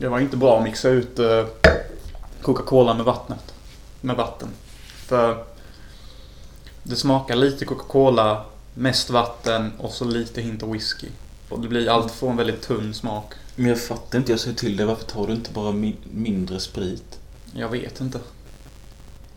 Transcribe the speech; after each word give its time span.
Det 0.00 0.08
var 0.08 0.20
inte 0.20 0.36
bra 0.36 0.58
att 0.58 0.64
mixa 0.64 0.88
ut 0.88 1.18
eh, 1.18 1.46
Coca-Cola 2.42 2.94
med 2.94 3.04
vattnet. 3.04 3.54
Med 4.00 4.16
vatten. 4.16 4.48
För 5.06 5.44
det 6.82 6.96
smakar 6.96 7.36
lite 7.36 7.64
Coca-Cola, 7.64 8.44
mest 8.74 9.10
vatten 9.10 9.72
och 9.78 9.90
så 9.90 10.04
lite 10.04 10.40
hint 10.40 10.62
av 10.62 10.70
whisky. 10.72 11.06
Och 11.48 11.60
det 11.60 11.68
blir 11.68 11.88
allt 11.88 12.12
får 12.12 12.30
en 12.30 12.36
väldigt 12.36 12.62
tunn 12.62 12.94
smak. 12.94 13.32
Men 13.56 13.66
jag 13.66 13.80
fattar 13.80 14.18
inte, 14.18 14.32
jag 14.32 14.40
säger 14.40 14.56
till 14.56 14.76
dig, 14.76 14.86
varför 14.86 15.04
tar 15.04 15.26
du 15.26 15.32
inte 15.32 15.52
bara 15.52 15.72
mi- 15.72 15.96
mindre 16.12 16.60
sprit? 16.60 17.18
Jag 17.54 17.68
vet 17.68 18.00
inte. 18.00 18.20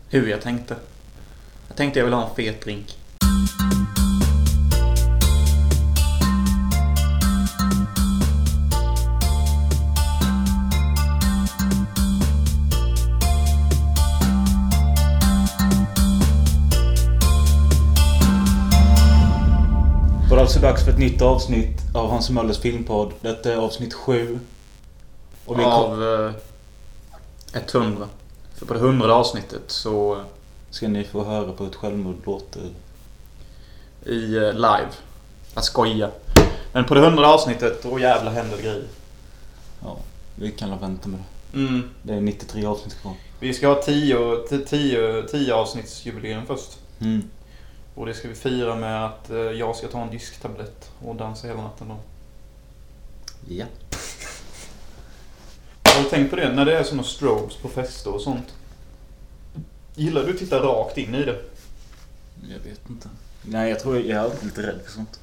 Hur 0.08 0.26
jag 0.28 0.40
tänkte. 0.40 0.76
Jag 1.68 1.76
tänkte 1.76 1.98
jag 1.98 2.04
vill 2.04 2.14
ha 2.14 2.28
en 2.28 2.34
fet 2.34 2.60
drink. 2.64 2.96
Alltså 20.52 20.66
dags 20.66 20.84
för 20.84 20.92
ett 20.92 20.98
nytt 20.98 21.22
avsnitt 21.22 21.80
av 21.94 22.10
Hans 22.10 22.30
Möllers 22.30 22.58
filmpodd. 22.58 23.12
Detta 23.20 23.52
är 23.52 23.56
avsnitt 23.56 23.94
7. 23.94 24.38
Och 25.44 25.58
vi 25.58 25.64
Av 25.64 26.02
eh, 27.54 27.62
100. 27.74 28.08
För 28.54 28.66
på 28.66 28.74
det 28.74 28.80
hundrade 28.80 29.14
avsnittet 29.14 29.62
så 29.66 30.22
ska 30.70 30.88
ni 30.88 31.04
få 31.04 31.24
höra 31.24 31.52
på 31.52 31.64
ett 31.64 31.74
självmord 31.74 32.16
låter. 32.24 32.60
i 34.06 34.36
eh, 34.36 34.52
live. 34.52 34.88
Att 35.54 35.64
skoja. 35.64 36.10
Men 36.72 36.84
på 36.84 36.94
det 36.94 37.00
hundrade 37.00 37.28
avsnittet, 37.28 37.82
då 37.82 37.98
jävlar 37.98 38.32
händer 38.32 38.56
det 38.56 38.62
grejer. 38.62 38.88
Ja, 39.82 39.96
vi 40.34 40.50
kan 40.50 40.70
la 40.70 40.76
vänta 40.76 41.08
med 41.08 41.20
det. 41.20 41.58
Mm. 41.58 41.90
Det 42.02 42.14
är 42.14 42.20
93 42.20 42.64
avsnitt 42.64 43.00
kvar. 43.00 43.14
Vi 43.40 43.54
ska 43.54 43.68
ha 43.68 43.82
10 43.82 44.36
10 44.66 45.22
10 45.22 45.54
avsnittsjubileum 45.54 46.46
först. 46.46 46.78
Mm. 47.00 47.22
Och 47.94 48.06
det 48.06 48.14
ska 48.14 48.28
vi 48.28 48.34
fira 48.34 48.74
med 48.76 49.04
att 49.06 49.30
eh, 49.30 49.36
jag 49.36 49.76
ska 49.76 49.88
ta 49.88 50.02
en 50.02 50.10
disktablett 50.10 50.90
och 51.04 51.16
dansa 51.16 51.46
hela 51.46 51.62
natten 51.62 51.88
då. 51.88 51.96
Ja. 53.48 53.66
Har 55.84 56.02
du 56.02 56.08
tänkt 56.08 56.30
på 56.30 56.36
det? 56.36 56.52
När 56.52 56.64
det 56.64 56.78
är 56.78 56.84
såna 56.84 57.02
strobes 57.02 57.56
på 57.56 57.68
fester 57.68 58.14
och 58.14 58.20
sånt. 58.20 58.54
Gillar 59.94 60.24
du 60.24 60.30
att 60.32 60.38
titta 60.38 60.58
rakt 60.58 60.98
in 60.98 61.14
i 61.14 61.24
det? 61.24 61.40
Jag 62.42 62.58
vet 62.70 62.90
inte. 62.90 63.08
Nej, 63.42 63.70
jag 63.70 63.80
tror 63.80 63.96
jag 63.96 64.06
är 64.06 64.18
alltid 64.20 64.44
lite 64.44 64.62
rädd 64.62 64.80
för 64.84 64.92
sånt. 64.92 65.20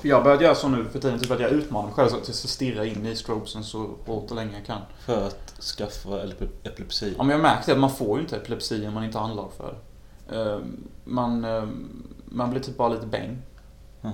För 0.00 0.08
jag 0.08 0.16
har 0.16 0.24
börjat 0.24 0.40
göra 0.40 0.54
så 0.54 0.68
nu 0.68 0.84
för 0.92 0.98
tiden, 1.00 1.18
typ 1.18 1.30
att 1.30 1.40
jag 1.40 1.50
utmanar 1.50 1.86
mig 1.86 1.94
själv 1.94 2.08
så 2.08 2.16
att 2.16 2.26
jag 2.28 2.36
ska 2.36 2.48
stirra 2.48 2.84
in 2.84 3.06
i 3.06 3.16
strobesen 3.16 3.64
så 3.64 3.90
hårt 4.06 4.30
och 4.30 4.36
länge 4.36 4.52
jag 4.56 4.66
kan. 4.66 4.80
För 5.00 5.26
att 5.26 5.54
skaffa 5.62 6.08
epi- 6.08 6.48
epilepsi. 6.62 7.14
Ja, 7.16 7.22
men 7.22 7.30
jag 7.30 7.40
märkte 7.40 7.72
att 7.72 7.78
man 7.78 7.90
får 7.94 8.16
ju 8.18 8.22
inte 8.22 8.36
epilepsi 8.36 8.86
om 8.86 8.94
man 8.94 9.04
inte 9.04 9.18
har 9.18 9.24
anlag 9.28 9.50
för 9.56 9.66
det. 9.72 9.78
Eh, 10.32 10.58
Man, 11.04 11.44
eh, 11.44 11.68
man 12.24 12.50
blir 12.50 12.60
typ 12.60 12.76
bara 12.76 12.88
lite 12.88 13.06
bäng. 13.06 13.42
Ja. 14.00 14.12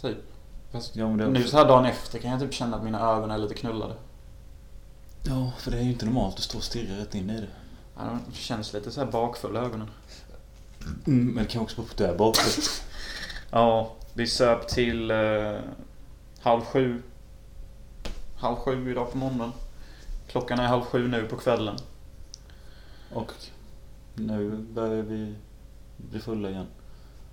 Typ. 0.00 0.18
Fast 0.72 0.96
Ja, 0.96 1.06
det 1.06 1.24
är 1.24 1.28
nu 1.28 1.42
så 1.44 1.56
här 1.56 1.68
dagen 1.68 1.84
efter 1.84 2.18
kan 2.18 2.30
jag 2.30 2.40
typ 2.40 2.54
känna 2.54 2.76
att 2.76 2.84
mina 2.84 3.00
ögon 3.00 3.30
är 3.30 3.38
lite 3.38 3.54
knullade. 3.54 3.94
Ja, 5.26 5.52
för 5.58 5.70
det 5.70 5.78
är 5.78 5.82
ju 5.82 5.90
inte 5.92 6.06
normalt 6.06 6.34
att 6.34 6.40
stå 6.42 6.58
och 6.58 6.64
stirra 6.64 6.96
rätt 7.00 7.14
in 7.14 7.30
i 7.30 7.40
det. 7.40 7.46
Ja, 7.96 8.18
De 8.26 8.34
känns 8.34 8.72
lite 8.72 8.90
så 8.90 9.00
här 9.04 9.10
bakfulla 9.12 9.60
ögonen. 9.60 9.90
Mm, 11.06 11.26
men 11.26 11.44
det 11.44 11.50
kan 11.50 11.62
också 11.62 11.76
vara 11.76 11.88
på 11.88 12.02
det 12.02 12.18
bakåt. 12.18 12.58
Ja, 13.50 13.92
vi 14.14 14.26
söp 14.26 14.68
till 14.68 15.10
eh, 15.10 15.54
halv 16.40 16.60
sju. 16.60 17.02
Halv 18.36 18.56
sju 18.56 18.90
idag 18.90 19.12
på 19.12 19.18
morgonen. 19.18 19.52
Klockan 20.28 20.58
är 20.58 20.66
halv 20.66 20.82
sju 20.82 21.08
nu 21.08 21.26
på 21.26 21.36
kvällen. 21.36 21.76
Och 23.12 23.32
nu 24.14 24.50
börjar 24.50 25.02
vi 25.02 25.34
bli 25.96 26.20
fulla 26.20 26.50
igen. 26.50 26.66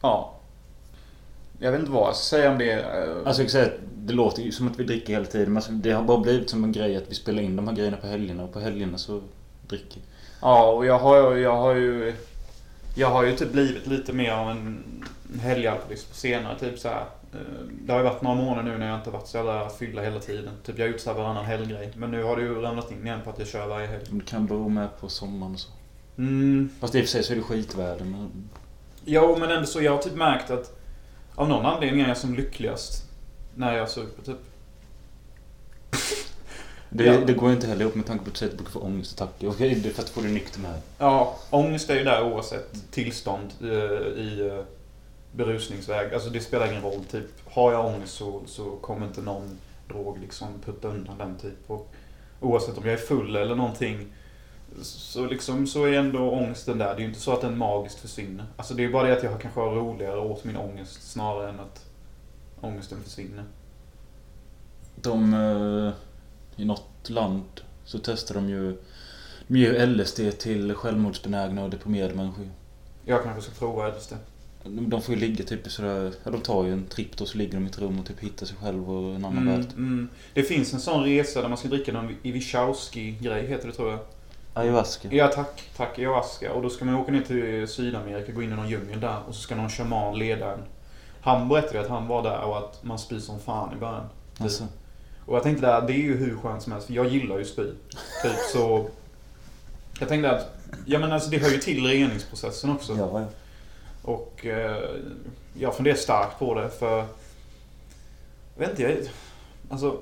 Ja. 0.01 0.33
Jag 1.59 1.71
vet 1.71 1.79
inte 1.79 1.91
vad 1.91 2.07
jag 2.07 2.15
ska 2.15 2.37
säga 2.37 2.51
om 2.51 2.57
det. 2.57 2.71
eh, 2.71 3.15
Alltså 3.25 3.41
jag 3.41 3.51
kan 3.51 3.61
säga 3.61 3.69
det 3.95 4.13
låter 4.13 4.41
ju 4.41 4.51
som 4.51 4.67
att 4.67 4.79
vi 4.79 4.83
dricker 4.83 5.13
hela 5.13 5.25
tiden. 5.25 5.47
Men 5.47 5.57
alltså, 5.57 5.71
det 5.71 5.91
har 5.91 6.03
bara 6.03 6.17
blivit 6.17 6.49
som 6.49 6.63
en 6.63 6.71
grej 6.71 6.97
att 6.97 7.03
vi 7.11 7.15
spelar 7.15 7.43
in 7.43 7.55
de 7.55 7.67
här 7.67 7.75
grejerna 7.75 7.97
på 7.97 8.07
helgerna. 8.07 8.43
Och 8.43 8.53
på 8.53 8.59
helgerna 8.59 8.97
så 8.97 9.21
dricker. 9.67 10.01
Ja, 10.41 10.71
och 10.71 10.85
jag 10.85 10.99
har, 10.99 11.35
jag 11.35 11.57
har 11.57 11.75
ju... 11.75 12.15
Jag 12.95 13.09
har 13.09 13.23
ju 13.23 13.35
typ 13.35 13.51
blivit 13.51 13.87
lite 13.87 14.13
mer 14.13 14.31
av 14.31 14.49
en 14.49 14.83
helgalkoholist 15.41 16.09
på 16.09 16.15
senare. 16.15 16.59
Typ 16.59 16.79
så 16.79 16.87
här. 16.87 17.05
eh, 17.33 17.39
Det 17.81 17.91
har 17.93 17.99
ju 17.99 18.05
varit 18.05 18.21
några 18.21 18.35
månader 18.35 18.71
nu 18.71 18.77
när 18.77 18.87
jag 18.87 18.97
inte 18.99 19.09
varit 19.09 19.27
så 19.27 19.37
jävla 19.37 19.69
fylla 19.69 20.01
hela 20.01 20.19
tiden. 20.19 20.53
Typ 20.65 20.77
jag 20.79 20.85
har 20.85 20.91
gjort 20.91 20.99
så 21.01 21.09
här 21.09 21.17
varannan 21.17 21.45
helggrej. 21.45 21.91
Men 21.95 22.11
nu 22.11 22.23
har 22.23 22.35
det 22.35 22.41
ju 22.41 22.61
ramlat 22.61 22.91
in 22.91 23.05
igen 23.05 23.19
på 23.23 23.29
att 23.29 23.39
jag 23.39 23.47
kör 23.47 23.67
varje 23.67 23.87
helg. 23.87 24.03
Det 24.09 24.25
kan 24.25 24.45
bero 24.47 24.69
med 24.69 24.87
på 24.99 25.09
sommaren 25.09 25.53
och 25.53 25.59
så. 25.59 25.69
Mm, 26.17 26.69
Fast 26.79 26.95
i 26.95 26.99
och 26.99 27.03
för 27.03 27.09
sig 27.09 27.23
så 27.23 27.33
är 27.33 27.37
det 27.37 27.43
skitväder. 27.43 28.05
Men... 28.05 28.49
Jo, 29.05 29.37
men 29.39 29.51
ändå 29.51 29.65
så. 29.65 29.81
Jag 29.81 29.91
har 29.91 30.01
typ 30.01 30.15
märkt 30.15 30.51
att 30.51 30.77
av 31.35 31.49
någon 31.49 31.65
anledning 31.65 32.01
är 32.01 32.07
jag 32.07 32.17
som 32.17 32.35
lyckligast 32.35 33.03
när 33.55 33.77
jag 33.77 33.89
super 33.89 34.23
typ. 34.23 34.37
Det, 36.93 37.03
Ja. 37.05 37.19
det 37.27 37.33
går 37.33 37.51
inte 37.51 37.67
heller 37.67 37.81
ihop 37.81 37.95
med 37.95 38.05
tanke 38.05 38.23
på 38.23 38.27
att 38.29 38.33
du 38.33 38.37
säger 38.39 38.51
att 38.51 38.57
du 38.57 38.63
brukar 38.63 38.79
få 38.79 38.85
ångestattacker. 38.85 39.49
Okej, 39.49 39.75
det 39.83 39.89
är 39.89 39.93
för 39.93 40.01
att 40.03 40.09
få 40.09 40.21
dig 40.21 40.31
nykter 40.31 40.59
med. 40.59 40.81
Ja, 40.97 41.37
ångest 41.49 41.89
är 41.89 41.95
ju 41.95 42.03
där 42.03 42.23
oavsett 42.23 42.91
tillstånd 42.91 43.49
eh, 43.61 43.67
i 44.21 44.49
eh, 44.51 44.63
berusningsväg. 45.31 46.13
Alltså 46.13 46.29
det 46.29 46.39
spelar 46.39 46.71
ingen 46.71 46.81
roll. 46.83 47.03
Typ, 47.11 47.25
har 47.45 47.71
jag 47.71 47.85
ångest 47.85 48.13
så, 48.13 48.41
så 48.45 48.63
kommer 48.71 49.05
inte 49.07 49.21
någon 49.21 49.57
drog 49.87 50.19
liksom 50.19 50.47
putta 50.65 50.87
undan 50.87 51.17
den 51.17 51.35
typ. 51.37 51.57
Och 51.71 51.91
oavsett 52.39 52.77
om 52.77 52.83
jag 52.85 52.93
är 52.93 52.97
full 53.05 53.35
eller 53.35 53.55
någonting 53.55 54.07
så, 54.81 55.25
liksom, 55.25 55.67
så 55.67 55.83
är 55.85 55.93
ändå 55.93 56.31
ångesten 56.31 56.77
där. 56.77 56.85
Det 56.87 56.93
är 56.93 56.99
ju 56.99 57.07
inte 57.07 57.19
så 57.19 57.33
att 57.33 57.41
den 57.41 57.57
magiskt 57.57 57.99
försvinner. 57.99 58.45
Alltså 58.57 58.73
det 58.73 58.83
är 58.85 58.89
bara 58.89 59.07
det 59.07 59.17
att 59.17 59.23
jag 59.23 59.41
kanske 59.41 59.59
har 59.59 59.75
roligare 59.75 60.19
åt 60.19 60.43
min 60.43 60.57
ångest 60.57 61.11
snarare 61.11 61.49
än 61.49 61.59
att 61.59 61.85
ångesten 62.61 63.03
försvinner. 63.03 63.43
De... 64.95 65.33
eh, 65.33 65.93
I 66.61 66.65
något 66.65 67.09
land 67.09 67.43
så 67.85 67.99
testar 68.03 68.35
de 68.35 68.49
ju... 68.49 68.77
De 69.47 69.57
ger 69.57 69.73
ju 69.73 69.85
LSD 69.85 70.19
till 70.39 70.73
självmordsbenägna 70.75 71.63
och 71.63 71.69
deprimerade 71.69 72.13
människor. 72.15 72.49
Jag 73.05 73.23
kanske 73.23 73.41
ska 73.41 73.59
prova 73.59 73.87
LSD. 73.87 74.13
De 74.63 74.89
de 74.89 75.01
får 75.01 75.15
ju 75.15 75.21
ligga 75.21 75.45
typ 75.45 75.67
i 75.67 75.69
sådär... 75.69 76.11
Ja, 76.23 76.31
de 76.31 76.41
tar 76.41 76.65
ju 76.65 76.73
en 76.73 76.85
tripp 76.85 77.17
då 77.17 77.25
så 77.25 77.37
ligger 77.37 77.53
de 77.53 77.63
i 77.63 77.67
ett 77.69 77.79
rum 77.79 77.99
och 77.99 78.05
typ 78.05 78.19
hittar 78.19 78.45
sig 78.45 78.57
själv 78.61 78.91
och 78.91 79.15
en 79.15 79.25
annan 79.25 79.37
Mm, 79.47 79.55
värld. 79.61 79.67
mm. 79.77 80.09
Det 80.33 80.43
finns 80.43 80.73
en 80.73 80.79
sån 80.79 81.03
resa 81.03 81.41
där 81.41 81.49
man 81.49 81.57
ska 81.57 81.67
dricka 81.67 81.91
någon 81.93 82.15
Iwichowski-grej, 82.23 83.47
heter 83.47 83.67
det 83.67 83.73
tror 83.73 83.89
jag. 83.91 83.99
Ayahuasca. 84.53 85.07
Ja 85.11 85.27
tack, 85.27 85.63
tack 85.77 85.99
ayahuasca. 85.99 86.53
Och 86.53 86.61
då 86.61 86.69
ska 86.69 86.85
man 86.85 86.95
åka 86.95 87.11
ner 87.11 87.21
till 87.21 87.67
Sydamerika, 87.67 88.31
gå 88.31 88.43
in 88.43 88.53
i 88.53 88.55
någon 88.55 88.69
djungel 88.69 88.99
där 88.99 89.17
och 89.27 89.35
så 89.35 89.41
ska 89.41 89.55
någon 89.55 89.69
shaman 89.69 90.19
leda 90.19 90.53
en. 90.53 90.59
Han 91.21 91.49
berättade 91.49 91.81
att 91.81 91.89
han 91.89 92.07
var 92.07 92.23
där 92.23 92.41
och 92.41 92.57
att 92.57 92.83
man 92.83 92.99
spyr 92.99 93.19
som 93.19 93.39
fan 93.39 93.73
i 93.73 93.79
början. 93.79 94.09
Alltså, 94.39 94.67
Och 95.25 95.35
jag 95.35 95.43
tänkte 95.43 95.65
där, 95.65 95.81
det 95.81 95.93
är 95.93 95.97
ju 95.97 96.17
hur 96.17 96.37
skönt 96.37 96.63
som 96.63 96.71
helst 96.71 96.87
för 96.87 96.93
jag 96.93 97.07
gillar 97.07 97.37
ju 97.37 97.45
spy. 97.45 97.63
Typ 98.23 98.35
så... 98.53 98.89
Jag 99.99 100.09
tänkte 100.09 100.31
att, 100.31 100.55
ja 100.85 100.99
men 100.99 101.11
alltså 101.11 101.29
det 101.29 101.37
hör 101.37 101.49
ju 101.49 101.57
till 101.57 101.87
reningsprocessen 101.87 102.69
också. 102.69 102.97
ja, 102.97 103.19
ja. 103.19 103.25
Och 104.01 104.45
eh, 104.45 104.83
jag 105.53 105.75
funderar 105.75 105.95
starkt 105.95 106.39
på 106.39 106.53
det 106.53 106.69
för... 106.69 106.97
Jag 108.55 108.67
vet 108.67 108.69
inte, 108.69 108.81
jag, 108.83 108.97
alltså... 109.69 109.97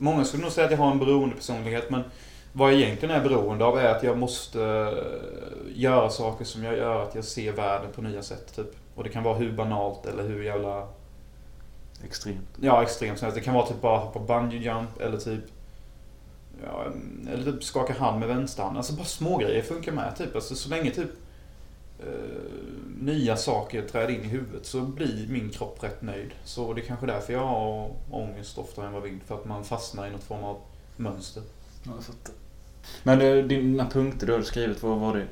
Många 0.00 0.24
skulle 0.24 0.42
nog 0.42 0.52
säga 0.52 0.64
att 0.64 0.70
jag 0.70 0.78
har 0.78 0.90
en 0.90 0.98
beroendepersonlighet 0.98 1.90
men 1.90 2.04
vad 2.52 2.72
jag 2.72 2.80
egentligen 2.80 3.14
är 3.14 3.20
beroende 3.20 3.64
av 3.64 3.78
är 3.78 3.94
att 3.94 4.02
jag 4.02 4.18
måste 4.18 4.62
eh, 4.62 5.80
göra 5.80 6.10
saker 6.10 6.44
som 6.44 6.64
jag 6.64 6.76
gör 6.76 7.02
att 7.02 7.14
jag 7.14 7.24
ser 7.24 7.52
världen 7.52 7.92
på 7.92 8.02
nya 8.02 8.22
sätt 8.22 8.56
typ. 8.56 8.76
Och 8.94 9.04
det 9.04 9.10
kan 9.10 9.22
vara 9.22 9.34
hur 9.34 9.52
banalt 9.52 10.06
eller 10.06 10.22
hur 10.22 10.42
jävla 10.42 10.88
Extremt. 12.04 12.48
Ja, 12.60 12.82
extremt. 12.82 13.34
Det 13.34 13.40
kan 13.40 13.54
vara 13.54 13.66
typ 13.66 13.80
bara 13.80 13.98
hoppa 13.98 14.20
bungee 14.20 14.58
jump 14.58 15.00
eller 15.00 15.18
typ... 15.18 15.44
Ja, 16.64 16.86
eller 17.32 17.52
typ 17.52 17.64
skaka 17.64 17.92
hand 17.92 18.20
med 18.20 18.28
vänsterhand. 18.28 18.76
Alltså 18.76 18.92
bara 18.92 19.04
små 19.04 19.38
grejer 19.38 19.62
funkar 19.62 19.92
med 19.92 20.16
typ. 20.16 20.34
Alltså 20.34 20.54
så 20.54 20.68
länge 20.70 20.90
typ 20.90 21.10
eh, 22.00 22.06
nya 23.00 23.36
saker 23.36 23.82
träder 23.82 24.14
in 24.14 24.24
i 24.24 24.28
huvudet 24.28 24.66
så 24.66 24.80
blir 24.80 25.28
min 25.28 25.50
kropp 25.50 25.82
rätt 25.82 26.02
nöjd. 26.02 26.30
Så 26.44 26.72
det 26.72 26.80
är 26.80 26.84
kanske 26.84 27.06
därför 27.06 27.32
jag 27.32 27.46
har 27.46 27.90
ångest 28.10 28.58
oftare 28.58 28.86
än 28.86 28.92
vad 28.92 29.02
vill. 29.02 29.20
För 29.26 29.34
att 29.34 29.44
man 29.44 29.64
fastnar 29.64 30.06
i 30.06 30.10
något 30.10 30.24
form 30.24 30.44
av 30.44 30.56
mönster. 30.96 31.42
Ja. 31.88 32.14
Men 33.02 33.48
dina 33.48 33.90
punkter 33.90 34.26
du 34.26 34.32
hade 34.32 34.44
skrivit, 34.44 34.82
vad 34.82 34.98
var 34.98 35.16
det? 35.16 35.26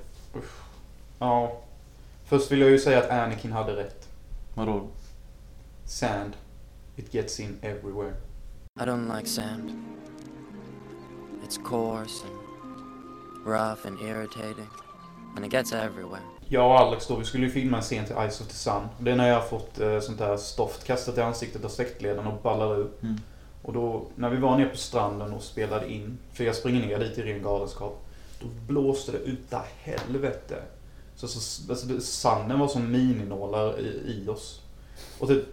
Ja. 1.19 1.61
Först 2.25 2.53
vill 2.53 2.61
jag 2.61 2.71
ju 2.71 2.79
säga 2.79 2.99
att 2.99 3.11
Anakin 3.11 3.53
hade 3.53 3.77
rätt. 3.77 4.09
Vadå? 4.55 4.89
Sand. 5.85 6.33
It 6.97 7.15
gets 7.15 7.41
in 7.41 7.59
everywhere. 7.63 8.15
I 8.81 8.85
don't 8.85 9.17
like 9.17 9.29
sand. 9.29 9.71
It's 11.45 11.59
coarse 11.65 12.25
and 12.27 13.47
rough 13.47 13.87
and 13.87 14.01
irritating, 14.01 14.69
and 15.37 15.47
it 15.47 15.53
gets 15.53 15.73
everywhere. 15.73 16.23
Jag 16.49 16.67
och 16.67 16.81
Alex 16.81 17.07
då, 17.07 17.17
vi 17.17 17.25
skulle 17.25 17.47
ju 17.47 17.51
filma 17.53 17.77
en 17.77 17.83
scen 17.83 18.05
till 18.05 18.17
Eyes 18.17 18.41
of 18.41 18.47
the 18.47 18.55
Sun. 18.55 18.89
Det 18.99 19.11
är 19.11 19.17
när 19.17 19.29
jag 19.29 19.35
har 19.35 19.49
fått 19.49 19.81
eh, 19.81 20.01
sånt 20.01 20.19
där 20.19 20.37
stoft 20.37 20.85
kastat 20.85 21.19
i 21.19 21.21
ansiktet 21.21 21.65
av 21.65 21.69
släktledaren 21.69 22.27
och 22.27 22.43
ballar 22.43 22.77
ur. 22.77 22.89
Mm. 23.03 23.17
Och 23.67 23.73
då, 23.73 24.07
när 24.15 24.31
vi 24.31 24.37
var 24.37 24.59
nere 24.59 24.69
på 24.69 24.77
stranden 24.77 25.33
och 25.33 25.43
spelade 25.43 25.93
in, 25.93 26.19
för 26.33 26.45
jag 26.45 26.55
springer 26.55 26.87
ner 26.87 26.99
dit 26.99 27.19
i 27.19 27.23
ren 27.23 27.43
galenskap. 27.43 28.07
Då 28.41 28.47
blåste 28.67 29.13
det 29.13 29.19
utav 29.19 29.63
helvete. 29.83 30.63
Så, 31.17 31.29
så 31.29 31.73
alltså, 31.73 31.87
det, 31.87 32.01
sanden 32.01 32.59
var 32.59 32.69
som 32.69 32.93
mininålar 32.93 33.81
i, 33.81 33.87
i 33.87 34.29
oss. 34.29 34.61
Och 35.19 35.29
typ, 35.29 35.45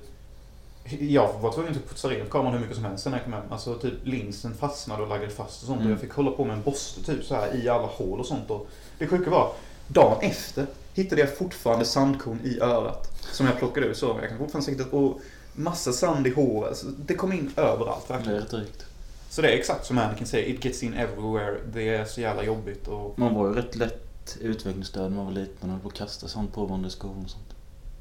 jag 0.99 1.39
var 1.39 1.53
tvungen 1.53 1.71
att 1.71 1.89
putsa 1.89 2.09
rent 2.09 2.29
kameran 2.29 2.53
hur 2.53 2.59
mycket 2.59 2.75
som 2.75 2.85
helst 2.85 3.05
när 3.05 3.13
jag 3.13 3.23
kom 3.23 3.33
hem. 3.33 3.43
Alltså 3.49 3.75
typ 3.75 3.93
linsen 4.03 4.53
fastnade 4.53 5.03
och 5.03 5.09
laggade 5.09 5.31
fast 5.31 5.61
och 5.61 5.67
sånt. 5.67 5.79
Mm. 5.79 5.87
Och 5.87 5.93
jag 5.93 6.01
fick 6.01 6.13
hålla 6.13 6.31
på 6.31 6.45
med 6.45 6.57
en 6.57 6.63
borste 6.63 7.03
typ 7.03 7.25
så 7.25 7.35
här 7.35 7.63
i 7.63 7.69
alla 7.69 7.87
hål 7.87 8.19
och 8.19 8.25
sånt. 8.25 8.49
Och 8.49 8.67
det 8.97 9.07
sjuka 9.07 9.29
var, 9.29 9.53
dagen 9.87 10.17
efter 10.21 10.65
hittade 10.93 11.21
jag 11.21 11.37
fortfarande 11.37 11.85
sandkorn 11.85 12.39
i 12.43 12.59
örat. 12.59 13.09
Som 13.31 13.45
jag 13.45 13.57
plockade 13.57 13.85
ur 13.85 13.93
så. 13.93 14.17
Jag 14.21 14.29
kan 14.29 14.37
fortfarande 14.37 14.71
se 14.71 14.83
det. 14.83 14.97
Och 14.97 15.19
massa 15.53 15.93
sand 15.93 16.27
i 16.27 16.29
håret. 16.29 16.69
Alltså, 16.69 16.87
det 16.87 17.15
kom 17.15 17.31
in 17.33 17.51
överallt 17.57 18.07
Det 18.07 18.13
är 18.13 18.17
verkligen. 18.17 18.39
rätt 18.39 18.49
drygt. 18.51 18.85
Så 19.29 19.41
det 19.41 19.47
är 19.53 19.57
exakt 19.57 19.85
som 19.85 19.97
Anakin 19.97 20.27
säger. 20.27 20.49
It 20.53 20.65
gets 20.65 20.83
in 20.83 20.93
everywhere. 20.93 21.57
Det 21.73 21.89
är 21.89 22.05
så 22.05 22.21
jävla 22.21 22.43
jobbigt. 22.43 22.87
Och... 22.87 23.19
Man 23.19 23.33
var 23.33 23.47
ju 23.47 23.53
rätt 23.53 23.75
lätt 23.75 24.37
utvecklingsstörd 24.41 25.09
när 25.11 25.17
man 25.17 25.25
var 25.25 25.33
liten 25.33 25.69
och 25.69 25.69
höll 25.69 25.79
på 25.79 25.87
att 25.87 25.93
kasta 25.93 26.27
sånt 26.27 26.53
på 26.53 26.65
varandra 26.65 26.87
i 26.87 26.91
skolan 26.91 27.23
och 27.23 27.29
sånt. 27.29 27.53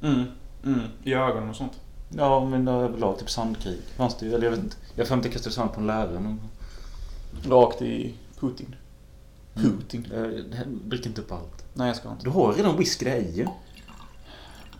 Mm, 0.02 0.24
mm, 0.64 0.80
I 1.02 1.14
ögonen 1.14 1.48
och 1.50 1.56
sånt. 1.56 1.72
Ja, 2.16 2.44
men 2.44 2.64
det 2.64 2.72
överlag 2.72 3.18
typ 3.18 3.30
sandkrig 3.30 3.78
fanns 3.96 4.16
det 4.16 4.26
ju. 4.26 4.34
Eller 4.34 4.44
jag 4.44 4.50
vet 4.50 4.60
inte. 4.60 4.76
Jag 4.94 5.08
får 5.08 5.16
inte 5.16 5.28
kasta 5.28 5.50
sand 5.50 5.72
på 5.72 5.80
en 5.80 5.86
lärare 5.86 6.20
någon 6.20 6.24
gång. 6.38 6.50
Rakt 7.48 7.82
i 7.82 8.14
Putin. 8.40 8.74
Putin. 9.54 10.06
Jag 10.12 10.44
dricker 10.84 11.08
inte 11.08 11.20
upp 11.20 11.32
allt. 11.32 11.64
Nej, 11.74 11.86
jag 11.86 11.96
ska 11.96 12.10
inte. 12.10 12.24
Du 12.24 12.30
har 12.30 12.52
redan 12.52 12.76
whisky 12.76 13.04
där 13.04 13.16
i 13.16 13.32
ju. 13.36 13.46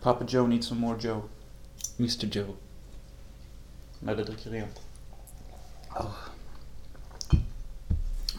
Papa 0.01 0.25
Joe 0.27 0.47
needs 0.47 0.67
some 0.67 0.81
more 0.81 0.97
Joe. 1.01 1.21
Mr 1.99 2.25
Joe. 2.37 2.45
När 4.03 4.15
det 4.15 4.23
dricker 4.23 4.49
rent. 4.49 4.79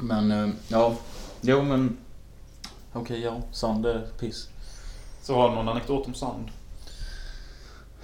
Men, 0.00 0.30
eh, 0.32 0.48
ja. 0.68 0.94
Jo 1.40 1.62
men. 1.62 1.96
Okej, 2.92 3.20
ja. 3.20 3.40
Sand 3.52 3.86
är 3.86 4.06
piss. 4.18 4.48
Så 5.22 5.34
har 5.34 5.48
du 5.48 5.54
någon 5.54 5.68
anekdot 5.68 6.06
om 6.06 6.14
sand? 6.14 6.48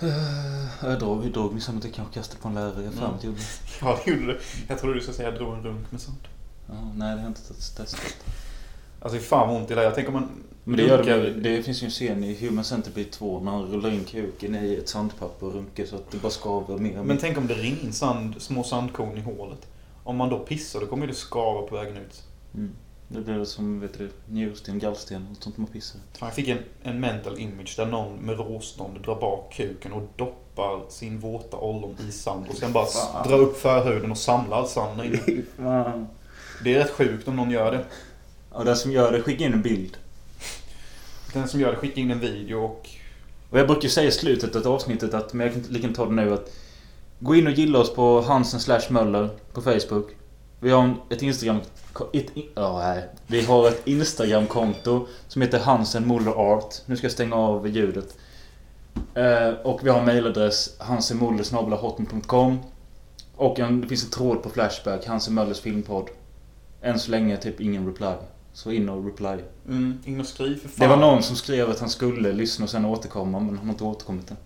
Eh, 0.00 0.64
Jag 0.90 0.98
drog, 0.98 1.22
vi 1.22 1.30
drog 1.30 1.54
liksom 1.54 1.78
att 1.78 1.84
jag 1.84 1.94
kanske 1.94 2.14
kastade 2.14 2.40
på 2.42 2.48
en 2.48 2.54
lärare. 2.54 2.82
Jag 2.84 2.94
Mm. 2.94 3.16
gjorde. 3.22 3.40
Ja, 3.80 3.98
det 4.04 4.10
gjorde 4.10 4.26
du. 4.26 4.40
Jag 4.68 4.78
trodde 4.78 4.94
du 4.94 5.00
skulle 5.00 5.16
säga 5.16 5.28
jag 5.30 5.38
drog 5.38 5.54
en 5.54 5.62
runk 5.62 5.92
med 5.92 6.00
sand. 6.00 6.28
Ja, 6.66 6.74
nej, 6.94 7.08
det 7.10 7.14
har 7.14 7.18
jag 7.18 7.26
inte 7.30 7.54
testat. 7.74 7.96
Alltså 9.02 9.18
fan 9.18 9.48
vad 9.48 9.56
ont 9.56 9.68
det. 9.68 9.82
Jag 9.82 9.94
tänker 9.94 10.14
om 10.14 10.20
man... 10.20 10.42
Men 10.64 10.76
det, 10.76 10.82
gör 10.82 11.02
det, 11.02 11.30
det 11.30 11.62
finns 11.62 11.82
ju 11.82 11.84
en 11.84 11.90
scen 11.90 12.24
i 12.24 12.34
Human 12.34 12.64
Centipede 12.64 13.10
2 13.10 13.40
när 13.40 13.52
han 13.52 13.72
rullar 13.72 13.90
in 13.90 14.04
kuken 14.04 14.54
i 14.54 14.74
ett 14.74 14.88
sandpapper 14.88 15.46
och 15.46 15.54
runkar 15.54 15.84
så 15.84 15.96
att 15.96 16.10
det 16.10 16.18
bara 16.18 16.30
skaver 16.30 16.78
mer 16.78 16.90
och 16.90 16.96
mer. 16.96 17.02
Men 17.02 17.18
tänk 17.18 17.38
om 17.38 17.46
det 17.46 17.54
rinner 17.54 17.84
in 17.84 17.92
sand, 17.92 18.34
små 18.38 18.62
sandkorn 18.62 19.18
i 19.18 19.20
hålet. 19.20 19.66
Om 20.04 20.16
man 20.16 20.28
då 20.28 20.38
pissar 20.38 20.80
då 20.80 20.86
kommer 20.86 21.06
det 21.06 21.14
skava 21.14 21.62
på 21.62 21.74
vägen 21.74 21.96
ut. 21.96 22.22
Mm. 22.54 22.70
Det 23.08 23.20
blir 23.20 23.44
som, 23.44 23.80
vet 23.80 23.98
du, 23.98 24.10
njursten, 24.26 24.78
gallsten 24.78 25.26
och 25.30 25.42
sånt 25.42 25.56
man 25.56 25.66
pissar. 25.66 26.00
Jag 26.20 26.34
fick 26.34 26.48
en, 26.48 26.58
en 26.82 27.00
mental 27.00 27.38
image 27.38 27.74
där 27.76 27.86
någon 27.86 28.16
med 28.16 28.36
råstånd 28.38 29.00
drar 29.04 29.20
bak 29.20 29.52
kuken 29.52 29.92
och 29.92 30.08
doppar 30.16 30.80
sin 30.88 31.18
våta 31.18 31.56
ollon 31.56 31.96
i 32.08 32.12
sand 32.12 32.46
och 32.48 32.56
sen 32.56 32.72
bara 32.72 32.86
Fan. 32.86 33.28
drar 33.28 33.38
upp 33.38 33.56
förhuden 33.56 34.10
och 34.10 34.18
samlar 34.18 34.56
all 34.56 34.68
sand 34.68 34.98
där 34.98 35.04
inne. 35.04 35.44
Det 36.64 36.74
är 36.74 36.78
rätt 36.78 36.90
sjukt 36.90 37.28
om 37.28 37.36
någon 37.36 37.50
gör 37.50 37.72
det. 37.72 37.84
Ja, 38.52 38.64
den 38.64 38.76
som 38.76 38.92
gör 38.92 39.12
det, 39.12 39.22
skicka 39.22 39.44
in 39.44 39.52
en 39.52 39.62
bild. 39.62 39.96
Den 41.32 41.49
som 41.49 41.61
gör 41.61 41.71
det 41.71 41.77
skickar 41.77 42.03
in 42.03 42.11
en 42.11 42.21
video 42.21 42.65
och... 42.65 42.88
Och 43.50 43.59
jag 43.59 43.67
brukar 43.67 43.88
säga 43.88 44.09
i 44.09 44.12
slutet 44.12 44.56
av 44.56 44.73
avsnittet 44.73 45.15
att, 45.15 45.32
men 45.32 45.47
jag 45.47 45.55
kan 45.55 45.73
lika 45.73 45.88
ta 45.88 46.06
det 46.06 46.12
nu 46.12 46.35
att 46.35 46.53
Gå 47.23 47.35
in 47.35 47.47
och 47.47 47.53
gilla 47.53 47.79
oss 47.79 47.94
på 47.94 48.21
Hansen 48.21 48.61
slash 48.61 48.81
Möller 48.91 49.29
på 49.53 49.62
Facebook. 49.62 50.11
Vi 50.61 50.71
har 50.71 50.94
ett 51.11 51.23
Instagram... 51.23 51.61
Ett, 52.12 52.37
oh, 52.56 52.79
nej. 52.79 53.09
Vi 53.27 53.44
har 53.44 53.69
ett 53.69 53.87
Instagram-konto 53.87 55.06
som 55.29 55.43
heter 55.43 55.59
Hansen 55.59 56.09
Muller 56.09 56.31
Art. 56.31 56.75
Nu 56.87 56.97
ska 56.97 57.05
jag 57.05 57.12
stänga 57.12 57.35
av 57.35 57.69
ljudet. 57.69 58.17
Eh, 59.15 59.50
och 59.65 59.81
vi 59.87 59.91
har 59.91 59.99
en 59.99 60.06
mailadress 60.06 60.77
hansenmuller.hotmail.com 60.79 62.59
Och 63.37 63.59
en, 63.59 63.81
det 63.81 63.88
finns 63.88 64.05
en 64.05 64.11
tråd 64.11 64.43
på 64.43 64.50
Flashback, 64.50 65.06
Hansen 65.06 65.35
Möllers 65.35 65.61
filmpodd. 65.61 66.09
Än 66.82 66.99
så 66.99 67.11
länge 67.11 67.37
typ 67.37 67.61
ingen 67.61 67.87
reply. 67.87 68.12
Så 68.52 68.73
in 68.73 68.88
och 68.88 69.05
reply. 69.05 69.38
Mm, 69.69 69.99
in 70.05 70.20
och 70.20 70.26
skriv 70.26 70.56
för 70.56 70.69
fan. 70.69 70.88
Det 70.88 70.97
var 70.97 70.97
någon 70.97 71.23
som 71.23 71.37
skrev 71.37 71.70
att 71.70 71.81
han 71.81 71.91
skulle 71.91 72.32
lyssna 72.32 72.64
och 72.64 72.70
sen 72.70 72.85
återkomma 72.85 73.41
men 73.41 73.49
han 73.49 73.67
har 73.67 73.73
inte 73.73 73.85
återkommit 73.85 74.31
än. 74.31 74.37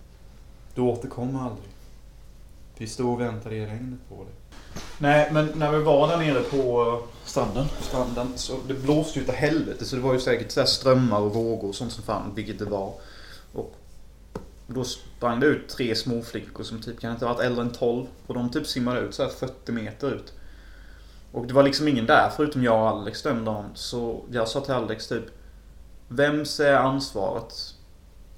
Du 0.75 0.81
återkommer 0.81 1.39
aldrig. 1.39 1.69
Vi 2.77 2.87
stod 2.87 3.13
och 3.13 3.21
väntade 3.21 3.55
i 3.55 3.65
regnet 3.65 3.99
på 4.09 4.15
dig. 4.15 4.33
Nej, 4.97 5.29
men 5.31 5.51
när 5.55 5.71
vi 5.71 5.83
var 5.83 6.07
där 6.07 6.17
nere 6.17 6.41
på 6.41 7.01
Stranden? 7.25 7.65
stranden 7.81 8.27
så 8.35 8.57
det 8.67 8.73
blåste 8.73 9.19
ju 9.19 9.23
utav 9.23 9.35
helvete 9.35 9.85
så 9.85 9.95
det 9.95 10.01
var 10.01 10.13
ju 10.13 10.19
säkert 10.19 10.51
så 10.51 10.59
här 10.59 10.67
strömmar 10.67 11.19
och 11.19 11.33
vågor 11.33 11.69
och 11.69 11.75
sånt 11.75 11.91
som 11.91 12.03
fan, 12.03 12.31
vilket 12.35 12.59
det 12.59 12.65
var. 12.65 12.93
Och 13.53 13.75
då 14.67 14.83
sprang 14.83 15.39
det 15.39 15.45
ut 15.45 15.69
tre 15.69 15.95
småflickor 15.95 16.63
som 16.63 16.81
typ 16.81 16.99
kan 16.99 17.11
inte 17.11 17.25
ha 17.25 17.33
varit 17.33 17.45
äldre 17.45 17.61
än 17.61 17.71
12 17.71 18.05
och 18.27 18.33
de 18.33 18.51
typ 18.51 18.67
simmade 18.67 18.99
ut 18.99 19.15
så 19.15 19.23
här 19.23 19.29
40 19.29 19.71
meter 19.71 20.11
ut. 20.11 20.33
Och 21.35 21.47
det 21.47 21.53
var 21.53 21.63
liksom 21.63 21.87
ingen 21.87 22.05
där 22.05 22.29
förutom 22.29 22.63
jag 22.63 22.81
och 22.81 22.87
Alex 22.87 23.21
den 23.21 23.45
dagen. 23.45 23.65
Så 23.73 24.23
jag 24.31 24.47
sa 24.47 24.61
till 24.61 24.73
Alex 24.73 25.07
typ 25.07 25.23
Vems 26.07 26.59
är 26.59 26.73
ansvaret 26.73 27.53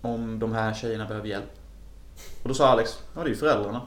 om 0.02 0.40
de 0.40 0.54
här 0.54 0.74
tjejerna 0.74 1.06
behöver 1.06 1.28
hjälp? 1.28 1.52
Och 2.44 2.50
då 2.50 2.56
sa 2.56 2.68
Alex, 2.68 3.00
ja 3.16 3.22
det 3.22 3.28
är 3.28 3.30
ju 3.30 3.36
föräldrarna. 3.36 3.82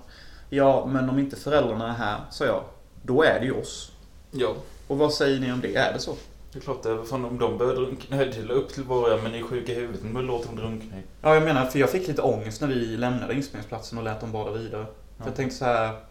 Ja, 0.48 0.86
men 0.86 1.10
om 1.10 1.18
inte 1.18 1.36
föräldrarna 1.36 1.88
är 1.88 1.92
här, 1.92 2.20
sa 2.30 2.44
jag, 2.44 2.64
då 3.02 3.22
är 3.22 3.40
det 3.40 3.46
ju 3.46 3.52
oss. 3.52 3.92
Ja. 4.30 4.54
Och 4.86 4.98
vad 4.98 5.12
säger 5.12 5.40
ni 5.40 5.52
om 5.52 5.60
det? 5.60 5.76
Är 5.76 5.92
det 5.92 5.98
så? 5.98 6.14
Det 6.52 6.58
är 6.58 6.62
klart 6.62 6.82
det. 6.82 6.90
är. 6.90 7.04
Fan, 7.04 7.24
om 7.24 7.38
de 7.38 7.58
börjar 7.58 7.74
drunkna. 7.74 8.16
Nej, 8.16 8.26
det 8.26 8.38
är 8.38 8.50
upp 8.50 8.68
till 8.68 8.84
var 8.84 9.22
men 9.22 9.32
ni 9.32 9.38
är 9.38 9.42
sjuka 9.42 9.72
i 9.72 9.74
huvudet. 9.74 10.02
Börjar 10.02 10.26
låta 10.26 10.46
dem 10.46 10.56
drunkna. 10.56 10.96
Ja, 11.22 11.34
jag 11.34 11.42
menar, 11.42 11.66
för 11.66 11.78
jag 11.78 11.90
fick 11.90 12.08
lite 12.08 12.22
ångest 12.22 12.60
när 12.60 12.68
vi 12.68 12.96
lämnade 12.96 13.34
inspelningsplatsen 13.34 13.98
och 13.98 14.04
lät 14.04 14.20
dem 14.20 14.32
bada 14.32 14.52
vidare. 14.52 14.86
För 15.18 15.26
jag 15.26 15.36
tänkte 15.36 15.56
så 15.56 15.64
här. 15.64 16.09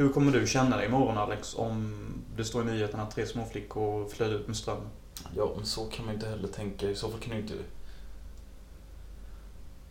Hur 0.00 0.08
kommer 0.08 0.32
du 0.32 0.46
känna 0.46 0.76
dig 0.76 0.86
imorgon 0.86 1.18
Alex 1.18 1.54
om 1.54 1.94
det 2.36 2.44
står 2.44 2.62
i 2.62 2.64
nyheterna 2.64 3.02
att 3.02 3.10
tre 3.10 3.26
små 3.26 3.44
flickor 3.44 4.08
flög 4.08 4.32
ut 4.32 4.46
med 4.46 4.56
strömmen? 4.56 4.88
Ja, 5.36 5.52
men 5.56 5.66
så 5.66 5.84
kan 5.84 6.04
man 6.04 6.14
ju 6.14 6.20
inte 6.20 6.28
heller 6.28 6.48
tänka. 6.48 6.90
I 6.90 6.94
så 6.94 7.08
fall 7.08 7.20
kan 7.20 7.30
du 7.30 7.40
inte... 7.40 7.54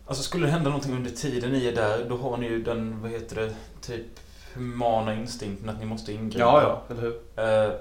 Alltså 0.06 0.22
skulle 0.22 0.46
det 0.46 0.52
hända 0.52 0.70
någonting 0.70 0.96
under 0.96 1.10
tiden 1.10 1.52
ni 1.52 1.66
är 1.66 1.74
där, 1.74 2.06
då 2.08 2.16
har 2.16 2.36
ni 2.36 2.46
ju 2.46 2.62
den, 2.62 3.02
vad 3.02 3.10
heter 3.10 3.36
det, 3.36 3.54
typ 3.80 4.06
humana 4.54 5.14
instinkten 5.14 5.68
att 5.68 5.78
ni 5.80 5.86
måste 5.86 6.12
ingripa. 6.12 6.82
eller 6.90 7.02
hur? 7.02 7.20
Eh, 7.36 7.74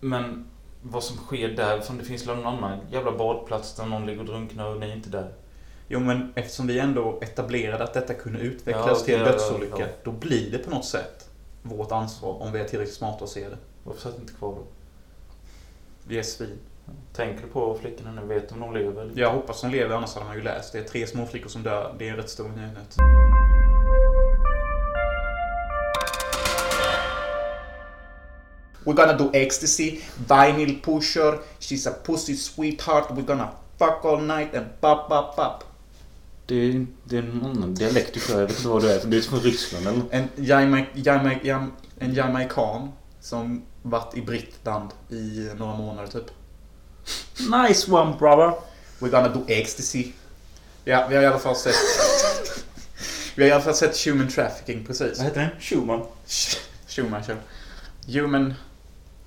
men 0.00 0.46
vad 0.82 1.04
som 1.04 1.16
sker 1.16 1.48
där, 1.48 1.80
för 1.80 1.94
det 1.94 2.04
finns 2.04 2.26
någon 2.26 2.46
annan 2.46 2.78
jävla 2.90 3.12
badplats 3.12 3.76
där 3.76 3.86
någon 3.86 4.06
ligger 4.06 4.20
och 4.20 4.26
drunknar 4.26 4.66
och 4.66 4.80
ni 4.80 4.90
är 4.90 4.96
inte 4.96 5.10
där. 5.10 5.32
Jo, 5.88 6.00
men 6.00 6.32
eftersom 6.34 6.66
vi 6.66 6.78
ändå 6.78 7.18
etablerade 7.22 7.84
att 7.84 7.94
detta 7.94 8.14
kunde 8.14 8.38
utvecklas 8.38 8.98
Ja, 8.98 9.04
till 9.04 9.14
en 9.14 9.20
ja, 9.20 9.26
ja, 9.26 9.32
dödsolycka, 9.32 9.80
ja. 9.80 9.86
då 10.04 10.12
blir 10.12 10.50
det 10.50 10.58
på 10.58 10.70
något 10.70 10.84
sätt 10.84 11.28
vårt 11.62 11.92
ansvar 11.92 12.42
om 12.42 12.52
vi 12.52 12.60
är 12.60 12.64
tillräckligt 12.64 12.96
smarta 12.96 13.24
att 13.24 13.30
se 13.30 13.48
det. 13.48 13.58
Varför 13.84 14.00
satt 14.00 14.18
inte 14.18 14.32
kvar 14.32 14.48
då? 14.48 14.62
Vi 16.04 16.18
är 16.18 16.22
svin. 16.22 16.58
Tänker 17.12 17.42
du 17.42 17.48
på 17.48 17.78
flickorna 17.80 18.12
nu? 18.12 18.26
Vet 18.26 18.48
de 18.48 18.62
om 18.62 18.74
de 18.74 18.80
lever? 18.80 19.10
Jag 19.14 19.30
hoppas 19.32 19.60
de 19.60 19.70
lever, 19.70 19.96
annars 19.96 20.14
hade 20.14 20.26
man 20.26 20.36
ju 20.36 20.42
läst. 20.42 20.72
Det 20.72 20.78
är 20.78 20.84
tre 20.84 21.06
små 21.06 21.26
flickor 21.26 21.48
som 21.48 21.62
dör. 21.62 21.94
Det 21.98 22.08
är 22.08 22.10
en 22.10 22.16
rätt 22.16 22.30
stor 22.30 22.48
nyhet. 22.48 22.96
We're 28.84 28.94
gonna 28.94 29.12
do 29.12 29.30
ecstasy, 29.32 30.00
vinyl 30.16 30.80
pusher, 30.80 31.38
she's 31.60 31.86
a 31.86 31.94
pussy 32.04 32.34
sweetheart, 32.34 33.10
we're 33.10 33.22
gonna 33.22 33.48
fuck 33.78 34.04
all 34.04 34.20
night 34.20 34.54
and 34.54 34.66
pop, 34.80 35.08
pop, 35.08 35.36
pop. 35.36 35.71
Det 36.46 36.54
är, 36.54 36.86
det 37.04 37.16
är 37.16 37.22
en 37.22 37.44
annan 37.44 37.74
dialekt 37.74 38.14
du 38.14 38.20
kör. 38.20 38.40
Jag 38.40 38.46
vet 38.46 38.56
inte 38.56 38.68
vad 38.68 38.82
du 38.82 38.90
är. 38.90 39.06
Du 39.06 39.18
är 39.18 39.22
från 39.22 39.40
Ryssland 39.40 39.86
eller? 39.86 40.02
En, 40.10 40.28
Jamaik, 40.36 40.86
Jamaik, 40.94 41.44
Jam, 41.44 41.72
en 41.98 42.14
jamaican 42.14 42.92
som 43.20 43.62
varit 43.82 44.16
i 44.16 44.22
Brittland 44.22 44.90
i 45.10 45.50
några 45.56 45.76
månader 45.76 46.08
typ. 46.08 46.30
Nice 47.38 47.92
one 47.92 48.16
brother! 48.18 48.54
We're 48.98 49.10
gonna 49.10 49.28
do 49.28 49.44
ecstasy. 49.48 50.12
Ja, 50.84 51.06
vi 51.08 51.16
har 51.16 51.22
i 51.22 51.26
alla 51.26 51.38
fall 51.38 51.56
sett... 51.56 51.74
vi 53.34 53.42
har 53.42 53.50
i 53.50 53.52
alla 53.52 53.62
fall 53.62 53.74
sett 53.74 54.06
human 54.06 54.28
trafficking 54.28 54.84
precis. 54.86 55.18
Vad 55.18 55.26
heter 55.26 55.40
den? 55.40 55.60
Schumann. 55.60 56.02
Schumacher. 56.86 57.36
Human... 58.06 58.54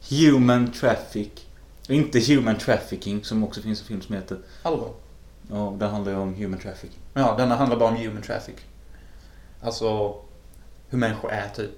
Human 0.10 0.72
Traffic. 0.72 1.30
Inte 1.88 2.20
Human 2.20 2.58
Trafficking 2.58 3.24
som 3.24 3.44
också 3.44 3.62
finns 3.62 3.82
en 3.82 3.88
film 3.88 4.02
som 4.02 4.16
heter. 4.16 4.38
Allvar. 4.64 4.94
Ja, 5.50 5.76
det 5.80 5.86
handlar 5.86 6.12
ju 6.12 6.18
om 6.18 6.34
Human 6.34 6.60
Trafficking. 6.60 7.00
Ja, 7.14 7.36
denna 7.38 7.56
handlar 7.56 7.78
bara 7.78 7.90
om 7.90 7.96
human 7.96 8.22
traffic. 8.22 8.56
Alltså... 9.62 10.16
Hur 10.90 10.98
människor 10.98 11.32
är 11.32 11.50
typ. 11.50 11.72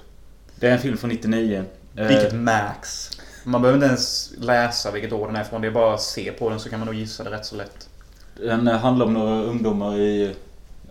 Det 0.56 0.68
är 0.68 0.72
en 0.72 0.80
film 0.80 0.98
från 0.98 1.10
99. 1.10 1.66
Eh, 1.96 2.08
Vilket 2.08 2.36
max. 2.36 3.10
Man 3.44 3.62
behöver 3.62 3.78
inte 3.78 3.88
ens 3.88 4.32
läsa 4.38 4.92
vilket 4.92 5.14
år 5.14 5.28
den 5.28 5.36
är 5.36 5.44
från. 5.44 5.62
Det 5.62 5.68
är 5.68 5.72
bara 5.72 5.94
att 5.94 6.02
se 6.02 6.32
på 6.32 6.50
den 6.50 6.60
så 6.60 6.70
kan 6.70 6.80
man 6.80 6.86
nog 6.86 6.96
gissa 6.96 7.24
det 7.24 7.32
rätt 7.32 7.46
så 7.46 7.56
lätt. 7.56 7.90
Den 8.38 8.68
eh, 8.68 8.78
handlar 8.78 9.06
om 9.06 9.14
några 9.14 9.42
ungdomar 9.42 9.98
i 9.98 10.36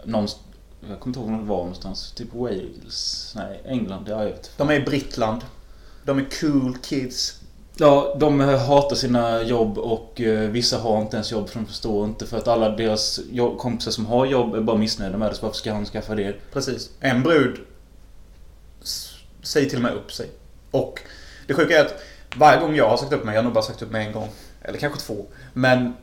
någon 0.05 0.27
Jag 0.89 1.01
kommer 1.01 1.07
inte 1.07 1.21
ihåg 1.21 1.31
var 1.31 1.37
de 1.39 1.47
var 1.47 1.57
någonstans. 1.57 2.13
Typ 2.13 2.35
Wales? 2.35 3.33
Nej, 3.37 3.61
England. 3.65 4.07
Ja, 4.09 4.19
jag 4.19 4.31
vet. 4.31 4.51
De 4.57 4.71
är 4.71 4.75
i 4.75 4.81
Brittland. 4.81 5.41
De 6.05 6.19
är 6.19 6.27
cool 6.41 6.77
kids. 6.79 7.41
Ja, 7.79 8.17
de 8.21 8.41
hatar 8.41 8.97
sina 8.97 9.43
jobb 9.43 9.79
och 9.79 10.21
eh, 10.21 10.51
vissa 10.51 10.79
har 10.79 11.01
inte 11.03 11.17
ens 11.17 11.33
jobb 11.33 11.49
för 11.49 11.59
de 11.59 11.67
förstår 11.67 12.05
inte. 12.05 12.27
För 12.27 12.39
att 12.39 12.49
alla 12.49 12.69
deras 12.69 13.21
kompisar 13.59 13.91
som 13.91 14.07
har 14.07 14.27
jobb 14.27 14.55
är 14.55 14.61
bara 14.61 14.77
missnöjda 14.77 15.19
med 15.19 15.31
det. 15.31 15.35
Så 15.35 15.43
varför 15.43 15.59
ska 15.59 15.73
han 15.73 15.87
skaffa 15.87 16.15
det? 16.15 16.37
Precis. 16.53 16.91
En 17.01 17.23
brud 17.23 17.61
säger 19.43 19.69
till 19.69 19.79
och 19.79 19.83
med 19.83 19.95
upp 19.95 20.13
sig. 20.13 20.31
Och 20.71 21.01
det 21.47 21.55
sjuka 21.55 21.79
är 21.79 21.85
att 21.85 21.95
varje 22.37 22.61
gång 22.61 22.77
jag 22.77 22.89
har 22.89 22.97
sagt 22.97 23.13
upp 23.13 23.25
mig, 23.25 23.35
jag 23.35 23.39
har 23.39 23.45
nog 23.45 23.53
bara 23.53 23.65
sagt 23.65 23.83
upp 23.83 23.91
mig 23.91 24.07
en 24.07 24.13
gång. 24.13 24.29
Eller 24.63 24.79
kanske 24.79 25.01
två. 25.01 25.27
Men 25.53 25.95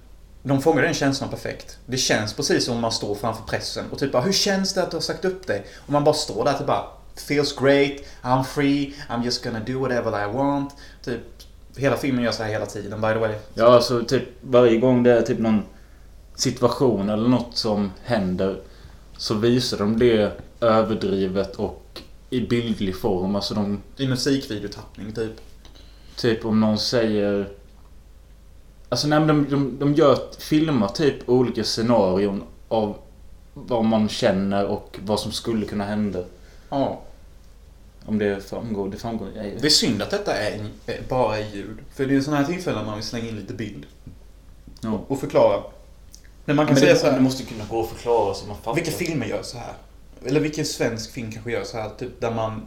de 0.44 0.62
fångar 0.62 0.82
den 0.82 0.94
känslan 0.94 1.30
perfekt. 1.30 1.78
Det 1.86 1.98
känns 1.98 2.34
precis 2.34 2.66
som 2.66 2.76
om 2.76 2.82
man 2.82 2.92
står 2.92 3.16
framför 3.16 3.44
pressen 3.44 3.86
och 3.92 4.00
typ 4.00 4.12
bara, 4.12 4.24
hur 4.24 4.34
känns 4.34 4.74
det 4.74 4.84
att 4.84 4.92
du 4.92 4.98
har 4.98 5.02
sagt 5.02 5.26
upp 5.26 5.48
dig? 5.48 5.66
Och 5.76 5.92
man 5.92 6.04
bara 6.04 6.16
står 6.16 6.46
där 6.46 6.52
och 6.52 6.58
typ 6.58 6.68
bara, 6.68 6.86
feels 7.28 7.56
great, 7.56 7.92
I'm 8.22 8.44
free, 8.44 8.96
I'm 9.10 9.26
just 9.26 9.44
gonna 9.44 9.60
do 9.60 9.80
whatever 9.80 10.24
I 10.24 10.34
want. 10.34 10.76
Typ, 11.04 11.22
hela 11.78 11.98
filmen 11.98 12.24
gör 12.24 12.32
så 12.32 12.44
här 12.44 12.52
hela 12.52 12.66
tiden 12.66 13.02
by 13.02 13.08
the 13.08 13.20
way. 13.20 13.36
Ja, 13.54 13.66
alltså 13.66 14.04
typ 14.04 14.24
varje 14.42 14.78
gång 14.78 15.04
det 15.04 15.12
är 15.12 15.22
typ 15.22 15.40
någon 15.40 15.64
situation 16.36 17.10
eller 17.10 17.30
något 17.30 17.58
som 17.58 17.92
händer 18.04 18.62
så 19.18 19.34
visar 19.34 19.78
de 19.78 20.00
det 20.00 20.32
överdrivet 20.60 21.56
och 21.56 22.02
i 22.30 22.42
bildlig 22.48 22.98
form. 22.98 23.36
Alltså 23.36 23.54
de 23.54 23.82
I 23.98 24.08
musikvideotappning 24.08 25.12
typ. 25.12 25.32
Typ 26.16 26.46
om 26.46 26.60
någon 26.60 26.78
säger... 26.78 27.50
Alltså 28.90 29.08
nej, 29.08 29.20
de, 29.20 29.46
de, 29.50 29.80
de 29.80 29.94
gör, 29.94 30.18
filmar 30.40 30.88
typ 30.88 31.30
olika 31.30 31.64
scenarion 31.64 32.44
av 32.68 32.98
vad 33.54 33.86
man 33.86 34.10
känner 34.10 34.66
och 34.66 35.00
vad 35.04 35.20
som 35.20 35.32
skulle 35.32 35.66
kunna 35.66 35.86
hända. 35.86 36.24
Ja. 36.70 37.02
Om 38.06 38.18
det 38.20 38.50
framgår. 38.50 38.90
Det 38.90 38.98
framgår. 38.98 39.28
Jag, 39.36 39.46
Det 39.62 39.68
är 39.68 39.70
synd 39.70 40.02
att 40.02 40.10
detta 40.12 40.34
är 40.38 40.52
en, 40.60 40.70
bara 41.10 41.38
är 41.38 41.56
ljud. 41.56 41.78
För 41.96 42.06
det 42.06 42.16
är 42.16 42.22
sådana 42.22 42.42
här 42.44 42.54
tillfällen 42.54 42.86
man 42.86 42.96
vill 42.96 43.04
slänga 43.04 43.30
in 43.30 43.36
lite 43.36 43.54
bild. 43.54 43.86
ja. 44.82 45.06
Och 45.08 45.20
förklara. 45.20 45.64
Men 46.46 46.56
man 46.56 46.66
kan 46.66 46.74
Men 46.74 46.82
säga 46.82 46.94
det, 46.94 47.00
så 47.00 47.06
här. 47.08 47.14
det 47.14 47.22
måste 47.22 47.44
kunna 47.44 47.66
gå 47.70 47.82
att 47.84 47.90
förklara 47.90 48.34
så 48.34 48.48
man 48.48 48.58
fattar. 48.58 48.76
Vilka 48.76 48.92
filmer 48.92 49.26
gör 49.26 49.44
så 49.44 49.58
här? 49.58 49.74
Eller 50.26 50.40
vilken 50.40 50.66
svensk 50.66 51.12
film 51.12 51.32
kanske 51.32 51.52
gör 51.52 51.64
så 51.64 51.78
här? 51.78 51.90
Typ 51.90 52.22
där 52.22 52.32
man, 52.32 52.62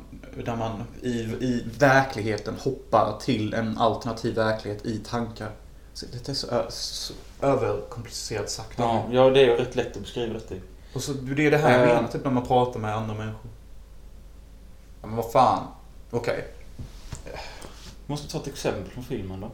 där 0.45 0.57
man 0.57 0.83
i, 1.03 1.09
i 1.21 1.65
verkligheten 1.79 2.55
hoppar 2.59 3.19
till 3.21 3.55
en 3.55 3.79
alternativ 3.79 4.35
verklighet 4.35 4.87
i 4.87 4.99
tankar. 4.99 5.51
Så 5.95 6.07
det 6.13 6.29
är 6.29 6.35
så, 6.35 6.47
så 6.69 7.15
överkomplicerat 7.43 8.51
sagt. 8.51 8.79
Ja, 8.79 9.05
ja, 9.11 9.31
det 9.31 9.41
är 9.41 9.45
ju 9.45 9.57
rätt 9.57 9.77
lätt 9.77 9.97
att 9.97 10.03
beskriva 10.03 10.33
detta. 10.35 10.55
Och 10.95 11.03
så 11.03 11.13
det 11.13 11.47
är 11.47 11.51
det 11.51 11.59
här 11.59 11.79
jag 11.79 11.89
Eh. 11.89 11.95
menar, 11.95 12.09
typ 12.09 12.25
när 12.25 12.31
man 12.31 12.47
pratar 12.47 12.81
med 12.81 12.97
andra 12.97 13.15
människor. 13.15 13.51
Men 15.07 15.17
vad 15.17 15.33
fan. 15.33 15.67
Okej. 16.11 16.45
Måste 18.07 18.33
ta 18.33 18.39
ett 18.39 18.47
exempel 18.47 18.91
från 18.93 19.05
filmen 19.05 19.41
då. 19.41 19.51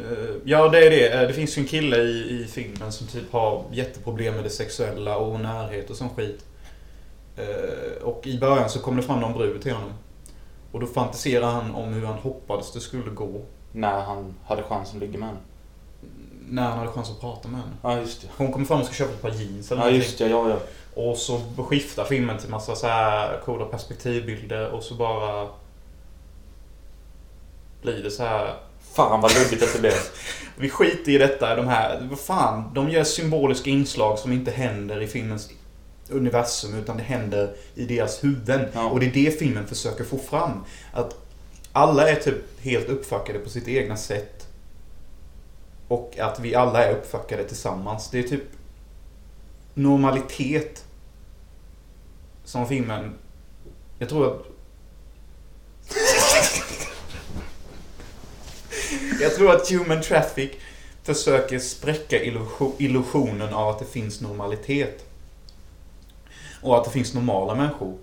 Eh, 0.00 0.34
Ja, 0.44 0.68
det 0.68 0.86
är 0.86 0.90
det. 0.90 1.08
Eh, 1.14 1.26
Det 1.28 1.32
finns 1.34 1.58
ju 1.58 1.62
en 1.62 1.68
kille 1.68 1.96
i, 1.96 2.40
i 2.42 2.44
filmen 2.50 2.92
som 2.92 3.06
typ 3.06 3.32
har 3.32 3.64
jätteproblem 3.72 4.34
med 4.34 4.44
det 4.44 4.50
sexuella 4.50 5.16
och 5.16 5.40
närhet 5.40 5.90
och 5.90 5.96
sån 5.96 6.08
skit. 6.10 6.44
Eh, 7.36 8.02
Och 8.02 8.26
i 8.26 8.38
början 8.38 8.70
så 8.70 8.78
kommer 8.78 9.00
det 9.00 9.06
fram 9.06 9.20
någon 9.20 9.32
brud 9.32 9.62
till 9.62 9.72
honom. 9.72 9.92
Och 10.72 10.80
då 10.80 10.86
fantiserar 10.86 11.50
han 11.50 11.74
om 11.74 11.92
hur 11.92 12.06
han 12.06 12.18
hoppades 12.18 12.72
det 12.72 12.80
skulle 12.80 13.10
gå. 13.10 13.40
När 13.72 14.00
han 14.00 14.34
hade 14.44 14.62
chansen 14.62 14.96
att 14.96 15.00
ligga 15.02 15.18
med 15.18 15.28
henne. 15.28 15.40
När 16.48 16.62
han 16.62 16.78
hade 16.78 16.90
chans 16.90 17.10
att 17.10 17.20
prata 17.20 17.48
med 17.48 17.60
henne. 17.60 17.72
Ja, 17.82 17.98
just 18.00 18.20
det. 18.22 18.28
Hon 18.36 18.52
kommer 18.52 18.66
fram 18.66 18.80
och 18.80 18.86
ska 18.86 18.94
köpa 18.94 19.12
ett 19.12 19.22
par 19.22 19.30
jeans 19.30 19.70
eller 19.72 19.82
Ja, 19.82 19.84
någonting. 19.86 19.96
just 20.02 20.18
det. 20.18 20.28
Ja, 20.28 20.48
ja. 20.50 20.58
Och 20.96 21.16
så 21.16 21.40
skiftar 21.56 22.04
filmen 22.04 22.38
till 22.38 22.50
massa 22.50 22.76
så 22.76 22.86
här 22.86 23.40
coola 23.40 23.64
perspektivbilder 23.64 24.70
och 24.70 24.82
så 24.82 24.94
bara... 24.94 25.48
Blir 27.82 28.02
det 28.02 28.10
så 28.10 28.22
här 28.22 28.54
Fan 28.92 29.20
vad 29.20 29.34
luddigt 29.34 29.62
att 29.62 29.72
det 29.72 29.80
blev. 29.80 29.92
Vi 30.56 30.70
skiter 30.70 31.12
i 31.12 31.18
detta, 31.18 31.56
de 31.56 31.68
här, 31.68 32.06
vad 32.10 32.20
fan, 32.20 32.74
de 32.74 32.90
gör 32.90 33.04
symboliska 33.04 33.70
inslag 33.70 34.18
som 34.18 34.32
inte 34.32 34.50
händer 34.50 35.02
i 35.02 35.06
filmens 35.06 35.50
universum 36.10 36.74
utan 36.74 36.96
det 36.96 37.02
händer 37.02 37.54
i 37.74 37.84
deras 37.84 38.24
huvuden. 38.24 38.68
Ja. 38.72 38.90
Och 38.90 39.00
det 39.00 39.06
är 39.06 39.12
det 39.12 39.38
filmen 39.38 39.66
försöker 39.66 40.04
få 40.04 40.18
fram. 40.18 40.64
Att 40.92 41.16
alla 41.72 42.08
är 42.08 42.14
typ 42.14 42.60
helt 42.60 42.88
uppfuckade 42.88 43.38
på 43.38 43.50
sitt 43.50 43.68
egna 43.68 43.96
sätt. 43.96 44.46
Och 45.88 46.18
att 46.18 46.40
vi 46.40 46.54
alla 46.54 46.84
är 46.84 46.92
uppfuckade 46.92 47.44
tillsammans. 47.44 48.10
Det 48.10 48.18
är 48.18 48.22
typ 48.22 48.44
normalitet. 49.74 50.85
Som 52.46 52.68
filmen... 52.68 53.14
Jag 53.98 54.08
tror 54.08 54.26
att... 54.26 54.46
Jag 59.20 59.34
tror 59.34 59.54
att 59.54 59.70
Human 59.70 60.02
Traffic 60.02 60.50
försöker 61.02 61.58
spräcka 61.58 62.24
illusion- 62.24 62.72
illusionen 62.78 63.54
av 63.54 63.68
att 63.68 63.78
det 63.78 63.84
finns 63.84 64.20
normalitet. 64.20 65.04
Och 66.62 66.78
att 66.78 66.84
det 66.84 66.90
finns 66.90 67.14
normala 67.14 67.54
människor. 67.54 67.94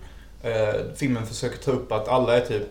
Eh, 0.43 0.73
filmen 0.95 1.27
försöker 1.27 1.57
ta 1.57 1.71
upp 1.71 1.91
att 1.91 2.07
alla 2.07 2.38
är 2.38 2.45
typ 2.45 2.63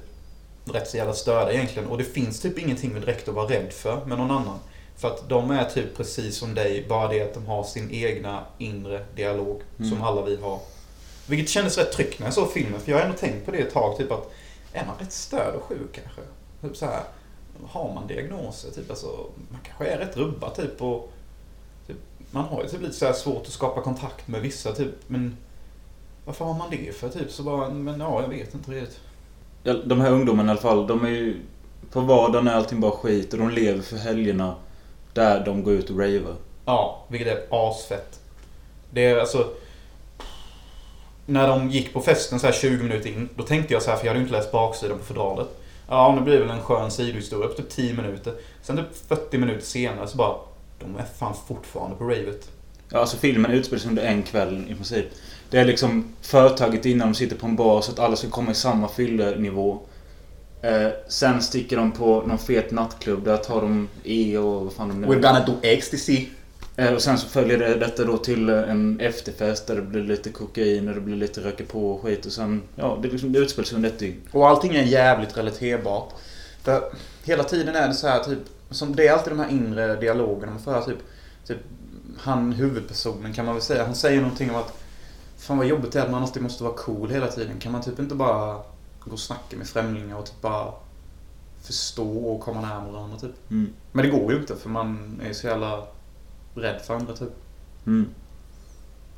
rätt 0.64 0.88
så 0.88 0.96
jävla 0.96 1.14
störda 1.14 1.52
egentligen. 1.52 1.88
Och 1.88 1.98
det 1.98 2.04
finns 2.04 2.40
typ 2.40 2.58
ingenting 2.58 3.00
direkt 3.00 3.28
att 3.28 3.34
vara 3.34 3.48
rädd 3.48 3.72
för 3.72 4.04
med 4.06 4.18
någon 4.18 4.30
annan. 4.30 4.58
För 4.96 5.08
att 5.08 5.28
de 5.28 5.50
är 5.50 5.64
typ 5.64 5.96
precis 5.96 6.36
som 6.36 6.54
dig, 6.54 6.86
bara 6.88 7.08
det 7.08 7.22
att 7.22 7.34
de 7.34 7.46
har 7.46 7.64
sin 7.64 7.90
egna 7.90 8.44
inre 8.58 9.04
dialog. 9.16 9.62
Mm. 9.78 9.90
Som 9.90 10.02
alla 10.02 10.22
vi 10.22 10.36
har. 10.36 10.60
Vilket 11.26 11.48
kändes 11.48 11.78
rätt 11.78 11.92
tryggt 11.92 12.18
när 12.18 12.26
jag 12.26 12.34
såg 12.34 12.52
filmen. 12.52 12.80
För 12.80 12.90
jag 12.90 12.98
har 12.98 13.04
ändå 13.04 13.16
tänkt 13.16 13.44
på 13.46 13.50
det 13.50 13.58
ett 13.58 13.72
tag. 13.72 13.96
Typ 13.96 14.12
att, 14.12 14.32
är 14.72 14.86
man 14.86 14.96
rätt 14.98 15.12
störd 15.12 15.54
och 15.54 15.62
sjuk 15.62 15.92
kanske? 15.92 16.20
Typ 16.60 16.76
så 16.76 16.86
här, 16.86 17.02
har 17.66 17.94
man 17.94 18.06
diagnoser? 18.06 18.70
Typ 18.70 18.90
alltså, 18.90 19.06
man 19.50 19.60
kanske 19.62 19.86
är 19.86 19.98
rätt 19.98 20.16
rubbad 20.16 20.54
typ. 20.54 20.82
Och, 20.82 21.12
typ 21.86 21.96
man 22.30 22.44
har 22.44 22.62
ju 22.62 22.68
typ 22.68 22.80
lite 22.80 22.94
så 22.94 23.06
här 23.06 23.12
svårt 23.12 23.46
att 23.46 23.52
skapa 23.52 23.80
kontakt 23.82 24.28
med 24.28 24.40
vissa 24.40 24.72
typ. 24.72 24.94
Men 25.06 25.36
varför 26.24 26.44
har 26.44 26.54
man 26.54 26.70
det 26.70 26.96
för? 26.96 27.08
Typ 27.08 27.30
så 27.30 27.42
bara, 27.42 27.68
men 27.70 28.00
ja, 28.00 28.22
jag 28.22 28.28
vet 28.28 28.54
inte 28.54 28.70
riktigt. 28.70 29.00
Ja, 29.62 29.72
de 29.72 30.00
här 30.00 30.10
ungdomarna 30.10 30.48
i 30.48 30.50
alla 30.50 30.60
fall, 30.60 30.86
de 30.86 31.04
är 31.04 31.10
ju... 31.10 31.40
På 31.90 32.00
vardagen 32.00 32.48
är 32.48 32.54
allting 32.54 32.80
bara 32.80 32.92
skit 32.92 33.32
och 33.32 33.38
de 33.38 33.50
lever 33.50 33.82
för 33.82 33.96
helgerna 33.96 34.54
där 35.12 35.44
de 35.44 35.62
går 35.62 35.74
ut 35.74 35.90
och 35.90 35.98
raver. 35.98 36.34
Ja, 36.64 37.04
vilket 37.08 37.28
är 37.28 37.46
asfett. 37.50 38.20
Det 38.90 39.04
är 39.04 39.16
alltså... 39.16 39.48
När 41.26 41.48
de 41.48 41.70
gick 41.70 41.92
på 41.92 42.00
festen 42.00 42.40
så 42.40 42.46
här 42.46 42.54
20 42.54 42.82
minuter 42.82 43.08
in, 43.08 43.28
då 43.36 43.42
tänkte 43.42 43.74
jag 43.74 43.82
så 43.82 43.90
här, 43.90 43.96
för 43.96 44.04
jag 44.04 44.10
hade 44.10 44.20
ju 44.20 44.24
inte 44.24 44.36
läst 44.36 44.52
baksidan 44.52 44.98
på 44.98 45.04
fodralet. 45.04 45.48
Ja, 45.88 46.14
nu 46.14 46.20
blir 46.20 46.34
det 46.34 46.40
väl 46.40 46.50
en 46.50 46.62
skön 46.62 46.90
sidohistoria 46.90 47.48
på 47.48 47.54
typ 47.54 47.70
10 47.70 47.94
minuter. 47.94 48.34
Sen 48.62 48.76
typ 48.76 49.08
40 49.08 49.38
minuter 49.38 49.64
senare 49.64 50.08
så 50.08 50.16
bara, 50.16 50.36
de 50.78 50.96
är 50.96 51.04
fan 51.18 51.34
fortfarande 51.48 51.96
på 51.96 52.04
ravet. 52.04 52.48
Ja, 52.88 52.98
alltså 52.98 53.16
filmen 53.16 53.50
utspelar 53.50 53.80
sig 53.80 53.88
under 53.88 54.02
en 54.02 54.22
kväll 54.22 54.64
i 54.68 54.74
princip. 54.74 55.06
Det 55.50 55.58
är 55.58 55.64
liksom 55.64 56.04
företaget 56.22 56.86
innan 56.86 57.08
de 57.08 57.14
sitter 57.14 57.36
på 57.36 57.46
en 57.46 57.56
bar 57.56 57.80
så 57.80 57.92
att 57.92 57.98
alla 57.98 58.16
ska 58.16 58.28
komma 58.28 58.50
i 58.50 58.54
samma 58.54 58.88
fyllenivå. 58.88 59.80
Eh, 60.62 60.88
sen 61.08 61.42
sticker 61.42 61.76
de 61.76 61.92
på 61.92 62.22
någon 62.26 62.38
fet 62.38 62.70
nattklubb. 62.70 63.24
Där 63.24 63.36
tar 63.36 63.60
de 63.60 63.88
E 64.04 64.38
och 64.38 64.64
vad 64.64 64.72
fan 64.72 64.88
de 64.88 65.00
nu 65.00 65.06
We're 65.06 65.20
gonna 65.20 65.46
do 65.46 65.54
ecstasy. 65.62 66.26
Eh, 66.82 66.94
och 66.94 67.02
sen 67.02 67.18
så 67.18 67.26
följer 67.26 67.58
det, 67.58 67.74
detta 67.74 68.04
då 68.04 68.18
till 68.18 68.48
eh, 68.48 68.70
en 68.70 69.00
efterfest 69.00 69.66
där 69.66 69.76
det 69.76 69.82
blir 69.82 70.02
lite 70.02 70.30
kokain 70.30 70.88
och 70.88 70.94
det 70.94 71.00
blir 71.00 71.16
lite 71.16 71.40
röka 71.40 71.64
på 71.64 71.90
och 71.90 72.02
skit. 72.02 72.26
Och 72.26 72.32
sen, 72.32 72.62
ja, 72.76 72.98
det, 73.02 73.08
liksom, 73.08 73.32
det 73.32 73.38
utspelar 73.38 73.66
sig 73.66 73.76
under 73.76 73.88
ett 73.88 73.98
dygn. 73.98 74.20
Och 74.32 74.48
allting 74.48 74.74
är 74.74 74.82
jävligt 74.82 75.36
relaterbart. 75.36 76.14
För 76.62 76.82
hela 77.24 77.44
tiden 77.44 77.76
är 77.76 77.88
det 77.88 77.94
så 77.94 78.08
här 78.08 78.24
typ, 78.24 78.38
som 78.70 78.96
det 78.96 79.06
är 79.06 79.12
alltid 79.12 79.32
de 79.32 79.38
här 79.38 79.50
inre 79.50 79.96
dialogerna 79.96 80.52
man 80.52 80.60
för 80.60 80.82
typ, 80.82 80.98
typ 81.46 81.58
han 82.18 82.52
huvudpersonen 82.52 83.32
kan 83.32 83.44
man 83.44 83.54
väl 83.54 83.62
säga, 83.62 83.84
han 83.84 83.94
säger 83.94 84.20
någonting 84.20 84.50
om 84.50 84.56
att 84.56 84.78
Fan 85.36 85.58
vad 85.58 85.66
jobbigt 85.66 85.92
det 85.92 85.98
är 85.98 86.04
att 86.04 86.10
man 86.10 86.22
alltid 86.22 86.42
måste 86.42 86.64
vara 86.64 86.74
cool 86.74 87.10
hela 87.10 87.26
tiden. 87.26 87.58
Kan 87.58 87.72
man 87.72 87.82
typ 87.82 87.98
inte 87.98 88.14
bara 88.14 88.60
gå 89.00 89.12
och 89.12 89.18
snacka 89.18 89.56
med 89.56 89.66
främlingar 89.66 90.16
och 90.16 90.26
typ 90.26 90.40
bara 90.40 90.72
förstå 91.62 92.18
och 92.18 92.40
komma 92.40 92.60
närmare 92.60 92.92
varandra 92.92 93.18
typ. 93.18 93.50
Mm. 93.50 93.72
Men 93.92 94.04
det 94.04 94.10
går 94.10 94.32
ju 94.32 94.38
inte 94.38 94.56
för 94.56 94.68
man 94.68 95.20
är 95.24 95.32
så 95.32 95.46
jävla 95.46 95.86
rädd 96.54 96.80
för 96.80 96.94
andra 96.94 97.16
typ. 97.16 97.32
Mm. 97.86 98.06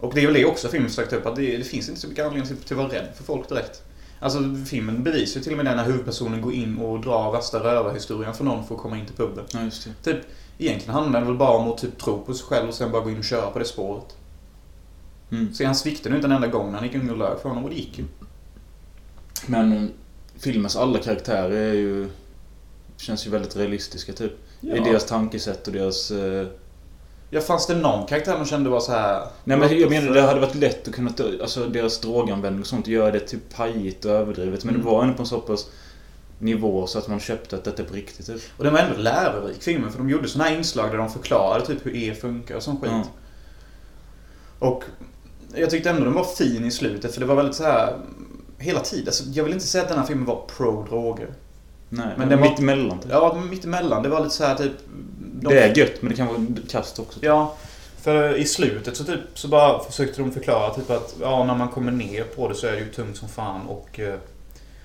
Och 0.00 0.14
det 0.14 0.20
är 0.20 0.26
väl 0.26 0.34
det 0.34 0.44
också 0.44 0.68
filmen 0.68 0.90
försökt 0.90 1.10
ta 1.10 1.16
upp, 1.16 1.26
att 1.26 1.36
det, 1.36 1.56
det 1.56 1.64
finns 1.64 1.88
inte 1.88 2.00
så 2.00 2.08
mycket 2.08 2.26
anledning 2.26 2.56
till, 2.56 2.76
att 2.76 2.78
vara 2.78 2.92
rädd 2.92 3.08
för 3.16 3.24
folk 3.24 3.48
direkt. 3.48 3.82
Alltså 4.20 4.38
filmen 4.66 5.02
bevisar 5.02 5.40
ju 5.40 5.44
till 5.44 5.52
och 5.52 5.56
med 5.56 5.66
det 5.66 5.74
när 5.74 5.84
huvudpersonen 5.84 6.40
går 6.40 6.52
in 6.52 6.78
och 6.78 7.00
drar 7.00 7.32
värsta 7.32 7.58
rövarhistorien 7.58 8.34
för 8.34 8.44
någon 8.44 8.66
för 8.66 8.74
att 8.74 8.80
komma 8.80 8.98
in 8.98 9.06
till 9.06 9.16
puben. 9.16 9.44
Ja, 9.52 9.62
just 9.62 9.84
det. 9.84 10.12
Typ, 10.12 10.24
egentligen 10.58 10.94
handlar 10.94 11.20
det 11.20 11.26
väl 11.26 11.36
bara 11.36 11.58
om 11.58 11.72
att 11.72 11.78
typ 11.78 11.98
tro 11.98 12.24
på 12.24 12.34
sig 12.34 12.46
själv 12.46 12.68
och 12.68 12.74
sen 12.74 12.92
bara 12.92 13.02
gå 13.02 13.10
in 13.10 13.18
och 13.18 13.24
köra 13.24 13.50
på 13.50 13.58
det 13.58 13.64
spåret. 13.64 14.16
Mm. 15.30 15.54
Så 15.54 15.64
han 15.64 15.74
sviktade 15.74 16.10
nu 16.10 16.16
inte 16.16 16.26
en 16.26 16.32
enda 16.32 16.48
gång 16.48 16.72
när 16.72 16.78
han 16.78 16.86
gick 16.88 16.96
in 16.96 17.10
och 17.10 17.18
lög 17.18 17.38
för 17.38 17.48
honom 17.48 17.64
och 17.64 17.70
det 17.70 17.76
gick 17.76 17.98
ju. 17.98 18.04
Men 19.46 19.72
eh, 19.72 19.84
filmens 20.38 20.76
alla 20.76 20.98
karaktärer 20.98 21.50
är 21.50 21.74
ju... 21.74 22.08
Känns 22.96 23.26
ju 23.26 23.30
väldigt 23.30 23.56
realistiska 23.56 24.12
typ. 24.12 24.32
I 24.60 24.66
deras 24.66 25.06
tankesätt 25.06 25.66
och 25.66 25.72
deras... 25.72 26.10
Eh, 26.10 26.46
Ja, 27.34 27.40
fanns 27.40 27.66
det 27.66 27.74
någon 27.74 28.06
karaktär 28.06 28.36
man 28.36 28.46
kände 28.46 28.70
var 28.70 28.80
så 28.80 28.92
här... 28.92 29.26
Nej 29.44 29.56
men 29.58 29.78
jag 29.80 29.90
menar 29.90 30.14
det 30.14 30.22
hade 30.22 30.40
varit 30.40 30.54
lätt 30.54 30.88
att 30.88 30.94
kunna 30.94 31.10
alltså 31.42 31.66
deras 31.66 32.00
droganvändning 32.00 32.60
och 32.60 32.66
sånt, 32.66 32.86
göra 32.86 33.10
det 33.10 33.20
typ 33.20 33.54
pajigt 33.56 34.04
och 34.04 34.10
överdrivet. 34.10 34.64
Men 34.64 34.74
Mm. 34.74 34.86
det 34.86 34.92
var 34.92 35.02
ändå 35.02 35.14
på 35.14 35.22
en 35.22 35.26
så 35.26 35.40
pass 35.40 35.66
nivå 36.38 36.86
så 36.86 36.98
att 36.98 37.08
man 37.08 37.20
köpte 37.20 37.56
att 37.56 37.64
detta 37.64 37.82
är 37.82 37.86
på 37.86 37.94
riktigt. 37.94 38.26
Typ. 38.26 38.42
Och 38.58 38.64
den 38.64 38.72
var 38.72 38.80
ändå 38.80 38.98
lärorik 38.98 39.62
filmen 39.62 39.90
för 39.92 39.98
de 39.98 40.10
gjorde 40.10 40.28
såna 40.28 40.44
här 40.44 40.56
inslag 40.56 40.90
där 40.90 40.98
de 40.98 41.10
förklarade 41.10 41.66
typ 41.66 41.86
hur 41.86 41.96
E 41.96 42.14
funkar 42.20 42.54
och 42.56 42.62
sån 42.62 42.80
skit. 42.80 42.90
Ja. 42.92 43.02
Och 44.68 44.84
jag 45.54 45.70
tyckte 45.70 45.90
ändå 45.90 46.04
den 46.04 46.12
var 46.14 46.24
fin 46.24 46.64
i 46.64 46.70
slutet 46.70 47.12
för 47.14 47.20
det 47.20 47.26
var 47.26 47.34
väldigt 47.34 47.56
så 47.56 47.64
här 47.64 47.96
hela 48.58 48.80
tiden. 48.80 49.06
Alltså, 49.06 49.24
jag 49.24 49.44
vill 49.44 49.52
inte 49.52 49.66
säga 49.66 49.82
att 49.82 49.88
den 49.90 49.98
här 49.98 50.06
filmen 50.06 50.24
var 50.24 50.42
pro-droger. 50.56 51.28
Nej, 51.88 52.06
Men 52.06 52.18
men 52.18 52.28
den 52.28 52.28
det 52.28 52.36
var- 52.44 52.50
mitt 52.50 52.58
emellan. 52.58 52.98
Typ. 53.00 53.10
Ja, 53.12 53.42
mitt 53.50 53.64
emellan. 53.64 54.02
Det 54.02 54.08
var 54.08 54.20
lite 54.20 54.34
så 54.34 54.44
här 54.44 54.54
typ... 54.54 54.72
de- 55.44 55.54
Det 55.54 55.60
är 55.62 55.78
gött 55.78 56.02
men 56.02 56.10
det 56.10 56.16
kan 56.16 56.26
vara 56.26 56.46
kast 56.70 56.98
också. 56.98 57.18
Ja, 57.22 57.54
för 58.02 58.36
i 58.36 58.44
slutet 58.44 58.96
så 58.96 59.04
typ 59.04 59.20
så 59.34 59.48
bara 59.48 59.84
försökte 59.84 60.20
de 60.22 60.32
förklara 60.32 60.74
typ 60.74 60.90
att 60.90 61.14
ja, 61.20 61.44
när 61.44 61.54
man 61.54 61.68
kommer 61.68 61.92
ner 61.92 62.24
på 62.24 62.48
det 62.48 62.54
så 62.54 62.66
är 62.66 62.72
det 62.72 62.78
ju 62.78 62.90
tungt 62.92 63.16
som 63.16 63.28
fan 63.28 63.66
och 63.66 64.00
eh, 64.00 64.14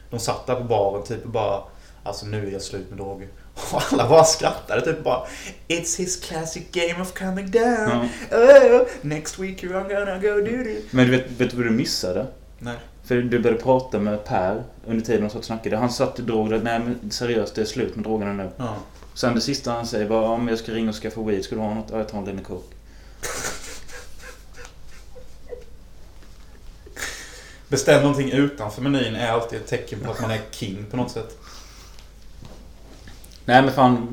de 0.09 0.19
satt 0.19 0.47
där 0.47 0.55
på 0.55 0.63
baren 0.63 1.03
typ 1.03 1.23
och 1.25 1.29
bara 1.31 1.61
Alltså 2.03 2.25
nu 2.25 2.47
är 2.47 2.51
jag 2.51 2.61
slut 2.61 2.89
med 2.89 2.97
droger. 2.97 3.27
Och 3.73 3.81
alla 3.91 4.09
bara 4.09 4.23
skrattade 4.23 4.81
typ 4.81 5.03
bara 5.03 5.23
It's 5.67 5.97
his 5.97 6.19
classic 6.25 6.63
game 6.71 7.01
of 7.01 7.13
coming 7.13 7.51
down. 7.51 8.07
Ja. 8.31 8.37
Oh, 8.37 8.81
next 9.01 9.39
week 9.39 9.63
you're 9.63 9.89
gonna 9.99 10.17
go 10.17 10.41
do 10.51 10.69
it. 10.69 10.93
Men 10.93 11.05
du 11.05 11.11
vet, 11.11 11.31
vet 11.31 11.49
du 11.51 11.57
vad 11.57 11.65
du 11.65 11.69
missade? 11.71 12.27
Nej. 12.59 12.75
För 13.03 13.15
du 13.15 13.39
började 13.39 13.61
prata 13.63 13.99
med 13.99 14.23
Per 14.25 14.63
under 14.87 15.05
tiden 15.05 15.21
de 15.21 15.29
satt 15.29 15.39
och 15.39 15.45
snackade. 15.45 15.77
Han 15.77 15.91
satt 15.91 16.19
i 16.19 16.21
droger. 16.21 16.59
Nej 16.63 16.79
men 16.79 17.11
seriöst, 17.11 17.55
det 17.55 17.61
är 17.61 17.65
slut 17.65 17.95
med 17.95 18.03
drogerna 18.05 18.33
nu. 18.33 18.49
Ja. 18.57 18.75
Sen 19.19 19.35
det 19.35 19.41
sista 19.41 19.71
han 19.71 19.87
säger 19.87 20.07
var 20.07 20.21
om 20.21 20.47
jag 20.47 20.59
ska 20.59 20.71
ringa 20.71 20.89
och 20.89 20.95
skaffa 20.95 21.21
weed. 21.21 21.43
Ska 21.43 21.55
du 21.55 21.61
ha 21.61 21.73
något? 21.73 21.89
Ja, 21.91 21.97
jag 21.97 22.09
tar 22.09 22.17
en 22.17 22.25
liten 22.25 22.43
coke. 22.43 22.75
Bestäm 27.67 28.01
någonting 28.01 28.31
utanför 28.31 28.81
menyn 28.81 29.15
är 29.15 29.31
alltid 29.31 29.59
ett 29.59 29.67
tecken 29.67 29.99
på 29.99 30.11
att 30.11 30.21
man 30.21 30.31
är 30.31 30.41
king 30.51 30.85
på 30.91 30.97
något 30.97 31.11
sätt. 31.11 31.37
Nej 33.45 33.61
men 33.61 33.73
fan. 33.73 34.07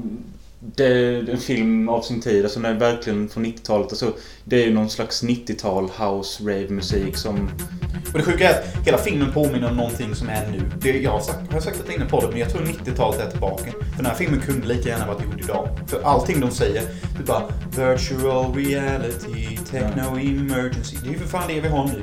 Det 0.74 0.86
är 0.86 1.30
en 1.30 1.38
film 1.38 1.88
av 1.88 2.02
sin 2.02 2.20
tid. 2.20 2.44
Alltså 2.44 2.60
den 2.60 2.76
är 2.76 2.80
verkligen 2.80 3.28
från 3.28 3.46
90-talet. 3.46 3.88
Alltså, 3.88 4.12
det 4.44 4.62
är 4.62 4.66
ju 4.66 4.74
någon 4.74 4.90
slags 4.90 5.22
90-tal 5.22 5.84
house 5.84 6.42
rave 6.42 6.68
musik 6.68 7.16
som... 7.16 7.50
Och 8.12 8.18
det 8.18 8.24
sjuka 8.24 8.50
är 8.50 8.58
att 8.58 8.86
hela 8.86 8.98
filmen 8.98 9.32
påminner 9.32 9.70
om 9.70 9.76
någonting 9.76 10.14
som 10.14 10.28
är 10.28 10.50
nu. 10.50 10.70
Det, 10.80 11.00
jag 11.00 11.10
har 11.10 11.20
sagt, 11.20 11.38
har 11.38 11.54
jag 11.54 11.62
sagt 11.62 11.82
det 11.86 11.94
inne 11.94 12.04
på 12.04 12.20
det, 12.20 12.28
men 12.28 12.38
jag 12.38 12.50
tror 12.50 12.62
90-talet 12.62 13.20
är 13.20 13.30
tillbaka. 13.30 13.70
För 13.70 13.96
den 13.96 14.06
här 14.06 14.14
filmen 14.14 14.40
kunde 14.40 14.66
lika 14.66 14.88
gärna 14.88 15.06
varit 15.06 15.24
gjord 15.24 15.40
idag. 15.40 15.68
För 15.86 16.02
allting 16.02 16.40
de 16.40 16.50
säger, 16.50 16.82
det 17.16 17.22
är 17.22 17.26
bara 17.26 17.48
virtual 17.76 18.54
reality, 18.54 19.58
techno 19.70 20.18
emergency. 20.18 20.96
Det 21.02 21.08
är 21.08 21.12
ju 21.12 21.18
för 21.18 21.26
fan 21.26 21.48
det 21.48 21.60
vi 21.60 21.68
har 21.68 21.84
nu. 21.84 22.02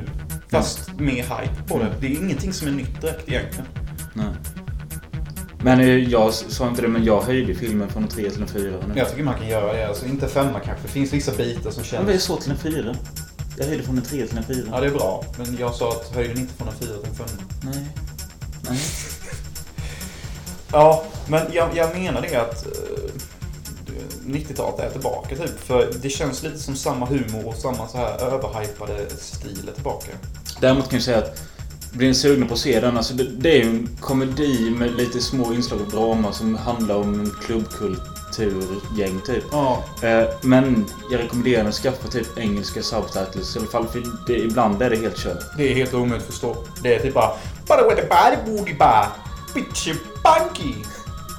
Fast 0.49 0.99
med 0.99 1.13
hype 1.13 1.63
på 1.67 1.79
det. 1.79 1.93
Det 1.99 2.07
är 2.07 2.11
ingenting 2.11 2.53
som 2.53 2.67
är 2.67 2.71
nytt 2.71 3.01
direkt 3.01 3.29
egentligen. 3.29 3.67
Nej. 4.13 4.62
Men 5.63 5.79
eh, 5.79 5.87
jag 5.87 6.33
sa 6.33 6.67
inte 6.67 6.81
det, 6.81 6.87
men 6.87 7.03
jag 7.03 7.21
höjde 7.21 7.55
filmen 7.55 7.89
från 7.89 8.03
en 8.03 8.09
3 8.09 8.29
till 8.29 8.41
en 8.41 8.47
4 8.47 8.61
nu. 8.87 8.93
Jag 8.95 9.09
tycker 9.09 9.23
man 9.23 9.35
kan 9.39 9.47
göra 9.47 9.73
det. 9.73 9.87
Alltså 9.87 10.05
inte 10.05 10.27
femma 10.27 10.59
kanske. 10.59 10.87
Det 10.87 10.91
finns 10.91 11.13
vissa 11.13 11.31
bitar 11.31 11.71
som 11.71 11.83
Men 11.91 12.05
vad 12.05 12.09
är 12.09 12.13
känns... 12.13 12.23
så 12.23 12.37
till 12.37 12.51
en 12.51 12.57
4? 12.57 12.95
Jag 13.57 13.65
höjde 13.65 13.83
från 13.83 13.97
en 13.97 14.03
3 14.03 14.27
till 14.27 14.37
en 14.37 14.43
4. 14.43 14.57
Ja, 14.71 14.79
det 14.79 14.87
är 14.87 14.91
bra. 14.91 15.25
Men 15.37 15.57
jag 15.59 15.75
sa 15.75 15.89
att 15.91 16.15
höjden 16.15 16.37
inte 16.37 16.53
från 16.53 16.67
en 16.67 16.73
fyra 16.73 16.97
till 16.97 17.09
en 17.09 17.15
femma. 17.15 17.43
Nej. 17.63 17.87
Nej. 18.69 18.79
Ja, 20.71 21.03
men 21.27 21.41
jag, 21.51 21.69
jag 21.75 21.95
menar 21.99 22.21
det 22.21 22.35
att 22.35 22.65
eh, 22.65 22.71
90-talet 24.25 24.79
är 24.79 24.89
tillbaka 24.89 25.35
typ. 25.35 25.59
För 25.59 25.93
det 26.01 26.09
känns 26.09 26.43
lite 26.43 26.59
som 26.59 26.75
samma 26.75 27.05
humor 27.05 27.47
och 27.47 27.55
samma 27.55 27.87
så 27.87 27.97
här 27.97 28.17
överhypade 28.25 29.09
stil 29.17 29.69
är 29.69 29.73
tillbaka. 29.73 30.11
Däremot 30.61 30.89
kan 30.89 30.93
jag 30.97 31.03
säga 31.03 31.17
att 31.17 31.41
blir 31.93 32.07
ni 32.07 32.13
sugna 32.13 32.45
på 32.45 32.53
att 32.53 32.59
se 32.59 32.79
den, 32.79 32.97
alltså 32.97 33.13
det, 33.13 33.23
det 33.23 33.51
är 33.51 33.63
ju 33.63 33.69
en 33.69 33.89
komedi 33.99 34.75
med 34.77 34.95
lite 34.95 35.21
små 35.21 35.53
inslag 35.53 35.81
av 35.81 35.89
drama 35.89 36.31
som 36.31 36.55
handlar 36.55 36.95
om 36.95 37.19
en 37.19 37.31
klubbkulturgäng 37.45 39.21
typ. 39.25 39.43
Ja. 39.51 39.83
Eh, 40.01 40.29
men 40.41 40.85
jag 41.11 41.19
rekommenderar 41.19 41.67
att 41.67 41.75
skaffa 41.75 42.07
typ 42.07 42.37
engelska 42.37 42.83
subtitles 42.83 43.55
i 43.55 43.59
alla 43.59 43.67
fall 43.67 43.87
för 43.87 44.03
det, 44.27 44.37
ibland 44.37 44.81
är 44.81 44.89
det 44.89 44.95
helt 44.95 45.17
kört. 45.17 45.57
Det 45.57 45.71
är 45.71 45.75
helt 45.75 45.93
omöjligt 45.93 46.27
att 46.27 46.33
förstå. 46.33 46.57
Det 46.83 46.95
är 46.95 46.99
typ 46.99 47.13
bara... 47.13 47.31
Bara 47.67 47.89
with 47.89 48.01
the 48.01 48.07
body 48.07 48.51
booty 48.51 48.73
ba. 48.73 49.05
Bitchy 49.53 49.93
bunky. 49.93 50.75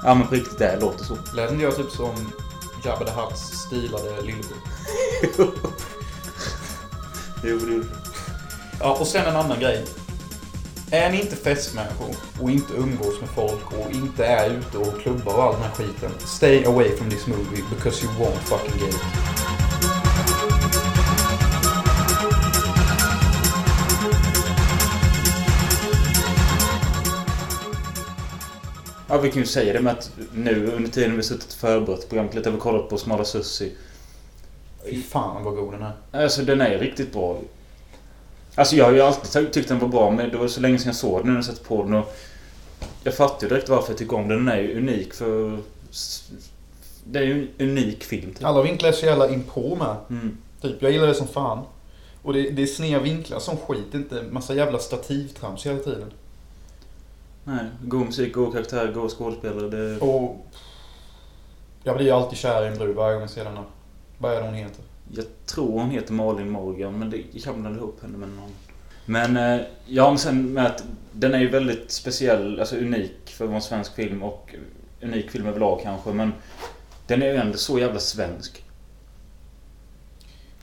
Ja 0.02 0.14
men 0.14 0.26
på 0.26 0.34
riktigt 0.34 0.58
det 0.58 0.78
låter 0.80 1.04
så. 1.04 1.16
Lät 1.34 1.50
inte 1.50 1.64
jag 1.64 1.76
typ 1.76 1.90
som 1.90 2.32
Jabba 2.84 3.04
the 3.04 3.12
Hutts 3.12 3.40
stilade 3.40 4.22
lillebror? 4.22 4.58
Jo, 7.46 7.58
det 7.58 7.86
Ja, 8.80 8.96
och 9.00 9.06
sen 9.06 9.26
en 9.26 9.36
annan 9.36 9.60
grej. 9.60 9.84
Är 10.94 11.11
ni 11.11 11.20
inte 11.20 11.37
festmänniskor 11.37 12.16
och 12.40 12.50
inte 12.50 12.72
umgås 12.72 13.20
med 13.20 13.28
folk 13.30 13.72
och 13.72 13.92
inte 13.92 14.26
är 14.26 14.50
ute 14.50 14.78
och 14.78 15.00
klubbar 15.00 15.35
och 15.35 15.42
all 15.42 15.52
den 15.52 15.62
här 15.62 15.70
skiten. 15.70 16.11
Stay 16.18 16.64
away 16.64 16.96
from 16.96 17.11
this 17.11 17.26
movie 17.26 17.62
because 17.70 18.04
you 18.04 18.14
won't 18.14 18.38
fucking 18.38 18.80
get 18.80 18.94
it. 18.94 19.00
Ja, 29.09 29.18
vi 29.18 29.30
kan 29.30 29.40
ju 29.40 29.46
säga 29.46 29.72
det 29.72 29.80
med 29.80 29.92
att 29.92 30.11
nu 30.35 30.66
under 30.66 30.90
tiden 30.90 31.16
vi 31.16 31.22
suttit 31.22 31.52
och 31.52 31.59
förberett 31.59 32.09
programmet 32.09 32.35
lite 32.35 32.48
har 32.48 32.54
vi 32.54 32.61
kollat 32.61 32.88
på 32.88 32.98
Smala 32.98 33.24
Sussi. 33.24 33.72
Fy 34.85 35.02
fan 35.02 35.44
vad 35.44 35.54
god 35.54 35.72
den 35.72 35.83
är. 35.83 36.22
Alltså 36.22 36.42
den 36.42 36.61
är 36.61 36.78
riktigt 36.78 37.12
bra. 37.12 37.38
Alltså 38.54 38.76
jag 38.76 38.84
har 38.84 38.92
ju 38.92 39.00
alltid 39.00 39.52
tyckt 39.52 39.68
den 39.68 39.78
var 39.78 39.88
bra 39.88 40.10
men 40.10 40.30
det 40.30 40.36
var 40.36 40.48
så 40.48 40.60
länge 40.60 40.78
sedan 40.78 40.86
jag 40.86 40.96
såg 40.96 41.24
den 41.24 41.34
när 41.34 41.44
jag 41.46 41.64
på 41.64 41.82
den 41.82 41.94
och... 41.94 42.16
Jag 43.04 43.14
fattar 43.14 43.42
ju 43.42 43.48
direkt 43.48 43.68
varför 43.68 43.90
jag 43.90 43.98
tycker 43.98 44.16
om 44.16 44.28
den. 44.28 44.38
Den 44.44 44.48
är 44.48 44.60
ju 44.60 44.78
unik 44.78 45.14
för... 45.14 45.58
Det 47.04 47.18
är 47.18 47.22
ju 47.22 47.48
en 47.58 47.68
unik 47.68 48.04
film 48.04 48.34
typ. 48.34 48.44
Alla 48.44 48.62
vinklar 48.62 48.88
är 48.88 48.92
så 48.92 49.06
jävla 49.06 49.28
inpå 49.28 49.76
med. 49.76 49.96
Mm. 50.10 50.38
Typ, 50.60 50.82
jag 50.82 50.92
gillar 50.92 51.06
det 51.06 51.14
som 51.14 51.28
fan. 51.28 51.64
Och 52.22 52.32
det, 52.32 52.50
det 52.50 52.62
är 52.62 52.66
sneda 52.66 52.98
vinklar 52.98 53.38
som 53.38 53.56
skit, 53.56 53.94
inte 53.94 54.22
massa 54.30 54.54
jävla 54.54 54.78
stativtrams 54.78 55.66
hela 55.66 55.78
tiden. 55.78 56.12
Nej, 57.44 57.64
god 57.82 58.06
musik, 58.06 58.34
god 58.34 58.52
karaktär, 58.52 58.92
god 58.92 59.10
skådespelare. 59.10 59.68
Det... 59.68 59.98
Och... 60.00 60.46
Jag 61.82 61.96
blir 61.96 62.06
ju 62.06 62.12
alltid 62.12 62.38
kär 62.38 62.64
i 62.64 62.68
en 62.68 62.78
brud 62.78 62.96
varje 62.96 63.12
gång 63.12 63.20
jag 63.20 63.30
ser 63.30 63.44
den 63.44 63.56
här. 63.56 63.64
Vad 64.18 64.32
är 64.32 64.40
det 64.40 64.46
hon 64.46 64.54
heter? 64.54 64.84
Jag 65.12 65.24
tror 65.46 65.80
hon 65.80 65.90
heter 65.90 66.12
Malin 66.12 66.50
Morgan 66.50 66.98
men 66.98 67.10
det, 67.10 67.16
jag 67.32 67.54
blandade 67.54 67.76
ihop 67.76 68.02
henne 68.02 68.18
med 68.18 68.28
någon. 68.28 68.50
Men 69.06 69.36
eh, 69.36 69.66
ja, 69.86 70.08
men 70.08 70.18
sen 70.18 70.52
med 70.52 70.66
att 70.66 70.84
den 71.12 71.34
är 71.34 71.38
ju 71.38 71.48
väldigt 71.48 71.90
speciell, 71.90 72.60
alltså 72.60 72.76
unik 72.76 73.30
för 73.30 73.44
att 73.44 73.48
vara 73.48 73.56
en 73.56 73.62
svensk 73.62 73.94
film 73.94 74.22
och 74.22 74.54
unik 75.02 75.30
film 75.30 75.46
överlag 75.46 75.80
kanske 75.82 76.12
men 76.12 76.32
den 77.06 77.22
är 77.22 77.26
ju 77.26 77.36
ändå 77.36 77.58
så 77.58 77.78
jävla 77.78 78.00
svensk. 78.00 78.64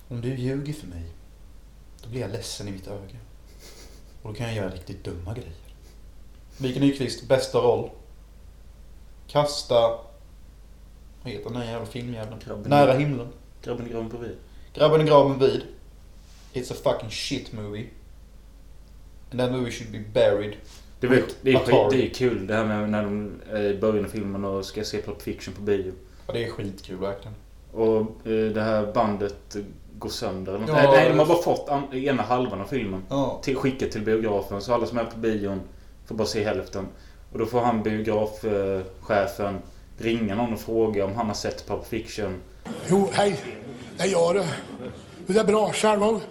Om 0.08 0.22
du 0.22 0.36
ljuger 0.36 0.74
för 0.74 0.88
mig, 0.88 1.06
då 2.04 2.10
blir 2.10 2.22
jag 2.22 2.32
ledsen 2.32 2.68
i 2.68 2.72
mitt 2.72 2.88
öga. 2.88 3.20
Och 4.22 4.30
då 4.30 4.34
kan 4.34 4.48
jag 4.48 4.56
göra 4.56 4.70
riktigt 4.70 5.04
dumma 5.04 5.34
grejer. 5.34 5.54
Mikael 6.58 6.86
Nyqvist, 6.86 7.28
bästa 7.28 7.58
roll. 7.58 7.90
Kasta... 9.28 10.00
Vad 11.24 11.34
heter 11.34 11.50
den 11.50 11.62
här 11.62 11.72
jävla 11.72 11.86
filmjäveln? 11.86 12.40
Nära 12.66 12.94
himlen. 12.94 13.28
Grabben 13.64 13.88
i 13.88 13.90
graven 13.90 14.10
bredvid. 14.10 14.38
Grabben 14.74 15.02
i 15.02 15.04
graven 15.04 15.40
vid. 15.40 15.64
It's 16.54 16.72
a 16.72 16.76
fucking 16.84 17.10
shit 17.10 17.54
movie. 17.54 17.86
And 19.32 19.40
that 19.40 19.52
movie 19.52 19.72
should 19.72 19.92
be 19.92 20.00
buried. 20.14 20.56
Det, 21.00 21.08
var, 21.08 21.22
det, 21.42 21.52
är, 21.52 21.90
det 21.92 22.06
är 22.06 22.14
kul 22.14 22.48
det 22.48 22.56
här 22.56 22.66
med 22.66 22.90
när 22.90 23.04
de 23.04 23.42
är 23.52 23.64
i 23.64 23.78
början 23.78 24.06
av 24.06 24.10
filmen 24.10 24.46
och 24.46 24.66
ska 24.66 24.84
se 24.84 25.02
Pulp 25.02 25.22
Fiction 25.22 25.54
på 25.54 25.62
bio. 25.62 25.94
Ja, 26.28 26.34
det 26.34 26.46
är 26.46 26.50
skitkul 26.50 26.98
verkligen. 26.98 27.36
Och 27.74 28.00
eh, 28.28 28.52
det 28.54 28.62
här 28.62 28.94
bandet 28.94 29.56
eh, 29.56 29.62
går 29.98 30.10
sönder. 30.10 30.54
Ja, 30.54 30.74
Nej, 30.74 30.88
nej, 30.88 31.10
de 31.10 31.20
har 31.20 31.26
bara 31.26 31.42
fått 31.42 31.70
an, 31.70 31.94
ena 31.94 32.24
halvan 32.24 32.62
av 32.62 32.66
filmen. 32.66 33.04
Ja. 33.10 33.40
till, 33.44 33.56
skickat 33.56 33.92
till 33.92 34.02
biografen. 34.02 34.62
Så 34.62 34.74
alla 34.74 34.86
som 34.86 34.98
är 34.98 35.06
på 35.06 35.18
bion 35.18 35.62
får 36.06 36.16
bara 36.16 36.28
se 36.28 36.44
hälften. 36.44 36.88
Och 37.32 37.40
då 37.40 37.46
får 37.46 37.62
han 37.62 37.84
biografchefen 37.84 39.60
ringa 39.98 40.36
någon 40.36 40.54
och 40.54 40.60
fråga 40.60 41.06
om 41.06 41.16
han 41.16 41.28
har 41.28 41.34
sett 41.34 41.68
Pulp 41.68 41.86
Fiction. 41.86 42.36
Jo, 42.90 43.10
hej. 43.14 43.44
Det 43.98 44.04
är 44.04 44.08
jag 44.08 44.36
det. 44.36 44.48
Det 45.28 45.40
är 45.40 45.44
bra. 45.44 45.74
Själv 45.74 46.00
då? 46.00 46.22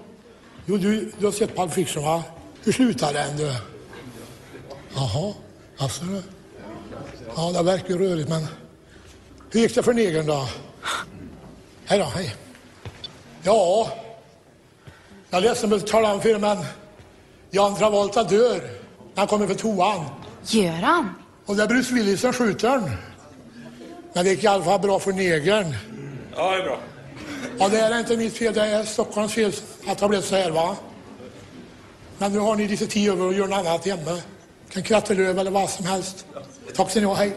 Jo, 0.66 0.76
du, 0.76 1.12
du 1.18 1.24
har 1.24 1.32
sett 1.32 1.56
Pulp 1.56 1.72
Fiction 1.72 2.04
va? 2.04 2.22
Hur 2.64 2.72
slutar 2.72 3.12
den 3.12 3.36
du? 3.36 3.52
Jaha, 4.94 5.34
alltså 5.78 6.04
du. 6.04 6.22
Ja, 7.36 7.52
det 7.52 7.62
verkar 7.62 7.88
ju 7.88 7.98
rörigt 7.98 8.28
men... 8.28 8.46
Hur 9.50 9.60
gick 9.60 9.74
det 9.74 9.82
för 9.82 9.92
negern 9.92 10.26
då? 10.26 10.48
Hej 11.84 11.98
då, 11.98 12.04
hej. 12.04 12.34
Ja, 13.42 13.90
jag 15.30 15.38
är 15.38 15.42
ledsen 15.42 15.72
att 15.72 15.86
tala 15.86 16.14
om 16.14 16.20
för 16.20 16.28
er 16.28 16.38
men 16.38 16.58
Jan 17.50 17.76
Travolta 17.76 18.24
dör 18.24 18.70
han 19.14 19.26
kommer 19.26 19.46
för 19.46 19.54
toan. 19.54 20.04
Gör 20.46 20.72
han? 20.72 21.14
Och 21.46 21.56
det 21.56 21.62
är 21.62 21.66
Bruce 21.68 21.94
Willis 21.94 22.20
som 22.20 22.32
skjuter 22.32 22.68
den. 22.68 22.90
Men 24.12 24.24
det 24.24 24.30
gick 24.30 24.44
i 24.44 24.46
alla 24.46 24.64
fall 24.64 24.80
bra 24.80 24.98
för 24.98 25.12
negern. 25.12 25.74
Ja, 26.36 26.50
det 26.50 26.56
är 26.56 26.64
bra. 26.64 26.78
Ja, 27.58 27.68
det 27.68 27.78
är 27.78 27.98
inte 27.98 28.16
mitt 28.16 28.36
fel. 28.36 28.54
Det 28.54 28.60
är 28.60 28.84
Stockholms 28.84 29.34
fel 29.34 29.52
att 29.86 29.98
det 29.98 30.04
har 30.04 30.08
blivit 30.08 30.26
så 30.26 30.36
här, 30.36 30.50
va? 30.50 30.76
Men 32.18 32.32
nu 32.32 32.38
har 32.38 32.56
ni 32.56 32.68
lite 32.68 32.86
tid 32.86 33.10
över 33.10 33.28
att 33.28 33.36
göra 33.36 33.46
något 33.46 33.58
annat 33.58 33.86
hemma. 33.86 34.18
Kan 34.72 34.82
kratta 34.82 35.14
löv 35.14 35.38
eller 35.38 35.50
vad 35.50 35.70
som 35.70 35.86
helst. 35.86 36.26
Tack 36.74 36.90
ska 36.90 37.00
ni 37.00 37.06
ha. 37.06 37.14
Hej. 37.14 37.32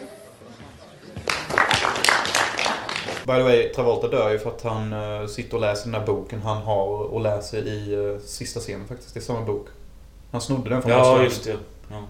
By 3.25 3.33
the 3.33 3.43
way, 3.43 3.69
Travolta 3.69 4.07
dör 4.07 4.31
ju 4.31 4.39
för 4.39 4.49
att 4.49 4.61
han 4.61 4.93
uh, 4.93 5.27
sitter 5.27 5.53
och 5.55 5.61
läser 5.61 5.83
den 5.83 5.99
där 5.99 6.07
boken 6.07 6.41
han 6.41 6.57
har 6.57 6.87
och 6.87 7.21
läser 7.21 7.67
i 7.67 7.95
uh, 7.95 8.19
sista 8.19 8.59
scenen 8.59 8.87
faktiskt. 8.87 9.13
Det 9.13 9.19
är 9.19 9.21
samma 9.21 9.41
bok. 9.41 9.67
Han 10.31 10.41
snodde 10.41 10.69
den 10.69 10.81
från 10.81 10.91
Ja, 10.91 11.23
just 11.23 11.43
det. 11.43 11.57
Ja. 11.91 12.03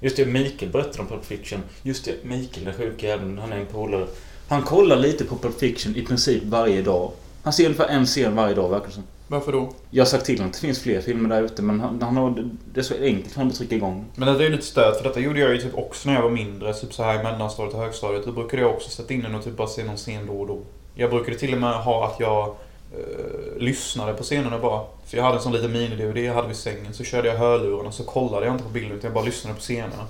Just 0.00 0.16
det, 0.16 0.26
Mikael 0.26 0.72
berättade 0.72 0.98
om 0.98 1.06
Pulp 1.06 1.24
Fiction. 1.24 1.62
Just 1.82 2.04
det, 2.04 2.14
Mikael 2.22 2.64
den 2.64 2.74
sjuka 2.74 3.06
jäveln. 3.06 3.38
Han 3.38 3.52
är 3.52 3.56
en 3.56 3.66
polare. 3.66 4.06
Han 4.52 4.62
kollar 4.62 4.96
lite 4.96 5.24
på 5.24 5.36
Pulp 5.36 5.58
Fiction 5.58 5.96
i 5.96 6.02
princip 6.02 6.42
varje 6.44 6.82
dag. 6.82 7.10
Han 7.42 7.52
ser 7.52 7.64
ungefär 7.64 7.88
en 7.88 8.06
scen 8.06 8.36
varje 8.36 8.54
dag 8.54 8.68
verkar 8.68 8.86
det 8.86 8.92
som. 8.92 9.02
Varför 9.28 9.52
då? 9.52 9.72
Jag 9.90 10.04
har 10.04 10.08
sagt 10.08 10.26
till 10.26 10.38
honom 10.38 10.46
att 10.46 10.52
det 10.52 10.60
finns 10.60 10.80
fler 10.80 11.00
filmer 11.00 11.28
där 11.28 11.42
ute 11.42 11.62
men 11.62 11.80
han, 11.80 12.02
han 12.02 12.16
har, 12.16 12.44
det 12.74 12.80
är 12.80 12.84
så 12.84 12.94
enkelt 12.94 13.32
för 13.32 13.36
honom 13.36 13.50
att 13.50 13.56
trycka 13.56 13.74
igång. 13.74 14.04
Men 14.14 14.28
det 14.28 14.44
är 14.44 14.48
ju 14.48 14.56
lite 14.56 14.66
stöd 14.66 14.96
för 14.96 15.04
detta 15.04 15.20
gjorde 15.20 15.40
jag 15.40 15.50
ju 15.50 15.58
typ 15.58 15.74
också 15.74 16.08
när 16.08 16.16
jag 16.16 16.22
var 16.22 16.30
mindre. 16.30 16.74
Typ 16.74 16.94
så 16.94 17.02
här 17.02 17.20
i 17.20 17.22
mellanstadiet 17.22 17.74
och 17.74 17.80
högstadiet. 17.80 18.24
Då 18.24 18.32
brukade 18.32 18.62
jag 18.62 18.74
också 18.74 18.90
sätta 18.90 19.14
in 19.14 19.22
den 19.22 19.34
och 19.34 19.44
typ 19.44 19.56
bara 19.56 19.68
se 19.68 19.84
någon 19.84 19.96
scen 19.96 20.26
då 20.26 20.32
och 20.32 20.46
då. 20.46 20.58
Jag 20.94 21.10
brukade 21.10 21.38
till 21.38 21.54
och 21.54 21.60
med 21.60 21.74
ha 21.74 22.06
att 22.06 22.20
jag 22.20 22.48
eh, 22.92 23.62
lyssnade 23.62 24.14
på 24.14 24.22
scenerna 24.22 24.58
bara. 24.58 24.84
För 25.06 25.16
jag 25.16 25.24
hade 25.24 25.36
en 25.36 25.42
sån 25.42 25.52
liten 25.52 25.72
mini-DVD 25.72 26.18
jag 26.18 26.34
hade 26.34 26.48
vid 26.48 26.56
sängen. 26.56 26.94
Så 26.94 27.04
körde 27.04 27.28
jag 27.28 27.36
hörlurarna 27.36 27.92
så 27.92 28.04
kollade 28.04 28.46
jag 28.46 28.54
inte 28.54 28.64
på 28.64 28.70
bilden 28.70 28.92
utan 28.92 29.08
jag 29.08 29.14
bara 29.14 29.24
lyssnade 29.24 29.54
på 29.54 29.60
scenerna. 29.60 30.06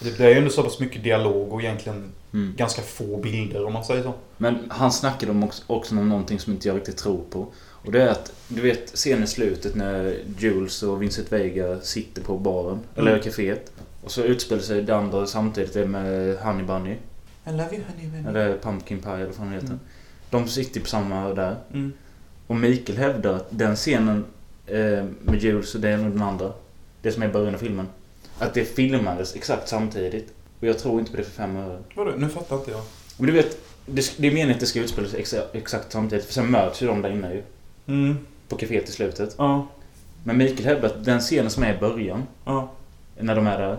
Det 0.00 0.20
är 0.20 0.28
ju 0.28 0.38
ändå 0.38 0.50
så 0.50 0.62
pass 0.62 0.80
mycket 0.80 1.02
dialog 1.04 1.52
och 1.52 1.62
egentligen 1.62 2.12
Mm. 2.36 2.54
ganska 2.56 2.82
få 2.82 3.16
bilder 3.16 3.64
om 3.64 3.72
man 3.72 3.84
säger 3.84 4.02
så. 4.02 4.14
Men 4.36 4.58
han 4.68 4.92
snackade 4.92 5.32
om 5.32 5.44
också, 5.44 5.62
också 5.66 5.98
om 5.98 6.08
någonting 6.08 6.38
som 6.38 6.52
inte 6.52 6.68
jag 6.68 6.76
riktigt 6.76 6.96
tror 6.96 7.20
på. 7.30 7.46
Och 7.56 7.92
det 7.92 8.02
är 8.02 8.08
att, 8.08 8.32
du 8.48 8.60
vet 8.60 8.90
scenen 8.90 9.24
i 9.24 9.26
slutet 9.26 9.74
när 9.74 10.18
Jules 10.38 10.82
och 10.82 11.02
Vincent 11.02 11.32
Vega 11.32 11.80
sitter 11.80 12.22
på 12.22 12.38
baren, 12.38 12.80
eller 12.94 13.18
kaféet. 13.18 13.72
Och 14.04 14.10
så 14.10 14.22
utspelar 14.22 14.62
sig 14.62 14.82
det 14.82 14.96
andra 14.96 15.26
samtidigt, 15.26 15.72
det 15.74 15.86
med 15.86 16.38
Honey 16.38 16.64
Bunny. 16.64 16.90
I 16.90 17.50
love 17.50 17.68
you 17.72 17.82
honey 17.88 18.08
bunny. 18.10 18.28
Eller 18.28 18.58
Pumpkin 18.58 19.02
Pie 19.02 19.12
eller 19.12 19.32
vad 19.38 19.48
det 19.48 19.54
heter. 19.54 19.66
Mm. 19.66 19.80
De 20.30 20.48
sitter 20.48 20.80
på 20.80 20.86
samma 20.86 21.34
där. 21.34 21.56
Mm. 21.72 21.92
Och 22.46 22.56
Mikael 22.56 22.98
hävdar 22.98 23.32
att 23.34 23.46
den 23.50 23.76
scenen 23.76 24.24
eh, 24.66 25.04
med 25.22 25.42
Jules 25.42 25.74
och 25.74 25.80
den 25.80 26.04
och 26.04 26.10
den 26.10 26.22
andra, 26.22 26.52
det 27.02 27.12
som 27.12 27.22
är 27.22 27.28
i 27.28 27.32
början 27.32 27.54
av 27.54 27.58
filmen, 27.58 27.86
att 28.38 28.54
det 28.54 28.64
filmades 28.64 29.34
exakt 29.36 29.68
samtidigt. 29.68 30.32
Och 30.60 30.66
jag 30.66 30.78
tror 30.78 30.98
inte 31.00 31.10
på 31.10 31.16
det 31.16 31.22
för 31.24 31.30
fem 31.30 31.56
öre. 31.56 31.78
Vadå? 31.94 32.12
Nu 32.16 32.28
fattar 32.28 32.56
inte 32.56 32.70
jag. 32.70 32.80
Men 33.16 33.26
du 33.26 33.32
vet, 33.32 33.58
det, 33.86 34.14
det 34.18 34.26
är 34.26 34.32
meningen 34.32 34.50
att 34.54 34.60
det 34.60 34.66
ska 34.66 34.80
utspela 34.80 35.08
sig 35.08 35.20
exa, 35.20 35.42
exakt 35.52 35.92
samtidigt. 35.92 36.24
För 36.24 36.32
sen 36.32 36.50
möts 36.50 36.82
ju 36.82 36.86
de 36.86 37.02
där 37.02 37.10
inne 37.10 37.32
ju. 37.34 37.42
Mm. 37.86 38.18
På 38.48 38.56
kaféet 38.56 38.88
i 38.88 38.92
slutet. 38.92 39.34
Ja. 39.38 39.66
Men 40.24 40.36
Mikael 40.38 40.64
hävdar 40.68 40.88
att 40.88 41.04
den 41.04 41.20
scenen 41.20 41.50
som 41.50 41.62
är 41.62 41.74
i 41.76 41.78
början, 41.78 42.22
Ja. 42.44 42.70
när 43.20 43.36
de 43.36 43.46
är 43.46 43.58
där. 43.58 43.78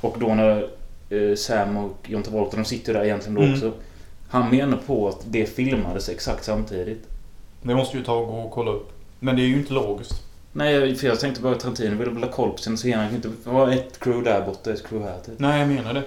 Och 0.00 0.16
då 0.20 0.34
när 0.34 0.70
eh, 1.10 1.34
Sam 1.36 1.76
och 1.76 1.96
John 2.06 2.22
Travolta, 2.22 2.56
de 2.56 2.64
sitter 2.64 2.94
där 2.94 3.04
egentligen 3.04 3.34
då 3.34 3.42
Mm. 3.42 3.54
också. 3.54 3.72
Han 4.28 4.50
menar 4.50 4.76
på 4.86 5.08
att 5.08 5.20
det 5.24 5.46
filmades 5.46 6.08
exakt 6.08 6.44
samtidigt. 6.44 7.08
Det 7.62 7.74
måste 7.74 7.96
ju 7.96 8.04
ta 8.04 8.14
och 8.14 8.26
gå 8.26 8.32
och 8.40 8.50
kolla 8.50 8.70
upp. 8.70 8.92
Men 9.20 9.36
det 9.36 9.42
är 9.42 9.46
ju 9.46 9.56
inte 9.58 9.72
logiskt. 9.72 10.22
Nej, 10.52 10.94
för 10.96 11.06
jag 11.06 11.20
tänkte 11.20 11.42
bara 11.42 11.52
att 11.52 11.60
Tarantino 11.60 11.96
ville 11.96 12.10
väl 12.10 12.22
ha 12.22 12.30
koll 12.30 12.50
på 12.50 12.58
sina 12.58 12.76
scener. 12.76 12.96
Han 12.96 13.06
kan 13.06 13.16
inte 13.16 13.50
vara 13.50 13.72
ett 13.72 13.98
crew 14.00 14.30
där 14.30 14.46
borta, 14.46 14.72
ett 14.72 14.86
crew 14.88 15.10
här. 15.10 15.20
Typ. 15.20 15.38
Nej, 15.38 15.58
jag 15.60 15.68
menar 15.68 15.94
det. 15.94 16.02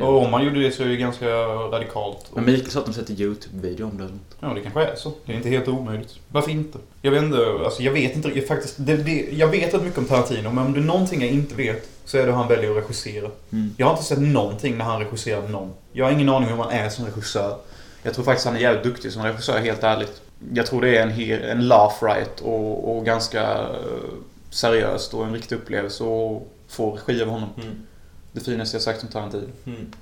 Och 0.00 0.24
om 0.24 0.30
man 0.30 0.44
gjorde 0.44 0.60
det 0.60 0.70
så 0.70 0.82
är 0.82 0.88
det 0.88 0.96
ganska 0.96 1.26
radikalt. 1.46 2.30
Men 2.34 2.44
Mikael 2.44 2.70
sa 2.70 2.80
att 2.80 2.86
de 2.86 2.92
sett 2.92 3.10
en 3.10 3.20
YouTube-video 3.20 3.84
om 3.84 3.98
det. 3.98 4.08
Ja, 4.40 4.48
det 4.54 4.60
kanske 4.60 4.84
är 4.84 4.96
så. 4.96 5.12
Det 5.26 5.32
är 5.32 5.36
inte 5.36 5.48
helt 5.48 5.68
omöjligt. 5.68 6.14
Varför 6.28 6.50
inte? 6.50 6.78
Jag 7.02 7.10
vet 7.10 7.22
inte, 7.22 7.38
alltså 7.64 7.82
jag 7.82 7.92
vet 7.92 8.16
inte 8.16 8.28
jag 8.28 8.46
faktiskt. 8.46 8.74
Det, 8.78 8.96
det, 8.96 9.28
jag 9.32 9.48
vet 9.48 9.74
rätt 9.74 9.82
mycket 9.82 9.98
om 9.98 10.04
Tarantino, 10.04 10.50
men 10.50 10.66
om 10.66 10.72
det 10.72 10.80
är 10.80 10.84
någonting 10.84 11.20
jag 11.20 11.30
inte 11.30 11.54
vet 11.54 11.88
så 12.04 12.18
är 12.18 12.20
det 12.20 12.26
hur 12.26 12.38
han 12.38 12.48
väljer 12.48 12.70
att 12.70 12.76
regissera. 12.76 13.30
Mm. 13.52 13.74
Jag 13.76 13.86
har 13.86 13.92
inte 13.92 14.04
sett 14.04 14.20
någonting 14.20 14.78
när 14.78 14.84
han 14.84 15.00
regisserar 15.00 15.48
någon. 15.48 15.72
Jag 15.92 16.04
har 16.04 16.12
ingen 16.12 16.28
aning 16.28 16.52
om 16.52 16.56
hur 16.56 16.64
han 16.64 16.72
är 16.72 16.88
som 16.88 17.04
regissör. 17.04 17.58
Jag 18.02 18.14
tror 18.14 18.24
faktiskt 18.24 18.46
han 18.46 18.56
är 18.56 18.60
jävligt 18.60 18.84
duktig 18.84 19.12
som 19.12 19.22
regissör, 19.22 19.58
helt 19.58 19.82
ärligt. 19.82 20.22
Jag 20.54 20.66
tror 20.66 20.80
det 20.80 20.96
är 20.98 21.02
en, 21.02 21.42
en 21.50 21.68
laugh 21.68 22.04
right 22.04 22.40
och, 22.40 22.96
och 22.96 23.04
ganska 23.04 23.42
eh, 23.42 24.12
seriöst 24.50 25.14
och 25.14 25.24
en 25.26 25.32
riktig 25.32 25.56
upplevelse 25.56 26.04
och 26.04 26.48
få 26.68 26.90
regi 26.92 27.22
av 27.22 27.28
honom. 27.28 27.48
Mm. 27.62 27.86
Det 28.32 28.40
finaste 28.40 28.74
jag 28.76 28.82
sagt 28.82 29.02
om 29.02 29.08
Tarantino. 29.08 29.48
Mm. 29.66 29.92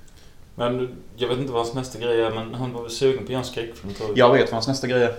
Men 0.55 0.97
jag 1.17 1.29
vet 1.29 1.39
inte 1.39 1.53
vad 1.53 1.63
hans 1.63 1.75
nästa 1.75 1.99
grej 1.99 2.21
är, 2.21 2.31
men 2.31 2.55
han 2.55 2.73
var 2.73 2.83
väl 2.83 2.91
sugen 2.91 3.19
på 3.19 3.25
att 3.25 3.31
göra 3.31 3.41
en 3.41 3.47
skräckfilm 3.47 3.95
tror 3.95 4.19
Jag 4.19 4.33
vet 4.33 4.45
vad 4.45 4.53
hans 4.53 4.69
nästa 4.69 4.87
grej 4.87 5.03
är. 5.03 5.15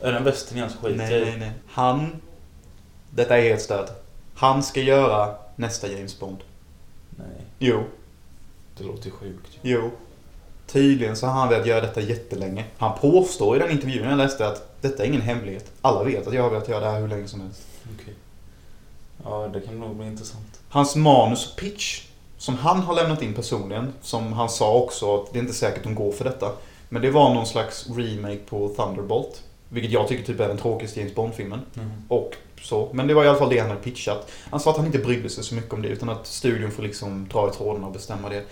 Är 0.00 0.12
den 0.12 0.24
västern 0.24 0.58
hans 0.58 0.76
skit? 0.76 0.96
Nej, 0.96 1.20
nej, 1.24 1.36
nej. 1.38 1.52
Han... 1.68 2.16
Detta 3.10 3.38
är 3.38 3.42
helt 3.42 3.62
stöd. 3.62 3.90
Han 4.34 4.62
ska 4.62 4.80
göra 4.80 5.34
nästa 5.56 5.88
James 5.88 6.20
Bond. 6.20 6.38
Nej, 7.10 7.44
Jo. 7.58 7.84
det 8.78 8.84
låter 8.84 9.04
ju 9.04 9.10
sjukt. 9.10 9.58
Jo. 9.62 9.90
Tydligen 10.66 11.16
så 11.16 11.26
har 11.26 11.32
han 11.32 11.48
velat 11.48 11.66
göra 11.66 11.80
detta 11.80 12.00
jättelänge. 12.00 12.64
Han 12.78 12.98
påstår 12.98 13.56
i 13.56 13.58
den 13.58 13.70
intervjun 13.70 14.08
jag 14.08 14.18
läste 14.18 14.48
att 14.48 14.82
detta 14.82 15.02
är 15.02 15.06
ingen 15.06 15.20
hemlighet. 15.20 15.72
Alla 15.82 16.04
vet 16.04 16.26
att 16.26 16.34
jag 16.34 16.42
har 16.42 16.50
velat 16.50 16.68
göra 16.68 16.80
det 16.80 16.90
här 16.90 17.00
hur 17.00 17.08
länge 17.08 17.28
som 17.28 17.40
helst. 17.40 17.62
Okej. 17.94 18.14
Ja, 19.24 19.50
det 19.52 19.60
kan 19.60 19.80
nog 19.80 19.96
bli 19.96 20.06
intressant. 20.06 20.60
Hans 20.68 20.96
manus 20.96 21.50
och 21.50 21.60
pitch, 21.60 22.02
som 22.38 22.54
han 22.54 22.80
har 22.80 22.94
lämnat 22.94 23.22
in 23.22 23.34
personligen, 23.34 23.92
som 24.02 24.32
han 24.32 24.48
sa 24.48 24.74
också 24.74 25.14
att 25.14 25.32
det 25.32 25.38
är 25.38 25.40
inte 25.40 25.54
säkert 25.54 25.84
de 25.84 25.94
går 25.94 26.12
för 26.12 26.24
detta. 26.24 26.52
Men 26.88 27.02
det 27.02 27.10
var 27.10 27.34
någon 27.34 27.46
slags 27.46 27.86
remake 27.96 28.38
på 28.48 28.68
Thunderbolt. 28.68 29.42
Vilket 29.68 29.92
jag 29.92 30.08
tycker 30.08 30.24
typ 30.24 30.40
är 30.40 30.48
den 30.48 30.58
tråkigaste 30.58 31.00
James 31.00 31.14
Bond-filmen. 31.14 31.60
Mm. 31.76 31.90
Och 32.08 32.34
så. 32.62 32.88
Men 32.92 33.06
det 33.06 33.14
var 33.14 33.24
i 33.24 33.28
alla 33.28 33.38
fall 33.38 33.50
det 33.50 33.58
han 33.58 33.68
hade 33.68 33.82
pitchat. 33.82 34.30
Han 34.50 34.60
sa 34.60 34.70
att 34.70 34.76
han 34.76 34.86
inte 34.86 34.98
brydde 34.98 35.28
sig 35.28 35.44
så 35.44 35.54
mycket 35.54 35.72
om 35.72 35.82
det 35.82 35.88
utan 35.88 36.08
att 36.08 36.26
studion 36.26 36.70
får 36.70 36.82
liksom 36.82 37.28
dra 37.32 37.48
i 37.48 37.52
trådarna 37.52 37.86
och 37.86 37.92
bestämma 37.92 38.28
det. 38.28 38.44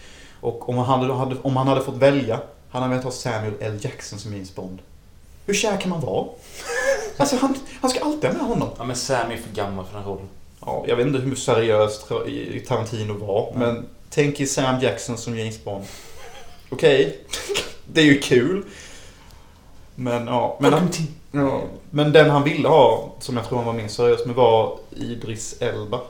Och 0.44 0.68
om 0.68 0.76
han 0.78 0.86
hade, 1.00 1.14
hade, 1.14 1.36
om 1.42 1.56
han 1.56 1.68
hade 1.68 1.80
fått 1.80 1.96
välja 1.96 2.40
hade 2.70 2.82
han 2.82 2.90
velat 2.90 3.04
ha 3.04 3.10
Samuel 3.10 3.52
L. 3.60 3.78
Jackson 3.80 4.18
som 4.18 4.32
James 4.32 4.54
Bond. 4.54 4.78
Hur 5.46 5.54
kär 5.54 5.76
kan 5.80 5.90
man 5.90 6.00
vara? 6.00 6.26
Alltså 7.16 7.36
han, 7.36 7.54
han 7.80 7.90
ska 7.90 8.04
alltid 8.04 8.30
ha 8.30 8.36
med 8.38 8.46
honom. 8.46 8.68
Ja, 8.78 8.84
men 8.84 8.96
Sam 8.96 9.30
är 9.30 9.36
för 9.36 9.50
gammal 9.54 9.84
för 9.84 9.94
den 9.98 10.04
rollen. 10.08 10.28
Ja, 10.60 10.84
jag 10.88 10.96
vet 10.96 11.06
inte 11.06 11.18
hur 11.18 11.34
seriöst 11.34 12.08
Tarantino 12.68 13.14
var, 13.26 13.50
Mm. 13.54 13.58
men 13.74 13.86
tänk 14.10 14.40
er 14.40 14.46
Sam 14.46 14.80
Jackson 14.80 15.16
som 15.18 15.38
James 15.38 15.64
Bond. 15.64 15.84
Okej, 16.70 17.18
det 17.92 18.00
är 18.00 18.04
ju 18.04 18.20
kul. 18.20 18.64
Men 19.94 20.26
ja, 20.26 20.56
men, 20.60 20.72
han, 20.72 20.88
ja, 21.32 21.62
men 21.90 22.12
den 22.12 22.30
han 22.30 22.44
ville 22.44 22.68
ha, 22.68 23.12
som 23.20 23.36
jag 23.36 23.48
tror 23.48 23.58
han 23.58 23.66
var 23.66 23.72
mer 23.72 23.88
seriös 23.88 24.26
med, 24.26 24.34
var 24.34 24.78
Idris 24.96 25.56
Elba. 25.62 26.00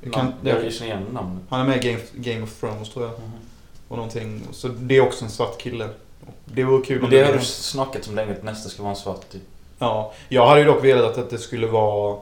Jag 0.00 0.12
kan, 0.12 0.32
jag 0.42 0.56
det, 0.64 0.70
känner 0.70 0.90
igen 0.90 1.06
namnet. 1.12 1.42
han 1.48 1.60
är 1.60 1.64
med 1.64 1.84
i 1.84 1.88
Game, 1.88 2.00
Game 2.14 2.42
of 2.44 2.60
Thrones 2.60 2.90
tror 2.90 3.04
jag. 3.04 3.12
Mhm. 3.18 3.30
Och 3.88 3.96
någonting. 3.96 4.40
Så 4.52 4.68
det 4.68 4.96
är 4.96 5.00
också 5.00 5.24
en 5.24 5.30
svart 5.30 5.58
kille. 5.58 5.88
Det 6.44 6.64
vore 6.64 6.84
kul 6.86 7.00
Men 7.00 7.10
det 7.10 7.22
har 7.22 7.32
du 7.32 7.40
snackat 7.40 8.08
om 8.08 8.14
länge 8.14 8.32
att 8.32 8.42
nästa 8.42 8.68
ska 8.68 8.82
vara 8.82 8.90
en 8.90 8.96
svart 8.96 9.28
typ. 9.30 9.42
Ja, 9.78 10.12
jag 10.28 10.46
hade 10.46 10.60
ju 10.60 10.66
dock 10.66 10.84
velat 10.84 11.18
att 11.18 11.30
det 11.30 11.38
skulle 11.38 11.66
vara 11.66 12.18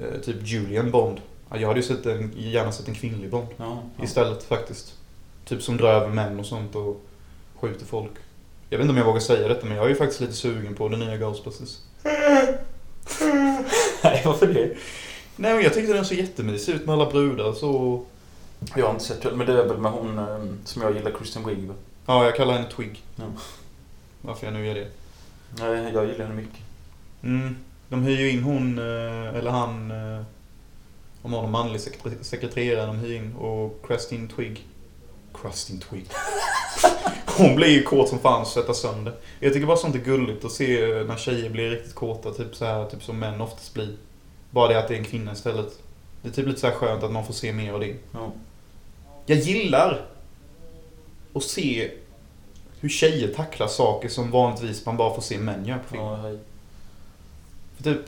eh, 0.00 0.20
typ 0.20 0.36
Julian 0.42 0.90
Bond. 0.90 1.20
Ja, 1.50 1.56
Jag 1.56 1.68
hade 1.68 1.80
ju 1.80 1.86
sett 1.86 2.06
en, 2.06 2.32
gärna 2.36 2.72
sett 2.72 2.88
en 2.88 2.94
kvinnlig 2.94 3.30
Bond. 3.30 3.46
Ja, 3.56 3.78
ja. 3.96 4.04
Istället 4.04 4.42
faktiskt. 4.44 4.94
Typ 5.44 5.62
som 5.62 5.76
drar 5.76 5.88
över 5.92 6.08
män 6.08 6.40
och 6.40 6.46
sånt 6.46 6.74
och 6.74 7.00
skjuter 7.60 7.86
folk. 7.86 8.12
Jag 8.70 8.78
vet 8.78 8.84
inte 8.84 8.92
om 8.92 8.98
jag 8.98 9.04
vågar 9.04 9.20
säga 9.20 9.48
detta 9.48 9.66
men 9.66 9.76
jag 9.76 9.84
är 9.84 9.90
ju 9.90 9.94
faktiskt 9.94 10.20
lite 10.20 10.32
sugen 10.32 10.74
på 10.74 10.88
den 10.88 11.00
nya 11.00 11.16
Ghostbusters. 11.16 11.76
Nej, 14.02 14.22
varför 14.24 14.46
det? 14.46 14.74
Nej 15.36 15.54
men 15.54 15.62
jag 15.62 15.74
tyckte 15.74 15.92
den 15.92 16.04
såg 16.04 16.18
jättemysig 16.18 16.74
ut 16.74 16.86
med 16.86 16.92
alla 16.92 17.10
brudar 17.10 17.52
så... 17.52 18.02
Jag 18.76 18.84
har 18.86 18.92
inte 18.92 19.04
sett 19.04 19.22
det, 19.22 19.32
men 19.32 19.46
det 19.46 19.52
är 19.52 19.66
väl 19.66 19.78
med 19.78 19.92
hon 19.92 20.18
eh, 20.18 20.38
som 20.64 20.82
jag 20.82 20.94
gillar, 20.96 21.10
Kristen 21.18 21.46
Wiig? 21.46 21.70
Ja, 22.06 22.24
jag 22.24 22.36
kallar 22.36 22.54
henne 22.54 22.70
Twig. 22.70 23.02
Ja. 23.16 23.24
Varför 24.20 24.46
jag 24.46 24.54
nu 24.54 24.66
gör 24.66 24.74
det. 24.74 24.88
Nej, 25.58 25.92
jag 25.94 26.06
gillar 26.06 26.24
henne 26.26 26.34
mycket. 26.36 26.60
Mm. 27.22 27.56
De 27.88 28.02
hyr 28.02 28.18
ju 28.20 28.30
in 28.30 28.42
hon, 28.42 28.78
eh, 28.78 29.34
eller 29.38 29.50
han, 29.50 29.90
eh, 29.90 30.22
om 31.22 31.30
någon 31.30 31.50
manlig 31.50 31.80
sekre- 31.80 32.22
sekreterare 32.24 32.86
de 32.86 32.98
hyr 32.98 33.16
in 33.16 33.34
och 33.36 33.84
Christine 33.86 34.28
Twig. 34.28 34.66
Christine 35.42 35.80
Twig. 35.80 36.06
Hon 37.38 37.56
blir 37.56 37.68
ju 37.68 37.82
kåt 37.82 38.08
som 38.08 38.18
fan 38.18 38.46
sätta 38.46 38.74
sönder. 38.74 39.14
Jag 39.40 39.52
tycker 39.52 39.66
bara 39.66 39.76
sånt 39.76 39.94
är 39.94 39.98
gulligt 39.98 40.44
att 40.44 40.52
se 40.52 40.86
när 41.08 41.16
tjejer 41.16 41.50
blir 41.50 41.70
riktigt 41.70 41.94
kåta, 41.94 42.30
typ 42.32 42.54
så 42.56 42.64
här, 42.64 42.84
typ 42.86 43.02
som 43.02 43.18
män 43.18 43.40
oftast 43.40 43.74
blir. 43.74 43.96
Bara 44.50 44.68
det 44.68 44.78
att 44.78 44.88
det 44.88 44.94
är 44.94 44.98
en 44.98 45.04
kvinna 45.04 45.32
istället. 45.32 45.78
Det 46.22 46.28
är 46.28 46.32
typ 46.32 46.46
lite 46.46 46.60
så 46.60 46.66
här 46.66 46.74
skönt 46.74 47.02
att 47.02 47.12
man 47.12 47.26
får 47.26 47.34
se 47.34 47.52
mer 47.52 47.72
av 47.72 47.80
det. 47.80 47.94
Ja. 48.12 48.32
Jag 49.26 49.38
gillar 49.38 50.06
att 51.34 51.42
se 51.42 51.90
hur 52.80 52.88
tjejer 52.88 53.34
tacklar 53.34 53.68
saker 53.68 54.08
som 54.08 54.30
vanligtvis 54.30 54.86
man 54.86 54.96
bara 54.96 55.14
får 55.14 55.22
se 55.22 55.38
män 55.38 55.64
göra 55.64 55.78
på 55.78 55.88
film. 55.88 56.02
Ja. 56.02 56.32
För 57.76 57.82
typ, 57.82 58.00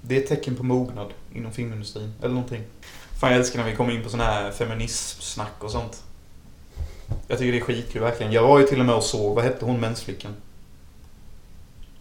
det 0.00 0.16
är 0.16 0.20
ett 0.20 0.28
tecken 0.28 0.56
på 0.56 0.62
mognad 0.62 1.12
inom 1.34 1.52
filmindustrin. 1.52 2.14
Eller 2.20 2.34
någonting. 2.34 2.62
Fan 3.20 3.30
jag 3.30 3.38
älskar 3.38 3.58
när 3.58 3.70
vi 3.70 3.76
kommer 3.76 3.92
in 3.92 4.02
på 4.02 4.08
sån 4.08 4.20
här 4.20 4.50
feminismsnack 4.50 5.64
och 5.64 5.70
sånt. 5.70 6.02
Jag 7.28 7.38
tycker 7.38 7.52
det 7.52 7.58
är 7.58 7.62
skitkul 7.62 8.02
verkligen. 8.02 8.32
Jag 8.32 8.42
var 8.42 8.58
ju 8.58 8.66
till 8.66 8.80
och 8.80 8.86
med 8.86 8.94
och 8.94 9.02
såg, 9.02 9.34
vad 9.34 9.44
hette 9.44 9.64
hon 9.64 9.80
mensflickan? 9.80 10.34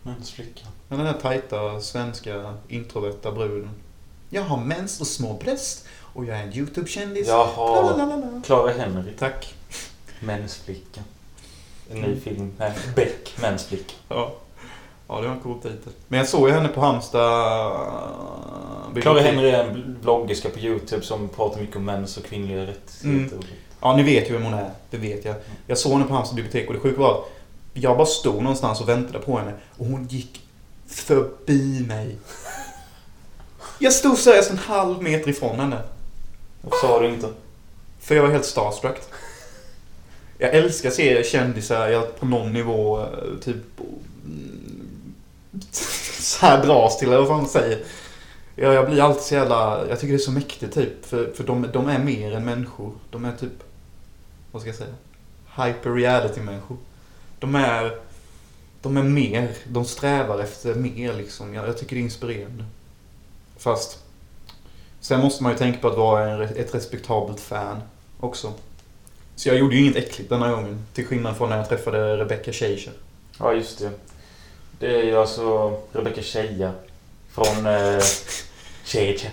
Mensflickan. 0.03 0.67
Men 0.87 0.97
den 0.97 1.07
här 1.07 1.17
tajta 1.21 1.81
svenska 1.81 2.57
introverta 2.67 3.31
bruden. 3.31 3.69
Jag 4.33 4.41
har 4.41 4.57
mens 4.57 5.01
och 5.01 5.07
små 5.07 5.33
bröst 5.33 5.85
och 6.13 6.25
jag 6.25 6.37
är 6.37 6.43
en 6.43 6.53
YouTube-kändis. 6.53 7.27
Jaha. 7.27 8.41
Clara 8.43 8.71
Henry. 8.71 9.11
Tack. 9.19 9.53
Mensflickan. 10.19 11.03
En 11.91 12.01
ny 12.01 12.19
film. 12.19 12.53
Nej, 12.57 12.73
Beck. 12.95 13.33
Mensflickan. 13.41 13.97
Ja. 14.07 14.33
ja, 15.07 15.21
det 15.21 15.27
var 15.27 15.35
en 15.35 15.41
cool 15.41 15.61
titel. 15.61 15.93
Men 16.07 16.19
jag 16.19 16.27
såg 16.27 16.47
ju 16.47 16.53
henne 16.53 16.67
på 16.67 16.81
Halmstad... 16.81 17.21
Clara 19.01 19.19
Henry 19.19 19.49
är 19.49 19.63
en 19.63 19.97
bloggerska 20.01 20.49
på 20.49 20.59
YouTube 20.59 21.01
som 21.01 21.29
pratar 21.29 21.61
mycket 21.61 21.75
om 21.75 21.85
mäns 21.85 22.17
och 22.17 22.23
kvinnliga 22.23 22.61
rättigheter. 22.61 23.35
Mm. 23.35 23.47
Ja, 23.81 23.95
ni 23.95 24.03
vet 24.03 24.29
ju 24.29 24.33
vem 24.33 24.43
hon 24.43 24.53
är. 24.53 24.71
Det 24.89 24.97
vet 24.97 25.25
jag. 25.25 25.35
Jag 25.67 25.77
såg 25.77 25.91
henne 25.91 26.05
på 26.05 26.13
Halmstad 26.13 26.35
bibliotek 26.35 26.67
och 26.67 26.73
det 26.73 26.79
sjuka 26.79 26.99
var 26.99 27.11
att 27.11 27.27
jag 27.73 27.97
bara 27.97 28.07
stod 28.07 28.43
någonstans 28.43 28.81
och 28.81 28.89
väntade 28.89 29.19
på 29.19 29.37
henne 29.37 29.53
och 29.77 29.85
hon 29.85 30.07
gick 30.07 30.41
förbi 30.87 31.85
mig. 31.87 32.17
Jag 33.83 33.93
stod 33.93 34.17
seriöst 34.17 34.51
en 34.51 34.57
halv 34.57 35.03
meter 35.03 35.29
ifrån 35.29 35.59
henne. 35.59 35.81
Varför 36.61 36.87
sa 36.87 36.99
du 36.99 37.09
inte? 37.09 37.29
För 37.99 38.15
jag 38.15 38.23
var 38.23 38.29
helt 38.29 38.45
starstruck. 38.45 38.97
Jag 40.37 40.55
älskar 40.55 40.89
att 40.89 40.95
se 40.95 41.23
kändisar 41.23 41.87
jag 41.87 42.19
på 42.19 42.25
någon 42.25 42.53
nivå 42.53 42.99
eh, 42.99 43.05
typ 43.41 43.79
mm, 44.25 45.13
så 46.19 46.45
här 46.45 46.65
dras 46.65 46.97
till, 46.97 47.07
eller 47.07 47.17
vad 47.17 47.27
fan 47.27 47.37
man 47.37 47.49
säger. 47.49 47.83
Ja, 48.55 48.73
jag 48.73 48.89
blir 48.89 49.01
alltid 49.01 49.23
så 49.23 49.35
jävla... 49.35 49.87
Jag 49.89 49.99
tycker 49.99 50.13
det 50.13 50.17
är 50.17 50.25
så 50.25 50.31
mäktigt 50.31 50.73
typ. 50.73 51.05
För, 51.05 51.31
för 51.35 51.43
de, 51.43 51.67
de 51.73 51.87
är 51.87 51.99
mer 51.99 52.35
än 52.35 52.45
människor. 52.45 52.93
De 53.09 53.25
är 53.25 53.35
typ... 53.35 53.63
Vad 54.51 54.61
ska 54.61 54.69
jag 54.69 54.77
säga? 54.77 54.95
Hyper 55.55 55.89
reality-människor. 55.89 56.77
De 57.39 57.55
är... 57.55 57.97
De 58.81 58.97
är 58.97 59.03
mer. 59.03 59.51
De 59.67 59.85
strävar 59.85 60.39
efter 60.39 60.75
mer 60.75 61.13
liksom. 61.13 61.53
Jag, 61.53 61.67
jag 61.67 61.77
tycker 61.77 61.95
det 61.95 62.01
är 62.01 62.03
inspirerande. 62.03 62.65
Fast... 63.61 63.99
Sen 64.99 65.19
måste 65.19 65.43
man 65.43 65.51
ju 65.51 65.57
tänka 65.57 65.79
på 65.79 65.87
att 65.87 65.97
vara 65.97 66.29
en, 66.29 66.41
ett 66.41 66.75
respektabelt 66.75 67.39
fan 67.39 67.81
också. 68.19 68.53
Så 69.35 69.49
jag 69.49 69.57
gjorde 69.57 69.75
ju 69.75 69.81
inget 69.81 69.95
äckligt 69.95 70.29
denna 70.29 70.51
gången. 70.51 70.85
Till 70.93 71.05
skillnad 71.05 71.37
från 71.37 71.49
när 71.49 71.57
jag 71.57 71.69
träffade 71.69 72.17
Rebecca 72.17 72.51
Scheischer. 72.51 72.91
Ja, 73.39 73.53
just 73.53 73.79
det. 73.79 73.91
Det 74.79 74.99
är 74.99 75.03
ju 75.03 75.17
alltså 75.17 75.77
Rebecca 75.91 76.21
Scheia. 76.21 76.73
Från... 77.31 77.65
Eh, 77.65 78.01
Scheia. 78.85 79.29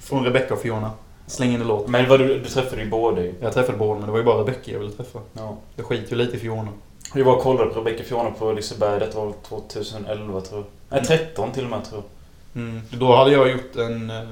Från 0.00 0.24
Rebecca 0.24 0.54
och 0.54 0.60
Fiona. 0.60 0.90
Släng 1.26 1.52
in 1.52 1.60
en 1.60 1.68
låt. 1.68 1.88
Men 1.88 2.08
vad 2.08 2.20
du, 2.20 2.38
du 2.38 2.48
träffade 2.48 2.82
ju 2.82 2.90
båda 2.90 3.22
ju. 3.22 3.34
Jag 3.40 3.54
träffade 3.54 3.78
båda 3.78 3.98
men 3.98 4.06
det 4.06 4.12
var 4.12 4.18
ju 4.18 4.24
bara 4.24 4.40
Rebecca 4.40 4.70
jag 4.70 4.78
ville 4.78 4.92
träffa. 4.92 5.18
Ja. 5.32 5.56
Jag 5.76 5.86
skiter 5.86 6.10
ju 6.10 6.16
lite 6.16 6.36
i 6.36 6.40
Fiona. 6.40 6.72
Jag 7.14 7.24
var 7.24 7.36
och 7.36 7.42
kollade 7.42 7.70
på 7.70 7.80
Rebecca 7.80 8.04
Fiona 8.04 8.30
på 8.30 8.52
Liseberg. 8.52 9.00
Detta 9.00 9.18
var 9.18 9.32
2011 9.42 10.40
tror 10.40 10.64
jag. 10.88 10.98
Nej, 10.98 11.18
13 11.18 11.52
till 11.52 11.64
och 11.64 11.70
med 11.70 11.84
tror 11.84 12.02
jag. 12.02 12.19
Mm. 12.54 12.80
Då 12.90 13.16
hade 13.16 13.32
jag 13.32 13.50
gjort 13.50 13.76
en... 13.76 14.10
eh, 14.10 14.22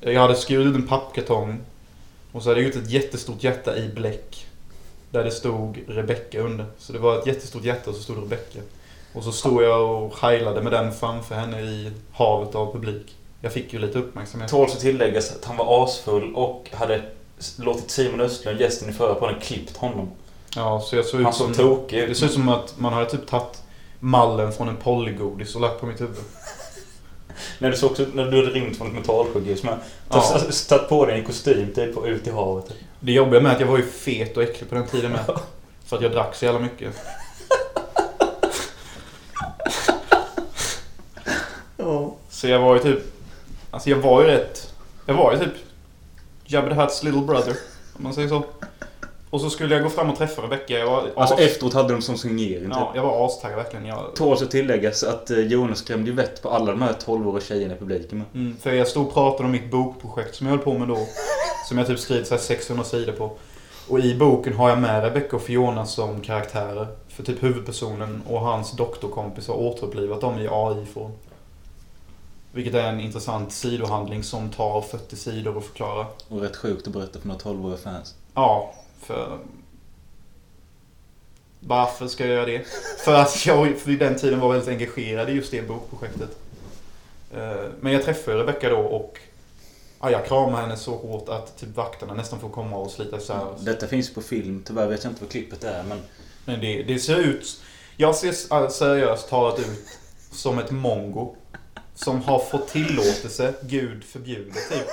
Jag 0.00 0.20
hade 0.20 0.34
skurit 0.34 0.74
en 0.74 0.86
pappkartong. 0.86 1.60
Och 2.32 2.42
så 2.42 2.48
hade 2.48 2.60
jag 2.60 2.66
gjort 2.74 2.84
ett 2.84 2.90
jättestort 2.90 3.44
hjärta 3.44 3.76
i 3.76 3.88
bläck. 3.88 4.46
Där 5.10 5.24
det 5.24 5.30
stod 5.30 5.78
Rebecca 5.88 6.38
under. 6.40 6.66
Så 6.78 6.92
det 6.92 6.98
var 6.98 7.18
ett 7.18 7.26
jättestort 7.26 7.64
hjärta 7.64 7.90
och 7.90 7.96
så 7.96 8.02
stod 8.02 8.16
Rebecca. 8.22 8.58
Och 9.12 9.24
så 9.24 9.32
stod 9.32 9.62
jag 9.62 10.02
och 10.04 10.18
heilade 10.18 10.62
med 10.62 10.72
den 10.72 10.92
framför 10.92 11.34
henne 11.34 11.60
i 11.60 11.90
havet 12.12 12.54
av 12.54 12.72
publik. 12.72 13.16
Jag 13.40 13.52
fick 13.52 13.72
ju 13.72 13.78
lite 13.78 13.98
uppmärksamhet. 13.98 14.50
Tål 14.50 14.64
att 14.66 14.80
tilläggas 14.80 15.32
att 15.36 15.44
han 15.44 15.56
var 15.56 15.84
asfull 15.84 16.34
och 16.34 16.68
hade 16.72 17.02
låtit 17.58 17.90
Simon 17.90 18.20
Östlund, 18.20 18.60
gästen 18.60 18.90
i 18.90 18.92
förra 18.92 19.14
podden, 19.14 19.40
klippt 19.40 19.76
honom. 19.76 20.10
Ja, 20.56 20.80
så 20.80 20.96
jag 20.96 21.04
såg 21.04 21.20
Han 21.20 21.30
ut 21.30 21.36
såg 21.36 21.54
som... 21.54 21.64
tokig 21.64 22.08
Det 22.08 22.14
ser 22.14 22.26
ut 22.26 22.32
som 22.32 22.48
att 22.48 22.74
man 22.78 22.92
hade 22.92 23.10
typ 23.10 23.26
tagit 23.26 23.62
mallen 24.00 24.52
från 24.52 24.68
en 24.68 24.76
polygodis 24.76 25.54
och 25.54 25.60
lagt 25.60 25.80
på 25.80 25.86
mitt 25.86 26.00
huvud. 26.00 26.16
När 27.58 27.70
du 27.70 27.76
såg 27.76 27.90
också 27.90 28.06
när 28.14 28.30
du 28.30 28.36
hade 28.36 28.50
ringt 28.50 28.78
från 28.78 28.86
ett 28.86 28.92
mentalsjukhus 28.92 29.62
med. 29.62 29.78
Ja. 30.10 30.40
Tagit 30.68 30.88
på 30.88 31.06
dig 31.06 31.18
en 31.18 31.24
kostym 31.24 31.72
typ 31.74 31.96
och 31.96 32.04
ut 32.04 32.26
i 32.26 32.30
havet. 32.30 32.72
Det 33.00 33.12
jobbiga 33.12 33.40
med 33.40 33.52
att 33.52 33.60
jag 33.60 33.66
var 33.66 33.76
ju 33.76 33.86
fet 33.86 34.36
och 34.36 34.42
äcklig 34.42 34.68
på 34.68 34.74
den 34.74 34.86
tiden 34.86 35.12
med. 35.12 35.24
För 35.86 35.96
att 35.96 36.02
jag 36.02 36.12
drack 36.12 36.34
så 36.34 36.44
jävla 36.44 36.60
mycket. 36.60 36.94
Så 42.36 42.48
jag 42.48 42.60
var 42.60 42.74
ju 42.74 42.82
typ... 42.82 42.98
Alltså 43.70 43.90
jag 43.90 43.96
var 43.96 44.22
ju 44.22 44.26
rätt... 44.28 44.74
Jag 45.06 45.14
var 45.14 45.32
ju 45.32 45.38
typ... 45.38 45.54
Jabba 46.44 46.68
the 46.68 46.74
Hutts 46.74 47.02
little 47.02 47.20
brother. 47.20 47.56
Om 47.92 48.02
man 48.02 48.14
säger 48.14 48.28
så. 48.28 48.44
Och 49.30 49.40
så 49.40 49.50
skulle 49.50 49.74
jag 49.74 49.82
gå 49.84 49.90
fram 49.90 50.10
och 50.10 50.18
träffa 50.18 50.42
Rebecca. 50.42 50.74
Jag 50.78 50.86
var 50.90 51.10
Alltså 51.16 51.34
as- 51.34 51.40
efteråt 51.40 51.74
hade 51.74 51.92
de 51.92 52.02
som 52.02 52.18
signering 52.18 52.68
Ja, 52.70 52.76
typ. 52.86 52.96
jag 52.96 53.02
var 53.02 53.26
astaggad 53.26 53.56
verkligen. 53.56 53.86
Jag, 53.86 54.16
Tål 54.16 54.32
att 54.42 54.50
tilläggas 54.50 55.02
att 55.04 55.30
eh, 55.30 55.38
Jonas 55.38 55.78
skrämde 55.78 56.10
ju 56.10 56.16
vett 56.16 56.42
på 56.42 56.50
alla 56.50 56.70
de 56.72 56.82
här 56.82 56.92
12-åriga 56.92 57.44
tjejerna 57.44 57.74
i 57.74 57.78
publiken 57.78 58.18
med. 58.18 58.26
mm, 58.34 58.56
för 58.56 58.72
jag 58.72 58.88
stod 58.88 59.06
och 59.06 59.12
pratade 59.14 59.44
om 59.44 59.50
mitt 59.50 59.70
bokprojekt 59.70 60.34
som 60.34 60.46
jag 60.46 60.54
höll 60.54 60.64
på 60.64 60.78
med 60.78 60.88
då. 60.88 60.98
Som 61.68 61.78
jag 61.78 61.86
typ 61.86 61.98
skrivit 61.98 62.26
så 62.26 62.34
här 62.34 62.40
600 62.42 62.84
sidor 62.84 63.12
på. 63.12 63.30
Och 63.88 63.98
i 64.00 64.14
boken 64.14 64.52
har 64.52 64.68
jag 64.68 64.78
med 64.78 65.02
Rebecca 65.04 65.36
och 65.36 65.42
Fiona 65.42 65.86
som 65.86 66.20
karaktärer. 66.20 66.86
För 67.08 67.22
typ 67.22 67.42
huvudpersonen 67.42 68.22
och 68.28 68.40
hans 68.40 68.72
doktorkompis 68.72 69.48
har 69.48 69.54
återupplivat 69.54 70.20
dem 70.20 70.38
i 70.38 70.48
AI-form. 70.50 71.10
Vilket 72.52 72.74
är 72.74 72.88
en 72.88 73.00
intressant 73.00 73.52
sidohandling 73.52 74.22
som 74.22 74.48
tar 74.50 74.80
40 74.80 75.16
sidor 75.16 75.58
att 75.58 75.64
förklara. 75.64 76.06
Och 76.28 76.40
rätt 76.40 76.56
sjukt 76.56 76.86
att 76.86 76.92
berätta 76.92 77.18
för 77.20 77.28
några 77.28 77.40
12-åriga 77.40 77.76
fans. 77.78 78.14
Ja, 78.34 78.74
för... 79.06 79.38
Varför 81.60 82.08
ska 82.08 82.26
jag 82.26 82.34
göra 82.34 82.46
det? 82.46 82.66
För 83.04 83.14
att 83.14 83.46
jag 83.46 83.68
i 83.86 83.96
den 83.96 84.16
tiden 84.16 84.40
var 84.40 84.52
väldigt 84.52 84.68
engagerad 84.68 85.30
i 85.30 85.32
just 85.32 85.50
det 85.50 85.68
bokprojektet. 85.68 86.38
Eh, 87.34 87.64
Men 87.80 87.92
jag 87.92 88.04
träffade 88.04 88.38
Rebecca 88.38 88.68
då 88.68 88.78
och 88.78 89.18
ja, 90.00 90.10
jag 90.10 90.26
kramade 90.26 90.62
henne 90.62 90.76
så 90.76 90.96
hårt 90.96 91.28
att 91.28 91.58
typ 91.58 91.76
vakterna 91.76 92.14
nästan 92.14 92.40
får 92.40 92.48
komma 92.48 92.76
och 92.76 92.90
slita 92.90 93.16
isär 93.16 93.48
oss. 93.48 93.60
Detta 93.60 93.86
finns 93.86 94.14
på 94.14 94.22
film. 94.22 94.62
Tyvärr 94.66 94.86
vet 94.86 95.04
jag 95.04 95.10
inte 95.10 95.22
vad 95.22 95.30
klippet 95.30 95.64
är 95.64 95.82
men... 95.82 95.98
Men 96.44 96.60
det, 96.60 96.82
det 96.82 96.98
ser 96.98 97.16
ut... 97.16 97.60
Jag 97.96 98.14
ser 98.14 98.68
seriöst 98.68 99.28
talat 99.28 99.58
ut 99.58 99.86
som 100.32 100.58
ett 100.58 100.70
mongo. 100.70 101.34
Som 101.94 102.22
har 102.22 102.38
fått 102.38 102.68
tillåtelse, 102.68 103.54
gud 103.62 104.04
förbjude 104.04 104.50
typ. 104.52 104.86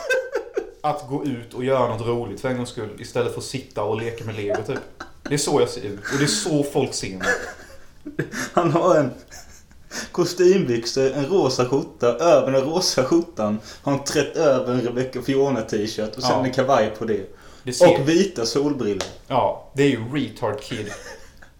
Att 0.86 1.08
gå 1.10 1.26
ut 1.26 1.54
och 1.54 1.63
göra 1.63 1.88
något 1.98 2.08
roligt 2.08 2.41
för 2.41 2.50
en 2.50 2.58
gångs 2.58 2.69
skull. 2.69 2.89
Istället 3.02 3.32
för 3.34 3.39
att 3.39 3.46
sitta 3.46 3.84
och 3.84 4.02
leka 4.02 4.24
med 4.24 4.36
lego 4.36 4.63
typ. 4.67 4.80
Det 5.24 5.34
är 5.34 5.38
så 5.38 5.60
jag 5.60 5.69
ser 5.69 5.82
ut. 5.82 6.00
Och 6.13 6.17
det 6.17 6.24
är 6.24 6.28
så 6.28 6.63
folk 6.63 6.93
ser 6.93 7.17
mig. 7.17 7.28
Han 8.54 8.72
har 8.72 8.96
en 8.96 9.12
kostymbyxor, 10.12 11.12
en 11.12 11.26
rosa 11.26 11.65
skjorta. 11.65 12.08
Över 12.08 12.52
den 12.52 12.62
rosa 12.62 13.04
skjortan 13.04 13.60
har 13.84 13.91
han 13.91 14.04
trätt 14.04 14.36
över 14.38 14.74
en 14.74 14.82
Rebecca 14.82 15.22
Fiona 15.22 15.62
t-shirt 15.62 16.15
och 16.15 16.22
sen 16.24 16.32
Ja. 16.32 16.46
en 16.46 16.52
kavaj 16.54 16.93
på 17.00 17.06
det. 17.06 17.36
Det 17.63 17.74
ser, 17.74 18.02
Och 18.02 18.10
vita 18.10 18.46
solbrillor. 18.46 19.04
ja, 19.28 19.72
det 19.74 19.84
är 19.84 19.88
ju 19.89 20.04
retard 20.13 20.62
kid. 20.62 20.91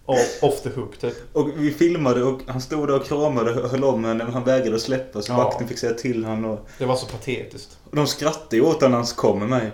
Och 0.06 0.18
off 0.42 0.62
the 0.62 0.68
hook 0.68 0.98
typ. 0.98 1.14
Och 1.36 1.48
vi 1.56 1.70
filmade 1.70 2.22
och 2.22 2.40
han 2.46 2.60
stod 2.60 2.88
där 2.88 2.96
och 3.00 3.06
kramade 3.06 3.62
och 3.62 3.70
höll 3.70 3.84
om 3.84 4.04
henne 4.04 4.24
men 4.24 4.32
han 4.32 4.44
vägrade 4.44 4.74
att 4.76 4.82
släppa 4.82 5.22
så 5.22 5.32
Ja. 5.32 5.36
vakten 5.36 5.68
fick 5.68 5.78
säga 5.78 5.94
till 5.94 6.24
honom. 6.24 6.50
Och, 6.50 6.68
Det 6.78 6.84
var 6.84 6.96
så 6.96 7.06
patetiskt. 7.06 7.78
och 7.90 7.96
de 7.96 8.06
skrattade 8.06 8.56
ju 8.56 8.62
åt 8.62 8.74
honom 8.74 8.90
när 8.90 8.98
han 8.98 9.06
kom 9.06 9.38
med 9.38 9.48
mig. 9.48 9.70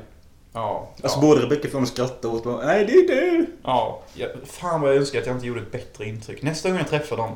Ja. 0.53 0.89
Alltså 1.03 1.19
ja. 1.19 1.23
både 1.27 1.43
Rebecca 1.43 1.69
Fiona 1.69 1.87
skrattade 1.87 2.35
åt 2.35 2.45
mig. 2.45 2.55
Nej 2.67 2.85
det 2.87 2.93
är 2.93 3.09
du! 3.09 3.47
Ja, 3.65 4.03
jag, 4.15 4.31
fan 4.47 4.81
vad 4.81 4.91
jag 4.91 4.97
önskar 4.97 5.21
att 5.21 5.27
jag 5.27 5.37
inte 5.37 5.47
gjorde 5.47 5.61
ett 5.61 5.73
bättre 5.73 6.05
intryck. 6.05 6.43
Nästa 6.43 6.69
gång 6.69 6.79
jag 6.79 6.89
träffar 6.89 7.17
dem, 7.17 7.31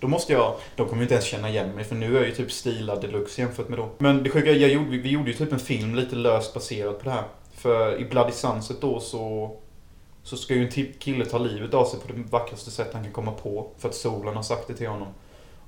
då 0.00 0.08
måste 0.08 0.32
jag... 0.32 0.54
De 0.76 0.86
kommer 0.86 0.96
ju 0.96 1.02
inte 1.02 1.14
ens 1.14 1.24
känna 1.26 1.48
igen 1.48 1.70
mig, 1.74 1.84
för 1.84 1.94
nu 1.94 2.06
är 2.16 2.20
jag 2.20 2.28
ju 2.28 2.34
typ 2.34 2.52
stilad 2.52 3.00
deluxe 3.00 3.40
jämfört 3.40 3.68
med 3.68 3.78
då. 3.78 3.88
Men 3.98 4.22
det 4.22 4.30
sjuka 4.30 4.50
är, 4.50 4.54
jag 4.54 4.70
gjorde, 4.70 4.90
vi 4.98 5.08
gjorde 5.10 5.30
ju 5.30 5.36
typ 5.36 5.52
en 5.52 5.58
film 5.58 5.94
lite 5.94 6.16
löst 6.16 6.54
baserad 6.54 6.98
på 6.98 7.04
det 7.04 7.10
här. 7.10 7.24
För 7.54 8.00
i 8.00 8.04
Bloody 8.04 8.32
Sunset 8.32 8.80
då 8.80 9.00
så... 9.00 9.56
Så 10.28 10.36
ska 10.36 10.54
ju 10.54 10.64
en 10.66 10.92
kille 10.98 11.24
ta 11.24 11.38
livet 11.38 11.74
av 11.74 11.84
sig 11.84 12.00
på 12.00 12.12
det 12.12 12.22
vackraste 12.30 12.70
sätt 12.70 12.90
han 12.92 13.04
kan 13.04 13.12
komma 13.12 13.32
på. 13.32 13.70
För 13.78 13.88
att 13.88 13.94
solen 13.94 14.36
har 14.36 14.42
sagt 14.42 14.68
det 14.68 14.74
till 14.74 14.88
honom. 14.88 15.08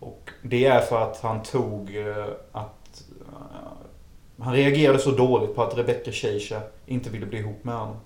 Och 0.00 0.30
det 0.42 0.64
är 0.64 0.80
för 0.80 1.02
att 1.02 1.20
han 1.20 1.42
tog 1.42 1.96
eh, 1.96 2.26
att... 2.52 3.02
eh, 3.28 4.44
han 4.44 4.54
reagerade 4.54 4.98
så 4.98 5.10
dåligt 5.10 5.54
på 5.54 5.62
att 5.62 5.78
Rebecca 5.78 6.12
Scheischer 6.12 6.60
inte 6.86 7.10
ville 7.10 7.26
bli 7.26 7.38
ihop 7.38 7.64
med 7.64 7.74
honom. 7.74 7.96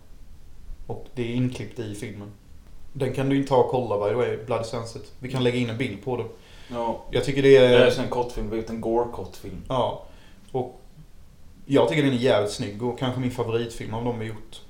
Och 0.86 1.06
det 1.14 1.22
är 1.22 1.34
inklippt 1.34 1.78
i 1.78 1.94
filmen. 1.94 2.30
Den 2.92 3.12
kan 3.12 3.28
du 3.28 3.36
inte 3.36 3.48
ta 3.48 3.56
och 3.56 3.70
kolla 3.70 4.04
by 4.04 4.10
the 4.10 4.14
way, 4.14 4.36
Bloody 4.46 4.64
Sunset. 4.64 5.12
Vi 5.18 5.30
kan 5.30 5.44
lägga 5.44 5.56
in 5.56 5.70
en 5.70 5.78
bild 5.78 6.04
på 6.04 6.16
det. 6.16 6.24
Ja. 6.70 7.00
Jag 7.10 7.24
tycker 7.24 7.42
det 7.42 7.58
Det 7.58 7.66
är... 7.66 7.86
är 7.86 8.02
en 8.02 8.08
kortfilm, 8.08 8.50
vi 8.50 8.64
en 8.68 8.80
Gore-kortfilm. 8.80 9.62
Ja. 9.68 10.04
Och 10.52 10.80
jag 11.66 11.88
tycker 11.88 12.02
den 12.02 12.12
är 12.12 12.16
jävligt 12.16 12.52
snygg 12.52 12.82
och 12.82 12.98
kanske 12.98 13.20
min 13.20 13.30
favoritfilm 13.30 13.94
av 13.94 14.04
dem 14.04 14.18
vi 14.18 14.26
gjort. 14.26 14.60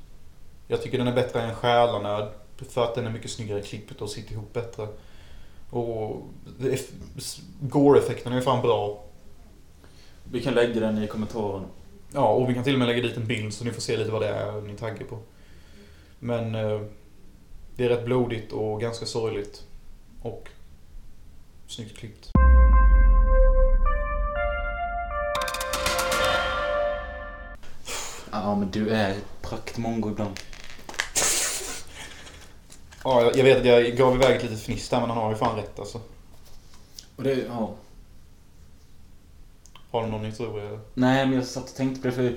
Jag 0.69 0.83
tycker 0.83 0.99
den 0.99 1.09
är 1.09 1.15
bättre 1.15 1.43
än 1.43 1.55
Själarna 1.55 2.31
för 2.69 2.85
att 2.85 2.95
den 2.95 3.07
är 3.07 3.11
mycket 3.11 3.31
snyggare 3.31 3.59
i 3.59 3.63
klippet 3.63 4.01
och 4.01 4.11
sitter 4.11 4.33
ihop 4.33 4.53
bättre. 4.53 4.89
Och 5.71 6.23
Gore-effekten 7.61 8.33
är 8.33 8.41
fan 8.41 8.63
bra. 8.63 9.05
Vi 10.25 10.43
kan 10.43 10.55
lägga 10.55 10.81
den 10.81 11.03
i 11.03 11.07
kommentaren. 11.07 11.65
Ja, 12.13 12.29
och 12.29 12.51
vi 12.51 12.55
kan 12.55 12.65
till 12.65 12.73
och 12.73 12.79
med 12.79 12.89
lägga 12.89 13.03
dit 13.03 13.17
en 13.17 13.27
bild 13.27 13.55
så 13.55 13.65
ni 13.65 13.71
får 13.71 13.81
se 13.81 13.97
lite 13.97 14.11
vad 14.11 14.23
det 14.23 14.29
är 14.29 14.61
ni 14.61 14.77
taggar 14.77 15.07
på. 15.07 15.19
Men 16.19 16.55
eh, 16.55 16.81
det 17.77 17.85
är 17.85 17.89
rätt 17.89 18.05
blodigt 18.05 18.53
och 18.53 18.81
ganska 18.81 19.07
sorgligt. 19.07 19.63
Och 20.23 20.49
Snyggt 21.67 21.99
klippt. 21.99 22.31
Ja, 28.33 28.55
men 28.55 28.71
du 28.71 28.91
är 28.91 29.15
praktmongo 29.43 30.11
ibland. 30.11 30.41
Ja, 33.05 33.33
jag- 33.35 33.45
vet 33.45 33.59
att 33.59 33.67
jag 33.67 33.97
gav 33.97 34.15
iväg 34.15 34.37
ett 34.37 34.43
litet 34.43 34.61
fniss 34.61 34.89
där 34.89 35.01
men 35.01 35.09
han 35.11 35.19
har 35.19 35.31
ju 35.31 35.37
fan 35.37 35.57
rätt 35.57 35.79
alltså. 35.79 36.01
Och 37.17 37.23
det, 37.23 37.35
ja. 37.49 37.75
Har 39.91 40.03
du 40.05 40.09
någon 40.11 40.25
historia? 40.25 40.81
Nej, 40.95 41.27
men 41.27 41.35
jag 41.37 41.47
satt 41.47 41.65
och 41.71 41.77
tänkte 41.77 42.01
på 42.01 42.07
det 42.09 42.13
för 42.13 42.37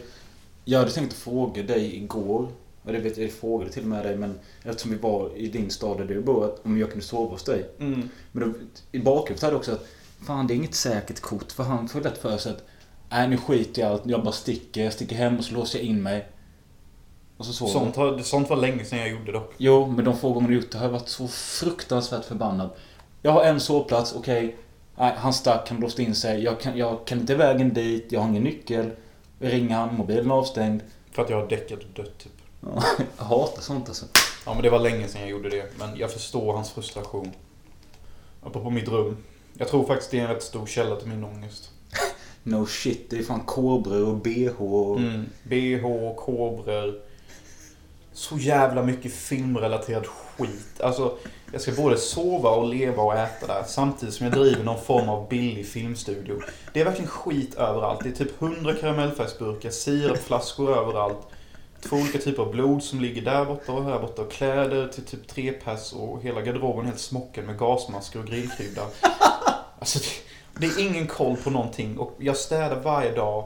jag 0.65 0.79
hade 0.79 0.91
tänkt 0.91 1.13
fråga 1.13 1.63
dig 1.63 1.95
igår. 1.95 2.47
Och 2.83 2.93
det 2.93 2.99
vet 2.99 3.17
jag, 3.17 3.25
jag 3.25 3.33
frågade 3.33 3.71
till 3.71 3.83
och 3.83 3.89
med 3.89 4.05
dig 4.05 4.15
men 4.17 4.39
eftersom 4.63 4.91
vi 4.91 4.97
var 4.97 5.31
i 5.35 5.47
din 5.47 5.69
stad 5.71 5.97
där 5.97 6.05
du 6.05 6.21
bor 6.21 6.45
att 6.45 6.65
om 6.65 6.77
jag 6.79 6.89
kunde 6.89 7.05
sova 7.05 7.31
hos 7.31 7.43
dig. 7.43 7.69
Mm. 7.79 8.09
Men 8.31 8.53
då, 8.53 8.59
i 8.91 8.99
bakhuvudet 8.99 9.41
hade 9.41 9.53
jag 9.53 9.59
också 9.59 9.71
att 9.71 9.85
fan 10.27 10.47
det 10.47 10.53
är 10.53 10.55
inget 10.55 10.75
säkert 10.75 11.19
kort 11.19 11.51
för 11.51 11.63
han 11.63 11.87
får 11.89 12.01
lätt 12.01 12.17
för 12.17 12.37
sig 12.37 12.51
att 12.51 12.63
nej 13.09 13.27
nu 13.27 13.37
skiter 13.37 13.81
jag 13.81 13.91
allt, 13.91 14.05
jag 14.05 14.23
bara 14.23 14.31
sticker, 14.31 14.83
jag 14.83 14.93
sticker 14.93 15.15
hem 15.15 15.37
och 15.37 15.43
så 15.43 15.53
låser 15.53 15.79
jag 15.79 15.87
in 15.87 16.03
mig. 16.03 16.27
Och 17.37 17.45
så 17.45 17.63
jag. 17.63 17.71
Sånt, 17.71 17.95
har, 17.95 18.19
sånt 18.19 18.49
var 18.49 18.57
länge 18.57 18.85
sedan 18.85 18.99
jag 18.99 19.09
gjorde 19.09 19.31
dock. 19.31 19.53
Jo, 19.57 19.87
men 19.87 20.05
de 20.05 20.17
få 20.17 20.33
gånger 20.33 20.49
jag 20.49 20.55
gjort 20.55 20.71
det 20.71 20.77
har 20.77 20.85
jag 20.85 20.91
varit 20.91 21.09
så 21.09 21.27
fruktansvärt 21.27 22.25
förbannad. 22.25 22.69
Jag 23.21 23.31
har 23.31 23.43
en 23.43 23.59
sovplats, 23.59 24.15
okej. 24.15 24.55
Nej, 24.95 25.13
han 25.17 25.33
stack, 25.33 25.69
han 25.69 25.79
låste 25.79 26.03
in 26.03 26.15
sig. 26.15 26.43
Jag 26.43 26.59
kan, 26.59 26.77
jag 26.77 27.05
kan 27.05 27.19
inte 27.19 27.35
vägen 27.35 27.73
dit, 27.73 28.07
jag 28.09 28.19
har 28.19 28.29
ingen 28.29 28.43
nyckel. 28.43 28.89
Jag 29.39 29.53
ringer 29.53 29.75
han, 29.75 29.95
mobilen 29.95 30.31
är 30.31 30.35
avstängd. 30.35 30.81
För 31.11 31.21
att 31.21 31.29
jag 31.29 31.41
har 31.41 31.47
däckat 31.47 31.79
och 31.79 32.03
dött 32.03 32.17
typ. 32.17 32.31
Ja, 32.61 32.83
jag 33.17 33.23
hatar 33.23 33.61
sånt 33.61 33.87
alltså. 33.87 34.05
Ja 34.45 34.53
men 34.53 34.63
det 34.63 34.69
var 34.69 34.79
länge 34.79 35.07
sedan 35.07 35.21
jag 35.21 35.29
gjorde 35.29 35.49
det. 35.49 35.65
Men 35.79 35.97
jag 35.97 36.11
förstår 36.11 36.53
hans 36.53 36.71
frustration. 36.71 37.31
Apropå 38.43 38.69
mitt 38.69 38.87
rum. 38.87 39.17
Jag 39.53 39.67
tror 39.67 39.85
faktiskt 39.85 40.11
det 40.11 40.19
är 40.19 40.21
en 40.21 40.33
rätt 40.33 40.43
stor 40.43 40.65
källa 40.65 40.95
till 40.95 41.07
min 41.07 41.23
ångest. 41.23 41.71
No 42.43 42.65
shit, 42.65 43.09
det 43.09 43.17
är 43.17 43.23
fan 43.23 43.39
kobror 43.39 44.07
och 44.07 44.17
bh 44.17 44.61
och... 44.61 44.97
Mm. 44.97 45.25
BH, 45.43 46.15
kobror. 46.15 46.99
Så 48.17 48.37
jävla 48.37 48.83
mycket 48.83 49.13
filmrelaterad 49.13 50.05
skit. 50.07 50.81
Alltså, 50.81 51.17
jag 51.51 51.61
ska 51.61 51.71
både 51.71 51.97
sova 51.97 52.49
och 52.49 52.67
leva 52.67 53.03
och 53.03 53.13
äta 53.13 53.47
där 53.47 53.63
samtidigt 53.67 54.15
som 54.15 54.25
jag 54.25 54.35
driver 54.35 54.63
någon 54.63 54.81
form 54.81 55.09
av 55.09 55.29
billig 55.29 55.67
filmstudio. 55.67 56.41
Det 56.73 56.81
är 56.81 56.85
verkligen 56.85 57.09
skit 57.09 57.55
överallt. 57.55 57.99
Det 58.03 58.09
är 58.09 58.13
typ 58.13 58.41
100 58.41 58.73
karamellfärgsburkar, 58.81 59.69
sirapflaskor 59.69 60.77
överallt. 60.77 61.17
Två 61.81 61.95
olika 61.95 62.17
typer 62.17 62.43
av 62.43 62.51
blod 62.51 62.83
som 62.83 63.01
ligger 63.01 63.21
där 63.21 63.45
borta 63.45 63.71
och 63.71 63.83
här 63.83 63.99
borta. 63.99 64.21
Och 64.21 64.31
kläder 64.31 64.87
till 64.87 65.03
typ 65.03 65.27
tre 65.27 65.51
pers 65.51 65.93
och 65.93 66.21
hela 66.23 66.41
garderoben 66.41 66.85
helt 66.85 66.99
smockad 66.99 67.45
med 67.45 67.57
gasmasker 67.57 68.19
och 68.19 68.25
grillkrydda. 68.25 68.81
Alltså, 69.79 69.99
det, 69.99 70.67
det 70.67 70.81
är 70.81 70.87
ingen 70.87 71.07
koll 71.07 71.35
på 71.35 71.49
någonting 71.49 71.97
och 71.97 72.15
jag 72.19 72.37
städar 72.37 72.79
varje 72.81 73.11
dag. 73.11 73.45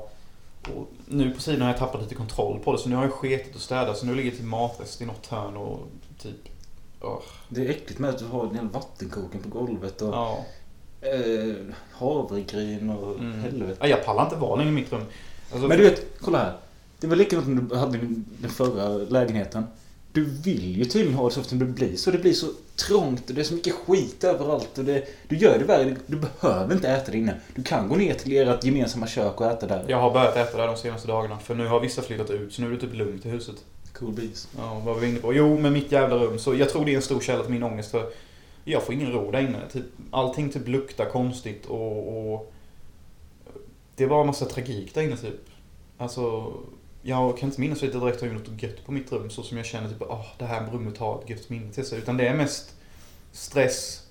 Och 0.75 0.87
nu 1.05 1.31
på 1.31 1.41
sidan 1.41 1.61
har 1.61 1.67
jag 1.67 1.77
tappat 1.77 2.01
lite 2.01 2.15
kontroll 2.15 2.59
på 2.59 2.71
det 2.71 2.77
så 2.77 2.89
nu 2.89 2.95
har 2.95 3.03
jag 3.03 3.13
skitit 3.13 3.55
och 3.55 3.61
städat 3.61 3.97
så 3.97 4.05
nu 4.05 4.15
ligger 4.15 4.31
typ 4.31 4.43
matrest 4.45 5.01
i 5.01 5.05
något 5.05 5.27
hörn 5.27 5.57
och 5.57 5.79
typ... 6.21 6.35
åh, 7.01 7.19
Det 7.49 7.65
är 7.65 7.69
äckligt 7.69 7.99
med 7.99 8.09
att 8.09 8.17
du 8.19 8.25
har 8.25 8.45
en 8.47 8.55
hel 8.55 8.67
vattenkoken 8.69 9.41
på 9.41 9.49
golvet 9.49 10.01
och 10.01 10.13
ja. 10.13 10.45
eh, 11.01 11.55
havregryn 11.91 12.89
och 12.89 13.19
Mm. 13.19 13.39
helvete. 13.39 13.77
Ja, 13.79 13.87
Jag 13.87 14.05
pallar 14.05 14.23
inte 14.23 14.35
vara 14.35 14.55
längre 14.55 14.69
i 14.71 14.73
mitt 14.75 14.91
rum. 14.93 15.03
Alltså, 15.51 15.67
Men 15.67 15.77
du 15.77 15.83
vet, 15.83 16.05
kolla 16.21 16.37
här. 16.37 16.57
Det 16.99 17.07
var 17.07 17.15
likadant 17.15 17.47
när 17.47 17.61
du 17.61 17.75
hade 17.75 17.97
den 18.41 18.49
förra 18.49 18.87
lägenheten. 18.97 19.63
Du 20.13 20.25
vill 20.25 20.77
ju 20.77 20.85
tydligen 20.85 21.17
ha 21.17 21.27
det 21.27 21.33
så 21.33 21.39
eftersom 21.39 21.59
det 21.59 21.65
blir 21.65 21.95
så. 21.95 22.11
Det 22.11 22.17
blir 22.17 22.33
så 22.33 22.47
trångt 22.87 23.29
och 23.29 23.35
det 23.35 23.41
är 23.41 23.45
så 23.45 23.53
mycket 23.53 23.73
skit 23.73 24.23
överallt. 24.23 24.77
Och 24.77 24.85
det, 24.85 25.05
du 25.27 25.37
gör 25.37 25.59
det 25.59 25.65
värre. 25.65 25.95
Du 26.05 26.17
behöver 26.17 26.75
inte 26.75 26.89
äta 26.89 27.11
det 27.11 27.17
inne. 27.17 27.35
Du 27.55 27.63
kan 27.63 27.89
gå 27.89 27.95
ner 27.95 28.13
till 28.13 28.37
ert 28.37 28.63
gemensamma 28.63 29.07
kök 29.07 29.41
och 29.41 29.47
äta 29.47 29.67
där. 29.67 29.85
Jag 29.87 29.97
har 29.97 30.11
börjat 30.11 30.35
äta 30.35 30.57
där 30.57 30.67
de 30.67 30.77
senaste 30.77 31.07
dagarna 31.07 31.39
för 31.39 31.55
nu 31.55 31.67
har 31.67 31.79
vissa 31.79 32.01
flyttat 32.01 32.29
ut 32.29 32.53
så 32.53 32.61
nu 32.61 32.67
är 32.67 32.71
det 32.71 32.79
typ 32.79 32.93
lugnt 32.93 33.25
i 33.25 33.29
huset. 33.29 33.55
Cool 33.93 34.13
bees. 34.13 34.47
Ja, 34.57 34.73
vad 34.73 34.83
var 34.83 35.01
vi 35.01 35.09
inne 35.09 35.19
på? 35.19 35.33
Jo, 35.33 35.57
med 35.59 35.71
mitt 35.71 35.91
jävla 35.91 36.15
rum. 36.15 36.39
Så 36.39 36.55
jag 36.55 36.69
tror 36.69 36.85
det 36.85 36.91
är 36.91 36.95
en 36.95 37.01
stor 37.01 37.19
källa 37.19 37.43
till 37.43 37.53
min 37.53 37.63
ångest 37.63 37.91
för 37.91 38.11
jag 38.63 38.83
får 38.83 38.95
ingen 38.95 39.11
ro 39.11 39.31
där 39.31 39.41
inne. 39.41 39.59
Typ, 39.73 39.85
allting 40.11 40.49
typ 40.49 40.67
luktar 40.67 41.05
konstigt 41.05 41.65
och, 41.65 42.33
och 42.33 42.53
det 43.95 44.05
var 44.05 44.21
en 44.21 44.27
massa 44.27 44.45
tragik 44.45 44.93
där 44.93 45.01
inne 45.01 45.17
typ. 45.17 45.45
Alltså, 45.97 46.53
jag 47.01 47.37
kan 47.37 47.49
inte 47.49 47.61
minnas 47.61 47.83
att 47.83 47.93
jag 47.93 48.01
direkt 48.01 48.21
har 48.21 48.27
gjort 48.27 48.47
något 48.47 48.63
gött 48.63 48.85
på 48.85 48.91
mitt 48.91 49.11
rum 49.11 49.29
så 49.29 49.43
som 49.43 49.57
jag 49.57 49.65
känner 49.65 49.89
typ 49.89 50.01
att 50.01 50.39
det 50.39 50.45
här 50.45 50.67
rummet 50.71 50.97
har 50.97 51.21
ett 51.21 51.29
gött 51.29 51.49
minne 51.49 51.73
till 51.73 51.85
sig. 51.85 51.97
Utan 51.97 52.17
det 52.17 52.27
är 52.27 52.33
mest 52.33 52.75
stress, 53.31 54.07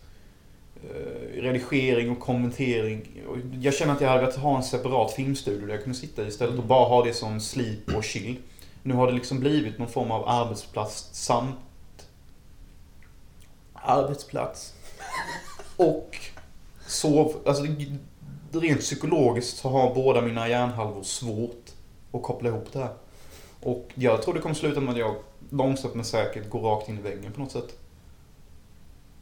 eh, 0.85 1.42
redigering 1.42 2.11
och 2.11 2.20
kommentering. 2.20 3.09
Jag 3.61 3.74
känner 3.74 3.92
att 3.92 4.00
jag 4.00 4.09
hade 4.09 4.20
velat 4.20 4.37
ha 4.37 4.57
en 4.57 4.62
separat 4.62 5.12
filmstudio 5.12 5.66
där 5.66 5.74
jag 5.74 5.83
kunde 5.83 5.98
sitta 5.98 6.26
istället 6.26 6.59
och 6.59 6.64
bara 6.64 6.88
ha 6.88 7.05
det 7.05 7.14
som 7.14 7.40
sleep 7.40 7.94
och 7.96 8.05
chill. 8.05 8.37
Nu 8.83 8.94
har 8.94 9.07
det 9.07 9.12
liksom 9.12 9.40
blivit 9.40 9.79
någon 9.79 9.88
form 9.88 10.11
av 10.11 10.29
arbetsplats 10.29 11.09
samt 11.12 11.57
arbetsplats 13.72 14.74
och 15.76 16.16
sov... 16.87 17.37
Alltså 17.46 17.62
det- 17.62 17.96
rent 18.53 18.81
psykologiskt 18.81 19.57
så 19.57 19.68
har 19.68 19.94
båda 19.94 20.20
mina 20.20 20.48
hjärnhalvor 20.48 21.03
svårt 21.03 21.70
att 22.12 22.22
koppla 22.22 22.48
ihop 22.48 22.72
det 22.72 22.78
här. 22.78 22.94
Och 23.60 23.88
jag 23.94 24.22
tror 24.22 24.34
det 24.34 24.40
kommer 24.40 24.54
sluta 24.54 24.80
med 24.80 24.92
att 24.92 24.98
jag 24.98 25.16
långsamt 25.50 25.94
men 25.94 26.04
säkert 26.04 26.50
går 26.50 26.60
rakt 26.60 26.88
in 26.88 26.98
i 26.98 27.02
väggen 27.02 27.32
på 27.32 27.40
något 27.40 27.52
sätt. 27.52 27.78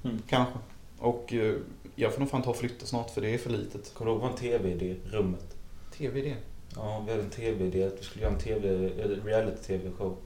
Mm. 0.05 0.23
Kanske. 0.29 0.59
Och 0.99 1.33
eh, 1.35 1.55
jag 1.95 2.13
får 2.13 2.21
nog 2.21 2.31
fan 2.31 2.43
ta 2.43 2.51
och 2.51 2.57
flytta 2.57 2.87
snart 2.87 3.11
för 3.11 3.21
det 3.21 3.35
är 3.35 3.39
för 3.39 3.51
litet. 3.51 3.95
Kommer 3.95 4.11
du 4.11 4.17
ihåg 4.19 4.31
vår 4.31 4.37
TV-idé? 4.37 4.97
Rummet. 5.05 5.57
TV 5.99 6.21
det. 6.21 6.37
Ja, 6.77 7.03
vi 7.07 7.11
hade 7.11 7.23
en 7.23 7.31
TV-idé 7.31 7.85
att 7.85 8.01
vi 8.01 8.05
skulle 8.05 8.25
göra 8.25 8.35
en 8.35 8.41
TV, 8.41 8.89
reality-TV-show. 9.25 10.17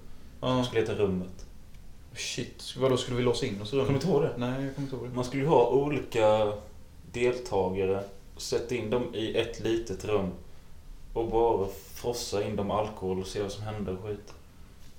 Ja. 0.40 0.46
Som 0.46 0.64
skulle 0.64 0.80
heta 0.80 0.94
Rummet. 0.94 1.46
Shit, 2.14 2.76
vadå 2.78 2.96
skulle 2.96 3.16
vi 3.16 3.22
låsa 3.22 3.46
in 3.46 3.62
oss 3.62 3.72
i 3.72 3.76
rummet? 3.76 3.86
Kommer 3.86 4.00
du 4.00 4.06
inte 4.06 4.08
ihåg 4.08 4.22
det? 4.22 4.34
Nej, 4.36 4.64
jag 4.64 4.74
kommer 4.74 4.86
inte 4.86 4.96
ihåg 4.96 5.08
det. 5.08 5.14
Man 5.14 5.24
skulle 5.24 5.42
ju 5.42 5.48
ha 5.48 5.68
olika 5.68 6.52
deltagare 7.12 8.04
och 8.34 8.42
sätta 8.42 8.74
in 8.74 8.90
dem 8.90 9.14
i 9.14 9.36
ett 9.36 9.60
litet 9.60 10.04
rum 10.04 10.30
och 11.12 11.30
bara 11.30 11.68
frossa 12.02 12.44
in 12.44 12.56
dem 12.56 12.70
alkohol 12.70 13.20
och 13.20 13.26
se 13.26 13.42
vad 13.42 13.52
som 13.52 13.62
händer 13.62 13.92
och 13.92 14.08
skit. 14.08 14.32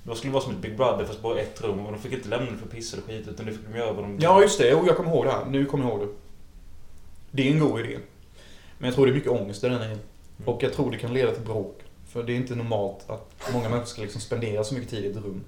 Det 0.04 0.16
skulle 0.16 0.34
vara 0.34 0.44
som 0.44 0.52
ett 0.54 0.60
Big 0.60 0.78
Brother 0.78 1.06
fast 1.06 1.22
bara 1.22 1.40
ett 1.40 1.62
rum 1.62 1.86
och 1.86 1.92
de 1.92 2.02
fick 2.02 2.14
inte 2.14 2.30
lämna 2.30 2.52
det 2.52 2.58
för 2.58 2.68
piss 2.68 2.94
eller 2.94 3.04
skit 3.04 3.28
utan 3.28 3.46
det 3.46 3.52
fick 3.52 3.62
de 3.72 3.78
göra 3.78 3.94
vad 3.94 4.04
de 4.04 4.20
Ja, 4.20 4.42
just 4.42 4.60
det. 4.60 4.70
Jo, 4.70 4.84
jag 4.88 4.98
kommer 4.98 5.10
ihåg 5.10 5.26
det 5.26 5.32
här. 5.32 5.46
Nu 5.46 5.66
kommer 5.66 5.84
jag 5.86 5.94
ihåg 5.94 6.08
det. 6.08 6.14
Det 7.32 7.48
är 7.48 7.52
en 7.52 7.60
god 7.60 7.80
idé. 7.80 7.98
Men 8.78 8.88
jag 8.88 8.96
tror 8.96 9.06
det 9.06 9.12
är 9.12 9.16
mycket 9.16 9.32
ångest 9.32 9.64
i 9.64 9.70
den 9.70 9.82
här. 9.82 9.98
Och 10.46 10.64
jag 10.64 10.74
tror 10.74 10.92
det 10.92 10.98
kan 10.98 11.14
leda 11.14 11.32
till 11.32 11.46
bråk. 11.46 11.80
För 12.08 12.24
det 12.24 12.34
är 12.34 12.36
inte 12.36 12.56
normalt 12.56 13.10
att 13.10 13.34
många 13.54 13.70
människor 13.70 13.86
ska 13.86 14.02
liksom 14.02 14.22
spendera 14.22 14.64
så 14.64 14.74
mycket 14.74 14.90
tid 14.90 15.06
i 15.06 15.08
ett 15.08 15.16
rum. 15.16 15.44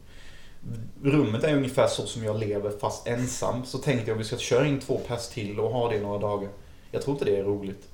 Rummet 1.03 1.43
är 1.43 1.55
ungefär 1.55 1.87
så 1.87 2.05
som 2.05 2.23
jag 2.23 2.39
lever 2.39 2.69
fast 2.69 3.07
ensam. 3.07 3.65
Så 3.65 3.77
tänkte 3.77 4.09
jag 4.09 4.15
att 4.15 4.19
vi 4.19 4.23
ska 4.23 4.37
köra 4.37 4.67
in 4.67 4.79
två 4.79 4.97
pers 5.07 5.27
till 5.27 5.59
och 5.59 5.69
ha 5.71 5.89
det 5.89 5.99
några 5.99 6.19
dagar. 6.19 6.49
Jag 6.91 7.01
tror 7.01 7.15
inte 7.15 7.25
det 7.25 7.37
är 7.37 7.43
roligt. 7.43 7.87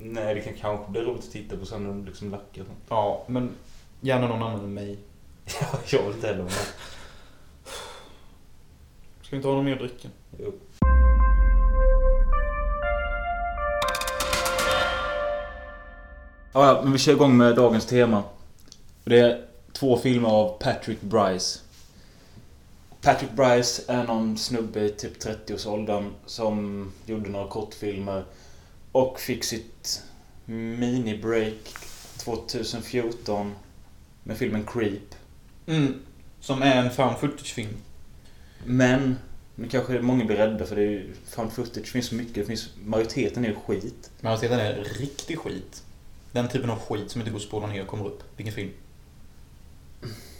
Nej, 0.00 0.34
det 0.34 0.40
kan 0.40 0.54
kanske 0.54 0.90
bli 0.92 1.00
roligt 1.00 1.24
att 1.24 1.30
titta 1.30 1.56
på 1.56 1.66
sen 1.66 1.82
när 1.82 1.88
de 1.88 2.04
liksom 2.04 2.30
lackar. 2.30 2.64
sånt. 2.64 2.78
Ja, 2.88 3.24
men 3.26 3.50
gärna 4.00 4.28
någon 4.28 4.42
annan 4.42 4.64
än 4.64 4.74
mig. 4.74 4.98
Ja, 5.60 5.78
jag 5.86 6.02
vill 6.02 6.14
inte 6.14 6.26
heller 6.26 6.38
vara 6.42 6.50
med. 6.50 6.66
Ska 9.22 9.30
vi 9.30 9.36
inte 9.36 9.48
ha 9.48 9.54
någon 9.54 9.64
mer 9.64 9.76
dricka? 9.76 10.08
Jo. 10.38 10.52
Ja, 16.52 16.66
ja, 16.66 16.80
men 16.82 16.92
vi 16.92 16.98
kör 16.98 17.12
igång 17.12 17.36
med 17.36 17.56
dagens 17.56 17.86
tema. 17.86 18.22
Det 19.04 19.18
är 19.18 19.44
två 19.72 19.96
filmer 19.96 20.28
av 20.28 20.58
Patrick 20.58 21.00
Bryce. 21.00 21.60
Patrick 23.00 23.30
Bryce 23.30 23.82
är 23.88 24.04
någon 24.04 24.38
snubbe 24.38 24.80
i 24.80 24.90
typ 24.90 25.22
30-årsåldern 25.24 26.10
som 26.26 26.86
gjorde 27.06 27.30
några 27.30 27.48
kortfilmer 27.48 28.24
och 28.92 29.20
fick 29.20 29.44
sitt 29.44 30.02
mini-break 30.46 31.74
2014 32.16 33.54
med 34.22 34.36
filmen 34.36 34.66
Creep. 34.66 35.14
Mm. 35.66 36.00
Som 36.40 36.62
är 36.62 36.76
en 36.76 36.90
found 36.90 37.18
footage-film. 37.18 37.76
Men, 38.64 39.16
nu 39.54 39.68
kanske 39.68 40.00
många 40.00 40.24
blir 40.24 40.36
rädda 40.36 40.66
för 40.66 40.76
det 40.76 40.82
är 40.82 40.90
ju, 40.90 41.14
found 41.26 41.52
footage 41.52 41.86
finns 41.86 42.06
så 42.06 42.14
mycket, 42.14 42.34
det 42.34 42.44
finns, 42.44 42.68
majoriteten 42.84 43.44
är 43.44 43.48
ju 43.48 43.54
skit. 43.54 44.10
Majoriteten 44.20 44.60
är 44.60 44.74
riktig 44.74 45.38
skit. 45.38 45.82
Den 46.32 46.48
typen 46.48 46.70
av 46.70 46.78
skit 46.78 47.10
som 47.10 47.20
inte 47.20 47.30
går 47.30 47.38
att 47.38 47.44
spola 47.44 47.66
ner 47.66 47.82
och 47.82 47.88
kommer 47.88 48.06
upp. 48.06 48.22
Vilken 48.36 48.54
film? 48.54 48.70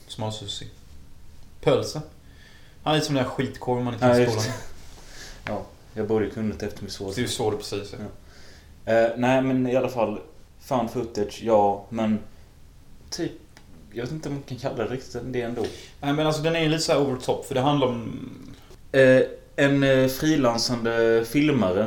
Smalsussi. 0.08 0.68
Pölse. 1.60 2.02
Han 2.82 2.96
är 2.96 3.00
som 3.00 3.14
den 3.14 3.24
där 3.24 3.30
skitkorven 3.30 3.84
man 3.84 3.94
inte 3.94 4.06
kan 4.06 4.16
det. 4.16 4.26
ner. 4.26 4.54
Ja, 5.46 5.66
jag 5.94 6.08
borde 6.08 6.24
ju 6.24 6.30
kunnat 6.30 6.62
efter 6.62 6.84
vi 6.84 6.90
såg 6.90 7.14
Du 7.14 7.28
såg 7.28 7.52
det 7.52 7.56
precis. 7.56 7.92
Ja. 7.92 7.98
Ja. 8.00 8.06
Eh, 8.88 9.08
nej 9.16 9.42
men 9.42 9.66
i 9.66 9.76
alla 9.76 9.88
fall, 9.88 10.20
found 10.60 10.90
footage, 10.90 11.42
ja, 11.42 11.84
men 11.88 12.18
typ, 13.10 13.32
jag 13.92 14.02
vet 14.02 14.12
inte 14.12 14.28
om 14.28 14.34
man 14.34 14.42
kan 14.42 14.58
kalla 14.58 14.84
det 14.84 14.90
riktigt 14.90 15.22
det 15.24 15.42
ändå. 15.42 15.62
Nej 16.00 16.12
men 16.12 16.26
alltså 16.26 16.42
den 16.42 16.56
är 16.56 16.60
ju 16.60 16.68
lite 16.68 16.82
så 16.82 16.92
här 16.92 17.00
over 17.00 17.16
the 17.16 17.24
top 17.24 17.46
för 17.46 17.54
det 17.54 17.60
handlar 17.60 17.86
om... 17.86 18.18
Eh, 18.92 19.22
en 19.56 19.82
eh, 19.82 20.08
frilansande 20.08 21.24
filmare 21.26 21.86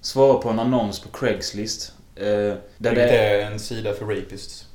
svarar 0.00 0.38
på 0.38 0.48
en 0.48 0.58
annons 0.58 1.00
på 1.00 1.08
Craigslist. 1.08 1.92
Eh, 2.14 2.24
där 2.24 2.58
Vilket 2.78 2.96
det 2.96 3.18
är 3.18 3.50
en 3.50 3.60
sida 3.60 3.92
för 3.92 4.04
rapists. 4.04 4.66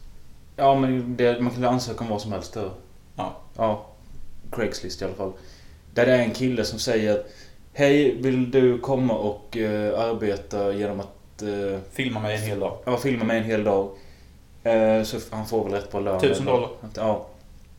Ja, 0.56 0.76
men 0.76 1.18
det, 1.18 1.42
man 1.42 1.54
kan 1.54 1.64
ansöka 1.64 2.04
om 2.04 2.10
vad 2.10 2.22
som 2.22 2.32
helst 2.32 2.54
där. 2.54 2.72
Ja. 3.16 3.38
Ja. 3.58 3.86
Craigslist 4.52 5.02
i 5.02 5.06
alla 5.06 5.14
fall. 5.14 5.32
Där 5.94 6.06
det 6.06 6.12
är 6.12 6.20
en 6.20 6.34
kille 6.34 6.66
som 6.66 6.80
säger 6.80 7.24
Hej, 7.74 8.16
vill 8.16 8.52
du 8.52 8.80
komma 8.80 9.14
och 9.14 9.58
eh, 9.58 10.00
arbeta 10.00 10.74
genom 10.74 11.00
att 11.00 11.17
eh, 11.42 11.80
Filma 11.92 12.20
mig 12.20 12.36
en 12.36 12.42
hel 12.42 12.60
dag. 12.60 12.78
ja, 12.86 12.98
filma 12.98 13.24
med 13.24 13.38
en 13.38 13.44
hel 13.44 13.64
dag? 13.64 13.90
Eh, 14.64 15.04
så 15.04 15.18
han 15.32 15.48
får 15.48 15.64
väl 15.64 15.74
rätt 15.74 15.92
på 15.92 16.00
lön. 16.00 16.22
Tusen 16.22 16.46
dollar. 16.46 16.70
Ja. 16.96 17.28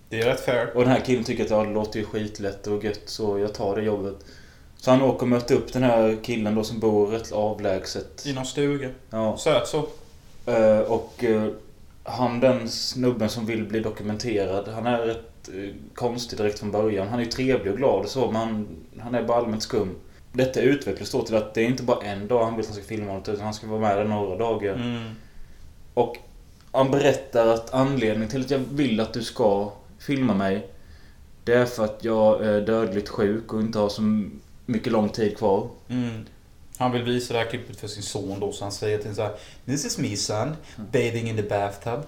Det 0.09 0.21
är 0.21 0.27
rätt 0.27 0.41
fair. 0.41 0.71
Och 0.75 0.83
den 0.83 0.93
här 0.93 1.01
killen 1.01 1.25
tycker 1.25 1.45
att 1.45 1.51
ja, 1.51 1.65
det 1.65 1.71
låter 1.71 1.99
ju 1.99 2.05
skitlätt 2.05 2.67
och 2.67 2.85
gött 2.85 3.03
så 3.05 3.39
jag 3.39 3.55
tar 3.55 3.77
det 3.77 3.83
jobbet. 3.83 4.17
Så 4.77 4.91
han 4.91 5.03
åker 5.03 5.23
och 5.23 5.29
möter 5.29 5.55
upp 5.55 5.73
den 5.73 5.83
här 5.83 6.17
killen 6.23 6.55
då 6.55 6.65
som 6.65 6.81
bor 6.81 7.07
rätt 7.07 7.33
avlägset. 7.33 8.27
I 8.27 8.33
någon 8.33 8.47
stuga. 8.47 8.89
Ja. 9.11 9.37
Söt 9.37 9.67
så. 9.67 9.87
Eh, 10.47 10.79
och 10.79 11.25
eh, 11.25 11.49
han 12.03 12.41
den 12.41 12.69
snubben 12.69 13.29
som 13.29 13.47
vill 13.47 13.65
bli 13.65 13.81
dokumenterad, 13.81 14.69
han 14.69 14.87
är 14.87 14.99
rätt 14.99 15.49
eh, 15.49 15.75
konstig 15.95 16.39
direkt 16.39 16.59
från 16.59 16.71
början. 16.71 17.09
Han 17.09 17.19
är 17.19 17.25
ju 17.25 17.31
trevlig 17.31 17.73
och 17.73 17.79
glad 17.79 18.01
och 18.01 18.11
så, 18.11 18.27
men 18.27 18.37
han, 18.37 18.67
han 18.99 19.15
är 19.15 19.23
bara 19.23 19.39
allmänt 19.39 19.63
skum. 19.63 19.95
Detta 20.39 20.61
utvecklas 20.61 21.11
då 21.11 21.23
till 21.23 21.37
att 21.37 21.55
det 21.55 21.61
är 21.61 21.65
inte 21.65 21.83
bara 21.83 22.05
en 22.05 22.29
dag 22.29 22.45
han 22.45 22.57
vill 22.57 22.61
att 22.61 22.67
han 22.67 22.77
ska 22.77 22.85
filma 22.85 23.13
något, 23.13 23.29
utan 23.29 23.45
han 23.45 23.55
ska 23.55 23.67
vara 23.67 23.81
med 23.81 23.97
där 23.97 24.05
några 24.05 24.37
dagar. 24.37 24.75
Mm. 24.75 25.05
Och 25.95 26.17
han 26.73 26.91
berättar 26.91 27.47
att 27.47 27.75
anledningen 27.75 28.29
till 28.29 28.41
att 28.41 28.51
jag 28.51 28.59
vill 28.59 29.01
att 29.01 29.13
du 29.13 29.23
ska 29.23 29.73
filma 29.99 30.35
mig, 30.35 30.67
det 31.45 31.55
är 31.55 31.67
för 31.67 31.85
att 31.85 32.05
jag 32.05 32.45
är 32.45 32.61
dödligt 32.61 33.09
sjuk 33.09 33.53
och 33.53 33.61
inte 33.61 33.79
har 33.79 33.89
så 33.89 34.03
mycket 34.67 34.93
lång 34.93 35.09
tid 35.09 35.37
kvar. 35.39 35.69
Mm. 35.89 36.27
Han 36.79 36.93
vill 36.93 37.03
visa 37.03 37.33
det 37.33 37.39
här 37.39 37.47
klippet 37.47 37.81
för 37.81 37.89
sin 37.89 38.03
son 38.03 38.41
då, 38.41 38.53
så 38.53 38.65
han 38.65 38.73
säger 38.73 38.99
till 38.99 39.07
honom 39.07 39.17
så 39.17 39.23
här 39.23 39.33
This 39.65 39.85
is 39.85 39.99
me 39.99 40.17
son, 40.17 40.57
bathing 40.77 41.29
in 41.29 41.37
the 41.37 41.43
bathtub. 41.43 42.01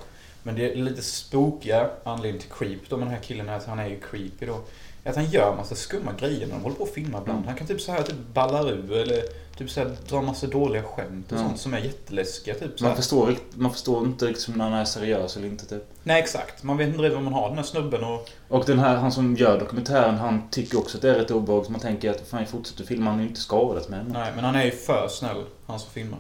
Men 0.43 0.55
det 0.55 0.73
är 0.73 0.75
lite 0.75 1.03
spokiga 1.03 1.91
anledningen 2.05 2.41
till 2.41 2.51
creep 2.51 2.89
då 2.89 2.97
med 2.97 3.07
den 3.07 3.15
här 3.15 3.23
killen 3.23 3.49
är 3.49 3.57
att 3.57 3.67
han 3.67 3.79
är 3.79 3.89
ju 3.89 4.01
creepy 4.01 4.47
då. 4.47 4.61
Att 5.05 5.17
han 5.17 5.31
gör 5.31 5.57
massa 5.57 5.75
skumma 5.75 6.13
grejer 6.21 6.47
när 6.47 6.55
de 6.55 6.63
håller 6.63 6.77
på 6.77 6.85
att 6.85 6.91
filma 6.91 7.19
ibland. 7.19 7.39
Mm. 7.39 7.49
Han 7.49 7.57
kan 7.57 7.67
typ 7.67 7.81
så 7.81 7.93
här 7.93 8.03
typ 8.03 8.17
ballar 8.35 8.71
ur 8.71 8.93
eller 8.93 9.23
typ 9.57 9.71
så 9.71 9.81
här 9.81 9.97
dra 10.09 10.23
massa 10.23 10.47
dåliga 10.47 10.83
skämt 10.83 11.33
och 11.33 11.39
Ja. 11.39 11.43
sånt 11.43 11.59
som 11.61 11.75
är 11.75 11.79
jätteläskiga. 11.79 12.55
Typ 12.55 12.81
Man 12.81 12.97
förstår, 12.97 13.35
man 13.55 13.73
förstår 13.73 14.05
inte 14.07 14.25
liksom 14.25 14.55
när 14.55 14.65
han 14.65 14.73
är 14.75 14.85
seriös 14.85 15.37
eller 15.37 15.47
inte 15.49 15.67
typ. 15.67 15.85
Nej 16.03 16.23
exakt, 16.23 16.63
man 16.63 16.77
vet 16.77 16.89
inte 16.89 16.99
riktigt 16.99 17.15
vad 17.15 17.25
man 17.25 17.33
har 17.33 17.49
den 17.49 17.57
här 17.57 17.65
snubben 17.65 18.05
och... 18.05 18.31
Och 18.49 18.65
den 18.65 18.79
här, 18.79 18.97
han 18.97 19.13
som 19.13 19.37
gör 19.37 19.61
dokumentären, 19.61 20.15
han 20.15 20.43
tycker 20.51 20.79
också 20.79 20.97
att 20.99 21.03
det 21.03 21.11
är 21.11 21.15
rätt 21.15 21.31
obehagligt. 21.31 21.71
Man 21.71 21.81
tänker 21.81 22.11
att 22.11 22.29
fan, 22.29 22.47
fortsätter 22.47 22.85
filma, 22.85 23.11
han 23.11 23.19
är 23.19 23.23
ju 23.23 23.29
inte 23.29 23.41
skadat 23.41 23.89
med 23.89 23.99
henne. 23.99 24.13
Nej, 24.19 24.33
men 24.35 24.45
han 24.45 24.55
är 24.55 24.65
ju 24.65 24.71
för 24.71 25.09
snäll, 25.09 25.45
han 25.67 25.79
som 25.81 25.91
filmar. 25.91 26.19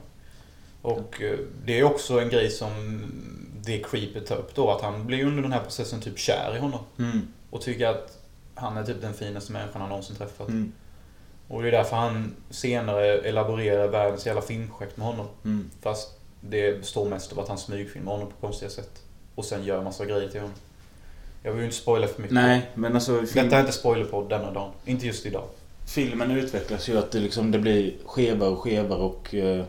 Och 0.82 1.22
eh, 1.22 1.38
det 1.64 1.78
är 1.80 1.84
också 1.84 2.20
en 2.20 2.28
grej 2.28 2.50
som 2.50 3.02
det 3.64 3.78
creepet 3.90 4.26
tar 4.26 4.36
upp 4.36 4.54
då, 4.54 4.70
att 4.70 4.82
han 4.82 5.06
blir 5.06 5.24
under 5.26 5.42
den 5.42 5.52
här 5.52 5.60
processen 5.60 6.00
typ 6.00 6.18
kär 6.18 6.52
i 6.56 6.58
honom. 6.58 6.80
Mm. 6.98 7.28
Och 7.50 7.60
tycker 7.60 7.86
att 7.86 8.16
han 8.60 8.76
är 8.76 8.84
typ 8.84 9.00
den 9.00 9.14
finaste 9.14 9.52
människan 9.52 9.80
han 9.80 9.90
någonsin 9.90 10.16
träffat. 10.16 10.48
Mm. 10.48 10.72
Och 11.48 11.62
det 11.62 11.68
är 11.68 11.72
därför 11.72 11.96
han 11.96 12.34
senare 12.50 13.18
elaborerar 13.18 13.88
världens 13.88 14.26
jävla 14.26 14.42
filmprojekt 14.42 14.96
med 14.96 15.06
honom. 15.06 15.26
Mm. 15.44 15.70
Fast 15.82 16.08
det 16.40 16.80
består 16.80 17.08
mest 17.08 17.32
av 17.32 17.40
att 17.40 17.48
han 17.48 17.58
smygfilmar 17.58 18.12
honom 18.12 18.28
på 18.28 18.46
konstiga 18.46 18.70
sätt. 18.70 19.02
Och 19.34 19.44
sen 19.44 19.64
gör 19.64 19.82
massa 19.82 20.04
grejer 20.06 20.28
till 20.28 20.40
honom. 20.40 20.54
Jag 21.42 21.52
vill 21.52 21.60
ju 21.60 21.64
inte 21.64 21.76
spoila 21.76 22.06
för 22.06 22.22
mycket. 22.22 22.34
Nej, 22.34 22.70
men 22.74 22.94
alltså 22.94 23.26
film, 23.26 23.44
Detta 23.44 23.56
är 23.56 23.60
inte 23.60 23.72
spoilerpodd 23.72 24.28
denna 24.28 24.52
dagen. 24.52 24.70
Inte 24.84 25.06
just 25.06 25.26
idag. 25.26 25.44
filmen 25.86 26.30
utvecklas 26.30 26.88
ju 26.88 26.98
att 26.98 27.10
det, 27.10 27.18
liksom, 27.20 27.50
det 27.50 27.58
blir 27.58 27.92
skevare 28.04 28.50
och 28.50 28.58
skevare 28.58 29.00
och... 29.00 29.34
eh, 29.34 29.64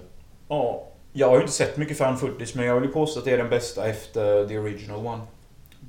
Ja, 0.47 0.83
jag 1.13 1.27
har 1.27 1.35
ju 1.35 1.41
inte 1.41 1.53
sett 1.53 1.77
mycket 1.77 1.97
fan 1.97 2.17
footage 2.17 2.55
men 2.55 2.65
jag 2.65 2.75
vill 2.75 2.83
ju 2.83 2.93
påstå 2.93 3.19
att 3.19 3.25
det 3.25 3.31
är 3.31 3.37
den 3.37 3.49
bästa 3.49 3.87
efter 3.87 4.47
the 4.47 4.57
original 4.59 5.05
one. 5.05 5.21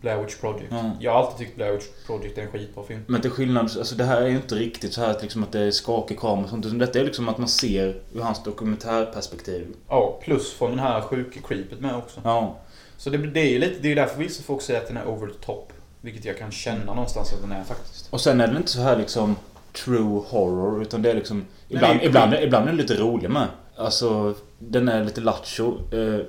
Blair 0.02 0.22
Witch 0.22 0.36
Project. 0.40 0.66
Ja. 0.70 0.90
Jag 1.00 1.12
har 1.12 1.18
alltid 1.18 1.38
tyckt 1.46 1.56
Blair 1.56 1.72
Witch 1.72 1.84
Project 2.06 2.38
är 2.38 2.42
en 2.42 2.50
skitbra 2.50 2.84
film. 2.84 3.00
men 3.06 3.20
till 3.20 3.30
skillnad, 3.30 3.62
alltså 3.78 3.94
det 3.94 4.04
här 4.04 4.22
är 4.22 4.26
ju 4.26 4.36
inte 4.36 4.54
riktigt 4.54 4.92
så 4.92 5.00
här 5.00 5.10
att, 5.10 5.22
liksom, 5.22 5.42
att 5.42 5.52
det 5.52 5.60
är 5.60 5.70
skakig 5.70 6.18
kamera 6.20 6.44
och 6.44 6.50
sånt. 6.50 6.66
Utan 6.66 6.78
detta 6.78 7.00
är 7.00 7.04
liksom 7.04 7.28
att 7.28 7.38
man 7.38 7.48
ser 7.48 8.00
ur 8.14 8.20
hans 8.20 8.42
dokumentärperspektiv. 8.44 9.66
Ja, 9.88 10.20
plus 10.24 10.52
från 10.52 10.70
den 10.70 10.78
här 10.78 11.00
sjuka 11.00 11.40
creepet 11.48 11.80
med 11.80 11.94
också. 11.96 12.20
Ja. 12.24 12.56
Så 12.96 13.10
det, 13.10 13.18
det 13.18 13.40
är 13.40 13.50
ju 13.50 13.58
lite, 13.58 13.74
det 13.80 13.86
är 13.86 13.88
ju 13.88 13.94
därför 13.94 14.18
vissa 14.18 14.42
folk 14.42 14.62
säger 14.62 14.80
att 14.80 14.88
den 14.88 14.96
är 14.96 15.08
over 15.08 15.26
the 15.26 15.38
top. 15.46 15.72
Vilket 16.00 16.24
jag 16.24 16.38
kan 16.38 16.50
känna 16.50 16.94
någonstans 16.94 17.32
att 17.32 17.40
den 17.40 17.52
är 17.52 17.64
faktiskt. 17.64 18.08
Och 18.12 18.20
sen 18.20 18.40
är 18.40 18.46
den 18.46 18.56
inte 18.56 18.70
så 18.70 18.80
här 18.80 18.96
liksom 18.96 19.36
true 19.84 20.22
horror. 20.28 20.82
Utan 20.82 21.02
det 21.02 21.10
är 21.10 21.14
liksom... 21.14 21.36
Nej, 21.38 21.46
Ibland, 21.68 22.00
är 22.00 22.04
ibland, 22.06 22.34
ibland 22.34 22.64
är 22.64 22.68
den 22.68 22.76
lite 22.76 22.94
rolig 22.94 23.30
med. 23.30 23.46
Alltså, 23.76 24.34
den 24.58 24.88
är 24.88 25.04
lite 25.04 25.20
lattjo. 25.20 25.78
Eh, 25.92 26.24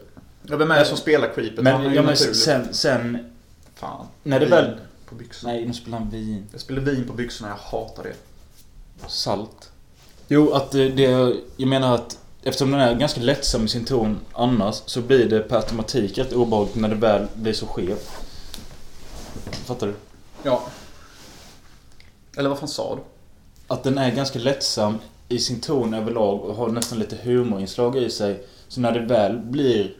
Ja, 0.48 0.58
vem 0.58 0.72
är 0.72 0.80
det 0.80 0.86
som 0.86 0.98
spelar 0.98 1.34
creepet? 1.36 1.64
Men 1.64 1.94
ja, 1.94 2.02
men 2.02 2.18
sen, 2.18 2.74
sen... 2.74 3.33
Fan. 3.84 4.06
När 4.24 4.40
det 4.40 4.46
Vin 4.46 4.52
väl... 4.52 4.80
På 5.06 5.16
byxorna. 5.16 5.54
Nej, 5.54 5.66
nu 5.66 5.74
spelar 5.74 5.98
han 6.00 6.10
vin. 6.10 6.48
Jag 6.52 6.62
spelar 6.62 6.82
vin 6.82 7.08
på 7.08 7.14
byxorna, 7.14 7.50
jag 7.50 7.80
hatar 7.80 8.04
det. 8.04 8.16
Salt. 9.08 9.72
Jo, 10.28 10.52
att 10.52 10.72
det, 10.72 10.90
det... 10.90 11.36
Jag 11.58 11.70
menar 11.70 11.96
att 11.96 12.20
eftersom 12.44 12.72
den 12.72 12.80
är 12.80 12.96
ganska 12.96 13.22
lättsam 13.22 13.66
i 13.66 13.68
sin 13.68 13.86
ton 13.86 14.20
annars 14.34 14.82
så 14.86 15.02
blir 15.02 15.30
det 15.30 15.40
per 15.40 15.56
automatik 15.56 16.18
rätt 16.18 16.34
obehagligt 16.34 16.76
när 16.76 16.90
det 16.90 16.96
väl 16.96 17.28
blir 17.34 17.54
så 17.54 17.66
skevt. 17.66 18.10
Fattar 19.52 19.88
du? 19.88 19.94
Ja. 20.44 20.64
Eller 22.38 22.50
vad 22.50 22.60
fan 22.60 22.68
sa 22.68 22.96
du? 22.96 23.02
Att 23.68 23.84
den 23.84 23.98
är 23.98 24.12
ganska 24.12 24.40
lättsam 24.40 24.98
i 25.30 25.40
sin 25.40 25.62
ton 25.62 25.94
överlag 25.94 26.42
och 26.42 26.56
har 26.56 26.70
nästan 26.70 27.00
lite 27.00 27.16
humorinslag 27.16 27.98
i 27.98 28.10
sig. 28.10 28.44
Så 28.68 28.82
när 28.82 28.92
det 28.92 29.00
väl 29.00 29.38
blir 29.40 29.98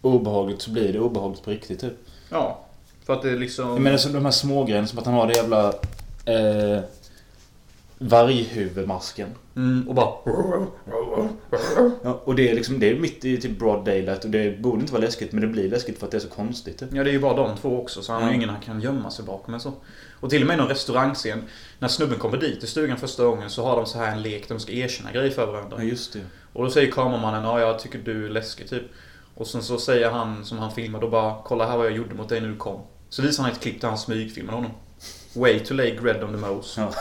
obehagligt 0.00 0.62
så 0.62 0.70
blir 0.70 0.92
det 0.92 1.00
obehagligt 1.00 1.44
på 1.44 1.50
riktigt 1.50 1.80
typ. 1.80 1.94
Ja. 2.30 2.63
För 3.06 3.12
att 3.12 3.22
det 3.22 3.36
liksom... 3.36 3.68
Jag 3.68 3.80
menar 3.80 3.98
som 3.98 4.12
de 4.12 4.24
här 4.24 4.32
smågrejerna 4.32 4.86
som 4.86 4.98
att 4.98 5.06
han 5.06 5.14
har 5.14 5.26
det 5.26 5.34
jävla... 5.34 5.68
Eh, 6.24 6.80
varghuvudmasken. 7.98 9.28
Mm, 9.56 9.88
och 9.88 9.94
bara... 9.94 10.14
Ja, 12.02 12.20
och 12.24 12.34
det 12.34 12.50
är 12.50 12.54
liksom, 12.54 12.78
det 12.78 12.90
är 12.90 13.00
mitt 13.00 13.24
i 13.24 13.40
typ 13.40 13.58
broad 13.58 13.84
daylight 13.84 14.24
och 14.24 14.30
det 14.30 14.60
borde 14.60 14.80
inte 14.80 14.92
vara 14.92 15.02
läskigt 15.02 15.32
men 15.32 15.40
det 15.40 15.46
blir 15.46 15.70
läskigt 15.70 15.98
för 15.98 16.06
att 16.06 16.10
det 16.10 16.18
är 16.18 16.20
så 16.20 16.28
konstigt. 16.28 16.78
Typ. 16.78 16.88
Ja, 16.92 17.04
det 17.04 17.10
är 17.10 17.12
ju 17.12 17.20
bara 17.20 17.34
de 17.34 17.56
två 17.56 17.80
också, 17.80 18.02
så 18.02 18.12
han 18.12 18.22
har 18.22 18.30
ju 18.30 18.36
ingen 18.36 18.48
han 18.48 18.60
kan 18.60 18.80
gömma 18.80 19.10
sig 19.10 19.24
bakom. 19.24 19.60
Så. 19.60 19.72
Och 20.20 20.30
till 20.30 20.42
och 20.42 20.46
med 20.46 20.54
i 20.54 20.56
någon 20.56 20.68
restaurangscen, 20.68 21.42
när 21.78 21.88
snubben 21.88 22.18
kommer 22.18 22.36
dit 22.36 22.64
i 22.64 22.66
stugan 22.66 22.96
första 22.96 23.24
gången 23.24 23.50
så 23.50 23.64
har 23.64 23.76
de 23.76 23.86
så 23.86 23.98
här 23.98 24.12
en 24.12 24.22
lek 24.22 24.48
där 24.48 24.54
de 24.54 24.60
ska 24.60 24.72
erkänna 24.72 25.12
grejer 25.12 25.30
för 25.30 25.46
varandra. 25.46 25.76
Ja, 25.78 25.84
just 25.84 26.12
det. 26.12 26.20
Och 26.52 26.64
då 26.64 26.70
säger 26.70 26.92
kameramannen, 26.92 27.44
ja 27.44 27.60
jag 27.60 27.78
tycker 27.78 27.98
du 27.98 28.26
är 28.26 28.30
läskig 28.30 28.68
typ. 28.68 28.82
Och 29.34 29.46
sen 29.46 29.62
så 29.62 29.78
säger 29.78 30.10
han 30.10 30.44
som 30.44 30.58
han 30.58 30.72
filmar 30.72 31.00
då 31.00 31.08
bara, 31.08 31.34
kolla 31.44 31.66
här 31.66 31.76
vad 31.76 31.86
jag 31.86 31.96
gjorde 31.96 32.14
mot 32.14 32.28
dig 32.28 32.40
när 32.40 32.48
du 32.48 32.56
kom. 32.56 32.80
Så 33.14 33.22
visar 33.22 33.42
han 33.42 33.52
ett 33.52 33.60
klipp 33.60 33.80
där 33.80 33.88
han 33.88 33.98
smygfilmar 33.98 34.52
honom. 34.52 34.70
Way 35.34 35.60
to 35.64 35.74
lay 35.74 36.00
bread 36.00 36.24
on 36.24 36.30
the 36.32 36.36
mouse. 36.36 36.80
Ja. 36.80 36.94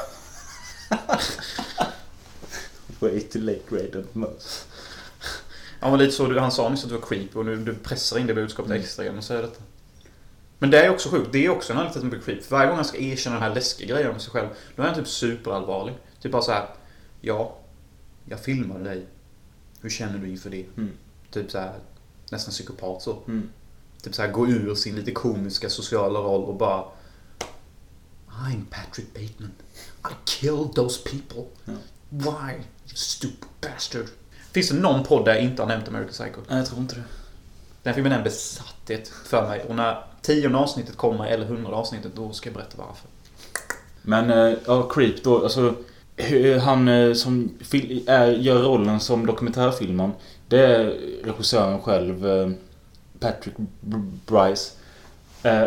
Way 3.00 3.20
to 3.22 3.40
late 3.40 3.60
grade 3.70 3.98
on 3.98 4.08
most. 4.14 4.68
Han 5.80 5.92
var 5.92 5.98
lite 5.98 6.12
så, 6.12 6.40
han 6.40 6.52
sa 6.52 6.70
nyss 6.70 6.84
att 6.84 6.90
du 6.90 6.96
var 6.98 7.08
creepy 7.08 7.40
och 7.40 7.46
nu 7.46 7.56
du 7.56 7.76
pressar 7.76 8.20
in 8.20 8.28
det 8.28 8.34
budskapet 8.34 8.72
Mm. 8.72 8.82
extra 8.84 9.04
genom 9.04 9.20
att 9.20 9.26
säga 9.26 9.42
detta. 9.42 9.62
Men 10.60 10.72
det 10.72 10.86
är 10.86 10.90
också 10.90 11.10
sjukt, 11.10 11.32
det 11.32 11.46
är 11.46 11.50
också 11.50 11.74
en 11.74 11.80
anledning 11.80 11.94
till 11.94 12.00
att 12.00 12.04
han 12.04 12.10
blir 12.10 12.22
creepy. 12.22 12.42
För 12.42 12.56
varje 12.56 12.68
gång 12.68 12.76
han 12.76 12.86
ska 12.86 12.98
erkänna 12.98 13.36
den 13.36 13.44
här 13.44 13.56
läskiga 13.56 13.88
grejen 13.96 14.12
om 14.12 14.20
sig 14.20 14.32
själv, 14.32 14.48
då 14.76 14.84
är 14.84 14.88
han 14.88 14.96
typ 14.96 15.08
superallvarlig. 15.08 15.96
Typ 16.22 16.32
bara 16.32 16.42
så 16.42 16.52
här. 16.52 16.68
ja, 17.22 17.58
jag 18.26 18.40
filmade 18.40 18.84
dig. 18.84 19.06
Hur 19.82 19.90
känner 19.90 20.18
du 20.20 20.30
inför 20.30 20.50
det? 20.50 20.66
Mm. 20.78 20.92
Typ 21.32 21.52
så 21.52 21.60
här, 21.60 21.74
nästan 22.32 22.52
psykopat 22.52 23.02
så. 23.02 23.18
Mm. 23.28 23.50
Typ 24.04 24.16
så 24.16 24.22
här 24.22 24.32
gå 24.32 24.48
ur 24.48 24.76
sin 24.76 24.96
lite 24.96 25.12
komiska 25.12 25.70
sociala 25.70 26.20
roll 26.20 26.44
och 26.44 26.56
bara 26.56 26.84
I'm 28.28 28.66
Patrick 28.70 29.14
Bateman. 29.14 29.52
I 30.04 30.14
killed 30.26 30.74
those 30.76 31.10
people. 31.10 31.44
Ja. 31.66 31.74
Why? 32.10 32.54
You 32.54 32.96
stupid 32.96 33.48
bastard. 33.62 34.06
Finns 34.52 34.70
det 34.70 34.76
någon 34.76 35.04
podd 35.04 35.26
där 35.26 35.34
jag 35.34 35.44
inte 35.44 35.62
har 35.62 35.70
nämnt 35.70 35.88
American 35.88 36.12
Psycho? 36.12 36.42
Nej, 36.48 36.58
jag 36.58 36.68
tror 36.68 36.80
inte 36.80 36.96
det. 36.96 37.04
Den 37.84 37.94
filmen 37.94 38.12
är 38.12 38.18
en 38.18 38.24
besatthet 38.24 39.08
för 39.08 39.48
mig. 39.48 39.64
Och 39.70 39.76
när 39.76 40.04
tionde 40.22 40.58
avsnittet 40.58 40.98
kommer, 40.98 41.26
eller 41.26 41.46
hundrade 41.46 41.76
avsnittet, 41.76 42.12
då 42.16 42.32
ska 42.32 42.50
jag 42.50 42.56
berätta 42.56 42.78
varför. 42.78 43.10
Men, 44.02 44.30
eh, 44.30 44.58
ja, 44.66 44.90
Creep 44.90 45.24
då, 45.24 45.44
alltså... 45.44 45.76
Han 46.62 46.88
eh, 46.88 47.14
som 47.14 47.58
är, 48.08 48.28
gör 48.28 48.62
rollen 48.62 49.00
som 49.00 49.26
dokumentärfilmaren, 49.26 50.12
det 50.48 50.60
är 50.60 50.84
regissören 51.24 51.82
själv, 51.82 52.28
eh, 52.28 52.50
Patrick 53.24 53.56
Bryce. 54.28 54.72
Eh, 55.44 55.66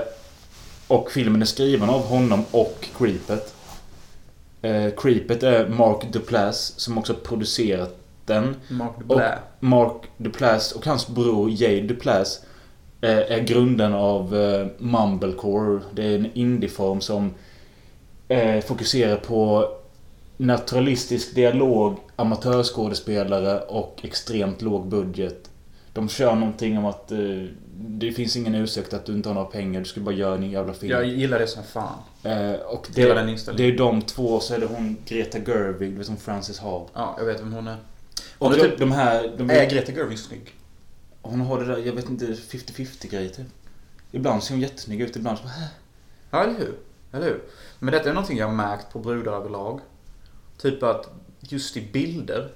Och 0.88 1.10
filmen 1.10 1.42
är 1.42 1.46
skriven 1.46 1.90
av 1.90 2.06
honom 2.06 2.44
och 2.50 2.88
Creepet. 2.98 3.54
Eh, 4.62 4.90
Creepet 4.96 5.42
är 5.42 5.68
Mark 5.68 6.12
Duplass 6.12 6.74
som 6.80 6.98
också 6.98 7.14
producerat 7.14 7.96
den. 8.24 8.56
Mark 8.68 8.96
Blair. 8.98 9.38
Mark 9.60 10.02
Duplass 10.16 10.72
och 10.72 10.86
hans 10.86 11.08
bror 11.08 11.50
Jay 11.50 11.80
Duplass 11.80 12.40
eh, 13.00 13.10
är 13.32 13.40
grunden 13.40 13.94
av 13.94 14.36
eh, 14.36 14.66
Mumblecore. 14.78 15.80
Det 15.94 16.04
är 16.04 16.14
en 16.14 16.32
indieform 16.34 17.00
som 17.00 17.34
fokuserar 18.66 19.16
på 19.16 19.68
naturalistisk 20.36 21.34
dialog, 21.34 21.96
amatörskådespelare 22.16 23.60
och 23.60 24.00
extremt 24.02 24.62
låg 24.62 24.86
budget. 24.86 25.50
De 25.96 26.08
kör 26.08 26.34
någonting 26.34 26.78
om 26.78 26.84
att 26.84 27.12
eh, 27.12 27.18
det 27.78 28.12
finns 28.12 28.36
ingen 28.36 28.54
ursäkt 28.54 28.92
att 28.94 29.04
du 29.06 29.12
inte 29.12 29.28
har 29.28 29.34
några 29.34 29.46
pengar. 29.50 29.80
Du 29.80 29.86
ska 29.86 30.00
bara 30.00 30.14
göra 30.14 30.34
en 30.34 30.50
jävla 30.50 30.72
film. 30.74 30.92
Jag 30.92 31.06
gillar 31.06 31.38
det 31.38 31.46
som 31.46 31.64
fan. 31.64 31.98
Eh, 32.22 32.52
och 32.52 32.86
det, 32.94 33.14
den 33.14 33.26
det 33.26 33.32
inställningen. 33.32 33.74
är 33.74 33.78
de 33.78 34.02
två, 34.02 34.40
så 34.40 34.54
är 34.54 34.58
det 34.58 34.66
hon 34.66 34.96
Greta 35.06 35.38
Gerwig, 35.38 35.90
du 35.92 35.96
vet 35.98 36.06
som 36.06 36.16
Frances 36.16 36.58
Ha. 36.58 36.88
Ja, 36.94 37.14
jag 37.18 37.24
vet 37.26 37.40
vem 37.40 37.52
hon 37.52 37.68
är. 37.68 37.76
Och 38.38 38.46
Hon 38.50 38.60
är 38.60 38.62
typ- 38.64 38.78
de 38.78 38.92
här... 38.92 39.34
De, 39.38 39.50
Är 39.50 39.70
Greta 39.70 39.92
Gerwig 39.92 40.18
snygg? 40.18 40.54
hon 41.22 41.40
har 41.40 41.60
det 41.60 41.66
där, 41.66 41.78
jag 41.86 41.92
vet 41.92 42.10
inte, 42.10 42.26
50-50 42.26 43.10
grejer 43.10 43.28
typ. 43.28 43.46
Ibland 44.12 44.42
ser 44.42 44.54
hon 44.54 44.60
jättesnygg 44.60 45.00
ut, 45.00 45.16
ibland 45.16 45.38
så 45.38 45.44
bara, 45.44 45.50
"Hä?" 45.52 45.68
Ja, 46.30 46.44
eller 46.44 46.58
hur? 46.58 46.74
Eller 47.12 47.26
hur? 47.26 47.42
Men 47.78 47.92
detta 47.92 48.08
är 48.10 48.14
någonting 48.14 48.38
jag 48.38 48.46
har 48.46 48.54
märkt 48.54 48.92
på 48.92 48.98
brudar 48.98 49.32
överlag. 49.32 49.80
Typ 50.58 50.82
att 50.82 51.10
just 51.40 51.76
i 51.76 51.88
bilder 51.92 52.52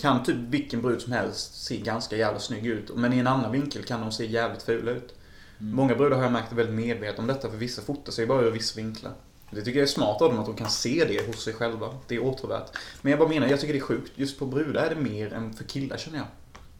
kan 0.00 0.22
typ 0.22 0.36
vilken 0.36 0.82
brud 0.82 1.02
som 1.02 1.12
helst 1.12 1.64
se 1.64 1.76
ganska 1.76 2.16
jävla 2.16 2.40
snygg 2.40 2.66
ut. 2.66 2.96
Men 2.96 3.12
i 3.12 3.18
en 3.18 3.26
annan 3.26 3.52
vinkel 3.52 3.82
kan 3.82 4.00
de 4.00 4.12
se 4.12 4.26
jävligt 4.26 4.62
fula 4.62 4.90
ut. 4.90 5.14
Många 5.58 5.94
brudar 5.94 6.16
har 6.16 6.22
jag 6.22 6.32
märkt 6.32 6.52
är 6.52 6.56
väldigt 6.56 6.74
medvetna 6.74 7.20
om 7.20 7.26
detta 7.26 7.50
för 7.50 7.56
vissa 7.56 7.82
fotar 7.82 8.12
sig 8.12 8.26
bara 8.26 8.42
ur 8.42 8.50
vissa 8.50 8.76
vinklar. 8.76 9.12
Det 9.50 9.62
tycker 9.62 9.78
jag 9.78 9.88
är 9.88 9.92
smart 9.92 10.22
av 10.22 10.30
dem 10.30 10.38
att 10.38 10.46
de 10.46 10.56
kan 10.56 10.70
se 10.70 11.04
det 11.08 11.26
hos 11.26 11.44
sig 11.44 11.52
själva. 11.52 11.94
Det 12.06 12.14
är 12.14 12.24
åtråvärt. 12.24 12.76
Men 13.02 13.10
jag 13.10 13.18
bara 13.18 13.28
menar, 13.28 13.48
jag 13.48 13.60
tycker 13.60 13.72
det 13.72 13.78
är 13.78 13.82
sjukt. 13.82 14.12
Just 14.14 14.38
på 14.38 14.46
brudar 14.46 14.82
är 14.82 14.94
det 14.94 15.00
mer 15.00 15.32
än 15.32 15.52
för 15.52 15.64
killar 15.64 15.96
känner 15.96 16.18
jag. 16.18 16.26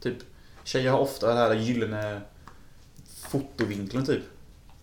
Typ, 0.01 0.17
tjejer 0.63 0.91
har 0.91 0.99
ofta 0.99 1.27
den 1.27 1.37
här 1.37 1.53
gyllene 1.55 2.21
fotovinkeln 3.05 4.05
typ. 4.05 4.23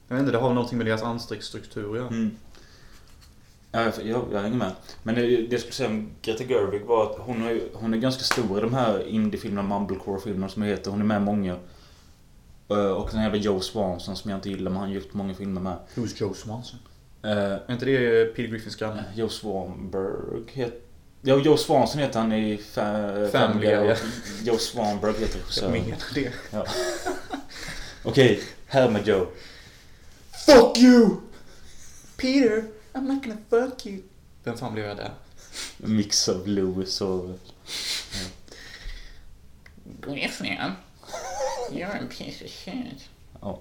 Jag 0.09 0.16
vet 0.16 0.20
inte, 0.20 0.32
det 0.32 0.39
har 0.39 0.55
någonting 0.55 0.78
med 0.78 0.86
deras 0.86 1.03
ansiktsstruktur 1.03 1.91
att 1.91 1.97
göra. 1.97 2.09
Mm. 2.09 2.36
Ja, 3.73 3.83
jag, 3.85 3.93
jag, 4.07 4.25
jag 4.33 4.41
hänger 4.41 4.57
med. 4.57 4.73
Men 5.03 5.14
det, 5.14 5.21
det 5.23 5.47
jag 5.51 5.61
skulle 5.61 5.73
säga 5.75 5.89
om 5.89 6.11
Greta 6.23 6.45
Gerwig 6.45 6.83
var 6.85 7.11
att 7.11 7.19
hon 7.19 7.43
är, 7.47 7.61
hon 7.75 7.95
är 7.95 7.99
ganska 7.99 8.23
stor 8.23 8.59
i 8.59 8.61
de 8.61 8.75
här 8.75 9.09
indiefilmerna, 9.09 9.69
mumblecore-filmerna 9.69 10.49
som 10.49 10.62
heter. 10.62 10.91
Hon 10.91 11.01
är 11.01 11.05
med 11.05 11.16
i 11.16 11.25
många. 11.25 11.57
Eh, 12.71 12.77
Och 12.91 13.09
den 13.12 13.23
jävla 13.23 13.39
Joe 13.39 13.61
Swanson 13.61 14.16
som 14.16 14.31
jag 14.31 14.39
inte 14.39 14.49
gillar, 14.51 14.71
men 14.71 14.81
han 14.81 14.89
har 14.89 14.95
gjort 14.95 15.14
många 15.14 15.35
filmer 15.35 15.61
med. 15.61 15.77
Who's 15.95 16.12
Joe 16.21 16.35
Swanson? 16.35 16.79
Eh, 17.23 17.31
Är 17.33 17.73
inte 17.73 17.85
det 17.85 18.25
Peter 18.35 18.51
Griffins 18.51 18.77
granne? 18.77 19.05
Joe 19.14 19.29
Swanberg 19.29 20.43
heter... 20.47 20.79
Ja, 21.23 21.37
Joe 21.45 21.57
Swanson 21.57 22.01
heter 22.01 22.21
han 22.21 22.33
i 22.33 22.57
fa 22.57 22.83
Family 23.33 23.66
Guy, 23.66 23.75
ja. 23.87 23.95
Joe 24.45 24.59
Swanberg 24.59 25.12
heter 25.12 25.39
Jag 25.39 25.41
regissören. 25.43 25.73
menar 25.73 25.99
det. 26.14 26.33
Okej, 28.03 28.41
här 28.66 28.91
med 28.91 29.07
Joe. 29.09 29.27
Fuck 30.47 30.79
you! 30.79 31.11
Peter, 32.16 32.64
I'm 32.93 33.07
not 33.07 33.24
gonna 33.24 33.41
fuck 33.51 33.86
you. 33.86 34.03
Vem 34.45 34.57
fan 34.57 34.72
blev 34.72 34.86
jag 34.86 34.97
där? 34.97 35.11
En 35.84 35.97
mix 35.97 36.28
av 36.28 36.49
Lewis 36.49 37.01
och... 37.01 37.39
Griffin, 40.01 40.57
you're 41.70 42.05
a 42.05 42.09
piece 42.18 42.45
of 42.45 42.51
shit. 42.51 43.09
Ja. 43.41 43.61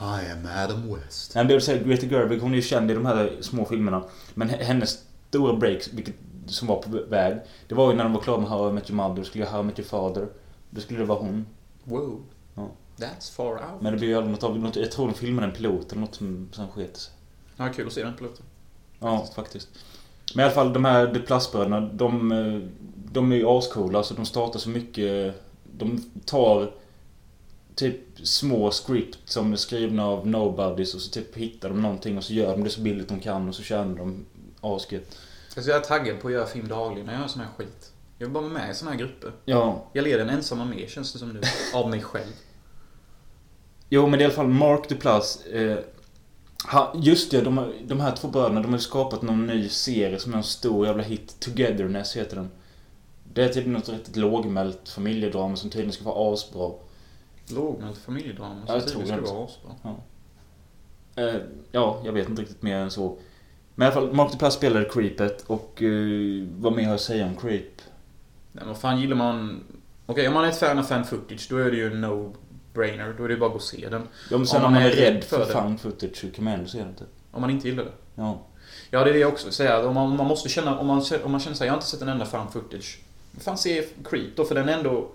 I 0.00 0.30
am 0.30 0.48
Adam 0.56 0.94
West. 0.94 1.34
Men 1.34 1.46
det 1.46 1.54
vill 1.54 1.62
säga, 1.62 1.82
Greta 1.82 2.06
Gerwig 2.06 2.40
hon 2.40 2.52
är 2.52 2.56
ju 2.56 2.62
känd 2.62 2.90
i 2.90 2.94
de 2.94 3.06
här 3.06 3.38
små 3.40 3.64
filmerna. 3.64 4.04
Men 4.34 4.48
hennes 4.48 5.04
stora 5.28 5.56
break, 5.56 5.88
vilket, 5.92 6.14
som 6.46 6.68
var 6.68 6.82
på 6.82 6.90
väg, 6.90 7.40
det 7.68 7.74
var 7.74 7.90
ju 7.90 7.96
när 7.96 8.04
de 8.04 8.12
var 8.12 8.20
klara 8.20 8.40
med 8.40 8.48
How 8.48 8.70
I 8.70 8.72
Met 8.72 8.90
Your 8.90 8.96
Mother, 8.96 9.24
skulle 9.24 9.44
göra 9.44 9.52
How 9.52 9.62
I 9.62 9.64
Met 9.64 9.78
Your 9.78 9.88
Father. 9.88 10.28
Då 10.70 10.80
skulle 10.80 10.98
det 10.98 11.04
vara 11.04 11.18
hon. 11.18 11.46
Wow. 11.84 12.22
Ja. 12.54 12.70
That's 12.96 13.32
far 13.32 13.52
out. 13.52 13.82
Men 13.82 13.92
det 13.92 13.98
blev 13.98 14.10
ju 14.10 14.16
aldrig 14.16 14.32
något 14.32 14.42
av 14.42 14.72
Jag 14.74 14.92
tror 14.92 15.06
de 15.06 15.14
filmade 15.14 15.46
en 15.46 15.54
pilot 15.54 15.92
eller 15.92 16.00
något 16.00 16.14
som 16.14 16.48
sen 16.52 16.68
sket 16.68 16.96
sig. 16.96 17.12
Ja, 17.60 17.68
kul 17.68 17.86
att 17.86 17.92
se 17.92 18.02
den 18.02 18.16
piloten. 18.16 18.44
Ja, 18.98 19.26
faktiskt. 19.34 19.68
Men 20.34 20.40
i 20.40 20.44
alla 20.44 20.54
fall 20.54 20.72
de 20.72 20.84
här 20.84 21.06
Duplass-bröderna, 21.06 21.80
de, 21.80 22.70
de 23.12 23.32
är 23.32 23.36
ju 23.36 23.46
ascoola 23.46 24.02
så 24.02 24.14
de 24.14 24.26
startar 24.26 24.58
så 24.58 24.68
mycket... 24.68 25.34
De 25.72 26.10
tar 26.24 26.72
typ 27.74 28.00
små 28.22 28.70
script 28.70 29.18
som 29.24 29.52
är 29.52 29.56
skrivna 29.56 30.06
av 30.06 30.26
nobodies 30.26 30.94
och 30.94 31.00
så 31.00 31.10
typ 31.10 31.36
hittar 31.36 31.68
de 31.68 31.82
någonting 31.82 32.18
och 32.18 32.24
så 32.24 32.32
gör 32.32 32.50
de 32.50 32.64
det 32.64 32.70
så 32.70 32.80
billigt 32.80 33.08
de 33.08 33.20
kan 33.20 33.48
och 33.48 33.54
så 33.54 33.62
tjänar 33.62 33.96
de 33.96 34.26
asgött. 34.60 35.18
Alltså 35.56 35.70
jag 35.70 35.80
är 35.80 35.84
taggad 35.84 36.20
på 36.20 36.28
att 36.28 36.34
göra 36.34 36.46
film 36.46 36.68
dagligen 36.68 37.06
när 37.06 37.12
jag 37.12 37.20
gör 37.20 37.28
sån 37.28 37.42
här 37.42 37.48
skit. 37.56 37.92
Jag 38.18 38.26
vill 38.26 38.34
bara 38.34 38.44
vara 38.44 38.52
med 38.52 38.70
i 38.70 38.74
såna 38.74 38.90
här 38.90 38.98
grupper. 38.98 39.32
Ja. 39.44 39.86
Jag 39.92 40.02
leder 40.02 40.22
en 40.22 40.30
ensamma 40.30 40.64
med 40.64 40.88
känns 40.88 41.12
det 41.12 41.18
som 41.18 41.28
nu. 41.32 41.40
Av 41.74 41.90
mig 41.90 42.02
själv. 42.02 42.32
Jo 43.88 44.06
men 44.06 44.20
i 44.20 44.24
alla 44.24 44.32
fall 44.32 44.48
Mark 44.48 44.88
Duplass. 44.88 45.46
Eh, 45.46 45.78
ha, 46.64 46.92
just 46.94 47.30
det, 47.30 47.40
de, 47.40 47.72
de 47.84 48.00
här 48.00 48.16
två 48.16 48.28
bröderna 48.28 48.60
de 48.60 48.66
har 48.66 48.78
ju 48.78 48.82
skapat 48.82 49.22
någon 49.22 49.46
ny 49.46 49.68
serie 49.68 50.18
som 50.18 50.32
är 50.32 50.36
en 50.36 50.42
stor 50.42 50.86
jävla 50.86 51.02
hit. 51.02 51.36
Togetherness 51.40 52.16
heter 52.16 52.36
den. 52.36 52.50
Det 53.32 53.44
är 53.44 53.48
typ 53.48 53.66
något 53.66 53.88
riktigt 53.88 54.16
lågmält 54.16 54.88
familjedrama 54.88 55.56
som 55.56 55.70
tydligen 55.70 55.92
ska 55.92 56.04
vara 56.04 56.34
asbra. 56.34 56.70
Lågmält 57.48 57.98
familjedrama. 57.98 58.62
Ja, 58.66 58.80
tror 58.80 59.00
det 59.00 59.06
ska 59.06 59.20
vara 59.20 59.44
asbra. 59.44 59.94
Eh, 61.16 61.40
ja, 61.72 62.02
jag 62.04 62.12
vet 62.12 62.28
inte 62.28 62.42
riktigt 62.42 62.62
mer 62.62 62.76
än 62.76 62.90
så. 62.90 63.18
Men 63.74 63.88
i 63.88 63.92
alla 63.92 64.00
fall, 64.00 64.14
Mark 64.14 64.32
Duplass 64.32 64.54
spelade 64.54 64.84
Creepet 64.84 65.44
och 65.46 65.82
eh, 65.82 66.46
vad 66.58 66.72
mer 66.72 66.82
har 66.82 66.90
jag 66.90 66.94
att 66.94 67.00
säga 67.00 67.26
om 67.26 67.36
Creep? 67.36 67.64
Nej, 68.52 68.64
men 68.64 68.68
vad 68.68 68.78
fan 68.78 69.00
gillar 69.00 69.16
man... 69.16 69.64
Okej, 70.06 70.28
om 70.28 70.34
man 70.34 70.44
är 70.44 70.48
ett 70.48 70.58
fan 70.58 70.78
av 70.78 70.82
fan 70.82 71.04
footage, 71.04 71.46
då 71.50 71.56
är 71.56 71.70
det 71.70 71.76
ju 71.76 71.86
en 71.86 72.00
no-brainer. 72.74 73.14
Då 73.18 73.24
är 73.24 73.28
det 73.28 73.34
ju 73.34 73.40
bara 73.40 73.46
att 73.46 73.52
gå 73.52 73.56
och 73.56 73.62
se 73.62 73.88
den. 73.88 74.02
Ja, 74.30 74.38
men 74.38 74.46
sen 74.46 74.56
Om 74.56 74.62
man 74.62 74.72
man 74.72 74.82
är 74.82 74.90
är 74.90 74.96
rädd 74.96 75.24
för 75.24 75.44
för 75.44 75.52
fan 75.52 75.78
footage 75.78 76.16
så 76.16 76.30
kan 76.30 76.44
man 76.44 76.52
ändå 76.54 76.68
se 76.68 76.78
den 76.78 76.94
typ. 76.94 77.08
Om 77.30 77.40
man 77.40 77.50
inte 77.50 77.68
gillar 77.68 77.84
det. 77.84 77.92
Ja. 78.14 78.40
Ja, 78.90 79.04
det 79.04 79.10
är 79.10 79.14
det 79.14 79.20
jag 79.20 79.32
också 79.32 79.46
vill 79.46 79.54
säga. 79.54 79.86
Om 79.86 79.94
man, 79.94 80.16
man 80.16 80.26
måste 80.26 80.48
känna, 80.48 80.78
om 80.78 80.86
man, 80.86 81.02
om 81.24 81.30
man 81.30 81.40
känner 81.40 81.56
sig 81.56 81.66
jag 81.66 81.72
har 81.72 81.78
inte 81.78 81.86
sett 81.86 82.02
en 82.02 82.08
enda 82.08 82.26
fan 82.26 82.52
footage. 82.52 82.98
Fan 83.40 83.58
se 83.58 83.84
Creep 84.04 84.36
då, 84.36 84.44
för 84.44 84.54
den 84.54 84.68
är 84.68 84.72
ändå... 84.78 85.10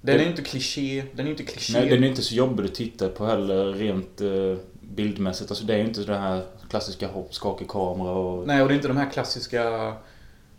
Den 0.00 0.14
är 0.14 0.18
Det- 0.18 0.24
ju 0.24 0.30
inte 0.30 0.42
kliché. 0.42 1.04
Den 1.12 1.26
är 1.26 1.30
inte 1.30 1.42
kliché. 1.42 1.72
Nej, 1.80 1.88
den 1.88 2.04
är 2.04 2.08
inte 2.08 2.22
så 2.22 2.34
jobbig 2.34 2.64
att 2.64 2.74
titta 2.74 3.08
på 3.08 3.26
heller 3.26 3.72
rent 3.72 4.20
eh, 4.20 4.56
bildmässigt. 4.80 5.50
Alltså 5.50 5.64
det 5.64 5.74
är 5.74 5.78
ju 5.78 5.84
inte 5.84 6.00
det 6.00 6.16
här 6.18 6.42
klassiska 6.70 7.08
hopp, 7.08 7.34
skakig 7.34 7.68
kamera 7.68 8.10
och... 8.12 8.46
Nej, 8.46 8.62
och 8.62 8.68
det 8.68 8.74
är 8.74 8.76
inte 8.76 8.88
de 8.88 8.96
här 8.96 9.10
klassiska... 9.10 9.92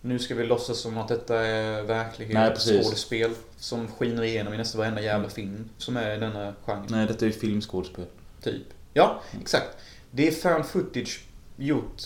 Nu 0.05 0.19
ska 0.19 0.35
vi 0.35 0.43
låtsas 0.45 0.77
som 0.79 0.97
att 0.97 1.07
detta 1.07 1.39
är 1.45 1.83
verklighet, 1.83 2.33
Nej, 2.33 2.51
precis. 2.51 2.85
skådespel 2.85 3.31
som 3.57 3.87
skiner 3.87 4.23
igenom 4.23 4.53
i 4.53 4.57
nästan 4.57 4.79
varenda 4.79 5.01
jävla 5.01 5.29
film 5.29 5.69
som 5.77 5.97
är 5.97 6.15
i 6.15 6.19
denna 6.19 6.53
genre. 6.65 6.85
Nej, 6.89 7.07
detta 7.07 7.25
är 7.25 7.29
ju 7.29 7.33
filmskådespel. 7.35 8.05
Typ. 8.41 8.63
Ja, 8.93 9.21
exakt. 9.41 9.67
Det 10.11 10.27
är 10.27 10.31
fan 10.31 10.63
footage 10.63 11.23
gjort 11.57 12.01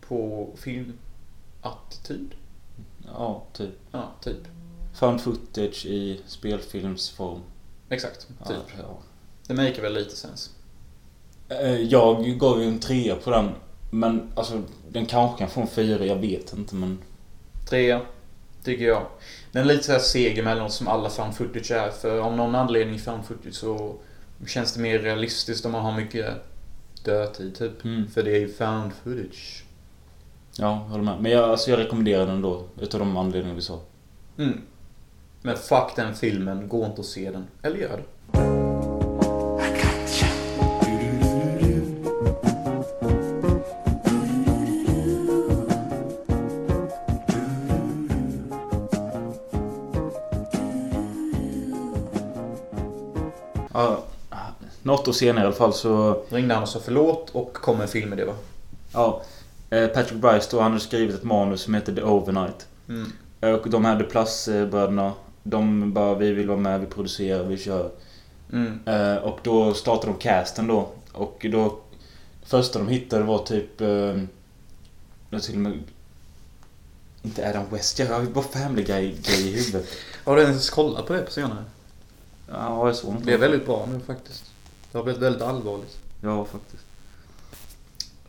på 0.00 0.50
filmattityd. 0.56 2.34
Ja, 3.06 3.44
typ. 3.52 3.74
Ja, 3.92 4.12
typ. 4.20 4.40
Found 4.94 5.20
footage 5.20 5.86
i 5.86 6.20
spelfilmsform. 6.26 7.40
Exakt. 7.88 8.20
Typ. 8.28 8.36
Ja, 8.48 8.54
ja. 8.78 8.98
Det 9.46 9.54
maker 9.54 9.82
väl 9.82 9.94
lite 9.94 10.16
sens. 10.16 10.50
Eh, 11.48 11.76
Jag 11.80 12.38
gav 12.38 12.62
ju 12.62 12.68
en 12.68 12.80
trea 12.80 13.16
på 13.16 13.30
den. 13.30 13.50
Men 13.90 14.32
alltså, 14.34 14.62
den 14.88 15.06
kanske 15.06 15.38
kan 15.38 15.48
få 15.48 15.60
en 15.60 15.66
fyra, 15.66 16.04
jag 16.04 16.16
vet 16.16 16.52
inte 16.52 16.74
men... 16.74 16.98
Trea, 17.68 18.00
tycker 18.64 18.84
jag. 18.84 19.06
Den 19.52 19.62
är 19.62 19.66
lite 19.66 19.84
så 19.84 19.92
här 19.92 19.98
seg 19.98 20.38
emellanåt 20.38 20.72
som 20.72 20.88
alla 20.88 21.10
fan 21.10 21.34
footage 21.34 21.70
är. 21.70 21.90
För 21.90 22.20
om 22.20 22.36
någon 22.36 22.54
anledning 22.54 22.98
fan 22.98 23.24
footage 23.24 23.54
så 23.54 23.94
känns 24.46 24.74
det 24.74 24.80
mer 24.80 24.98
realistiskt 24.98 25.66
om 25.66 25.72
man 25.72 25.84
har 25.84 25.92
mycket 25.92 26.26
dödtid 27.04 27.54
typ. 27.54 27.84
Mm. 27.84 28.08
För 28.08 28.22
det 28.22 28.30
är 28.30 28.40
ju 28.40 28.52
found 28.52 28.92
footage. 29.04 29.64
Ja, 30.58 30.72
håller 30.72 31.04
med. 31.04 31.20
Men 31.20 31.32
jag, 31.32 31.50
alltså, 31.50 31.70
jag 31.70 31.78
rekommenderar 31.78 32.26
den 32.26 32.42
då. 32.42 32.64
Utav 32.80 33.00
de 33.00 33.16
anledningar 33.16 33.54
vi 33.54 33.62
sa. 33.62 33.80
Mm. 34.38 34.60
Men 35.42 35.56
fuck 35.56 35.96
den 35.96 36.14
filmen, 36.14 36.68
gå 36.68 36.86
inte 36.86 37.00
och 37.00 37.06
se 37.06 37.30
den. 37.30 37.46
Eller 37.62 37.76
gör 37.76 37.96
det. 37.96 38.67
År 55.08 55.12
senare 55.12 55.44
i 55.44 55.46
alla 55.46 55.56
fall 55.56 55.74
så... 55.74 56.22
Ringde 56.28 56.54
han 56.54 56.62
och 56.62 56.68
sa 56.68 56.80
förlåt 56.84 57.30
och 57.32 57.52
kom 57.54 57.80
en 57.80 57.88
film 57.88 58.08
med 58.08 58.18
det 58.18 58.24
va? 58.24 58.34
Ja. 58.92 59.22
eh, 59.70 59.86
Patrick 59.86 60.20
Bryce 60.20 60.48
då, 60.50 60.60
han 60.60 60.70
hade 60.72 60.84
skrivit 60.84 61.14
ett 61.14 61.24
manus 61.24 61.60
som 61.60 61.74
heter 61.74 61.94
The 61.94 62.02
Overnight. 62.02 62.66
Mm. 62.88 63.12
Och 63.60 63.70
de 63.70 63.84
här 63.84 63.96
Duplass-bröderna, 63.98 65.12
de 65.42 65.92
bara 65.92 66.14
vi 66.14 66.32
vill 66.32 66.48
vara 66.48 66.58
med, 66.58 66.80
vi 66.80 66.86
producerar, 66.86 67.44
vi 67.44 67.58
kör. 67.58 67.90
Mm. 68.52 68.80
Eh, 68.86 69.16
Och 69.16 69.38
då 69.42 69.74
startade 69.74 70.12
de 70.12 70.18
casten 70.18 70.66
då. 70.66 70.88
Och 71.12 71.46
då... 71.52 71.78
Första 72.44 72.78
de 72.78 72.88
hittade 72.88 73.24
var 73.24 73.38
typ... 73.38 73.80
Eh, 73.80 74.14
till 75.40 75.54
och 75.54 75.60
med... 75.60 75.78
Inte 77.22 77.48
Adam 77.48 77.64
West, 77.70 77.98
jag 77.98 78.06
har 78.06 78.20
ju 78.20 78.26
bara 78.26 78.44
Family 78.44 78.82
Guy, 78.82 79.14
guy 79.22 79.48
i 79.48 79.56
huvudet. 79.56 79.88
Har 80.24 80.36
du 80.36 80.42
ens 80.42 80.70
kollat 80.70 81.06
på 81.06 81.12
det 81.12 81.22
på 81.22 81.30
senare? 81.30 81.64
Ja, 82.50 82.86
jag 82.86 82.96
såg 82.96 83.14
Det 83.24 83.32
är 83.32 83.38
väldigt 83.38 83.66
bra 83.66 83.88
nu 83.92 84.00
faktiskt. 84.06 84.44
Det 84.92 84.98
har 84.98 85.04
blivit 85.04 85.22
väldigt 85.22 85.42
allvarligt. 85.42 85.98
Ja, 86.22 86.44
faktiskt. 86.44 86.84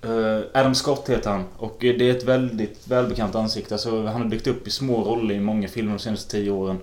Eh, 0.02 0.42
Adam 0.54 0.76
Scott 0.76 1.10
heter 1.10 1.30
han. 1.30 1.46
Och 1.58 1.78
det 1.80 2.02
är 2.02 2.16
ett 2.16 2.24
väldigt 2.24 2.88
välbekant 2.88 3.36
ansikte. 3.36 3.76
Alltså, 3.76 4.06
han 4.06 4.22
har 4.22 4.30
dykt 4.30 4.48
upp 4.48 4.68
i 4.68 4.72
små 4.72 5.04
roller 5.04 5.36
i 5.36 5.40
många 5.40 5.68
filmer 5.68 5.92
de 5.92 6.00
senaste 6.00 6.32
tio 6.32 6.52
åren. 6.52 6.80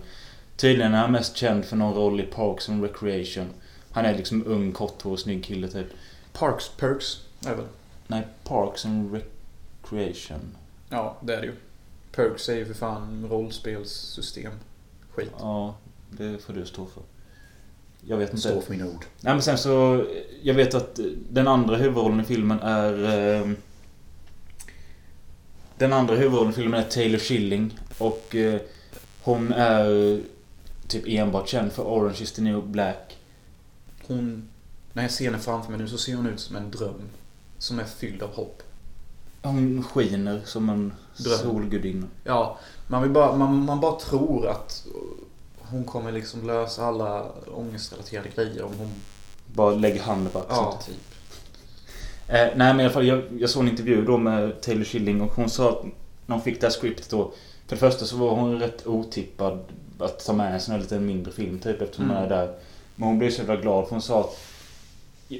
Tydligen 0.56 0.94
är 0.94 0.98
han 0.98 1.12
mest 1.12 1.36
känd 1.36 1.64
för 1.64 1.76
någon 1.76 1.94
roll 1.94 2.20
i 2.20 2.22
Parks 2.22 2.68
and 2.68 2.82
Recreation. 2.82 3.46
Han 3.90 4.04
är 4.04 4.16
liksom 4.16 4.46
ung, 4.46 4.72
korthårig, 4.72 5.18
snygg 5.18 5.44
kille 5.44 5.68
typ. 5.68 5.86
Parks, 6.32 6.70
Perks, 6.76 7.20
är 7.46 7.54
väl? 7.54 7.64
Nej, 8.06 8.26
Parks 8.44 8.86
and 8.86 9.20
Recreation. 9.82 10.56
Ja, 10.88 11.16
det 11.20 11.34
är 11.34 11.40
det 11.40 11.46
ju. 11.46 11.54
Perks 12.12 12.48
är 12.48 12.56
ju 12.56 12.66
för 12.66 12.74
fan 12.74 13.28
rollspelssystem. 13.30 14.52
Skit. 15.14 15.30
Ja, 15.38 15.74
det 16.10 16.38
får 16.38 16.52
du 16.52 16.66
stå 16.66 16.86
för. 16.86 17.02
Jag 18.08 18.16
vet 18.16 18.30
inte. 18.30 18.42
Står 18.42 18.60
för 18.60 18.70
mina 18.72 18.86
ord. 18.86 19.04
Nej 19.20 19.34
men 19.34 19.42
sen 19.42 19.58
så... 19.58 20.04
Jag 20.42 20.54
vet 20.54 20.74
att 20.74 21.00
den 21.30 21.48
andra 21.48 21.76
huvudrollen 21.76 22.20
i 22.20 22.24
filmen 22.24 22.60
är... 22.60 23.04
Eh, 23.40 23.50
den 25.78 25.92
andra 25.92 26.14
huvudrollen 26.14 26.50
i 26.50 26.54
filmen 26.54 26.80
är 26.80 26.84
Taylor 26.84 27.18
Schilling. 27.18 27.78
Och 27.98 28.34
eh, 28.34 28.60
hon 29.22 29.52
är 29.52 30.20
typ 30.88 31.04
enbart 31.06 31.48
känd 31.48 31.72
för 31.72 31.82
Orange 31.82 32.22
is 32.22 32.32
the 32.32 32.42
new 32.42 32.66
black. 32.66 33.16
Hon... 34.06 34.48
När 34.92 35.02
jag 35.02 35.10
ser 35.12 35.24
henne 35.24 35.38
framför 35.38 35.70
mig 35.70 35.80
nu 35.80 35.88
så 35.88 35.98
ser 35.98 36.14
hon 36.14 36.26
ut 36.26 36.40
som 36.40 36.56
en 36.56 36.70
dröm. 36.70 37.02
Som 37.58 37.78
är 37.80 37.84
fylld 37.84 38.22
av 38.22 38.34
hopp. 38.34 38.62
Hon 39.42 39.82
skiner 39.82 40.40
som 40.44 40.68
en 40.68 40.92
Dröm. 41.16 41.38
solgudinna. 41.38 42.06
Ja, 42.24 42.58
man, 42.86 43.02
vill 43.02 43.10
bara, 43.10 43.36
man, 43.36 43.64
man 43.64 43.80
bara 43.80 44.00
tror 44.00 44.48
att 44.48 44.86
hon 45.70 45.84
kommer 45.84 46.12
liksom 46.12 46.46
lösa 46.46 46.84
alla 46.86 47.26
ångestrelaterade 47.54 48.28
grejer 48.34 48.62
om 48.62 48.72
hon... 48.78 48.90
Bara 49.54 49.74
lägger 49.74 50.02
handen 50.02 50.32
på 50.32 50.38
axeln. 50.38 50.58
Ja, 50.60 50.78
typ. 50.86 50.96
Eh, 52.28 52.34
nej 52.36 52.52
men 52.56 52.80
i 52.80 52.84
alla 52.84 52.92
fall, 52.92 53.06
jag, 53.06 53.22
jag 53.38 53.50
såg 53.50 53.62
en 53.62 53.68
intervju 53.68 54.04
då 54.04 54.18
med 54.18 54.60
Taylor 54.60 54.84
Schilling 54.84 55.20
och 55.20 55.32
hon 55.34 55.50
sa 55.50 55.68
att 55.70 55.82
när 56.26 56.34
hon 56.36 56.42
fick 56.42 56.60
det 56.60 56.66
här 56.66 56.72
scriptet 56.80 57.10
då. 57.10 57.32
För 57.66 57.76
det 57.76 57.80
första 57.80 58.04
så 58.04 58.16
var 58.16 58.30
hon 58.34 58.58
rätt 58.60 58.86
otippad 58.86 59.64
att 59.98 60.26
ta 60.26 60.32
med 60.32 60.54
en 60.54 60.60
sån 60.60 60.72
här 60.74 60.80
lite 60.80 60.98
mindre 60.98 61.32
film 61.32 61.58
typ 61.58 61.82
eftersom 61.82 62.04
hon 62.10 62.16
Mm. 62.16 62.24
är 62.32 62.36
där. 62.36 62.54
Men 62.96 63.08
hon 63.08 63.18
blev 63.18 63.30
så 63.30 63.38
jävla 63.38 63.56
glad 63.56 63.84
för 63.84 63.90
hon 63.90 64.02
sa 64.02 64.20
att 64.20 64.38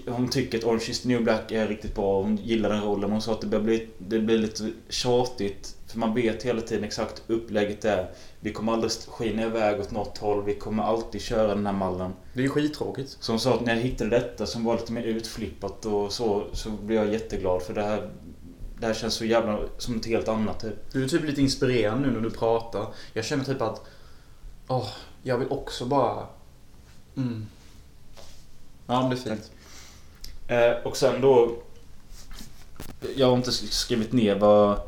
hon 0.07 0.29
tycker 0.29 0.59
att 0.59 0.65
Orange 0.65 0.85
is 0.89 1.01
the 1.01 1.09
new 1.09 1.25
black 1.25 1.53
är 1.53 1.69
riktigt 1.69 1.95
bra. 1.95 2.23
Hon 2.23 2.37
gillar 2.37 2.71
den 2.71 2.83
rollen. 2.83 3.01
Men 3.01 3.11
hon 3.11 3.23
sa 3.23 3.33
att 3.33 3.41
det 3.41 3.47
börjar 3.47 3.65
bli, 3.65 3.89
det 3.99 4.19
blir 4.19 4.39
lite 4.39 4.73
tjatigt. 4.89 5.77
För 5.87 5.99
man 5.99 6.15
vet 6.15 6.43
hela 6.43 6.61
tiden 6.61 6.85
exakt 6.85 7.23
upplägget 7.27 7.85
är. 7.85 8.11
Vi 8.41 8.53
kommer 8.53 8.73
aldrig 8.73 8.93
skina 8.93 9.43
iväg 9.43 9.81
åt 9.81 9.91
något 9.91 10.19
håll. 10.19 10.45
Vi 10.45 10.55
kommer 10.55 10.83
alltid 10.83 11.21
köra 11.21 11.55
den 11.55 11.67
här 11.67 11.73
mallen. 11.73 12.13
Det 12.33 12.41
är 12.41 12.43
ju 12.43 12.49
skittråkigt. 12.49 13.17
Så 13.21 13.33
hon 13.33 13.41
sa 13.41 13.55
att 13.55 13.65
när 13.65 13.75
jag 13.75 13.83
hittade 13.83 14.11
detta 14.11 14.47
som 14.47 14.65
var 14.65 14.77
lite 14.77 14.93
mer 14.93 15.03
utflippat 15.03 15.87
och 15.87 16.13
så, 16.13 16.47
så 16.53 16.71
blev 16.71 17.05
jag 17.05 17.13
jätteglad 17.13 17.63
för 17.63 17.75
det 17.75 17.83
här 17.83 18.11
det 18.81 18.87
här 18.87 18.95
känns 18.95 19.15
så 19.15 19.25
jävla 19.25 19.59
som 19.79 19.97
ett 19.97 20.07
helt 20.07 20.29
annat 20.29 20.61
typ. 20.61 20.93
Du 20.93 21.05
är 21.05 21.09
typ 21.09 21.25
lite 21.25 21.41
inspirerande 21.41 22.09
nu 22.09 22.15
när 22.15 22.21
du 22.21 22.31
pratar. 22.31 22.87
Jag 23.13 23.25
känner 23.25 23.45
typ 23.45 23.61
att... 23.61 23.87
Åh, 24.69 24.89
jag 25.23 25.39
vill 25.39 25.49
också 25.51 25.87
bara... 25.87 26.27
Mm. 27.17 27.47
Ja, 28.87 29.01
men 29.01 29.11
det 29.11 29.17
är 29.17 29.37
fint. 29.37 29.51
Eh, 30.49 30.73
och 30.85 30.97
sen 30.97 31.21
då... 31.21 31.57
Jag 33.17 33.27
har 33.27 33.37
inte 33.37 33.53
skrivit 33.53 34.13
ner 34.13 34.35
vad 34.35 34.81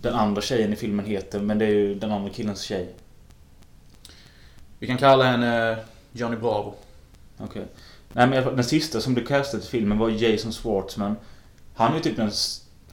den 0.00 0.14
andra 0.14 0.42
tjejen 0.42 0.72
i 0.72 0.76
filmen 0.76 1.06
heter 1.06 1.40
men 1.40 1.58
det 1.58 1.64
är 1.64 1.70
ju 1.70 1.94
den 1.94 2.12
andra 2.12 2.30
killens 2.30 2.62
tjej. 2.62 2.94
Vi 4.78 4.86
kan 4.86 4.98
kalla 4.98 5.24
henne 5.24 5.78
Johnny 6.12 6.36
Bravo. 6.36 6.74
Okej. 7.38 7.64
Nej 8.12 8.26
men 8.26 8.44
den 8.44 8.64
sista 8.64 9.00
som 9.00 9.14
blev 9.14 9.26
castad 9.26 9.58
i 9.58 9.60
filmen 9.60 9.98
var 9.98 10.10
Jason 10.10 10.52
Schwartzman. 10.52 11.16
Han 11.74 11.92
är 11.92 11.96
ju 11.96 12.02
typ 12.02 12.16
den... 12.16 12.30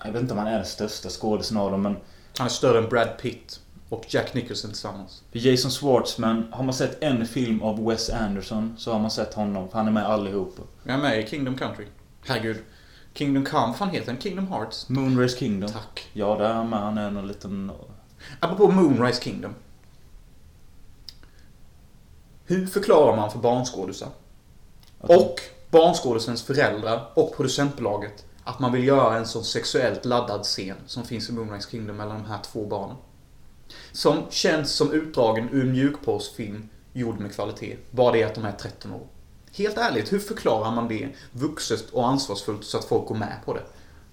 Jag 0.03 0.11
vet 0.11 0.21
inte 0.21 0.33
om 0.33 0.39
han 0.39 0.47
är 0.47 0.55
den 0.55 0.65
största 0.65 1.09
skådisen 1.09 1.57
av 1.57 1.71
dem 1.71 1.81
men... 1.81 1.97
Han 2.37 2.47
är 2.47 2.51
större 2.51 2.77
än 2.77 2.89
Brad 2.89 3.17
Pitt 3.21 3.60
och 3.91 4.05
Jack 4.07 4.33
Nicholson 4.33 4.71
tillsammans. 4.71 5.23
För 5.31 5.39
Jason 5.39 5.71
Schwartzman, 5.71 6.47
har 6.51 6.63
man 6.63 6.73
sett 6.73 7.03
en 7.03 7.25
film 7.25 7.61
av 7.61 7.85
Wes 7.85 8.09
Anderson 8.09 8.75
så 8.77 8.91
har 8.91 8.99
man 8.99 9.11
sett 9.11 9.33
honom. 9.33 9.69
För 9.69 9.77
han 9.77 9.87
är 9.87 9.91
med 9.91 10.05
allihopa. 10.05 10.61
Jag 10.83 10.95
är 10.95 11.01
med 11.01 11.19
i 11.19 11.27
Kingdom 11.27 11.57
Country. 11.57 11.85
Herregud. 12.25 12.57
Kingdom 13.13 13.45
Come, 13.45 13.73
fan 13.73 13.89
heter 13.89 14.05
den? 14.05 14.21
Kingdom 14.21 14.47
Hearts? 14.47 14.89
Moonrace 14.89 15.37
Kingdom. 15.37 15.71
Tack. 15.71 16.09
Ja, 16.13 16.35
där 16.35 16.49
är 16.49 16.53
han 16.53 16.69
med. 16.69 16.79
Han 16.79 16.97
är 16.97 17.07
en 17.07 17.27
liten... 17.27 17.71
Apropå 18.39 18.71
Moonrise 18.71 19.23
Kingdom. 19.23 19.55
Hur 22.45 22.67
förklarar 22.67 23.15
man 23.15 23.31
för 23.31 23.39
barnskådisar 23.39 24.09
och 24.97 25.39
barnskådisens 25.69 26.43
föräldrar 26.43 27.11
och 27.13 27.35
producentbolaget 27.35 28.25
att 28.43 28.59
man 28.59 28.71
vill 28.71 28.87
göra 28.87 29.17
en 29.17 29.27
sån 29.27 29.43
sexuellt 29.43 30.05
laddad 30.05 30.43
scen 30.43 30.77
som 30.85 31.03
finns 31.03 31.29
i 31.29 31.33
Moonrise 31.33 31.71
Kingdom 31.71 31.97
mellan 31.97 32.23
de 32.23 32.29
här 32.29 32.39
två 32.43 32.65
barnen? 32.65 32.95
Som 33.91 34.23
känns 34.29 34.71
som 34.71 34.91
utdragen 34.91 35.49
ur 35.51 35.65
mjukporrsfilm 35.65 36.69
gjord 36.93 37.19
med 37.19 37.35
kvalitet. 37.35 37.77
Bara 37.91 38.11
det 38.11 38.23
att 38.23 38.35
de 38.35 38.45
är 38.45 38.51
13 38.51 38.91
år. 38.93 39.07
Helt 39.53 39.77
ärligt, 39.77 40.13
hur 40.13 40.19
förklarar 40.19 40.71
man 40.71 40.87
det 40.87 41.09
vuxet 41.31 41.89
och 41.89 42.07
ansvarsfullt 42.07 42.65
så 42.65 42.77
att 42.77 42.85
folk 42.85 43.07
går 43.07 43.15
med 43.15 43.37
på 43.45 43.53
det? 43.53 43.63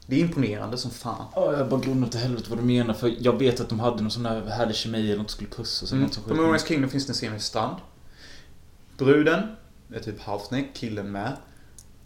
Det 0.07 0.17
är 0.17 0.21
imponerande 0.21 0.79
som 0.79 0.91
fan. 0.91 1.25
Ja, 1.35 1.53
jag 1.59 1.69
bara 1.69 1.81
glömde 1.81 2.09
till 2.09 2.21
helvete 2.21 2.47
vad 2.51 2.59
du 2.59 2.63
menar. 2.63 2.95
För 2.95 3.15
jag 3.19 3.39
vet 3.39 3.61
att 3.61 3.69
de 3.69 3.81
hade 3.81 4.03
någon 4.03 4.11
sån 4.11 4.23
där 4.23 4.47
härlig 4.47 4.77
kemi 4.77 5.07
eller 5.11 5.23
något 5.23 5.31
skulle 5.31 5.51
pussas 5.51 5.83
eller 5.93 5.99
Mm. 5.99 6.07
något 6.07 6.15
som 6.15 6.23
På 6.23 6.35
Moonrise 6.35 6.67
Kingdom 6.69 6.91
finns 6.91 7.07
det 7.07 7.11
en 7.11 7.15
scen 7.15 7.33
vid 7.33 7.43
strand. 7.43 7.77
Bruden 8.99 9.57
är 9.95 10.01
typ 10.01 10.21
halvt 10.21 10.51
killen 10.75 11.13
med. 11.13 11.37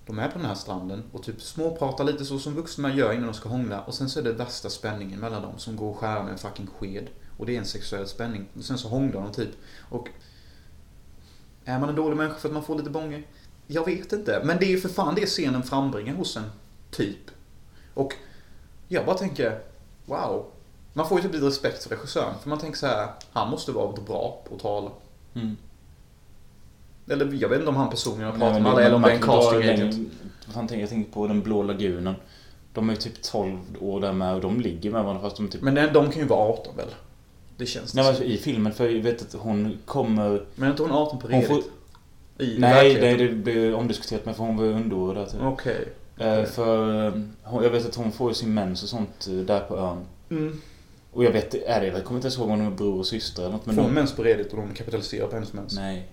De 0.06 0.18
är 0.18 0.28
på 0.28 0.38
den 0.38 0.46
här 0.46 0.54
stranden 0.54 1.02
och 1.12 1.22
typ 1.22 1.42
småpratar 1.42 2.04
lite 2.04 2.24
så 2.24 2.38
som 2.38 2.54
vuxna 2.54 2.94
gör 2.94 3.12
innan 3.12 3.26
de 3.26 3.34
ska 3.34 3.48
hångla. 3.48 3.80
Och 3.80 3.94
sen 3.94 4.10
så 4.10 4.18
är 4.20 4.24
det 4.24 4.32
värsta 4.32 4.70
spänningen 4.70 5.20
mellan 5.20 5.42
dem 5.42 5.54
som 5.58 5.76
går 5.76 5.90
att 5.90 5.96
skära 5.96 6.22
med 6.22 6.32
en 6.32 6.38
fucking 6.38 6.66
sked. 6.78 7.06
Och 7.42 7.46
det 7.46 7.54
är 7.54 7.58
en 7.58 7.66
sexuell 7.66 8.08
spänning. 8.08 8.46
Och 8.58 8.64
sen 8.64 8.78
så 8.78 8.88
hånglar 8.88 9.22
de 9.22 9.32
typ. 9.32 9.50
Och... 9.88 10.08
Är 11.64 11.78
man 11.78 11.88
en 11.88 11.94
dålig 11.94 12.16
människa 12.16 12.38
för 12.38 12.48
att 12.48 12.54
man 12.54 12.64
får 12.64 12.76
lite 12.76 12.90
bånger? 12.90 13.22
Jag 13.66 13.84
vet 13.84 14.12
inte. 14.12 14.42
Men 14.44 14.58
det 14.58 14.64
är 14.64 14.70
ju 14.70 14.80
för 14.80 14.88
fan 14.88 15.14
det 15.14 15.26
scenen 15.26 15.62
frambringar 15.62 16.14
hos 16.14 16.36
en. 16.36 16.50
Typ. 16.90 17.30
Och 17.94 18.14
jag 18.88 19.06
bara 19.06 19.18
tänker, 19.18 19.60
wow. 20.06 20.46
Man 20.92 21.08
får 21.08 21.18
ju 21.18 21.22
typ 21.22 21.32
lite 21.32 21.46
respekt 21.46 21.82
för 21.82 21.90
regissören. 21.90 22.34
För 22.42 22.48
man 22.48 22.58
tänker 22.58 22.78
så 22.78 22.86
här, 22.86 23.08
han 23.32 23.50
måste 23.50 23.72
vara 23.72 23.92
bra 23.92 24.42
på 24.48 24.54
att 24.54 24.60
tala. 24.60 24.90
Mm. 25.34 25.56
Eller 27.08 27.32
jag 27.32 27.48
vet 27.48 27.58
inte 27.58 27.70
om 27.70 27.76
han 27.76 27.90
personligen 27.90 28.30
har 28.30 28.38
pratat 28.38 28.62
med 28.62 28.72
alla 28.72 28.82
eller 28.82 28.96
om 28.96 29.02
det 29.02 29.10
är 29.10 29.14
en 29.14 29.22
casting 29.22 29.68
agent. 29.68 30.12
Tänker 30.54 30.76
jag? 30.76 30.88
Tänker 30.88 31.12
på 31.12 31.26
den 31.26 31.42
blå 31.42 31.62
lagunen. 31.62 32.14
De 32.72 32.88
är 32.88 32.92
ju 32.92 33.00
typ 33.00 33.22
12 33.22 33.58
år 33.80 34.00
där 34.00 34.12
med 34.12 34.34
och 34.34 34.40
de 34.40 34.60
ligger 34.60 34.90
med 34.90 35.04
varandra 35.04 35.22
fast 35.22 35.36
de 35.36 35.48
typ... 35.48 35.62
Men 35.62 35.92
de 35.92 36.10
kan 36.10 36.22
ju 36.22 36.28
vara 36.28 36.52
18 36.52 36.76
väl? 36.76 36.88
Det 37.62 37.66
känns 37.66 37.92
det 37.92 37.96
Nej 37.96 38.04
men 38.04 38.08
alltså, 38.08 38.24
i 38.24 38.38
filmen, 38.38 38.72
för 38.72 38.88
jag 38.88 39.02
vet 39.02 39.22
att 39.22 39.40
hon 39.40 39.78
kommer... 39.84 40.46
Men 40.54 40.66
är 40.66 40.70
inte 40.70 40.82
hon 40.82 40.92
18 40.92 41.18
på 41.18 41.26
Hon 41.26 41.30
redigt? 41.40 41.48
får... 41.48 41.58
I 42.44 42.58
Nej, 42.58 43.00
nej, 43.00 43.16
det 43.16 43.28
blir 43.28 43.74
omdiskuterat 43.74 44.26
med 44.26 44.36
för 44.36 44.44
hon 44.44 44.56
var 44.56 44.64
underårig 44.64 45.16
där 45.18 45.26
typ. 45.26 45.40
Okej. 45.42 45.88
Eh, 46.16 46.44
För 46.44 47.06
eh, 47.06 47.14
jag 47.62 47.70
vet 47.70 47.86
att 47.86 47.94
hon 47.94 48.12
får 48.12 48.30
ju 48.30 48.34
sin 48.34 48.54
mens 48.54 48.82
och 48.82 48.88
sånt 48.88 49.26
eh, 49.28 49.34
där 49.34 49.60
på 49.60 49.76
ön. 49.76 49.98
Mm. 50.30 50.60
Och 51.12 51.24
jag 51.24 51.30
vet, 51.30 51.54
är 51.54 51.80
det, 51.80 51.86
jag 51.86 52.04
kommer 52.04 52.18
inte 52.18 52.26
ens 52.26 52.38
ihåg 52.38 52.50
om 52.50 52.58
de 52.58 52.66
är 52.66 52.70
bror 52.70 52.98
och 52.98 53.06
syster 53.06 53.42
eller 53.42 53.52
något. 53.52 53.66
Men 53.66 53.74
Får 53.74 53.82
hon 53.82 53.90
de, 53.90 54.00
mens 54.00 54.16
på 54.16 54.22
redigt 54.22 54.52
och 54.52 54.58
de 54.58 54.74
kapitaliserar 54.74 55.26
på 55.26 55.34
hennes 55.34 55.52
mens? 55.52 55.76
nej. 55.76 56.08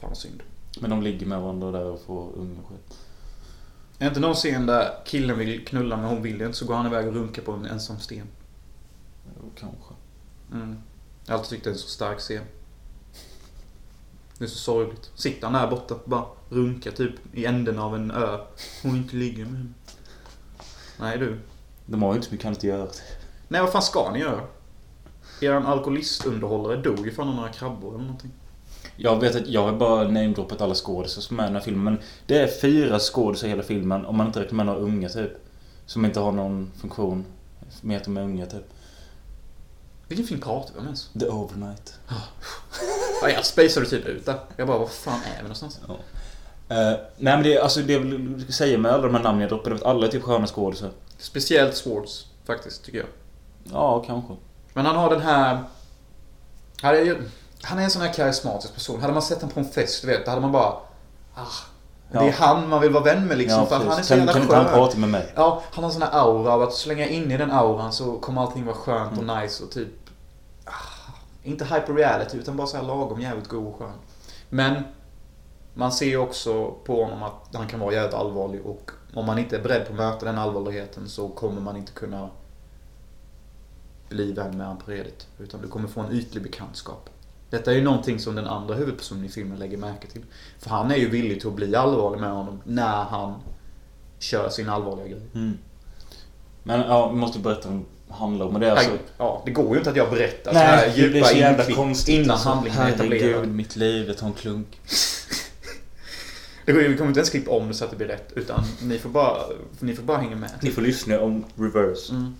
Fan 0.00 0.16
synd. 0.16 0.42
Men 0.80 0.90
de 0.90 1.02
ligger 1.02 1.26
med 1.26 1.40
varandra 1.40 1.70
där 1.70 1.84
och 1.84 2.00
får 2.00 2.28
unga 2.36 2.58
och 2.62 2.68
skit. 2.68 2.98
Är 3.98 4.08
inte 4.08 4.20
någon 4.20 4.34
scen 4.34 4.66
där 4.66 4.90
killen 5.04 5.38
vill 5.38 5.64
knulla 5.64 5.96
men 5.96 6.06
hon 6.06 6.22
vill 6.22 6.42
inte 6.42 6.56
så 6.58 6.66
går 6.66 6.74
han 6.74 6.86
iväg 6.86 7.08
och 7.08 7.14
runkar 7.14 7.42
på 7.42 7.52
en 7.52 7.66
ensam 7.66 7.98
sten? 7.98 8.26
Jo, 9.42 9.50
kanske. 9.60 9.89
Mm. 10.52 10.78
Jag 11.26 11.32
har 11.32 11.38
alltid 11.38 11.50
tyckt 11.50 11.64
det 11.64 11.70
är 11.70 11.72
en 11.72 11.78
så 11.78 11.88
stark 11.88 12.18
scen. 12.18 12.44
Det 14.38 14.44
är 14.44 14.48
så 14.48 14.58
sorgligt. 14.58 15.10
Sitter 15.14 15.46
han 15.46 15.52
där 15.52 15.70
borta 15.70 15.94
bara 16.04 16.24
runkar 16.48 16.90
typ 16.90 17.14
i 17.32 17.46
änden 17.46 17.78
av 17.78 17.94
en 17.94 18.10
ö. 18.10 18.38
Hon 18.82 18.96
inte 18.96 19.16
ligger 19.16 19.44
med 19.44 19.56
henne. 19.56 19.72
Nej 21.00 21.18
du. 21.18 21.38
De 21.86 22.02
har 22.02 22.10
ju 22.10 22.16
inte 22.16 22.26
så 22.26 22.32
mycket 22.32 22.46
annat 22.46 22.58
att 22.58 22.64
göra. 22.64 22.88
Nej, 23.48 23.60
vad 23.60 23.72
fan 23.72 23.82
ska 23.82 24.10
ni 24.12 24.18
göra? 24.18 24.40
Eran 25.40 25.66
alkoholistunderhållare 25.66 26.76
dog 26.76 27.06
ju 27.06 27.12
från 27.12 27.36
några 27.36 27.48
krabbor 27.48 27.94
eller 27.94 28.04
någonting. 28.04 28.30
Jag 28.96 29.20
vet 29.20 29.36
att 29.36 29.48
jag 29.48 29.62
har 29.62 29.72
bara 29.72 30.02
namedroppat 30.02 30.60
alla 30.60 30.74
skådisar 30.74 31.22
som 31.22 31.40
är 31.40 31.44
i 31.44 31.46
den 31.46 31.54
här 31.54 31.62
filmen. 31.62 31.84
Men 31.84 31.98
det 32.26 32.38
är 32.38 32.60
fyra 32.60 32.98
skådisar 32.98 33.46
i 33.46 33.50
hela 33.50 33.62
filmen. 33.62 34.04
Om 34.06 34.16
man 34.16 34.26
inte 34.26 34.40
räknar 34.40 34.56
med 34.56 34.66
några 34.66 34.80
unga 34.80 35.08
typ. 35.08 35.32
Som 35.86 36.04
inte 36.04 36.20
har 36.20 36.32
någon 36.32 36.72
funktion. 36.80 37.24
Med 37.80 37.96
att 37.96 38.04
de 38.04 38.16
är 38.16 38.22
unga 38.22 38.46
typ. 38.46 38.72
Vilken 40.10 40.26
film 40.26 40.40
pratar 40.40 40.74
vi 40.74 40.78
om 40.80 40.84
ens? 40.84 41.08
The 41.20 41.28
Overnight. 41.28 41.94
Ja, 43.22 43.28
jag 43.28 43.44
spacade 43.44 43.86
typ 43.86 44.06
ut 44.06 44.26
där. 44.26 44.38
Jag 44.56 44.66
bara, 44.66 44.78
vad 44.78 44.90
fan 44.90 45.20
är 45.24 45.36
vi 45.36 45.42
någonstans? 45.42 45.80
Eh, 46.68 46.76
nej 46.96 46.98
men 47.16 47.42
det, 47.42 47.58
alltså 47.58 47.80
det 47.80 47.92
jag 47.92 48.00
vill 48.00 48.52
säga 48.52 48.78
med 48.78 48.92
alla 48.92 49.02
de 49.02 49.14
här 49.14 49.22
namnen 49.22 49.40
jag 49.40 49.50
droppade. 49.50 49.74
Att 49.76 49.82
alla 49.82 50.06
är 50.06 50.10
typ 50.10 50.22
sköna 50.22 50.46
skådisar. 50.46 50.90
Speciellt 51.18 51.76
Swartz, 51.76 52.26
faktiskt, 52.44 52.84
tycker 52.84 52.98
jag. 52.98 53.06
Ja, 53.72 54.04
kanske. 54.06 54.34
Men 54.72 54.86
han 54.86 54.96
har 54.96 55.10
den 55.10 55.20
här... 55.20 55.58
Han 56.82 56.94
är, 56.94 57.00
ju- 57.00 57.22
han 57.62 57.78
är 57.78 57.82
en 57.82 57.90
sån 57.90 58.02
här 58.02 58.12
karismatisk 58.12 58.74
person. 58.74 59.00
Hade 59.00 59.12
man 59.12 59.22
sett 59.22 59.40
honom 59.40 59.54
på 59.54 59.60
en 59.60 59.68
fest, 59.68 60.02
du 60.02 60.08
vet, 60.08 60.24
då 60.24 60.30
hade 60.30 60.42
man 60.42 60.52
bara... 60.52 60.72
Ah, 61.34 61.46
Ja. 62.12 62.20
Det 62.20 62.28
är 62.28 62.32
han 62.32 62.68
man 62.68 62.80
vill 62.80 62.90
vara 62.92 63.04
vän 63.04 63.26
med 63.26 63.38
liksom. 63.38 63.58
Ja, 63.60 63.66
för 63.66 63.76
han 63.76 63.98
är 63.98 64.02
så 64.02 64.08
Kan, 64.08 64.18
jävla 64.18 64.32
kan 64.32 64.42
inte 64.42 64.54
han 64.56 64.64
skön. 64.64 64.74
prata 64.74 64.96
med 64.98 65.08
mig? 65.08 65.32
Ja, 65.36 65.62
han 65.70 65.84
har 65.84 65.90
en 65.90 65.92
sån 65.92 66.02
här 66.02 66.10
aura 66.20 66.52
av 66.52 66.62
att 66.62 66.72
så 66.74 66.88
länge 66.88 67.00
jag 67.02 67.10
är 67.10 67.14
inne 67.14 67.34
i 67.34 67.36
den 67.36 67.50
auran 67.50 67.92
så 67.92 68.18
kommer 68.18 68.42
allting 68.42 68.64
vara 68.66 68.76
skönt 68.76 69.18
och 69.18 69.24
nice 69.40 69.64
och 69.64 69.70
typ... 69.70 69.88
Inte 71.42 71.64
hyper 71.64 71.94
reality 71.94 72.38
utan 72.38 72.56
bara 72.56 72.66
så 72.66 72.76
här 72.76 72.84
lagom 72.84 73.20
jävligt 73.20 73.48
god 73.48 73.66
och 73.66 73.78
skön. 73.78 73.92
Men 74.48 74.82
man 75.74 75.92
ser 75.92 76.06
ju 76.06 76.16
också 76.16 76.70
på 76.70 77.04
honom 77.04 77.22
att 77.22 77.54
han 77.54 77.68
kan 77.68 77.80
vara 77.80 77.94
jävligt 77.94 78.14
allvarlig 78.14 78.66
och 78.66 78.90
om 79.14 79.26
man 79.26 79.38
inte 79.38 79.56
är 79.56 79.62
beredd 79.62 79.86
på 79.86 79.92
att 79.92 79.98
möta 79.98 80.26
den 80.26 80.38
allvarligheten 80.38 81.08
så 81.08 81.28
kommer 81.28 81.60
man 81.60 81.76
inte 81.76 81.92
kunna 81.92 82.30
bli 84.08 84.32
vän 84.32 84.56
med 84.56 84.66
honom 84.66 84.82
på 84.82 84.90
redigt. 84.90 85.28
Utan 85.38 85.62
du 85.62 85.68
kommer 85.68 85.88
få 85.88 86.00
en 86.00 86.12
ytlig 86.12 86.42
bekantskap. 86.42 87.10
Detta 87.50 87.70
är 87.70 87.74
ju 87.74 87.82
någonting 87.84 88.18
som 88.18 88.34
den 88.34 88.46
andra 88.46 88.74
huvudpersonen 88.74 89.24
i 89.24 89.28
filmen 89.28 89.58
lägger 89.58 89.76
märke 89.76 90.06
till. 90.06 90.24
För 90.58 90.70
han 90.70 90.90
är 90.90 90.96
ju 90.96 91.08
villig 91.08 91.40
till 91.40 91.48
att 91.48 91.54
bli 91.54 91.76
allvarlig 91.76 92.20
med 92.20 92.30
honom 92.30 92.60
när 92.64 93.04
han 93.04 93.34
kör 94.18 94.48
sin 94.48 94.68
allvarliga 94.68 95.06
grej. 95.06 95.22
Mm. 95.34 95.58
Men 96.62 96.80
ja, 96.80 97.08
vi 97.08 97.16
måste 97.16 97.38
berätta 97.38 97.68
om 97.68 97.86
handlar 98.10 98.46
om. 98.46 98.54
Och 98.54 98.60
det 98.60 98.66
är 98.66 98.70
alltså... 98.70 98.90
Ja, 99.18 99.42
det 99.44 99.50
går 99.50 99.72
ju 99.72 99.78
inte 99.78 99.90
att 99.90 99.96
jag 99.96 100.10
berättar 100.10 100.52
så 100.52 100.58
här 100.58 100.76
Nej, 100.76 100.92
det 100.96 101.08
blir 101.08 101.14
djupa 101.14 101.26
så 101.26 101.36
jävla 101.36 101.64
konstigt. 101.64 102.14
innan 102.14 102.30
alltså. 102.30 102.48
handlingen 102.48 102.80
är 102.80 102.88
etablerad. 102.88 103.22
Herregud, 103.22 103.54
mitt 103.54 103.76
liv, 103.76 104.06
det 104.06 104.14
tar 104.14 104.26
en 104.26 104.32
klunk. 104.32 104.80
Det 106.64 106.72
går, 106.72 106.80
vi 106.80 106.96
kommer 106.96 107.08
inte 107.08 107.20
ens 107.20 107.30
klippa 107.30 107.50
om 107.50 107.68
det 107.68 107.74
så 107.74 107.84
att 107.84 107.90
det 107.90 107.96
blir 107.96 108.06
rätt. 108.06 108.32
Utan 108.36 108.64
ni 108.82 108.98
får 108.98 109.10
bara, 109.10 109.42
ni 109.78 109.94
får 109.94 110.02
bara 110.02 110.18
hänga 110.18 110.36
med. 110.36 110.50
Ni 110.62 110.70
får 110.70 110.82
lyssna 110.82 111.20
om 111.20 111.44
reverse. 111.56 112.12
Mm. 112.12 112.34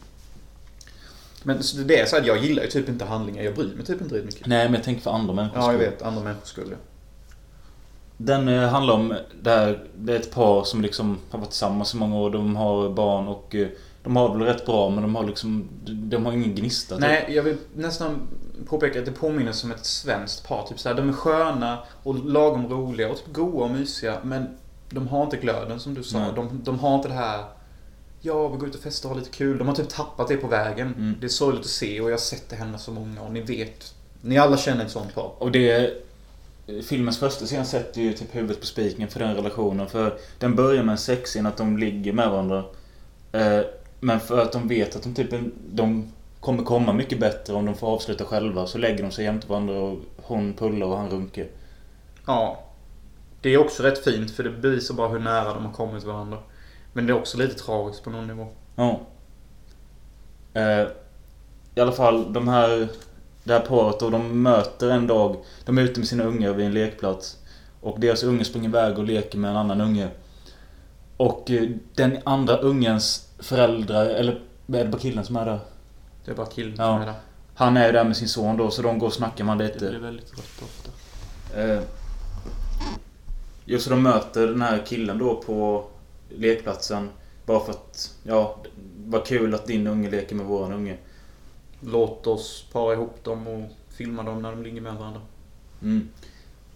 Men 1.43 1.63
det 1.87 2.01
är 2.01 2.07
så 2.07 2.17
att 2.17 2.27
jag 2.27 2.39
gillar 2.39 2.63
ju 2.63 2.69
typ 2.69 2.89
inte 2.89 3.05
handlingar. 3.05 3.43
Jag 3.43 3.55
bryr 3.55 3.75
mig 3.75 3.87
typ 3.87 4.01
inte 4.01 4.15
riktigt 4.15 4.35
mycket. 4.35 4.47
Nej, 4.47 4.65
men 4.65 4.75
jag 4.75 4.85
tänker 4.85 5.03
för 5.03 5.11
andra 5.11 5.35
människor. 5.35 5.59
Ja, 5.59 5.73
jag 5.73 5.79
vet. 5.79 6.03
Andra 6.03 6.23
människor 6.23 6.47
skulle. 6.47 6.77
Den 8.17 8.49
eh, 8.49 8.69
handlar 8.69 8.95
om 8.95 9.15
det, 9.43 9.51
här, 9.51 9.85
det 9.97 10.13
är 10.13 10.17
ett 10.17 10.31
par 10.31 10.65
som 10.65 10.83
liksom 10.83 11.19
har 11.31 11.39
varit 11.39 11.51
tillsammans 11.51 11.95
i 11.95 11.97
många 11.97 12.17
år. 12.17 12.31
De 12.31 12.57
har 12.57 12.91
barn 12.91 13.29
och 13.29 13.55
eh, 13.55 13.69
de 14.03 14.17
har 14.17 14.39
väl 14.39 14.47
rätt 14.47 14.67
bra 14.67 14.91
men 14.91 15.03
de 15.03 15.15
har 15.15 15.25
liksom... 15.25 15.69
De 15.85 16.27
har 16.27 16.33
ingen 16.33 16.55
gnista. 16.55 16.95
typ. 16.95 17.01
Nej, 17.01 17.27
jag 17.29 17.43
vill 17.43 17.57
nästan 17.75 18.29
påpeka 18.69 18.99
att 18.99 19.05
det 19.05 19.13
påminner 19.13 19.53
som 19.53 19.73
ett 19.73 19.87
svenskt 19.87 20.49
par. 20.49 20.67
Typ 20.67 20.81
så 20.81 20.89
här, 20.89 20.97
de 20.97 21.09
är 21.09 21.13
sköna 21.13 21.79
och 22.03 22.25
lagom 22.25 22.69
roliga 22.69 23.11
och 23.11 23.17
typ 23.17 23.33
goa 23.35 23.65
och 23.65 23.71
mysiga. 23.71 24.19
Men 24.23 24.47
de 24.91 25.09
har 25.09 25.25
inte 25.25 25.37
glöden 25.37 25.81
som 25.81 25.95
du 25.95 26.03
sa. 26.03 26.19
Nej. 26.19 26.33
De, 26.37 26.61
de 26.65 26.79
har 26.79 26.95
inte 26.95 27.09
det 27.09 27.15
här... 27.15 27.45
Ja, 28.21 28.49
vi 28.49 28.57
går 28.57 28.69
ut 28.69 28.75
och 28.75 28.81
festar 28.81 29.09
och 29.09 29.15
har 29.15 29.21
lite 29.21 29.37
kul. 29.37 29.59
De 29.59 29.69
har 29.69 29.75
typ 29.75 29.89
tappat 29.89 30.29
det 30.29 30.37
på 30.37 30.47
vägen. 30.47 30.95
Mm. 30.97 31.15
Det 31.21 31.27
är 31.27 31.29
sorgligt 31.29 31.61
att 31.61 31.67
se 31.67 32.01
och 32.01 32.09
jag 32.09 32.13
har 32.13 32.19
sett 32.19 32.49
det 32.49 32.57
hända 32.57 32.79
så 32.79 32.93
många 32.93 33.23
och 33.23 33.33
ni 33.33 33.41
vet. 33.41 33.95
Ni 34.21 34.39
alla 34.39 34.57
känner 34.57 34.85
ett 34.85 34.91
sånt 34.91 35.15
par. 35.15 35.33
Och 35.39 35.53
det... 35.53 36.03
Filmens 36.85 37.19
första 37.19 37.45
scen 37.45 37.67
sätter 37.67 38.01
ju 38.01 38.13
typ 38.13 38.35
huvudet 38.35 38.61
på 38.61 38.67
spiken 38.67 39.09
för 39.09 39.21
den 39.21 39.35
relationen. 39.35 39.89
För 39.89 40.19
den 40.39 40.57
börjar 40.57 40.83
med 40.83 40.93
en 40.93 40.99
sexscen 40.99 41.47
att 41.47 41.57
de 41.57 41.79
ligger 41.79 42.13
med 42.13 42.31
varandra. 42.31 42.65
Eh, 43.33 43.61
men 44.01 44.21
för 44.21 44.43
att 44.43 44.53
de 44.53 44.69
vet 44.69 44.97
att 44.97 45.03
de 45.03 45.15
typ... 45.15 45.35
De 45.73 46.13
kommer 46.41 46.63
komma 46.63 46.93
mycket 46.93 47.21
bättre 47.21 47.55
om 47.55 47.67
de 47.67 47.75
får 47.75 47.87
avsluta 47.87 48.25
själva. 48.25 48.67
Så 48.67 48.79
lägger 48.79 49.03
de 49.03 49.11
sig 49.11 49.25
jämte 49.25 49.47
varandra 49.47 49.75
och 49.75 49.99
hon 50.17 50.53
pullar 50.53 50.87
och 50.87 50.97
han 50.97 51.11
runkar. 51.11 51.47
Ja. 52.27 52.65
Det 53.41 53.55
är 53.55 53.59
också 53.59 53.83
rätt 53.83 54.05
fint 54.05 54.31
för 54.31 54.45
det 54.45 54.51
bevisar 54.51 54.95
bara 54.95 55.09
hur 55.09 55.19
nära 55.19 55.55
de 55.55 55.65
har 55.65 55.73
kommit 55.73 56.05
varandra. 56.05 56.39
Men 56.93 57.07
det 57.07 57.13
är 57.13 57.19
också 57.19 57.39
lite 57.39 57.55
tragiskt 57.55 58.05
på 58.05 58.11
någon 58.11 58.27
nivå. 58.27 58.47
Ja. 58.77 59.01
Eh, 60.55 60.89
I 61.75 61.81
alla 61.81 61.93
fall, 61.93 62.33
de 62.33 62.49
här... 62.49 62.89
Det 63.45 63.53
här 63.53 63.61
paret 63.61 64.03
och 64.03 64.11
de 64.11 64.43
möter 64.43 64.91
en 64.91 65.07
dag... 65.07 65.37
De 65.65 65.79
är 65.79 65.83
ute 65.83 66.01
med 66.01 66.09
sina 66.09 66.25
ungar 66.25 66.53
vid 66.53 66.67
en 66.67 66.75
lekplats. 66.75 67.37
Och 67.81 68.01
deras 68.01 68.23
unge 68.23 68.45
springer 68.45 68.69
iväg 68.69 68.99
och 68.99 69.05
leker 69.05 69.39
med 69.39 69.51
en 69.51 69.57
annan 69.57 69.81
unge. 69.81 70.09
Och 71.17 71.51
eh, 71.51 71.71
den 71.95 72.19
andra 72.25 72.57
ungens 72.57 73.30
föräldrar, 73.43 74.07
eller 74.07 74.33
är 74.67 74.85
det 74.85 74.91
bara 74.91 74.99
killen 75.01 75.25
som 75.25 75.37
är 75.37 75.45
där? 75.45 75.61
Det 76.25 76.31
är 76.31 76.35
bara 76.35 76.47
killen 76.47 76.75
Ja. 76.79 76.85
som 76.85 77.03
är 77.03 77.07
där. 77.07 77.15
Han 77.55 77.77
är 77.77 77.87
ju 77.87 77.93
där 77.93 78.05
med 78.05 78.17
sin 78.17 78.29
son 78.29 78.57
då, 78.57 78.71
så 78.71 78.83
de 78.83 78.99
går 78.99 79.07
och 79.07 79.13
snackar 79.13 79.45
med 79.45 79.55
honom 79.55 79.67
Det 79.73 79.79
blir 79.79 79.89
lite. 79.91 80.03
väldigt 80.03 80.31
rött 80.33 80.63
ofta. 80.63 80.91
Eh, 81.63 81.83
just 83.65 83.85
så 83.85 83.91
de 83.91 84.03
möter 84.03 84.47
den 84.47 84.63
här 84.63 84.83
killen 84.87 85.19
då 85.19 85.37
på 85.43 85.85
lekplatsen. 86.29 87.09
Bara 87.47 87.61
för 87.61 87.71
att, 87.73 88.15
ja, 88.23 88.57
vad 89.07 89.27
kul 89.27 89.55
att 89.55 89.67
din 89.67 89.87
unge 89.87 90.11
leker 90.11 90.35
med 90.37 90.47
våran 90.47 90.73
unge. 90.73 90.97
Låt 91.81 92.27
oss 92.27 92.65
para 92.73 92.93
ihop 92.93 93.25
dem 93.25 93.47
och 93.47 93.71
filma 93.97 94.23
dem 94.23 94.43
när 94.43 94.51
de 94.51 94.63
ligger 94.63 94.81
med 94.81 94.95
varandra. 94.95 95.21
Mm. 95.83 96.09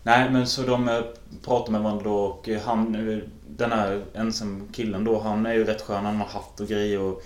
Nej 0.06 0.30
men 0.30 0.46
så 0.46 0.62
de 0.62 0.88
eh, 0.88 1.00
pratar 1.44 1.72
med 1.72 1.82
varandra 1.82 2.04
då 2.04 2.16
och 2.16 2.48
eh, 2.48 2.60
han, 2.62 3.10
eh, 3.10 3.18
den 3.48 3.72
här 3.72 4.02
ensam 4.14 4.68
killen 4.72 5.04
då, 5.04 5.20
han 5.20 5.46
är 5.46 5.52
ju 5.54 5.64
rätt 5.64 5.82
skön. 5.82 6.04
Han 6.04 6.16
har 6.16 6.26
hatt 6.26 6.60
och 6.60 6.66
grejer 6.68 7.00
och 7.00 7.22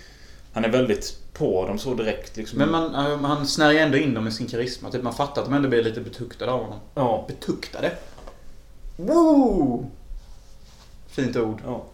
han 0.53 0.65
är 0.65 0.69
väldigt 0.69 1.19
på 1.33 1.67
dem 1.67 1.79
så 1.79 1.95
direkt 1.95 2.37
liksom. 2.37 2.59
Men 2.59 2.71
man, 2.71 2.95
eh, 2.95 3.21
han 3.21 3.47
snärjer 3.47 3.73
ju 3.73 3.79
ändå 3.87 3.99
in 3.99 4.15
dem 4.15 4.25
med 4.25 4.33
sin 4.33 4.47
karisma. 4.47 4.91
Typ 4.91 5.03
man 5.03 5.15
fattar 5.15 5.43
att 5.43 5.49
de 5.49 5.55
ändå 5.55 5.69
blir 5.69 5.83
lite 5.85 6.01
betuktade 6.01 6.53
av 6.53 6.61
honom. 6.61 6.79
Ja. 6.95 7.25
Betuktade? 7.29 7.93
Woo! 8.97 9.91
Fint 11.09 11.37
ord. 11.37 11.61
ja. 11.65 11.85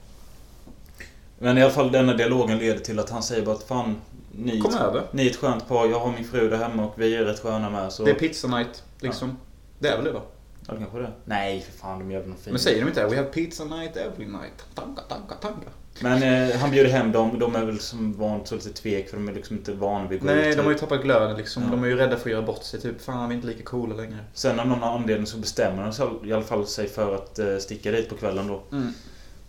Men 1.39 1.59
i 1.59 1.63
alla 1.63 1.73
fall 1.73 1.93
denna 1.93 2.15
dialogen 2.15 2.59
leder 2.59 2.79
till 2.79 2.99
att 2.99 3.11
han 3.11 3.23
säger 3.23 3.47
bara 3.47 3.55
att 3.55 3.63
fan, 3.63 3.97
ni, 4.33 4.61
Kom 4.61 4.75
över. 4.75 5.03
ni 5.13 5.27
är 5.27 5.31
ett 5.31 5.37
skönt 5.37 5.69
par. 5.69 5.87
Jag 5.87 6.01
har 6.01 6.13
min 6.13 6.25
fru 6.25 6.49
där 6.49 6.57
hemma 6.57 6.85
och 6.85 6.95
vi 6.97 7.15
är 7.17 7.25
rätt 7.25 7.41
sköna 7.41 7.71
med. 7.71 7.93
Så... 7.93 8.05
Det 8.05 8.11
är 8.11 8.15
pizza 8.15 8.49
night, 8.49 8.83
liksom. 9.01 9.37
Det 9.79 9.89
är 9.89 9.97
väl 9.97 10.05
det 10.05 10.13
va? 10.13 10.21
Ja, 10.67 10.75
det 10.75 10.79
kanske 10.81 10.99
det 10.99 11.05
är. 11.05 11.13
Nej 11.25 11.61
för 11.61 11.73
fan, 11.73 11.99
de 11.99 12.11
gör 12.11 12.21
väl 12.21 12.29
någon 12.29 12.39
fin. 12.39 12.53
Men 12.53 12.61
säger 12.61 12.81
de 12.81 12.89
inte 12.89 13.07
We 13.07 13.17
have 13.17 13.29
pizza 13.29 13.65
night 13.65 13.97
every 13.97 14.27
night? 14.27 14.65
Tanka, 14.75 15.03
tanka, 15.03 15.35
tanka. 15.35 15.69
Men 16.01 16.23
eh, 16.23 16.57
han 16.57 16.71
bjuder 16.71 16.91
hem 16.91 17.13
dem. 17.13 17.39
De 17.39 17.57
är 17.57 17.65
väl 17.65 17.79
som 17.79 18.13
vanligt 18.13 18.49
så 18.49 18.55
lite 18.55 18.73
tvek 18.73 19.09
för 19.11 19.17
de 19.17 19.29
är 19.29 19.33
liksom 19.33 19.57
inte 19.57 19.73
vana 19.73 20.09
vid 20.09 20.19
att 20.19 20.27
gå 20.27 20.35
Nej, 20.35 20.51
ut. 20.51 20.57
de 20.57 20.63
har 20.63 20.73
ju 20.73 20.79
tappat 20.79 21.03
glöden 21.03 21.37
liksom. 21.37 21.63
Ja. 21.63 21.71
De 21.71 21.85
är 21.85 21.89
ju 21.89 21.97
rädda 21.97 22.17
för 22.17 22.31
att 22.31 22.33
göra 22.33 22.43
bort 22.43 22.65
sig. 22.65 22.81
Typ, 22.81 23.01
fan 23.03 23.29
vi 23.29 23.35
är 23.35 23.37
inte 23.37 23.47
lika 23.49 23.63
coola 23.63 23.95
längre. 23.95 24.19
Sen 24.33 24.61
av 24.61 24.67
någon 24.67 24.83
anledning 24.83 25.27
så 25.27 25.39
bestämmer 25.39 25.83
de 25.83 25.93
sig 25.93 26.07
i 26.25 26.33
alla 26.33 26.43
fall 26.43 26.67
sig 26.67 26.89
för 26.89 27.15
att 27.15 27.39
eh, 27.39 27.57
sticka 27.59 27.91
dit 27.91 28.09
på 28.09 28.17
kvällen 28.17 28.47
då. 28.49 28.63
Mm. 28.73 28.93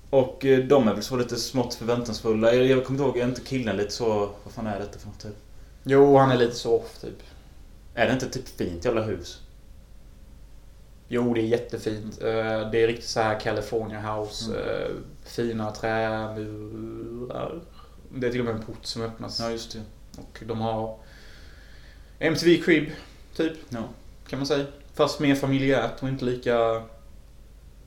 Och 0.09 0.45
eh, 0.45 0.59
de 0.59 0.87
är 0.87 0.93
väl 0.93 1.03
så 1.03 1.15
lite 1.17 1.35
smått 1.35 1.73
förväntansfulla. 1.73 2.53
Jag, 2.53 2.65
jag 2.65 2.85
kommer 2.85 2.99
ihåg, 2.99 3.17
är 3.17 3.25
inte 3.25 3.41
killen 3.41 3.77
lite 3.77 3.91
så... 3.91 4.29
Vad 4.43 4.53
fan 4.53 4.67
är 4.67 4.79
detta 4.79 4.99
för 4.99 5.07
något 5.07 5.19
typ? 5.19 5.35
Jo, 5.83 6.17
han 6.17 6.31
är 6.31 6.37
lite 6.37 6.55
så 6.55 6.75
off 6.75 6.97
typ. 7.01 7.23
Är 7.93 8.07
det 8.07 8.13
inte 8.13 8.29
typ 8.29 8.47
fint 8.57 8.85
jävla 8.85 9.01
hus? 9.01 9.41
Jo, 11.07 11.33
det 11.33 11.41
är 11.41 11.45
jättefint. 11.45 12.21
Eh, 12.21 12.27
Det 12.71 12.83
är 12.83 12.87
riktigt 12.87 13.09
så 13.09 13.19
här 13.19 13.39
California 13.39 13.99
House. 14.15 14.51
Mm. 14.51 14.67
eh, 14.67 14.91
Fina 15.23 15.71
trämurar. 15.71 17.61
Det 18.13 18.27
är 18.27 18.31
till 18.31 18.39
och 18.39 18.45
med 18.45 18.55
en 18.55 18.63
port 18.63 18.85
som 18.85 19.01
öppnas. 19.01 19.39
Ja, 19.39 19.51
just 19.51 19.71
det. 19.71 19.81
Och 20.21 20.39
de 20.45 20.61
har 20.61 20.97
MTV 22.19 22.57
Crib, 22.57 22.89
typ. 23.35 23.53
Ja. 23.69 23.83
Kan 24.27 24.39
man 24.39 24.45
säga. 24.47 24.65
Fast 24.93 25.19
mer 25.19 25.35
familjärt 25.35 26.03
och 26.03 26.09
inte 26.09 26.25
lika... 26.25 26.81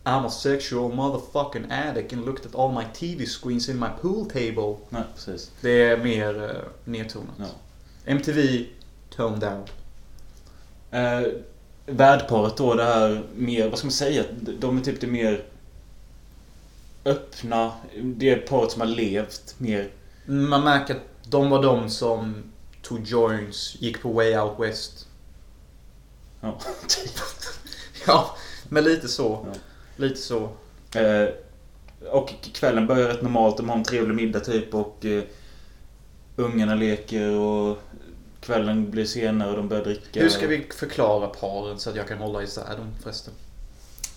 I'm 0.05 0.27
a 0.27 0.31
sexual 0.31 0.93
motherfucking 0.95 1.71
addict 1.71 2.13
and 2.13 2.27
looked 2.27 2.47
at 2.47 2.55
all 2.55 2.73
my 2.73 2.85
TV 2.95 3.27
screens 3.27 3.69
in 3.69 3.79
my 3.81 3.87
pool 4.01 4.25
table. 4.31 4.77
Nej, 4.89 5.03
precis. 5.15 5.51
Det 5.61 5.83
är 5.83 5.97
mer 5.97 6.43
uh, 6.45 6.51
nedtonat. 6.85 7.35
Ja. 7.39 7.47
MTV, 8.05 8.67
toned 9.11 9.41
down. 9.41 9.65
Eh, 10.91 11.23
värdparet 11.89 12.57
då, 12.57 12.75
det 12.75 12.85
här 12.85 13.23
mer... 13.37 13.69
Vad 13.69 13.79
ska 13.79 13.87
man 13.87 13.93
säga? 13.93 14.25
De 14.59 14.79
är 14.79 14.83
typ 14.83 15.01
det 15.01 15.07
mer 15.07 15.45
öppna. 17.05 17.73
Det 18.03 18.31
är 18.31 18.39
paret 18.39 18.73
som 18.73 18.81
har 18.81 18.89
levt 18.89 19.55
mer. 19.59 19.89
Man 20.27 20.65
märker 20.65 20.95
att 20.95 21.03
de 21.31 21.51
var 21.51 21.63
de 21.63 21.91
som 21.91 22.53
tog 22.83 23.07
joints, 23.07 23.77
gick 23.81 24.03
på 24.03 24.13
way 24.13 24.39
out 24.39 24.61
west. 24.61 25.07
Ja, 26.41 26.59
typ. 26.89 27.11
Ja, 28.07 28.37
men 28.69 28.85
lite 28.85 29.09
så. 29.09 29.47
Ja. 29.53 29.61
Lite 29.97 30.21
så. 30.21 30.43
Eh, 30.95 31.29
och 32.11 32.35
kvällen 32.53 32.87
börjar 32.87 33.09
rätt 33.09 33.23
normalt. 33.23 33.57
De 33.57 33.69
har 33.69 33.77
en 33.77 33.85
trevlig 33.85 34.15
middag 34.15 34.41
typ 34.41 34.75
och 34.75 35.05
eh, 35.05 35.23
ungarna 36.37 36.75
leker 36.75 37.31
och 37.31 37.79
kvällen 38.41 38.91
blir 38.91 39.05
senare 39.05 39.51
och 39.51 39.57
de 39.57 39.69
börjar 39.69 39.85
dricka. 39.85 40.21
Hur 40.21 40.29
ska 40.29 40.47
vi 40.47 40.67
förklara 40.75 41.27
paren 41.29 41.79
så 41.79 41.91
att 41.91 41.97
jag 41.97 42.09
kan 42.09 42.19
hålla 42.19 42.43
isär 42.43 42.77
dem 42.77 42.95
förresten? 43.03 43.35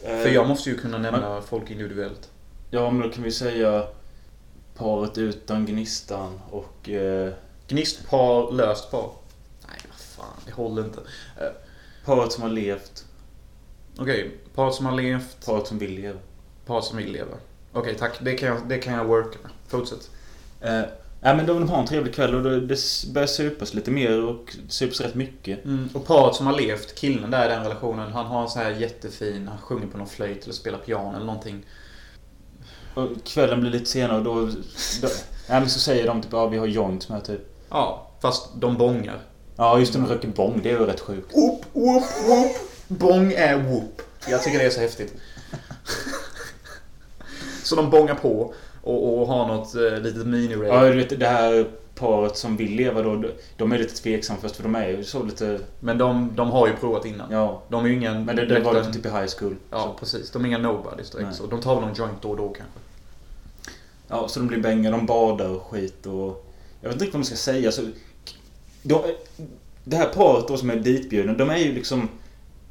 Eh, 0.03 0.17
För 0.17 0.29
jag 0.29 0.47
måste 0.47 0.69
ju 0.69 0.77
kunna 0.77 0.97
nämna 0.97 1.41
folk 1.41 1.71
individuellt. 1.71 2.29
Ja, 2.69 2.91
men 2.91 3.01
då 3.09 3.13
kan 3.15 3.23
vi 3.23 3.31
säga 3.31 3.87
paret 4.75 5.17
utan 5.17 5.65
gnistan 5.65 6.39
och... 6.51 6.89
Eh, 6.89 7.33
Gnistpar, 7.67 8.51
löst 8.51 8.91
par. 8.91 9.11
Nej, 9.67 9.77
vad 9.89 9.97
fan. 9.99 10.41
Det 10.45 10.51
håller 10.51 10.83
inte. 10.85 10.99
Eh, 11.39 11.47
paret 12.05 12.31
som 12.31 12.43
har 12.43 12.49
levt. 12.49 13.05
Okej, 13.97 14.31
par 14.55 14.71
som 14.71 14.85
har 14.85 14.93
levt, 14.95 15.45
Paret 15.45 15.67
som 15.67 15.77
vill 15.79 15.91
leva. 16.01 16.19
par 16.65 16.81
som 16.81 16.97
vill 16.97 17.11
leva. 17.11 17.35
Okej, 17.73 17.95
tack. 17.95 18.17
Det 18.21 18.33
kan, 18.33 18.47
jag, 18.49 18.67
det 18.67 18.77
kan 18.77 18.93
jag 18.93 19.05
worka 19.05 19.37
med. 19.43 19.51
Fortsätt. 19.67 20.09
Eh, 20.61 20.81
Nej 21.23 21.35
men 21.35 21.45
de, 21.45 21.69
har 21.69 21.79
en 21.79 21.87
trevlig 21.87 22.15
kväll 22.15 22.35
och 22.35 22.43
det, 22.43 22.77
börjar 23.13 23.27
supas 23.27 23.73
lite 23.73 23.91
mer 23.91 24.23
och 24.23 24.55
supas 24.67 25.01
rätt 25.01 25.15
mycket. 25.15 25.65
Mm. 25.65 25.89
Och 25.93 26.05
paret 26.05 26.35
som 26.35 26.47
har 26.47 26.53
levt, 26.53 26.95
killen 26.95 27.31
där 27.31 27.45
i 27.45 27.49
den 27.49 27.63
relationen, 27.63 28.11
han 28.11 28.25
har 28.25 28.41
en 28.41 28.49
så 28.49 28.59
här 28.59 28.71
jättefin, 28.71 29.47
han 29.47 29.57
sjunger 29.57 29.87
på 29.87 29.97
någon 29.97 30.07
flöjt 30.07 30.43
eller 30.43 30.53
spelar 30.53 30.77
piano 30.79 31.15
eller 31.15 31.25
någonting. 31.25 31.65
Och 32.93 33.07
kvällen 33.23 33.61
blir 33.61 33.71
lite 33.71 33.85
senare 33.85 34.17
och 34.17 34.23
då... 34.23 34.45
då 35.01 35.07
ja, 35.47 35.59
men 35.59 35.69
så 35.69 35.79
säger 35.79 36.07
de 36.07 36.21
typ 36.21 36.31
ja 36.33 36.47
vi 36.47 36.57
har 36.57 36.67
joints 36.67 37.09
med 37.09 37.23
typ. 37.23 37.41
Ja, 37.69 38.11
fast 38.21 38.49
de 38.55 38.77
bångar. 38.77 39.19
Ja 39.55 39.79
just 39.79 39.93
det, 39.93 39.99
de 39.99 40.07
röker 40.07 40.27
bong. 40.27 40.59
Det 40.63 40.71
är 40.71 40.79
ju 40.79 40.85
rätt 40.85 40.99
sjukt. 40.99 41.35
Whoop, 41.35 41.65
whoop, 41.73 42.03
whoop. 42.27 42.51
Bång 42.87 43.33
är 43.33 43.57
whoop. 43.57 44.01
Jag 44.29 44.43
tycker 44.43 44.59
det 44.59 44.65
är 44.65 44.69
så 44.69 44.79
häftigt. 44.79 45.13
så 47.63 47.75
de 47.75 47.89
bångar 47.89 48.15
på 48.15 48.53
och, 48.83 49.19
och 49.21 49.27
har 49.27 49.47
något 49.47 49.75
eh, 49.75 49.99
litet 49.99 50.27
mini-rave. 50.27 50.67
Ja 50.67 50.89
du 50.89 50.95
vet 50.95 51.19
det 51.19 51.27
här 51.27 51.65
paret 51.95 52.37
som 52.37 52.57
vill 52.57 52.75
leva 52.75 53.01
då. 53.01 53.23
De 53.57 53.71
är 53.71 53.77
lite 53.77 53.95
tveksamma 53.95 54.39
först 54.41 54.55
för 54.55 54.63
de 54.63 54.75
är 54.75 54.87
ju 54.87 55.03
så 55.03 55.23
lite... 55.23 55.59
Men 55.79 55.97
de, 55.97 56.31
de 56.35 56.51
har 56.51 56.67
ju 56.67 56.73
provat 56.73 57.05
innan. 57.05 57.31
Ja. 57.31 57.61
De 57.69 57.85
är 57.85 57.89
ju 57.89 57.95
ingen... 57.95 58.25
Men 58.25 58.35
det, 58.35 58.45
det 58.45 58.59
var 58.59 58.73
det 58.73 58.93
typ 58.93 59.05
i 59.05 59.09
high 59.09 59.27
school. 59.39 59.55
Ja, 59.69 59.83
Så, 59.83 59.93
precis. 59.99 60.31
De 60.31 60.43
är 60.43 60.47
inga 60.47 60.57
nobodies 60.57 61.11
direkt. 61.11 61.35
Så 61.35 61.45
de 61.45 61.61
tar 61.61 61.75
väl 61.75 61.83
någon 61.83 61.93
joint 61.95 62.21
då 62.21 62.29
och 62.29 62.37
då 62.37 62.49
kanske. 62.49 62.79
ja, 64.07 64.27
så 64.27 64.39
de 64.39 64.47
blir 64.47 64.59
bängade, 64.59 64.97
de 64.97 65.05
badar 65.05 65.49
och 65.49 65.61
skit 65.61 66.05
och... 66.05 66.45
Jag 66.81 66.89
vet 66.89 66.93
inte 66.93 67.05
riktigt 67.05 67.13
vad 67.13 67.19
man 67.19 67.25
ska 67.25 67.35
säga. 67.35 67.71
Så, 67.71 67.81
de, 68.83 69.01
det 69.83 69.95
här 69.95 70.07
paret 70.07 70.47
då 70.47 70.57
som 70.57 70.69
är 70.69 70.75
ditbjudna, 70.75 71.33
de 71.33 71.49
är 71.49 71.57
ju 71.57 71.71
liksom... 71.73 72.09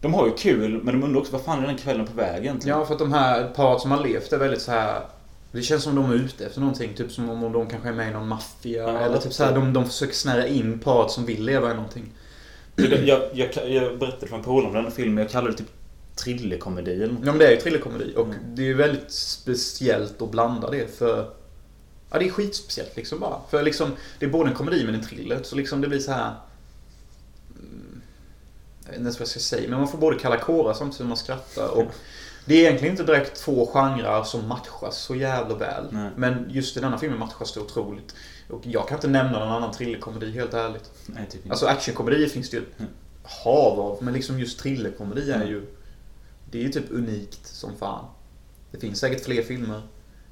De 0.01 0.15
har 0.15 0.27
ju 0.27 0.33
kul, 0.33 0.83
men 0.83 1.01
de 1.01 1.07
undrar 1.07 1.21
också 1.21 1.33
vad 1.33 1.43
fan 1.43 1.63
är 1.63 1.67
den 1.67 1.77
kvällen 1.77 2.07
på 2.07 2.13
väg 2.13 2.43
egentligen? 2.43 2.79
Ja, 2.79 2.85
för 2.85 2.93
att 2.93 2.99
de 2.99 3.13
här 3.13 3.49
paret 3.49 3.81
som 3.81 3.91
har 3.91 4.05
levt 4.05 4.33
är 4.33 4.39
väldigt 4.39 4.63
så 4.63 4.71
här. 4.73 5.03
Det 5.53 5.63
känns 5.63 5.83
som 5.83 5.95
de 5.95 6.11
är 6.11 6.15
ute 6.15 6.47
efter 6.47 6.61
någonting. 6.61 6.95
Typ 6.95 7.13
som 7.13 7.31
om 7.31 7.53
de 7.53 7.67
kanske 7.69 7.89
är 7.89 7.93
med 7.93 8.09
i 8.09 8.13
någon 8.13 8.29
maffia. 8.29 8.83
Ja, 8.83 8.99
eller 8.99 9.19
typ 9.19 9.33
så 9.33 9.45
här, 9.45 9.55
de, 9.55 9.73
de 9.73 9.87
försöker 9.87 10.15
snära 10.15 10.47
in 10.47 10.79
paret 10.79 11.11
som 11.11 11.27
vill 11.27 11.45
leva 11.45 11.71
i 11.71 11.75
någonting. 11.75 12.13
Jag, 12.77 12.93
jag, 13.05 13.21
jag, 13.35 13.71
jag 13.71 13.99
berättade 13.99 14.27
för 14.27 14.37
en 14.37 14.43
polare 14.43 14.67
om 14.69 14.75
den 14.75 14.85
här 14.85 14.91
filmen, 14.91 15.23
jag 15.23 15.31
kallar 15.33 15.51
det 15.51 15.57
typ 15.57 15.67
eller 16.27 17.07
något. 17.07 17.19
Ja 17.25 17.33
men 17.33 17.39
det 17.39 17.47
är 17.47 17.51
ju 17.51 17.57
thrillerkomedi 17.57 18.13
och 18.17 18.25
Mm. 18.27 18.37
det 18.55 18.63
är 18.63 18.67
ju 18.67 18.75
väldigt 18.75 19.13
speciellt 19.13 20.23
att 20.23 20.31
blanda 20.31 20.71
det 20.71 20.99
för... 20.99 21.31
Ja 22.11 22.19
det 22.19 22.27
är 22.27 22.31
skitspeciellt 22.31 22.97
liksom 22.97 23.21
bara. 23.21 23.41
För 23.51 23.63
liksom, 23.63 23.91
det 24.19 24.27
är 24.27 24.31
både 24.31 24.49
en 24.51 24.55
komedi 24.57 24.85
men 24.85 24.95
en 24.95 25.03
thriller. 25.05 25.39
Så 25.43 25.57
liksom 25.57 25.81
det 25.81 25.89
blir 25.89 25.99
så 25.99 26.13
här. 26.13 26.35
mm, 27.59 28.01
Jag 28.81 28.89
vet 28.89 28.97
inte 28.97 29.01
ens 29.01 29.17
vad 29.19 29.21
jag 29.21 29.29
ska 29.29 29.41
säga 29.41 29.69
men 29.69 29.79
man 29.79 29.89
får 29.89 29.99
både 29.99 30.19
kalla 30.19 30.37
kårar 30.37 30.75
samtidigt 30.75 30.97
som 30.97 31.09
man 31.09 31.17
skrattar. 31.17 31.69
Och 31.69 31.93
det 32.45 32.55
är 32.55 32.59
egentligen 32.59 32.93
inte 32.93 33.05
direkt 33.13 33.37
två 33.41 33.67
genrer 33.67 34.23
som 34.23 34.49
matchas 34.49 34.99
så 34.99 35.15
jävla 35.15 35.55
väl. 35.55 35.85
Nej. 35.91 36.11
Men 36.17 36.47
just 36.51 36.77
i 36.77 36.81
denna 36.81 36.99
filmen 36.99 37.19
matchas 37.19 37.53
det 37.55 37.61
otroligt. 37.61 38.15
Och 38.49 38.61
jag 38.67 38.89
kan 38.89 38.97
inte 38.97 39.09
nämna 39.09 39.39
någon 39.39 39.49
annan 39.49 39.73
thrillerkomedi 39.73 40.33
helt 40.33 40.55
ärligt. 40.55 40.91
Nej, 41.07 41.27
typ 41.27 41.35
inte. 41.35 41.51
Alltså 41.51 41.67
actionkomedier 41.67 42.29
finns 42.29 42.51
det 42.51 42.57
ju 42.57 42.65
Mm. 42.79 42.91
hav 43.23 43.81
av. 43.81 43.99
Men 44.03 44.15
liksom 44.15 44.41
just 44.41 44.59
thrillerkomedi 44.61 45.31
är 45.31 45.45
ju... 45.45 45.67
Det 46.51 46.59
är 46.59 46.63
ju 46.63 46.69
typ 46.69 46.91
unikt 46.91 47.47
som 47.47 47.77
fan. 47.77 48.05
Det 48.71 48.79
finns 48.79 48.99
säkert 48.99 49.25
fler 49.25 49.43
filmer. 49.43 49.83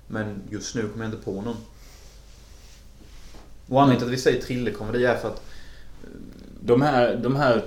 Men 0.06 0.42
just 0.50 0.74
nu 0.74 0.88
kommer 0.88 1.04
jag 1.04 1.14
inte 1.14 1.24
på 1.24 1.32
någon. 1.32 1.56
Och 3.68 3.82
anledningen 3.82 3.98
till 3.98 4.06
att 4.08 4.12
vi 4.18 4.22
säger 4.22 4.42
thrillerkomedi 4.42 5.04
är 5.04 5.16
för 5.16 5.28
att... 5.28 5.42
De 6.60 6.82
här, 6.82 7.16
de 7.16 7.36
här 7.36 7.62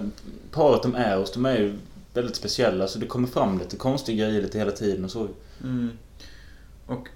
paret 0.51 0.83
de 0.83 0.95
är 0.95 1.17
hos, 1.17 1.33
de 1.33 1.45
är 1.45 1.57
ju 1.57 1.77
väldigt 2.13 2.35
speciella. 2.35 2.87
Så 2.87 2.99
det 2.99 3.05
kommer 3.05 3.27
fram 3.27 3.59
lite 3.59 3.77
konstiga 3.77 4.25
grejer 4.25 4.41
lite 4.41 4.57
hela 4.57 4.71
tiden 4.71 5.05
och 5.05 5.11
så. 5.11 5.27
Mm, 5.63 5.89
och 6.85 7.07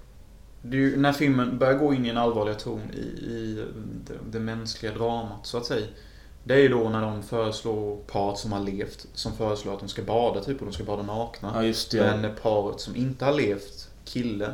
ju, 0.62 0.96
när 0.96 1.12
filmen 1.12 1.58
börjar 1.58 1.74
gå 1.74 1.94
in 1.94 2.06
i 2.06 2.08
en 2.08 2.16
allvarligare 2.16 2.60
ton 2.60 2.80
i, 2.94 3.24
i 3.32 3.64
det, 4.06 4.14
det 4.30 4.40
mänskliga 4.40 4.92
dramat 4.92 5.46
så 5.46 5.58
att 5.58 5.66
säga. 5.66 5.86
Det 6.44 6.54
är 6.54 6.58
ju 6.58 6.68
då 6.68 6.88
när 6.88 7.02
de 7.02 7.22
föreslår 7.22 7.96
paret 8.06 8.38
som 8.38 8.52
har 8.52 8.60
levt, 8.60 9.06
som 9.14 9.32
föreslår 9.32 9.74
att 9.74 9.80
de 9.80 9.88
ska 9.88 10.02
bada 10.02 10.40
typ 10.40 10.60
och 10.60 10.66
de 10.66 10.72
ska 10.72 10.84
bada 10.84 11.02
nakna. 11.02 11.52
Ja, 11.54 11.62
just 11.62 11.90
det. 11.90 12.18
Men 12.22 12.34
paret 12.42 12.80
som 12.80 12.96
inte 12.96 13.24
har 13.24 13.32
levt, 13.32 13.90
kille, 14.04 14.52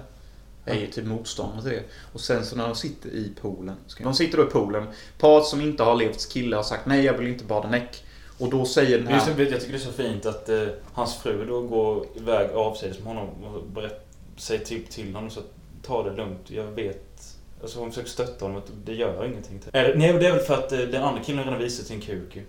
är 0.64 0.74
ju 0.74 0.86
typ 0.86 1.04
motståndare 1.04 1.62
till 1.62 1.70
det. 1.70 1.82
Och 2.12 2.20
sen 2.20 2.44
så 2.44 2.56
när 2.56 2.66
de 2.66 2.74
sitter 2.74 3.10
i 3.10 3.32
poolen. 3.40 3.76
De 4.02 4.14
sitter 4.14 4.38
då 4.38 4.44
i 4.44 4.46
poolen. 4.46 4.86
Paret 5.18 5.46
som 5.46 5.60
inte 5.60 5.82
har 5.82 5.94
levt, 5.94 6.32
kille, 6.32 6.56
har 6.56 6.62
sagt 6.62 6.86
nej 6.86 7.04
jag 7.04 7.18
vill 7.18 7.28
inte 7.28 7.44
bada 7.44 7.68
näck. 7.68 8.04
Och 8.42 8.50
då 8.50 8.64
säger 8.64 8.98
den 8.98 9.14
Just 9.14 9.26
här... 9.26 9.34
det, 9.34 9.42
jag 9.42 9.60
tycker 9.60 9.72
det 9.72 9.78
är 9.78 9.86
så 9.86 9.92
fint 9.92 10.26
att 10.26 10.48
eh, 10.48 10.66
hans 10.92 11.16
fru 11.16 11.46
då 11.46 11.60
går 11.60 12.06
iväg 12.14 12.50
avsides 12.50 12.98
med 12.98 13.06
honom 13.06 13.28
och 13.44 13.62
berätt, 13.66 14.06
säger 14.36 14.64
typ 14.64 14.90
till 14.90 15.14
honom 15.14 15.30
så 15.30 15.40
att 15.40 15.46
ta 15.82 16.02
det 16.02 16.16
lugnt, 16.16 16.50
jag 16.50 16.64
vet. 16.64 17.36
Alltså 17.62 17.80
hon 17.80 17.90
försöker 17.90 18.10
stötta 18.10 18.44
honom 18.44 18.58
att 18.58 18.70
det 18.84 18.94
gör 18.94 19.24
ingenting. 19.24 19.60
Är 19.72 19.94
nej, 19.96 20.12
det 20.12 20.26
är 20.26 20.32
väl 20.32 20.40
för 20.40 20.54
att 20.54 20.72
eh, 20.72 20.78
den 20.78 21.02
andra 21.02 21.22
killen 21.22 21.44
redan 21.44 21.58
visat 21.58 21.86
sin 21.86 22.00
kuk 22.00 22.36
ju. 22.36 22.42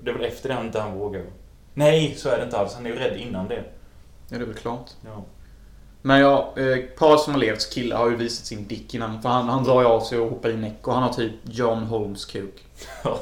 Det 0.00 0.10
är 0.10 0.14
väl 0.14 0.24
efter 0.24 0.48
det 0.48 0.54
han 0.54 0.66
inte 0.66 0.80
han 0.80 0.98
vågar. 0.98 1.22
Nej, 1.74 2.14
så 2.16 2.28
är 2.28 2.38
det 2.38 2.44
inte 2.44 2.58
alls. 2.58 2.74
Han 2.74 2.86
är 2.86 2.90
ju 2.90 2.96
rädd 2.96 3.20
innan 3.20 3.48
det. 3.48 3.64
Ja, 4.28 4.38
det 4.38 4.44
är 4.44 4.46
väl 4.46 4.54
klart. 4.54 4.90
Ja. 5.04 5.24
Men 6.02 6.20
ja, 6.20 6.54
eh, 6.56 6.78
paret 6.98 7.20
som 7.20 7.32
har 7.32 7.40
levt, 7.40 7.74
kille, 7.74 7.94
har 7.94 8.10
ju 8.10 8.16
visat 8.16 8.46
sin 8.46 8.66
dick 8.66 8.94
innan. 8.94 9.22
För 9.22 9.28
han, 9.28 9.48
han 9.48 9.64
drar 9.64 9.80
ju 9.80 9.86
av 9.86 10.00
sig 10.00 10.18
och 10.18 10.30
hoppar 10.30 10.48
i 10.48 10.56
näck. 10.56 10.86
Och 10.88 10.94
han 10.94 11.02
har 11.02 11.12
typ 11.12 11.32
John 11.42 11.78
Holmes 11.78 12.24
kuk. 12.24 12.64
Ja. 13.04 13.20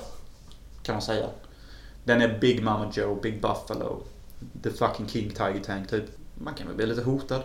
Kan 0.82 0.94
man 0.94 1.02
säga. 1.02 1.26
Den 2.04 2.22
är 2.22 2.38
Big 2.38 2.62
Mama 2.62 2.90
Joe, 2.94 3.18
Big 3.22 3.42
Buffalo. 3.42 4.02
The 4.62 4.70
fucking 4.70 5.08
King 5.08 5.30
Tiger 5.30 5.60
Tank 5.60 5.90
typ. 5.90 6.04
Man 6.34 6.54
kan 6.54 6.66
väl 6.66 6.76
bli 6.76 6.86
lite 6.86 7.02
hotad, 7.02 7.42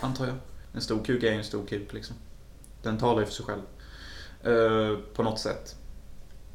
antar 0.00 0.26
jag. 0.26 0.34
En 0.72 0.80
stor 0.80 1.04
kuk 1.04 1.22
är 1.22 1.32
ju 1.32 1.38
en 1.38 1.44
stor 1.44 1.66
kuk 1.66 1.92
liksom. 1.92 2.16
Den 2.82 2.98
talar 2.98 3.20
ju 3.20 3.26
för 3.26 3.32
sig 3.32 3.44
själv. 3.44 3.62
Uh, 4.46 4.98
på 5.14 5.22
något 5.22 5.38
sätt. 5.38 5.76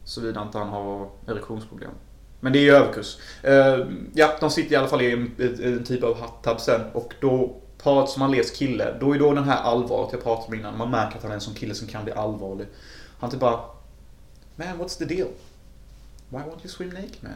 Såvida 0.03 0.41
inte 0.41 0.58
han 0.58 0.70
har 0.70 1.10
erektionsproblem. 1.28 1.91
Men 2.39 2.53
det 2.53 2.60
är 2.60 2.64
ju 2.64 2.72
överkurs. 2.72 3.18
Uh, 3.47 3.88
ja, 4.14 4.38
de 4.39 4.49
sitter 4.49 4.74
i 4.74 4.76
alla 4.76 4.88
fall 4.88 5.01
i 5.01 5.12
en, 5.12 5.32
en 5.64 5.84
typ 5.84 6.03
av 6.03 6.20
hattab 6.20 6.62
sen. 6.62 6.82
Och 6.93 7.14
då, 7.22 7.55
paret 7.84 8.10
som 8.10 8.22
har 8.22 8.30
levt 8.30 8.55
kille, 8.55 8.97
då 8.99 9.16
är 9.16 9.20
då 9.20 9.34
den 9.34 9.43
här 9.43 9.62
allvaret 9.62 10.10
jag 10.12 10.24
pratade 10.24 10.47
om 10.47 10.53
innan. 10.53 10.78
Man 10.78 10.91
märker 10.91 11.18
att 11.18 11.24
han 11.24 11.32
är 11.32 11.36
en 11.36 11.41
sån 11.41 11.53
kille 11.53 11.76
som 11.76 11.88
kan 11.88 12.03
bli 12.03 12.14
allvarlig. 12.14 12.68
Han 13.20 13.30
typ 13.30 13.39
bara 13.39 13.60
Man, 14.55 14.80
what's 14.80 14.97
the 14.97 15.05
deal? 15.05 15.28
Why 16.30 16.38
won't 16.38 16.60
you 16.64 16.70
swim 16.70 16.90
naked 16.90 17.18
man? 17.22 17.32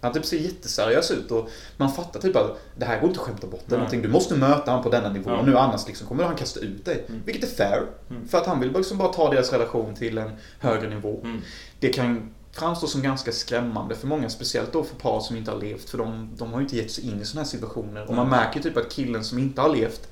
Han 0.00 0.12
typ 0.12 0.24
ser 0.24 0.38
jätteseriös 0.38 1.10
ut 1.10 1.30
och 1.30 1.48
man 1.76 1.92
fattar 1.92 2.20
typ 2.20 2.36
att 2.36 2.58
det 2.76 2.84
här 2.84 3.00
går 3.00 3.08
inte 3.08 3.20
att 3.20 3.26
skämta 3.26 3.46
bort 3.46 3.64
eller 3.66 3.76
någonting. 3.76 4.02
Du 4.02 4.08
måste 4.08 4.34
möta 4.34 4.70
honom 4.70 4.84
på 4.84 4.90
denna 4.90 5.08
nivå 5.12 5.30
Ja. 5.30 5.42
nu 5.42 5.58
annars 5.58 5.86
liksom 5.86 6.06
kommer 6.06 6.24
han 6.24 6.36
kasta 6.36 6.60
ut 6.60 6.84
dig. 6.84 7.04
Mm. 7.08 7.22
Vilket 7.24 7.44
är 7.44 7.54
fair. 7.54 7.82
Mm. 8.10 8.28
För 8.28 8.38
att 8.38 8.46
han 8.46 8.60
vill 8.60 8.72
liksom 8.72 8.98
bara 8.98 9.12
ta 9.12 9.30
deras 9.30 9.52
relation 9.52 9.94
till 9.94 10.18
en 10.18 10.30
högre 10.58 10.88
nivå. 10.88 11.20
Mm. 11.24 11.40
Det 11.80 11.88
kan 11.88 12.34
framstå 12.52 12.86
som 12.86 13.02
ganska 13.02 13.32
skrämmande 13.32 13.94
för 13.94 14.06
många, 14.06 14.30
speciellt 14.30 14.72
då 14.72 14.84
för 14.84 14.96
par 14.96 15.20
som 15.20 15.36
inte 15.36 15.50
har 15.50 15.58
levt. 15.58 15.90
För 15.90 15.98
de, 15.98 16.30
de 16.36 16.52
har 16.52 16.60
ju 16.60 16.64
inte 16.64 16.76
gett 16.76 16.90
sig 16.90 17.04
in 17.04 17.20
i 17.20 17.24
sådana 17.24 17.44
här 17.44 17.50
situationer. 17.50 18.08
Och 18.08 18.14
man 18.14 18.28
märker 18.28 18.60
typ 18.60 18.76
att 18.76 18.90
killen 18.92 19.24
som 19.24 19.38
inte 19.38 19.60
har 19.60 19.68
levt 19.68 20.08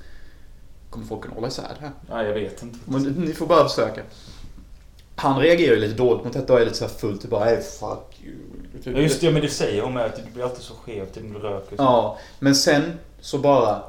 kommer 0.89 1.05
folk 1.05 1.21
kunna 1.21 1.35
hålla 1.35 1.47
isär 1.47 1.75
det 1.79 1.85
här. 1.85 1.91
Nej, 2.09 2.25
jag 2.25 2.33
vet 2.33 2.63
inte. 2.63 2.79
Men 2.85 3.03
ni 3.03 3.33
får 3.33 3.47
bara 3.47 3.67
försöka. 3.69 4.01
Han 5.21 5.39
reagerar 5.39 5.75
ju 5.75 5.81
lite 5.81 5.93
dåligt 5.93 6.23
mot 6.25 6.33
detta 6.33 6.53
och 6.53 6.61
är 6.61 6.65
lite 6.65 6.77
så 6.77 6.85
här 6.85 6.93
fullt 6.93 7.21
typ 7.21 7.31
bara 7.31 7.45
hey, 7.45 7.61
fuck 7.61 8.19
you. 8.23 8.35
Typ. 8.83 8.95
Ja, 8.95 9.01
just 9.01 9.21
det. 9.21 9.31
Men 9.31 9.41
det 9.41 9.49
säger 9.49 9.81
hon 9.81 9.93
med 9.93 10.05
att 10.05 10.15
det 10.15 10.33
blir 10.33 10.43
alltid 10.43 10.63
så 10.63 10.73
skevt 10.73 11.15
när 11.15 11.39
du 11.39 11.39
röker. 11.39 11.75
Ja, 11.77 12.17
men 12.39 12.55
sen 12.55 12.99
så 13.19 13.37
bara 13.37 13.83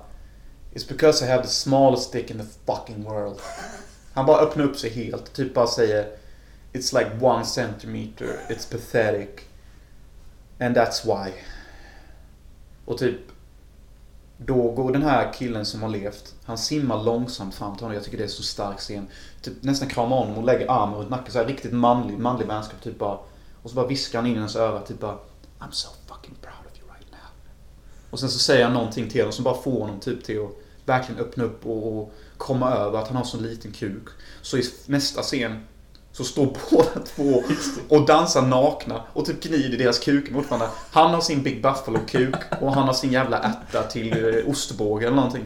It's 0.74 0.88
because 0.88 1.24
I 1.24 1.28
have 1.28 1.42
the 1.42 1.48
smallest 1.48 2.12
dick 2.12 2.30
in 2.30 2.38
the 2.38 2.72
fucking 2.72 3.04
world. 3.04 3.36
Han 4.14 4.26
bara 4.26 4.38
öppnar 4.38 4.64
upp 4.64 4.76
sig 4.76 4.90
helt. 4.90 5.32
Typ 5.32 5.54
bara 5.54 5.66
säger 5.66 6.06
It's 6.72 6.98
like 6.98 7.10
one 7.20 7.44
centimeter. 7.44 8.40
It's 8.48 8.70
pathetic. 8.70 9.28
And 10.60 10.76
that's 10.76 11.04
why. 11.04 11.32
Och 12.84 12.98
typ 12.98 13.20
då 14.46 14.70
går 14.70 14.92
den 14.92 15.02
här 15.02 15.32
killen 15.32 15.66
som 15.66 15.82
har 15.82 15.88
levt 15.88 16.34
Han 16.44 16.58
simmar 16.58 17.02
långsamt 17.02 17.54
fram 17.54 17.76
till 17.76 17.84
honom. 17.84 17.94
Jag 17.94 18.04
tycker 18.04 18.18
det 18.18 18.24
är 18.24 18.28
så 18.28 18.42
stark 18.42 18.78
scen. 18.78 19.06
Typ 19.42 19.62
nästan 19.62 19.88
kramar 19.88 20.16
honom 20.16 20.38
och 20.38 20.44
lägger 20.44 20.70
armen 20.70 20.98
runt 20.98 21.10
nacken. 21.10 21.32
Så 21.32 21.38
här 21.38 21.46
riktigt 21.46 21.72
manlig, 21.72 22.18
manlig 22.18 22.46
vänskap. 22.46 22.82
Typ 22.82 22.98
bara 22.98 23.18
Och 23.62 23.70
så 23.70 23.76
bara 23.76 23.86
viskar 23.86 24.18
han 24.18 24.30
in 24.30 24.36
i 24.36 24.38
hans 24.38 24.56
öra. 24.56 24.80
Typ 24.80 25.00
bara 25.00 25.18
I'm 25.58 25.70
so 25.70 25.88
fucking 26.06 26.34
proud 26.40 26.66
of 26.72 26.78
you 26.78 26.88
right 26.94 27.10
now. 27.10 27.30
Och 28.10 28.20
sen 28.20 28.28
så 28.28 28.38
säger 28.38 28.64
han 28.64 28.74
någonting 28.74 29.10
till 29.10 29.20
honom 29.20 29.32
som 29.32 29.44
bara 29.44 29.62
får 29.62 29.80
honom 29.80 30.00
typ 30.00 30.24
till 30.24 30.40
att 30.40 30.50
verkligen 30.84 31.20
öppna 31.20 31.44
upp 31.44 31.66
och, 31.66 31.98
och 31.98 32.12
komma 32.36 32.70
över 32.70 32.98
att 32.98 33.08
han 33.08 33.16
har 33.16 33.24
så 33.24 33.40
liten 33.40 33.72
kuk. 33.72 34.08
Så 34.42 34.56
i 34.58 34.62
nästa 34.86 35.22
scen 35.22 35.64
så 36.12 36.24
står 36.24 36.46
båda 36.70 37.00
två 37.16 37.42
och 37.88 38.06
dansar 38.06 38.42
nakna 38.42 39.02
och 39.12 39.26
typ 39.26 39.42
gnider 39.42 39.78
deras 39.78 39.98
kuk 39.98 40.30
mot 40.30 40.50
varandra. 40.50 40.68
Han 40.90 41.14
har 41.14 41.20
sin 41.20 41.42
Big 41.42 41.62
Buffalo-kuk 41.62 42.34
och 42.60 42.74
han 42.74 42.86
har 42.86 42.94
sin 42.94 43.12
jävla 43.12 43.38
ärta 43.38 43.82
till 43.82 44.34
eh, 44.34 44.50
ostbåge 44.50 45.06
eller 45.06 45.16
någonting. 45.16 45.44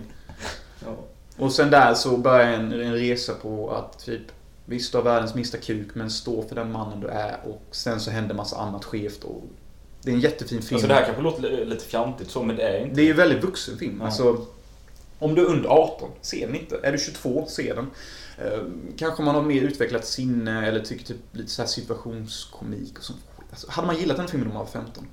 Ja. 0.85 0.97
Och 1.39 1.53
sen 1.53 1.71
där 1.71 1.95
så 1.95 2.17
börjar 2.17 2.47
en, 2.49 2.73
en 2.73 2.93
resa 2.95 3.35
på 3.35 3.71
att 3.71 3.99
typ 4.05 4.23
Visst 4.69 4.93
du 4.93 4.99
har 4.99 5.03
världens 5.05 5.35
minsta 5.35 5.59
kuk 5.59 5.89
men 5.95 6.11
stå 6.11 6.43
för 6.49 6.55
den 6.55 6.73
mannen 6.73 7.01
du 7.01 7.09
är 7.09 7.37
och 7.45 7.63
sen 7.71 8.01
så 8.01 8.11
händer 8.11 8.35
massa 8.35 8.57
annat 8.57 8.85
skevt 8.85 9.25
och 9.25 9.43
Det 10.03 10.11
är 10.11 10.15
en 10.15 10.21
jättefin 10.21 10.63
film. 10.63 10.75
Alltså 10.77 10.89
det 10.89 10.95
här 10.95 11.05
kanske 11.05 11.23
låter 11.23 11.43
li- 11.43 11.65
lite 11.65 11.85
fjantigt 11.85 12.31
så, 12.31 12.43
men 12.43 12.57
det 12.57 12.63
är 12.63 12.81
inte. 12.83 12.95
Det 12.95 13.01
är 13.03 13.05
ju 13.05 13.11
en 13.11 13.17
väldigt 13.17 13.45
vuxen 13.45 13.79
film. 13.79 13.97
Ja. 14.01 14.07
Alltså, 14.07 14.47
om 15.19 15.35
du 15.35 15.43
är 15.43 15.47
under 15.47 15.69
18, 15.69 16.11
se 16.21 16.47
den 16.47 16.55
inte. 16.57 16.81
Är 16.83 16.93
du 16.93 16.99
22, 16.99 17.45
se 17.49 17.73
den. 17.75 17.91
Eh, 18.39 18.63
kanske 18.97 19.23
man 19.23 19.35
har 19.35 19.43
mer 19.43 19.63
utvecklat 19.63 20.05
sinne 20.05 20.67
eller 20.67 20.81
tycker 20.81 21.05
typ 21.05 21.17
lite 21.33 21.51
så 21.51 21.63
här 21.63 21.69
situationskomik 21.69 22.99
och 22.99 23.05
sånt. 23.05 23.21
Alltså, 23.51 23.71
hade 23.71 23.87
man 23.87 23.97
gillat 23.97 24.17
den 24.17 24.29
filmen 24.29 24.49
om 24.49 24.55
man 24.55 24.65
var 24.65 24.73
15? 24.73 25.07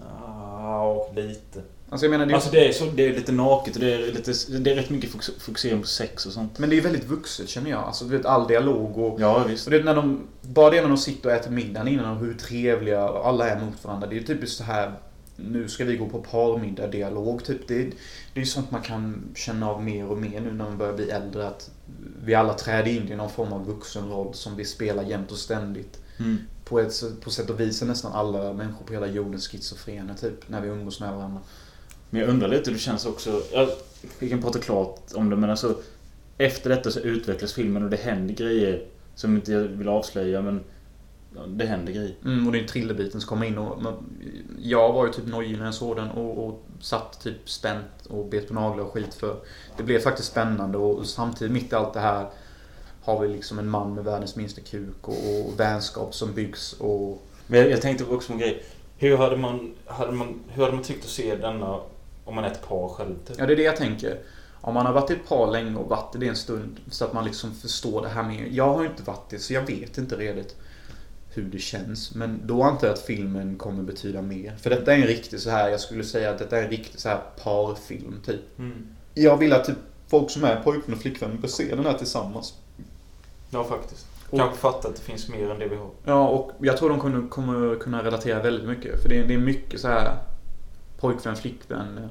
Ja, 0.00 1.10
lite. 1.16 1.62
Alltså 1.88 2.06
jag 2.06 2.10
menar, 2.10 2.26
det 2.26 2.32
är, 2.32 2.34
Alltså 2.34 2.50
det 2.50 2.68
är, 2.68 2.72
så, 2.72 2.84
det 2.84 3.06
är 3.06 3.14
lite 3.14 3.32
naket 3.32 3.74
och 3.74 3.80
det 3.80 3.94
är, 3.94 3.98
är 3.98 4.12
lite 4.12 4.30
och 4.30 4.60
det 4.60 4.70
är, 4.70 4.76
är 4.76 4.80
rätt 4.80 4.90
mycket 4.90 5.10
fokus- 5.10 5.38
fokusering 5.38 5.80
på 5.80 5.86
sex 5.86 6.26
och 6.26 6.32
sånt. 6.32 6.58
men 6.58 6.70
det 6.70 6.76
är 6.76 6.80
väldigt 6.80 7.04
vuxet 7.04 7.48
känner 7.48 7.70
jag. 7.70 7.82
Alltså 7.84 8.04
du 8.04 8.16
vet 8.16 8.26
all 8.26 8.48
dialog 8.48 8.98
och... 8.98 9.20
Ja, 9.20 9.44
visst. 9.48 9.64
Så 9.64 9.70
det 9.70 9.76
är 9.76 9.84
när 9.84 9.94
de, 9.94 10.26
bara 10.42 10.70
det 10.70 10.80
när 10.80 10.88
de 10.88 10.98
sitter 10.98 11.28
och 11.28 11.34
äter 11.34 11.50
middagen 11.50 11.88
innan 11.88 12.16
och 12.16 12.24
hur 12.26 12.34
trevliga 12.34 13.08
alla 13.08 13.48
är 13.48 13.60
mot 13.60 13.84
varandra. 13.84 14.06
Det 14.06 14.16
är 14.16 14.22
typiskt 14.22 14.58
så 14.58 14.64
här 14.64 14.92
nu 15.36 15.68
ska 15.68 15.84
vi 15.84 15.96
gå 15.96 16.08
på 16.08 16.18
parmiddag 16.20 16.86
dialog 16.86 17.44
typ. 17.44 17.68
Det, 17.68 17.74
det 17.74 17.90
är 18.34 18.40
ju 18.40 18.46
sånt 18.46 18.70
man 18.70 18.82
kan 18.82 19.24
känna 19.34 19.70
av 19.70 19.82
mer 19.82 20.06
och 20.06 20.18
mer 20.18 20.40
nu 20.40 20.52
när 20.52 20.64
man 20.64 20.78
börjar 20.78 20.92
bli 20.92 21.10
äldre. 21.10 21.46
Att 21.46 21.70
vi 22.24 22.34
alla 22.34 22.54
träder 22.54 22.90
in 22.90 23.12
i 23.12 23.16
någon 23.16 23.30
form 23.30 23.52
av 23.52 23.66
vuxenroll 23.66 24.34
som 24.34 24.56
vi 24.56 24.64
spelar 24.64 25.02
jämt 25.02 25.30
och 25.30 25.38
ständigt. 25.38 26.00
Mm. 26.18 26.38
På, 26.64 26.80
ett, 26.80 27.20
på 27.20 27.30
sätt 27.30 27.50
och 27.50 27.60
vis 27.60 27.82
är 27.82 27.86
nästan 27.86 28.12
alla 28.12 28.52
människor 28.52 28.84
på 28.84 28.92
hela 28.92 29.06
jorden 29.06 29.40
schizofrena 29.40 30.14
typ. 30.14 30.48
När 30.48 30.60
vi 30.60 30.68
umgås 30.68 31.00
med 31.00 31.12
varandra. 31.12 31.40
Men 32.10 32.20
jag 32.20 32.30
undrar 32.30 32.48
lite 32.48 32.70
det 32.70 32.78
känns 32.78 33.06
också. 33.06 33.42
Ja, 33.52 33.68
vi 34.18 34.28
kan 34.28 34.42
prata 34.42 34.58
klart 34.58 35.00
om 35.14 35.30
det 35.30 35.36
men 35.36 35.50
alltså. 35.50 35.78
Efter 36.38 36.70
detta 36.70 36.90
så 36.90 37.00
utvecklas 37.00 37.52
filmen 37.52 37.84
och 37.84 37.90
det 37.90 37.96
händer 37.96 38.34
grejer. 38.34 38.86
Som 39.14 39.36
inte 39.36 39.52
jag 39.52 39.60
vill 39.62 39.88
avslöja 39.88 40.42
men. 40.42 40.60
Det 41.46 41.66
händer 41.66 41.92
grejer. 41.92 42.14
Mm, 42.24 42.46
och 42.46 42.52
det 42.52 42.60
är 42.60 42.66
thrillerbiten 42.66 43.20
som 43.20 43.28
kommer 43.28 43.46
in 43.46 43.58
och 43.58 43.82
man, 43.82 43.94
jag 44.58 44.92
var 44.92 45.06
ju 45.06 45.12
typ 45.12 45.26
nojig 45.26 45.58
när 45.58 45.64
jag 45.64 45.74
såg 45.74 45.96
den 45.96 46.10
och, 46.10 46.46
och 46.46 46.62
satt 46.80 47.20
typ 47.20 47.50
spänt 47.50 48.06
och 48.08 48.26
bet 48.26 48.48
på 48.48 48.54
naglar 48.54 48.84
och 48.84 48.92
skit 48.92 49.14
för 49.14 49.36
det 49.76 49.82
blev 49.82 49.98
faktiskt 49.98 50.28
spännande 50.28 50.78
och 50.78 51.06
samtidigt 51.06 51.52
mitt 51.52 51.72
i 51.72 51.74
allt 51.74 51.94
det 51.94 52.00
här 52.00 52.30
har 53.02 53.20
vi 53.20 53.28
liksom 53.28 53.58
en 53.58 53.70
man 53.70 53.94
med 53.94 54.04
världens 54.04 54.36
minsta 54.36 54.60
kuk 54.60 55.08
och, 55.08 55.14
och 55.14 55.60
vänskap 55.60 56.14
som 56.14 56.34
byggs 56.34 56.72
och 56.72 57.22
Men 57.46 57.60
jag, 57.60 57.70
jag 57.70 57.82
tänkte 57.82 58.04
också 58.04 58.26
på 58.26 58.32
en 58.32 58.38
grej. 58.38 58.64
Hur 58.98 59.16
hade 59.16 59.36
man, 59.36 59.74
hade 59.86 60.12
man, 60.12 60.40
hur 60.48 60.62
hade 60.62 60.74
man 60.74 60.84
tyckt 60.84 61.04
att 61.04 61.10
se 61.10 61.36
denna 61.36 61.80
om 62.24 62.34
man 62.34 62.44
är 62.44 62.50
ett 62.50 62.68
par 62.68 62.88
själv? 62.88 63.14
Typ? 63.26 63.38
ja 63.38 63.46
det 63.46 63.52
är 63.52 63.56
det 63.56 63.62
jag 63.62 63.76
tänker. 63.76 64.20
Om 64.60 64.74
man 64.74 64.86
har 64.86 64.92
varit 64.92 65.10
i 65.10 65.14
ett 65.14 65.28
par 65.28 65.50
länge 65.52 65.76
och 65.76 65.88
varit 65.88 66.14
i 66.14 66.18
det 66.18 66.28
en 66.28 66.36
stund 66.36 66.80
så 66.90 67.04
att 67.04 67.12
man 67.12 67.24
liksom 67.24 67.54
förstår 67.54 68.02
det 68.02 68.08
här 68.08 68.22
mer. 68.22 68.48
Jag 68.50 68.74
har 68.74 68.82
ju 68.82 68.88
inte 68.88 69.02
varit 69.02 69.30
det 69.30 69.38
så 69.38 69.52
jag 69.52 69.66
vet 69.66 69.98
inte 69.98 70.16
redigt 70.16 70.56
hur 71.36 71.44
det 71.44 71.58
känns. 71.58 72.14
Men 72.14 72.40
då 72.44 72.62
antar 72.62 72.86
jag 72.86 72.94
att 72.94 73.02
filmen 73.02 73.56
kommer 73.56 73.82
betyda 73.82 74.22
mer. 74.22 74.56
För 74.56 74.70
detta 74.70 74.92
är 74.94 74.96
en 75.00 75.06
riktig 75.06 75.40
så 75.40 75.50
här, 75.50 75.68
jag 75.68 75.80
skulle 75.80 76.04
säga 76.04 76.30
att 76.30 76.38
detta 76.38 76.58
är 76.58 76.62
en 76.64 76.70
riktig 76.70 77.00
så 77.00 77.08
här 77.08 77.20
parfilm 77.44 78.20
typ. 78.26 78.58
Mm. 78.58 78.86
Jag 79.14 79.36
vill 79.36 79.52
att 79.52 79.64
typ 79.64 79.76
folk 80.08 80.30
som 80.30 80.44
är 80.44 80.60
pojkvän 80.62 80.94
och 80.94 81.00
flickvän 81.02 81.40
bör 81.40 81.48
se 81.48 81.74
den 81.74 81.84
här 81.86 81.98
tillsammans. 81.98 82.54
Ja 83.50 83.64
faktiskt. 83.64 84.06
Och- 84.30 84.38
Kanske 84.38 84.56
fatta 84.58 84.88
att 84.88 84.96
det 84.96 85.02
finns 85.02 85.28
mer 85.28 85.50
än 85.50 85.58
det 85.58 85.68
vi 85.68 85.76
har. 85.76 85.90
Ja, 86.04 86.28
och 86.28 86.52
jag 86.60 86.76
tror 86.76 86.88
de 86.88 87.00
kommer, 87.00 87.28
kommer 87.28 87.76
kunna 87.78 88.04
relatera 88.04 88.42
väldigt 88.42 88.68
mycket. 88.68 89.02
För 89.02 89.08
det 89.08 89.18
är, 89.18 89.26
det 89.26 89.34
är 89.34 89.38
mycket 89.38 89.80
så 89.80 89.88
här 89.88 90.16
pojkvän, 91.00 91.36
flickvän 91.36 92.08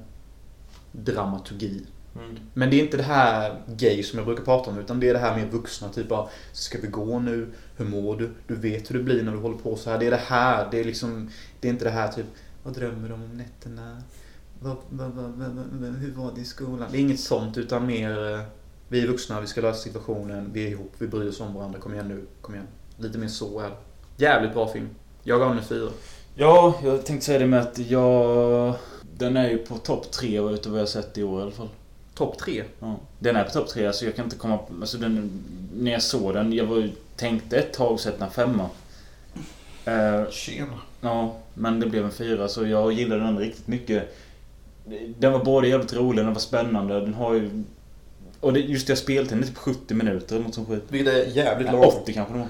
dramaturgi. 0.91 1.85
Mm. 2.15 2.37
Men 2.53 2.69
det 2.69 2.75
är 2.75 2.83
inte 2.83 2.97
det 2.97 3.03
här 3.03 3.61
gay 3.67 4.03
som 4.03 4.19
jag 4.19 4.25
brukar 4.25 4.43
prata 4.43 4.71
om 4.71 4.79
utan 4.79 4.99
det 4.99 5.09
är 5.09 5.13
det 5.13 5.19
här 5.19 5.35
mer 5.37 5.45
vuxna. 5.45 5.89
Typ 5.89 6.09
bara, 6.09 6.27
ska 6.51 6.77
vi 6.81 6.87
gå 6.87 7.19
nu? 7.19 7.53
Hur 7.77 7.85
mår 7.85 8.15
du? 8.15 8.29
Du 8.47 8.55
vet 8.55 8.91
hur 8.91 8.97
det 8.97 9.03
blir 9.03 9.23
när 9.23 9.31
du 9.31 9.37
håller 9.37 9.57
på 9.57 9.75
så 9.75 9.89
här. 9.89 9.99
Det 9.99 10.07
är 10.07 10.11
det 10.11 10.17
här. 10.17 10.67
Det 10.71 10.79
är 10.79 10.83
liksom, 10.83 11.29
det 11.59 11.67
är 11.67 11.71
inte 11.71 11.85
det 11.85 11.91
här 11.91 12.11
typ, 12.11 12.25
vad 12.63 12.73
drömmer 12.73 13.09
de 13.09 13.13
om 13.13 13.37
nätterna? 13.37 14.01
Vad, 14.59 14.75
vad, 14.89 15.11
vad, 15.11 15.31
vad, 15.31 15.69
vad, 15.71 15.95
hur 15.95 16.13
var 16.13 16.31
det 16.35 16.41
i 16.41 16.45
skolan? 16.45 16.87
Det 16.91 16.97
är 16.97 17.01
inget 17.01 17.19
sånt 17.19 17.57
utan 17.57 17.85
mer, 17.85 18.33
eh, 18.33 18.41
vi 18.87 19.01
är 19.01 19.07
vuxna, 19.07 19.41
vi 19.41 19.47
ska 19.47 19.61
lösa 19.61 19.79
situationen, 19.79 20.49
vi 20.53 20.65
är 20.65 20.69
ihop, 20.69 20.91
vi 20.97 21.07
bryr 21.07 21.29
oss 21.29 21.41
om 21.41 21.53
varandra. 21.53 21.79
Kom 21.79 21.93
igen 21.93 22.07
nu, 22.07 22.25
kom 22.41 22.53
igen. 22.53 22.67
Lite 22.97 23.17
mer 23.17 23.27
så 23.27 23.59
är. 23.59 23.71
Jävligt 24.17 24.53
bra 24.53 24.67
film. 24.67 24.89
Jag 25.23 25.39
gav 25.39 25.49
den 25.49 25.57
en 25.57 25.63
fyra. 25.63 25.89
Ja, 26.35 26.79
jag 26.83 27.05
tänkte 27.05 27.25
säga 27.25 27.39
det 27.39 27.47
med 27.47 27.59
att 27.59 27.77
jag... 27.79 28.75
Den 29.17 29.37
är 29.37 29.49
ju 29.49 29.57
på 29.57 29.77
topp 29.77 30.11
tre 30.11 30.39
utav 30.39 30.71
vad 30.71 30.81
jag 30.81 30.89
sett 30.89 31.17
i 31.17 31.23
år 31.23 31.39
i 31.39 31.43
alla 31.43 31.51
fall. 31.51 31.69
Topp 32.13 32.37
tre. 32.37 32.63
Ja. 32.79 32.95
Den 33.19 33.35
är 33.35 33.43
på 33.43 33.49
topp 33.49 33.67
tre, 33.67 33.87
alltså 33.87 34.05
jag 34.05 34.15
kan 34.15 34.25
inte 34.25 34.37
komma 34.37 34.57
på... 34.57 34.73
Alltså 34.81 34.97
den, 34.97 35.43
när 35.75 35.91
jag 35.91 36.01
såg 36.01 36.33
den, 36.33 36.53
jag 36.53 36.65
var 36.65 36.77
ju, 36.77 36.91
tänkte 37.15 37.57
ett 37.57 37.73
tag 37.73 37.99
sätta 37.99 38.25
en 38.25 38.31
femma. 38.31 38.69
Eh, 39.85 40.29
Tjena. 40.31 40.79
ja, 41.01 41.37
men 41.53 41.79
det 41.79 41.85
blev 41.85 42.05
en 42.05 42.11
fyra 42.11 42.47
så 42.47 42.67
jag 42.67 42.91
gillade 42.91 43.21
den 43.21 43.39
riktigt 43.39 43.67
mycket. 43.67 44.17
Den 45.17 45.31
var 45.31 45.43
både 45.43 45.67
jävligt 45.67 45.93
rolig, 45.93 46.25
den 46.25 46.33
var 46.33 46.39
spännande, 46.39 46.99
den 46.99 47.13
har 47.13 47.33
ju... 47.33 47.63
Och 48.39 48.53
det, 48.53 48.59
just 48.59 48.87
det, 48.87 48.95
speltiden 48.95 49.43
är 49.43 49.47
typ 49.47 49.57
70 49.57 49.93
minuter 49.93 50.35
eller 50.35 50.45
något 50.45 50.55
som 50.55 50.65
skit. 50.65 50.83
Vilket 50.87 51.13
är 51.13 51.25
jävligt 51.25 51.71
lagom. 51.71 52.01
80 52.01 52.13
kanske 52.13 52.33
det 52.33 52.39
var. 52.39 52.47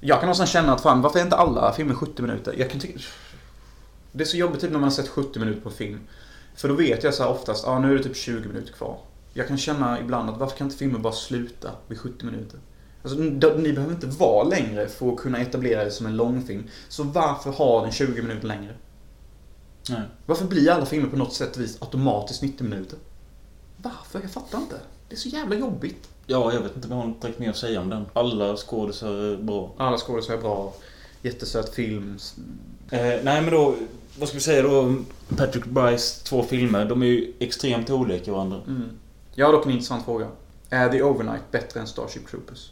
Jag 0.00 0.18
kan 0.18 0.26
någonstans 0.26 0.50
känna 0.50 0.72
att 0.72 0.80
fan, 0.80 1.02
varför 1.02 1.18
är 1.18 1.22
inte 1.22 1.36
alla 1.36 1.72
filmer 1.72 1.94
70 1.94 2.22
minuter? 2.22 2.54
Jag 2.58 2.70
kan 2.70 2.80
tycka... 2.80 2.98
Det 4.12 4.24
är 4.24 4.26
så 4.26 4.36
jobbigt 4.36 4.60
typ 4.60 4.70
när 4.70 4.78
man 4.78 4.88
har 4.88 4.90
sett 4.90 5.08
70 5.08 5.38
minuter 5.38 5.60
på 5.60 5.70
film. 5.70 6.00
För 6.56 6.68
då 6.68 6.74
vet 6.74 7.04
jag 7.04 7.14
så 7.14 7.22
här 7.22 7.30
oftast, 7.30 7.64
ja 7.66 7.72
ah, 7.72 7.78
nu 7.78 7.92
är 7.92 7.96
det 7.96 8.02
typ 8.02 8.16
20 8.16 8.48
minuter 8.48 8.72
kvar. 8.72 8.98
Jag 9.32 9.48
kan 9.48 9.58
känna 9.58 10.00
ibland 10.00 10.30
att 10.30 10.38
varför 10.38 10.56
kan 10.56 10.66
inte 10.66 10.76
filmer 10.76 10.98
bara 10.98 11.12
sluta 11.12 11.70
vid 11.88 11.98
70 11.98 12.26
minuter? 12.26 12.60
Alltså, 13.02 13.18
ni 13.56 13.72
behöver 13.72 13.94
inte 13.94 14.06
vara 14.06 14.44
längre 14.44 14.88
för 14.88 15.12
att 15.12 15.16
kunna 15.16 15.38
etablera 15.38 15.84
det 15.84 15.90
som 15.90 16.06
en 16.06 16.16
långfilm. 16.16 16.64
Så 16.88 17.02
varför 17.02 17.50
har 17.50 17.82
den 17.82 17.92
20 17.92 18.22
minuter 18.22 18.48
längre? 18.48 18.74
Nej. 19.90 20.02
Varför 20.26 20.44
blir 20.44 20.70
alla 20.70 20.86
filmer 20.86 21.08
på 21.08 21.16
något 21.16 21.34
sätt 21.34 21.56
och 21.56 21.62
vis 21.62 21.82
automatiskt 21.82 22.42
90 22.42 22.64
minuter? 22.64 22.98
Varför? 23.76 24.20
Jag 24.20 24.30
fattar 24.30 24.58
inte. 24.58 24.76
Det 25.08 25.14
är 25.14 25.18
så 25.18 25.28
jävla 25.28 25.56
jobbigt. 25.56 26.08
Ja, 26.26 26.52
jag 26.52 26.60
vet 26.60 26.76
inte 26.76 26.88
vad 26.88 26.98
jag 26.98 27.04
har 27.04 27.14
direkt 27.20 27.38
mer 27.38 27.50
att 27.50 27.56
säga 27.56 27.80
om 27.80 27.88
den. 27.90 28.06
Alla 28.12 28.56
skådisar 28.56 29.12
är 29.12 29.36
bra. 29.36 29.70
Alla 29.76 29.98
skådespelare 29.98 30.40
är 30.40 30.42
bra. 30.42 30.74
Jättesöt 31.22 31.74
film. 31.74 32.18
Eh, 32.90 33.00
nej 33.00 33.22
men 33.42 33.50
då, 33.50 33.74
vad 34.18 34.28
ska 34.28 34.36
vi 34.36 34.42
säga 34.42 34.62
då? 34.62 34.96
Patrick 35.36 35.64
Bryce 35.64 36.24
två 36.24 36.42
filmer, 36.42 36.84
de 36.84 37.02
är 37.02 37.06
ju 37.06 37.32
extremt 37.38 37.90
olika 37.90 38.32
varandra. 38.32 38.60
Mm. 38.66 38.88
Jag 39.34 39.46
har 39.46 39.52
dock 39.52 39.66
en 39.66 39.72
intressant 39.72 40.04
fråga. 40.04 40.28
Är 40.70 40.88
The 40.88 41.02
Overnight 41.02 41.50
bättre 41.50 41.80
än 41.80 41.86
Starship 41.86 42.28
Troopers? 42.28 42.70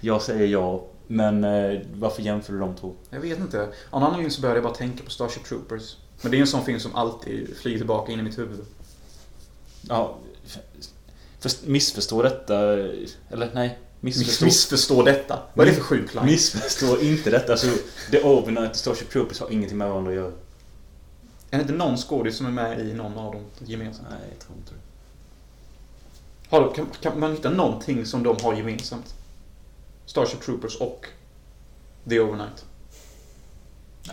Jag 0.00 0.22
säger 0.22 0.46
ja, 0.46 0.84
men 1.06 1.44
eh, 1.44 1.80
varför 1.94 2.22
jämför 2.22 2.52
du 2.52 2.58
de 2.58 2.76
två? 2.76 2.94
Jag 3.10 3.20
vet 3.20 3.38
inte. 3.38 3.68
Av 3.90 4.00
någon 4.00 4.10
anledning 4.10 4.30
så 4.30 4.40
började 4.40 4.56
jag 4.56 4.64
bara 4.64 4.74
tänka 4.74 5.04
på 5.04 5.10
Starship 5.10 5.44
Troopers. 5.44 5.96
Men 6.22 6.30
det 6.30 6.36
är 6.36 6.40
en 6.40 6.46
sån 6.46 6.64
film 6.64 6.80
som 6.80 6.94
alltid 6.94 7.56
flyger 7.56 7.78
tillbaka 7.78 8.12
in 8.12 8.20
i 8.20 8.22
mitt 8.22 8.38
huvud. 8.38 8.64
Ja, 9.88 10.18
för, 11.40 11.50
missförstå 11.66 12.22
detta, 12.22 12.58
eller 13.28 13.50
nej, 13.54 13.78
missförstå. 14.00 14.44
Missförstå 14.44 15.02
detta. 15.02 15.38
Vad 15.54 15.66
är 15.66 15.70
det 15.70 15.76
för 15.76 15.84
sjuk 15.84 16.14
line? 16.14 16.26
Missförstå 16.26 17.00
inte 17.00 17.30
detta. 17.30 17.52
Alltså, 17.52 17.66
The 18.10 18.22
Overnight 18.22 18.70
och 18.70 18.76
Starship 18.76 19.10
Troopers 19.10 19.40
har 19.40 19.50
ingenting 19.50 19.78
med 19.78 19.88
varandra 19.88 20.10
att 20.10 20.16
göra. 20.16 20.32
Är 21.50 21.56
det 21.56 21.60
inte 21.60 21.72
någon 21.72 21.96
skådis 21.96 22.36
som 22.36 22.46
är 22.46 22.50
med 22.50 22.80
i 22.80 22.94
någon 22.94 23.18
av 23.18 23.32
dem 23.32 23.44
gemensamt? 23.58 24.08
Nej, 24.10 24.28
jag 24.30 24.46
tror 24.46 24.58
inte 24.58 24.72
det. 24.72 24.80
Har, 26.56 26.74
kan, 26.74 26.86
kan 27.00 27.20
man 27.20 27.32
hitta 27.32 27.50
någonting 27.50 28.06
som 28.06 28.22
de 28.22 28.36
har 28.42 28.54
gemensamt? 28.54 29.14
Starship 30.12 30.40
Troopers 30.40 30.76
och 30.76 31.06
The 32.08 32.20
Overnight. 32.20 32.64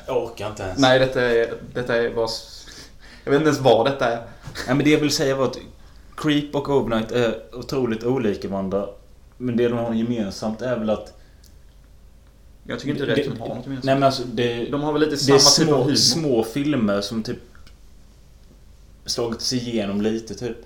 Jag 0.07 0.23
orkar 0.23 0.49
inte 0.49 0.63
ens. 0.63 0.79
Nej, 0.79 0.99
detta 0.99 1.21
är, 1.21 1.53
detta 1.73 1.95
är 1.95 2.13
bara... 2.15 2.27
Jag 3.23 3.31
vet 3.31 3.37
inte 3.39 3.49
ens 3.49 3.59
vad 3.61 3.85
detta 3.85 4.05
är. 4.11 4.17
Nej, 4.67 4.75
men 4.75 4.77
det 4.83 4.89
jag 4.89 4.99
vill 4.99 5.11
säga 5.11 5.35
var 5.35 5.45
att 5.45 5.57
Creep 6.17 6.55
och 6.55 6.69
Overnight 6.69 7.11
är 7.11 7.55
otroligt 7.55 8.03
olika 8.03 8.47
varandra. 8.47 8.87
Men 9.37 9.57
det 9.57 9.67
de 9.67 9.77
har 9.77 9.93
gemensamt 9.93 10.61
är 10.61 10.77
väl 10.79 10.89
att... 10.89 11.13
Jag 12.63 12.79
tycker 12.79 12.91
inte 12.91 13.05
det, 13.05 13.15
Det- 13.15 13.23
de 13.29 13.39
har 13.39 13.47
något 13.55 13.65
gemensamt. 13.65 13.83
Nej 13.83 13.95
men 13.95 14.03
alltså 14.03 14.23
det... 14.23 14.65
De 14.65 14.81
har 14.81 14.93
väl 14.93 15.01
lite 15.01 15.17
samma 15.17 15.37
typ 15.39 15.47
av 15.47 15.75
små, 15.75 15.83
humor. 15.83 15.95
små 15.95 16.43
filmer 16.43 17.01
som 17.01 17.23
typ 17.23 17.39
slagit 19.05 19.41
sig 19.41 19.69
igenom 19.69 20.01
lite 20.01 20.35
typ. 20.35 20.57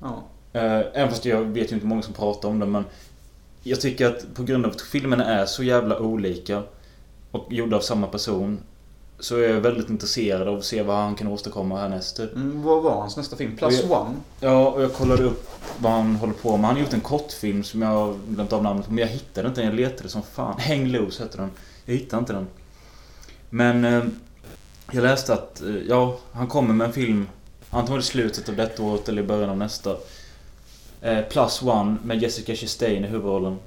Ja. 0.00 0.22
Eh, 0.52 0.62
Även 0.94 1.08
fast 1.08 1.24
jag 1.24 1.40
vet 1.44 1.70
ju 1.70 1.74
inte 1.74 1.86
många 1.86 2.02
som 2.02 2.12
pratar 2.14 2.48
om 2.48 2.58
det 2.58 2.66
men 2.66 2.84
Jag 3.68 3.80
tycker 3.80 4.06
att 4.06 4.34
på 4.34 4.42
grund 4.42 4.66
av 4.66 4.72
att 4.72 4.80
filmerna 4.80 5.24
är 5.24 5.46
så 5.46 5.62
jävla 5.62 5.98
olika 5.98 6.62
och 7.30 7.52
gjorda 7.52 7.76
av 7.76 7.80
samma 7.80 8.06
person 8.06 8.58
så 9.18 9.36
är 9.36 9.48
jag 9.48 9.60
väldigt 9.60 9.90
intresserad 9.90 10.48
av 10.48 10.58
att 10.58 10.64
se 10.64 10.82
vad 10.82 10.96
han 10.96 11.14
kan 11.14 11.26
åstadkomma 11.26 11.80
härnäst. 11.80 12.16
Typ. 12.16 12.34
Mm, 12.34 12.62
vad 12.62 12.82
var 12.82 13.00
hans 13.00 13.16
nästa 13.16 13.36
film? 13.36 13.56
Plus 13.56 13.84
Och 13.84 14.00
One? 14.00 14.14
Ja, 14.40 14.68
och 14.68 14.82
jag 14.82 14.92
kollade 14.92 15.22
upp 15.22 15.50
vad 15.78 15.92
han 15.92 16.16
håller 16.16 16.32
på 16.32 16.56
med. 16.56 16.66
Han 16.66 16.74
har 16.74 16.82
gjort 16.82 16.92
en 16.92 17.00
kortfilm 17.00 17.64
som 17.64 17.82
jag 17.82 17.88
har 17.88 18.14
glömt 18.28 18.52
av 18.52 18.62
namnet 18.62 18.86
på, 18.86 18.92
men 18.92 19.02
jag 19.02 19.08
hittade 19.08 19.48
inte 19.48 19.60
den. 19.60 19.70
Jag 19.70 19.76
letade 19.76 20.08
som 20.08 20.22
fan. 20.22 20.60
Hang 20.68 20.86
Loose 20.86 21.22
heter 21.22 21.38
den. 21.38 21.50
Jag 21.84 21.94
hittade 21.94 22.20
inte 22.20 22.32
den. 22.32 22.46
Men 23.50 23.84
eh, 23.84 24.04
jag 24.92 25.02
läste 25.02 25.34
att, 25.34 25.62
eh, 25.62 25.76
ja, 25.88 26.18
han 26.32 26.46
kommer 26.46 26.74
med 26.74 26.86
en 26.86 26.92
film 26.92 27.28
antagligen 27.70 28.00
i 28.00 28.04
slutet 28.04 28.48
av 28.48 28.56
detta 28.56 28.82
året 28.82 29.08
eller 29.08 29.22
i 29.22 29.26
början 29.26 29.50
av 29.50 29.56
nästa. 29.56 29.96
Eh, 31.06 31.22
Plus 31.28 31.62
One 31.62 31.98
med 32.04 32.22
Jessica 32.22 32.54
Chastain 32.56 33.04
i 33.04 33.08
huvudrollen. 33.08 33.58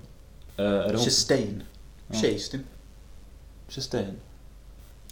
Eh, 0.58 0.66
är 0.66 0.88
det 0.88 0.90
hon? 0.98 1.00
Chastain. 1.06 1.64
Ja. 2.08 2.20
Chastain. 2.22 2.66
Chastain. 3.68 4.20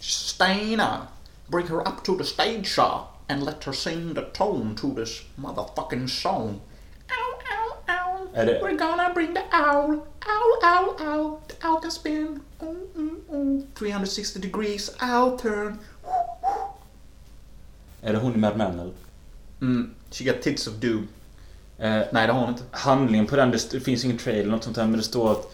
Staina! 0.00 1.06
Bring 1.46 1.66
her 1.66 1.88
up 1.88 2.04
to 2.04 2.18
the 2.18 2.24
stage, 2.24 2.66
sir, 2.74 3.00
and 3.28 3.44
let 3.44 3.64
her 3.64 3.72
sing 3.72 4.14
the 4.14 4.20
tone 4.22 4.74
to 4.76 4.94
this 4.94 5.22
motherfucking 5.36 6.08
song. 6.08 6.60
Ow, 7.10 7.38
ow, 7.50 7.76
ow. 7.88 8.28
Är 8.34 8.46
det- 8.46 8.60
We're 8.62 8.78
gonna 8.78 9.14
bring 9.14 9.34
the 9.34 9.42
owl. 9.52 10.00
Ow, 10.26 10.58
ow, 10.62 10.96
ow. 11.00 11.40
The 11.48 11.68
owl 11.68 11.80
can 11.80 11.90
spin. 11.90 12.40
Mm, 12.60 12.76
mm, 12.96 13.20
mm. 13.30 13.66
360 13.74 14.40
degrees 14.40 14.90
owl 15.02 15.38
turn. 15.38 15.78
Är 18.02 18.12
det 18.12 18.18
hon 18.18 18.34
i 18.34 18.38
Mad 18.38 18.56
Men 18.56 18.80
eller? 18.80 18.94
Mm. 19.60 19.94
She 20.10 20.24
got 20.24 20.42
tits 20.42 20.66
of 20.66 20.74
doom. 20.74 21.08
Eh, 21.78 22.00
Nej, 22.12 22.26
det 22.26 22.32
har 22.32 22.40
hon 22.40 22.48
inte. 22.48 22.62
handlingen 22.70 23.26
på 23.26 23.36
den, 23.36 23.50
det, 23.50 23.80
finns 23.80 24.04
ingen 24.04 24.18
trailer 24.18 24.40
eller 24.40 24.50
något 24.50 24.64
sånt 24.64 24.76
där, 24.76 24.86
men 24.86 24.96
det 24.96 25.02
står 25.02 25.32
att 25.32 25.52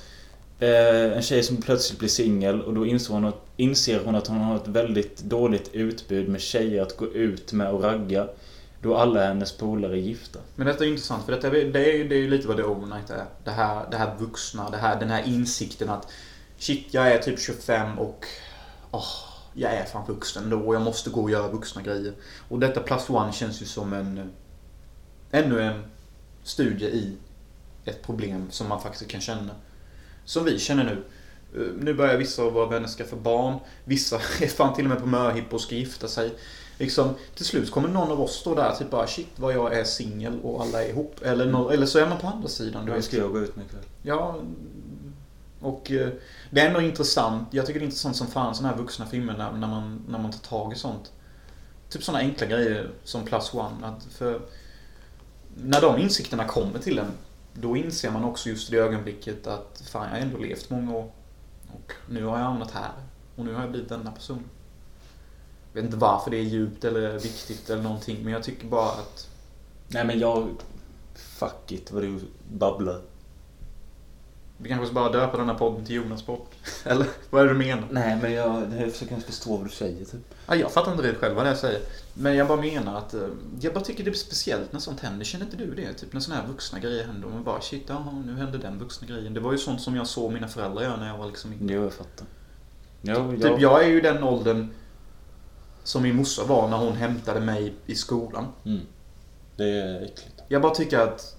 eh, 0.58 1.16
en 1.16 1.22
tjej 1.22 1.42
som 1.42 1.56
plötsligt 1.62 1.98
blir 1.98 2.08
singel 2.08 2.62
och 2.62 2.74
då 2.74 2.86
inser 2.86 3.14
hon, 3.14 3.24
att, 3.24 3.46
inser 3.56 4.00
hon 4.04 4.14
att 4.14 4.26
hon 4.26 4.38
har 4.40 4.56
ett 4.56 4.68
väldigt 4.68 5.18
dåligt 5.22 5.70
utbud 5.72 6.28
med 6.28 6.40
tjejer 6.40 6.82
att 6.82 6.96
gå 6.96 7.06
ut 7.06 7.52
med 7.52 7.70
och 7.70 7.82
ragga. 7.82 8.28
Då 8.82 8.96
alla 8.96 9.26
hennes 9.26 9.52
polare 9.56 9.92
är 9.92 9.96
gifta. 9.96 10.38
Men 10.56 10.66
detta 10.66 10.84
är 10.84 10.88
intressant 10.88 11.24
för 11.24 11.32
detta, 11.32 11.46
är- 11.46 11.72
det 11.72 11.90
är 11.92 11.96
ju 11.96 12.08
det 12.08 12.14
är 12.16 12.28
lite 12.28 12.48
vad 12.48 12.56
The 12.56 12.62
Overnight 12.62 13.10
är. 13.10 13.24
Det 13.44 13.50
här, 13.50 13.86
det 13.90 13.96
här 13.96 14.14
vuxna, 14.18 14.70
det 14.70 14.76
här, 14.76 15.00
den 15.00 15.10
här 15.10 15.22
insikten 15.26 15.88
att 15.90 16.08
Shit, 16.58 16.86
jag 16.90 17.12
är 17.12 17.18
typ 17.18 17.40
25 17.40 17.98
och 17.98 18.26
oh, 18.90 19.04
jag 19.54 19.72
är 19.74 19.84
fan 19.84 20.06
vuxen 20.06 20.50
då 20.50 20.58
och 20.58 20.74
jag 20.74 20.82
måste 20.82 21.10
gå 21.10 21.22
och 21.22 21.30
göra 21.30 21.48
vuxna 21.48 21.82
grejer. 21.82 22.12
Och 22.48 22.58
detta 22.58 22.80
Plus 22.80 23.10
One 23.10 23.32
känns 23.32 23.62
ju 23.62 23.66
som 23.66 23.92
en 23.92 24.18
eh, 24.18 25.40
ännu 25.40 25.62
en 25.62 25.82
studie 26.44 26.84
i 26.86 27.16
ett 27.84 28.02
problem 28.02 28.46
som 28.50 28.68
man 28.68 28.80
faktiskt 28.82 29.10
kan 29.10 29.20
känna. 29.20 29.52
Som 30.24 30.44
vi 30.44 30.58
känner 30.58 30.84
nu. 30.84 31.04
Eh, 31.62 31.68
Nu 31.80 31.94
börjar 31.94 32.16
vissa 32.16 32.42
av 32.42 32.52
våra 32.52 32.66
vänner 32.66 32.88
skaffa 32.88 33.16
barn. 33.16 33.58
Vissa 33.84 34.16
är 34.40 34.46
fan 34.46 34.74
till 34.74 34.84
och 34.84 34.90
med 34.90 35.00
på 35.00 35.06
möhippa 35.06 35.54
och 35.56 35.60
ska 35.62 35.74
gifta 35.74 36.08
sig. 36.08 36.32
Liksom, 36.78 37.14
till 37.34 37.44
slut 37.44 37.70
kommer 37.70 37.88
någon 37.88 38.10
av 38.12 38.20
oss 38.20 38.34
stå 38.34 38.54
där 38.54 38.74
typ 38.74 38.90
bara 38.90 39.06
shit 39.06 39.28
vad 39.36 39.54
jag 39.54 39.74
är 39.78 39.84
singel 39.84 40.40
och 40.42 40.62
alla 40.62 40.84
är 40.84 40.88
ihop. 40.88 41.16
Eller, 41.22 41.46
nå- 41.46 41.70
eller 41.70 41.86
så 41.86 41.98
är 41.98 42.08
man 42.08 42.18
på 42.18 42.26
andra 42.26 42.48
sidan. 42.48 42.86
Du 42.86 42.92
vet. 42.92 43.04
ska 43.04 43.16
jag 43.16 43.32
gå 43.32 43.40
ut 43.40 43.56
med 43.56 43.66
ikväll? 43.66 43.82
Ja. 44.02 44.36
Och 45.60 45.90
eh, 45.90 46.08
det 46.50 46.60
är 46.60 46.66
ändå 46.68 46.80
intressant. 46.80 47.48
Jag 47.50 47.66
tycker 47.66 47.80
det 47.80 47.84
är 47.84 47.86
intressant 47.86 48.16
som 48.16 48.26
fan 48.26 48.54
sådana 48.54 48.74
här 48.74 48.82
vuxna 48.82 49.06
filmer 49.06 49.36
när, 49.38 49.52
när, 49.52 49.68
man, 49.68 50.04
när 50.08 50.18
man 50.18 50.32
tar 50.32 50.38
tag 50.38 50.72
i 50.72 50.76
sånt. 50.76 51.12
Typ 51.88 52.02
sådana 52.04 52.18
enkla 52.24 52.46
grejer 52.46 52.90
som 53.04 53.24
Plus 53.24 53.54
One. 53.54 53.86
Att 53.86 54.04
för 54.04 54.40
när 55.56 55.80
de 55.80 55.98
insikterna 55.98 56.44
kommer 56.44 56.78
till 56.78 56.98
en, 56.98 57.10
då 57.54 57.76
inser 57.76 58.10
man 58.10 58.24
också 58.24 58.48
just 58.48 58.68
i 58.68 58.76
det 58.76 58.82
ögonblicket 58.82 59.46
att 59.46 59.82
fan, 59.90 60.04
jag 60.04 60.10
har 60.10 60.18
ändå 60.18 60.38
levt 60.38 60.70
många 60.70 60.94
år. 60.94 61.10
Och 61.72 61.92
nu 62.08 62.24
har 62.24 62.38
jag 62.38 62.44
hamnat 62.44 62.70
här. 62.70 62.92
Och 63.36 63.44
nu 63.44 63.54
har 63.54 63.60
jag 63.60 63.70
blivit 63.70 63.88
denna 63.88 64.12
person. 64.12 64.44
Jag 65.72 65.82
vet 65.82 65.84
inte 65.84 65.96
varför 65.96 66.30
det 66.30 66.36
är 66.36 66.42
djupt 66.42 66.84
eller 66.84 67.18
viktigt 67.18 67.70
eller 67.70 67.82
någonting, 67.82 68.24
men 68.24 68.32
jag 68.32 68.42
tycker 68.42 68.66
bara 68.66 68.90
att 68.90 69.28
Nej 69.88 70.04
men 70.04 70.18
jag... 70.18 70.48
Fuck 71.14 71.72
it 71.72 71.92
vad 71.92 72.02
du 72.02 72.20
babblar 72.52 73.00
vi 74.64 74.68
kanske 74.70 74.86
ska 74.86 74.94
bara 74.94 75.12
döpa 75.12 75.36
den 75.36 75.48
här 75.48 75.54
podden 75.58 75.84
till 75.84 75.94
Jonas 75.96 76.22
podd. 76.22 76.40
Eller 76.84 77.06
vad 77.30 77.42
är 77.42 77.46
det 77.46 77.52
du 77.52 77.58
menar? 77.58 77.88
Nej 77.90 78.18
men 78.22 78.32
jag, 78.32 78.62
jag 78.80 78.92
försöker 78.92 79.16
förstå 79.16 79.56
vad 79.56 79.66
du 79.66 79.70
säger 79.70 80.04
typ. 80.04 80.34
Ja, 80.46 80.54
jag 80.54 80.72
fattar 80.72 80.92
inte 80.92 81.02
det 81.02 81.14
själv 81.14 81.34
vad 81.34 81.44
det 81.44 81.48
är 81.48 81.52
jag 81.52 81.58
säger. 81.58 81.80
Men 82.14 82.36
jag 82.36 82.48
bara 82.48 82.60
menar 82.60 82.98
att... 82.98 83.14
eh, 83.14 83.20
Jag 83.60 83.74
bara 83.74 83.84
tycker 83.84 84.04
det 84.04 84.10
är 84.10 84.14
speciellt 84.14 84.72
när 84.72 84.80
sånt 84.80 85.00
händer. 85.00 85.24
Känner 85.24 85.44
inte 85.44 85.56
du 85.56 85.74
det? 85.74 85.92
Typ 85.92 86.12
när 86.12 86.20
såna 86.20 86.36
här 86.36 86.46
vuxna 86.46 86.78
grejer 86.78 87.04
händer. 87.06 87.26
Och 87.28 87.32
man 87.34 87.44
bara 87.44 87.60
shit, 87.60 87.84
jaha, 87.86 88.22
nu 88.26 88.34
hände 88.36 88.58
den 88.58 88.78
vuxna 88.78 89.06
grejen. 89.08 89.34
Det 89.34 89.40
var 89.40 89.52
ju 89.52 89.58
sånt 89.58 89.80
som 89.80 89.96
jag 89.96 90.06
såg 90.06 90.32
mina 90.32 90.48
föräldrar 90.48 90.82
göra 90.82 90.96
när 90.96 91.08
jag 91.08 91.18
var 91.18 91.26
liksom... 91.26 91.52
Jo 91.60 91.82
jag 91.82 91.92
fattar. 91.92 92.26
Ja, 93.02 93.30
Typ 93.30 93.40
jag... 93.42 93.60
jag 93.60 93.84
är 93.84 93.88
ju 93.88 94.00
den 94.00 94.22
åldern 94.24 94.68
som 95.84 96.02
min 96.02 96.16
morsa 96.16 96.44
var 96.44 96.68
när 96.68 96.76
hon 96.76 96.92
hämtade 96.92 97.40
mig 97.40 97.74
i 97.86 97.94
skolan. 97.94 98.46
Mm. 98.64 98.80
Det 99.56 99.64
är 99.70 99.96
äckligt. 100.04 100.42
Jag 100.48 100.62
bara 100.62 100.74
tycker 100.74 100.98
att... 100.98 101.33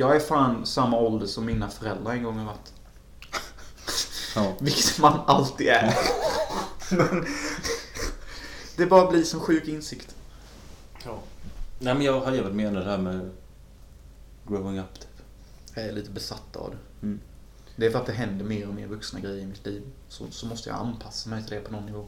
Jag 0.00 0.16
är 0.16 0.20
fan 0.20 0.66
samma 0.66 0.98
ålder 0.98 1.26
som 1.26 1.46
mina 1.46 1.68
föräldrar 1.68 2.12
en 2.12 2.22
gång 2.22 2.38
har 2.38 2.44
varit. 2.44 2.72
Ja. 4.36 4.52
Vilket 4.60 4.98
man 4.98 5.20
alltid 5.26 5.66
är. 5.66 5.94
Men... 6.90 7.26
Det 8.76 8.86
bara 8.86 9.10
blir 9.10 9.22
som 9.22 9.40
sjuk 9.40 9.68
insikt. 9.68 10.14
Nej 11.78 11.94
men 11.94 12.02
jag 12.02 12.20
hade 12.20 12.42
väl 12.42 12.52
menat 12.52 12.84
det 12.84 12.90
här 12.90 12.98
med 12.98 13.30
growing 14.48 14.78
up 14.78 15.00
typ. 15.00 15.22
Jag 15.74 15.84
är 15.84 15.92
lite 15.92 16.10
besatt 16.10 16.56
av 16.56 16.70
det. 16.70 17.06
Mm. 17.06 17.20
Det 17.76 17.86
är 17.86 17.90
för 17.90 17.98
att 17.98 18.06
det 18.06 18.12
händer 18.12 18.44
mer 18.44 18.68
och 18.68 18.74
mer 18.74 18.86
vuxna 18.86 19.20
grejer 19.20 19.42
i 19.42 19.46
mitt 19.46 19.66
liv. 19.66 19.82
Så, 20.08 20.24
så 20.30 20.46
måste 20.46 20.68
jag 20.70 20.78
anpassa 20.78 21.30
mig 21.30 21.42
till 21.42 21.54
det 21.54 21.60
på 21.60 21.72
någon 21.72 21.86
nivå. 21.86 22.06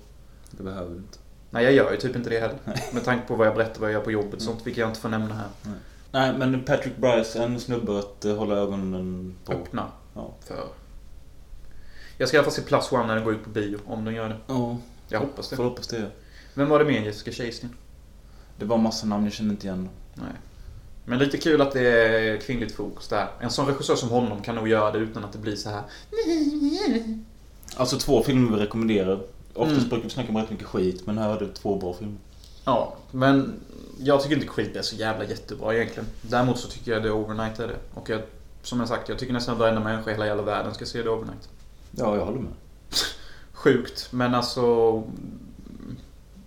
Det 0.51 0.63
behöver 0.63 0.91
du 0.91 0.97
inte. 0.97 1.19
Nej, 1.51 1.65
jag 1.65 1.73
gör 1.73 1.93
ju 1.93 1.97
typ 1.97 2.17
inte 2.17 2.31
det 2.31 2.41
heller. 2.41 2.59
Med 2.93 3.05
tanke 3.05 3.29
på 3.29 3.37
vad 3.37 3.47
jag 3.47 3.55
berättar 3.55 3.81
vad 3.81 3.89
jag 3.91 3.95
gör 3.95 4.05
på 4.05 4.11
jobbet. 4.11 4.43
Sånt 4.43 4.67
vilket 4.67 4.81
jag 4.81 4.91
inte 4.91 5.01
får 5.01 5.09
nämna 5.09 5.35
här. 5.35 5.49
Nej 5.63 5.79
men 6.13 6.63
Patrick 6.65 6.97
Bryce, 6.97 7.43
en 7.45 7.61
snubbe 7.61 7.99
att 7.99 8.25
eh, 8.25 8.37
hålla 8.37 8.55
ögonen 8.57 9.35
på. 9.45 9.53
Öppna 9.53 9.87
Ja. 10.15 10.35
för. 10.45 10.65
Jag 12.19 12.29
ska 12.29 12.37
i 12.37 12.39
alla 12.39 12.45
fall 12.45 12.53
se 12.55 12.63
Plus 12.63 12.93
One 12.93 13.07
när 13.07 13.15
den 13.15 13.25
går 13.25 13.33
ut 13.35 13.45
på 13.45 13.51
bio. 13.51 13.79
Om 13.87 14.05
den 14.05 14.15
gör 14.15 14.29
det. 14.29 14.37
Ja, 14.47 14.77
Jag 15.09 15.21
hoppas 15.21 15.49
får 15.49 15.57
det. 15.57 15.63
hoppas 15.63 15.87
det. 15.89 16.11
Vem 16.55 16.69
var 16.69 16.79
det 16.79 16.85
med 16.85 17.05
Jessica 17.05 17.33
Chastain? 17.45 17.73
Det 18.59 18.65
var 18.65 18.79
massa 18.79 19.07
namn 19.07 19.25
jag 19.25 19.33
kände 19.33 19.51
inte 19.55 19.67
igen. 19.67 19.89
Nej. 20.15 20.27
Men 21.05 21.19
lite 21.19 21.39
kul 21.39 21.61
att 21.61 21.73
det 21.73 21.89
är 21.89 22.37
kvinnligt 22.37 22.73
fokus 22.75 23.09
där. 23.09 23.29
En 23.41 23.51
sån 23.51 23.67
regissör 23.67 23.97
som 23.97 24.09
honom 24.09 24.43
kan 24.43 24.55
nog 24.55 24.69
göra 24.69 24.91
det 24.91 24.99
utan 24.99 25.25
att 25.25 25.33
det 25.33 25.39
blir 25.39 25.57
så 25.57 25.71
här. 25.71 25.83
Alltså 27.77 27.99
två 27.99 28.23
filmer 28.23 28.57
vi 28.57 28.63
rekommenderar. 28.63 29.21
Oftast 29.55 29.77
Mm. 29.79 29.89
brukar 29.89 30.05
vi 30.05 30.11
snacka 30.11 30.29
om 30.29 30.37
rätt 30.37 30.51
mycket 30.51 30.67
skit, 30.67 31.07
men 31.07 31.19
här 31.19 31.37
är 31.37 31.41
det 31.41 31.49
två 31.55 31.77
bra 31.79 31.93
filmer. 31.95 32.17
Ja, 32.65 32.97
men 33.11 33.61
jag 33.99 34.23
tycker 34.23 34.37
inte 34.37 34.49
skit 34.49 34.77
är 34.77 34.83
så 34.83 34.97
jävla 34.97 35.25
jättebra 35.25 35.75
egentligen. 35.75 36.07
Däremot 36.23 36.59
så 36.59 36.69
tycker 36.69 36.93
jag 36.93 37.03
The 37.03 37.11
Overnight 37.11 37.59
är 37.59 37.69
det. 37.69 37.79
Och 37.95 38.11
jag, 38.11 38.23
som 38.63 38.81
jag 38.81 38.89
sagt, 38.89 39.09
jag 39.09 39.19
tycker 39.19 39.33
nästan 39.33 39.59
varenda 39.59 39.81
människa 39.81 40.11
i 40.11 40.13
hela 40.13 40.27
jävla 40.27 40.43
världen 40.43 40.75
ska 40.75 40.87
se 40.87 41.03
The 41.03 41.09
Overnight. 41.09 41.49
Ja, 41.91 42.17
jag 42.17 42.25
håller 42.25 42.39
med. 42.39 42.53
Sjukt, 43.53 44.09
men 44.13 44.35
alltså... 44.35 45.03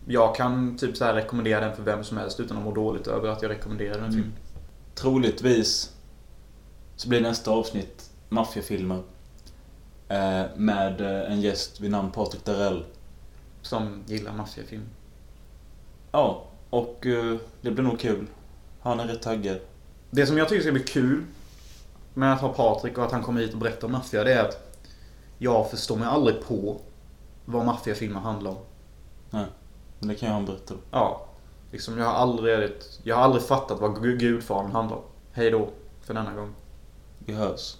Jag 0.07 0.36
kan 0.36 0.78
typ 0.78 0.97
så 0.97 1.05
här 1.05 1.13
rekommendera 1.13 1.59
den 1.59 1.76
för 1.76 1.84
vem 1.84 2.03
som 2.03 2.18
helst 2.18 2.39
utan 2.39 2.57
att 2.57 2.63
må 2.63 2.72
dåligt 2.72 3.07
över 3.07 3.30
att 3.30 3.41
jag 3.41 3.51
rekommenderar 3.51 4.01
den. 4.01 4.13
Mm. 4.13 4.34
Troligtvis 4.95 5.93
så 6.95 7.09
blir 7.09 7.22
nästa 7.22 7.51
avsnitt 7.51 8.09
maffiafilmer. 8.30 9.01
Eh, 10.07 10.43
med 10.55 11.01
eh, 11.01 11.32
en 11.32 11.41
gäst 11.41 11.80
vid 11.80 11.91
namn 11.91 12.11
Patrik 12.11 12.45
Darell. 12.45 12.86
Som 13.61 14.03
gillar 14.05 14.34
maffiafilm. 14.34 14.86
Ja, 16.16 16.43
och 16.70 17.05
eh, 17.05 17.36
det 17.61 17.72
blir 17.72 17.84
nog 17.84 17.99
kul. 17.99 18.28
Han 18.82 18.99
är 18.99 19.07
rätt 19.07 19.22
taggad. 19.22 19.59
Det 20.11 20.26
som 20.26 20.38
jag 20.38 20.49
tycker 20.49 20.61
ska 20.61 20.72
bli 20.72 20.84
kul 20.84 21.24
med 22.13 22.34
att 22.34 22.41
ha 22.41 22.49
Patrik 22.53 22.97
och 22.97 23.03
att 23.05 23.11
han 23.11 23.24
kommer 23.24 23.41
hit 23.41 23.53
och 23.53 23.59
berättar 23.59 23.86
om 23.88 23.91
maffia, 23.91 24.24
det 24.24 24.34
är 24.34 24.43
att 24.49 24.78
jag 25.38 25.70
förstår 25.72 25.95
mig 25.95 26.07
aldrig 26.07 26.41
på 26.47 26.78
vad 27.45 27.66
maffiafilmer 27.66 28.20
handlar 28.20 28.51
om. 28.51 28.57
Men 29.99 30.07
det 30.09 30.16
kan 30.16 30.28
jag 30.30 30.34
han 30.36 30.45
berätta 30.45 30.74
då. 30.74 30.80
Ja. 30.91 31.26
Liksom 31.72 31.97
jag 31.97 32.05
har 32.05 32.13
aldrig, 32.13 32.72
jag 33.03 33.16
har 33.16 33.24
aldrig 33.24 33.43
fattat 33.43 33.80
vad 33.80 33.91
Gu- 33.91 34.18
Gudfadern 34.18 34.72
handlar 34.72 34.97
om. 34.97 35.03
Hej 35.32 35.51
då 35.51 35.70
för 36.01 36.13
denna 36.13 36.34
gång. 36.34 36.53
Vi 37.20 37.34
hörs. 37.34 37.76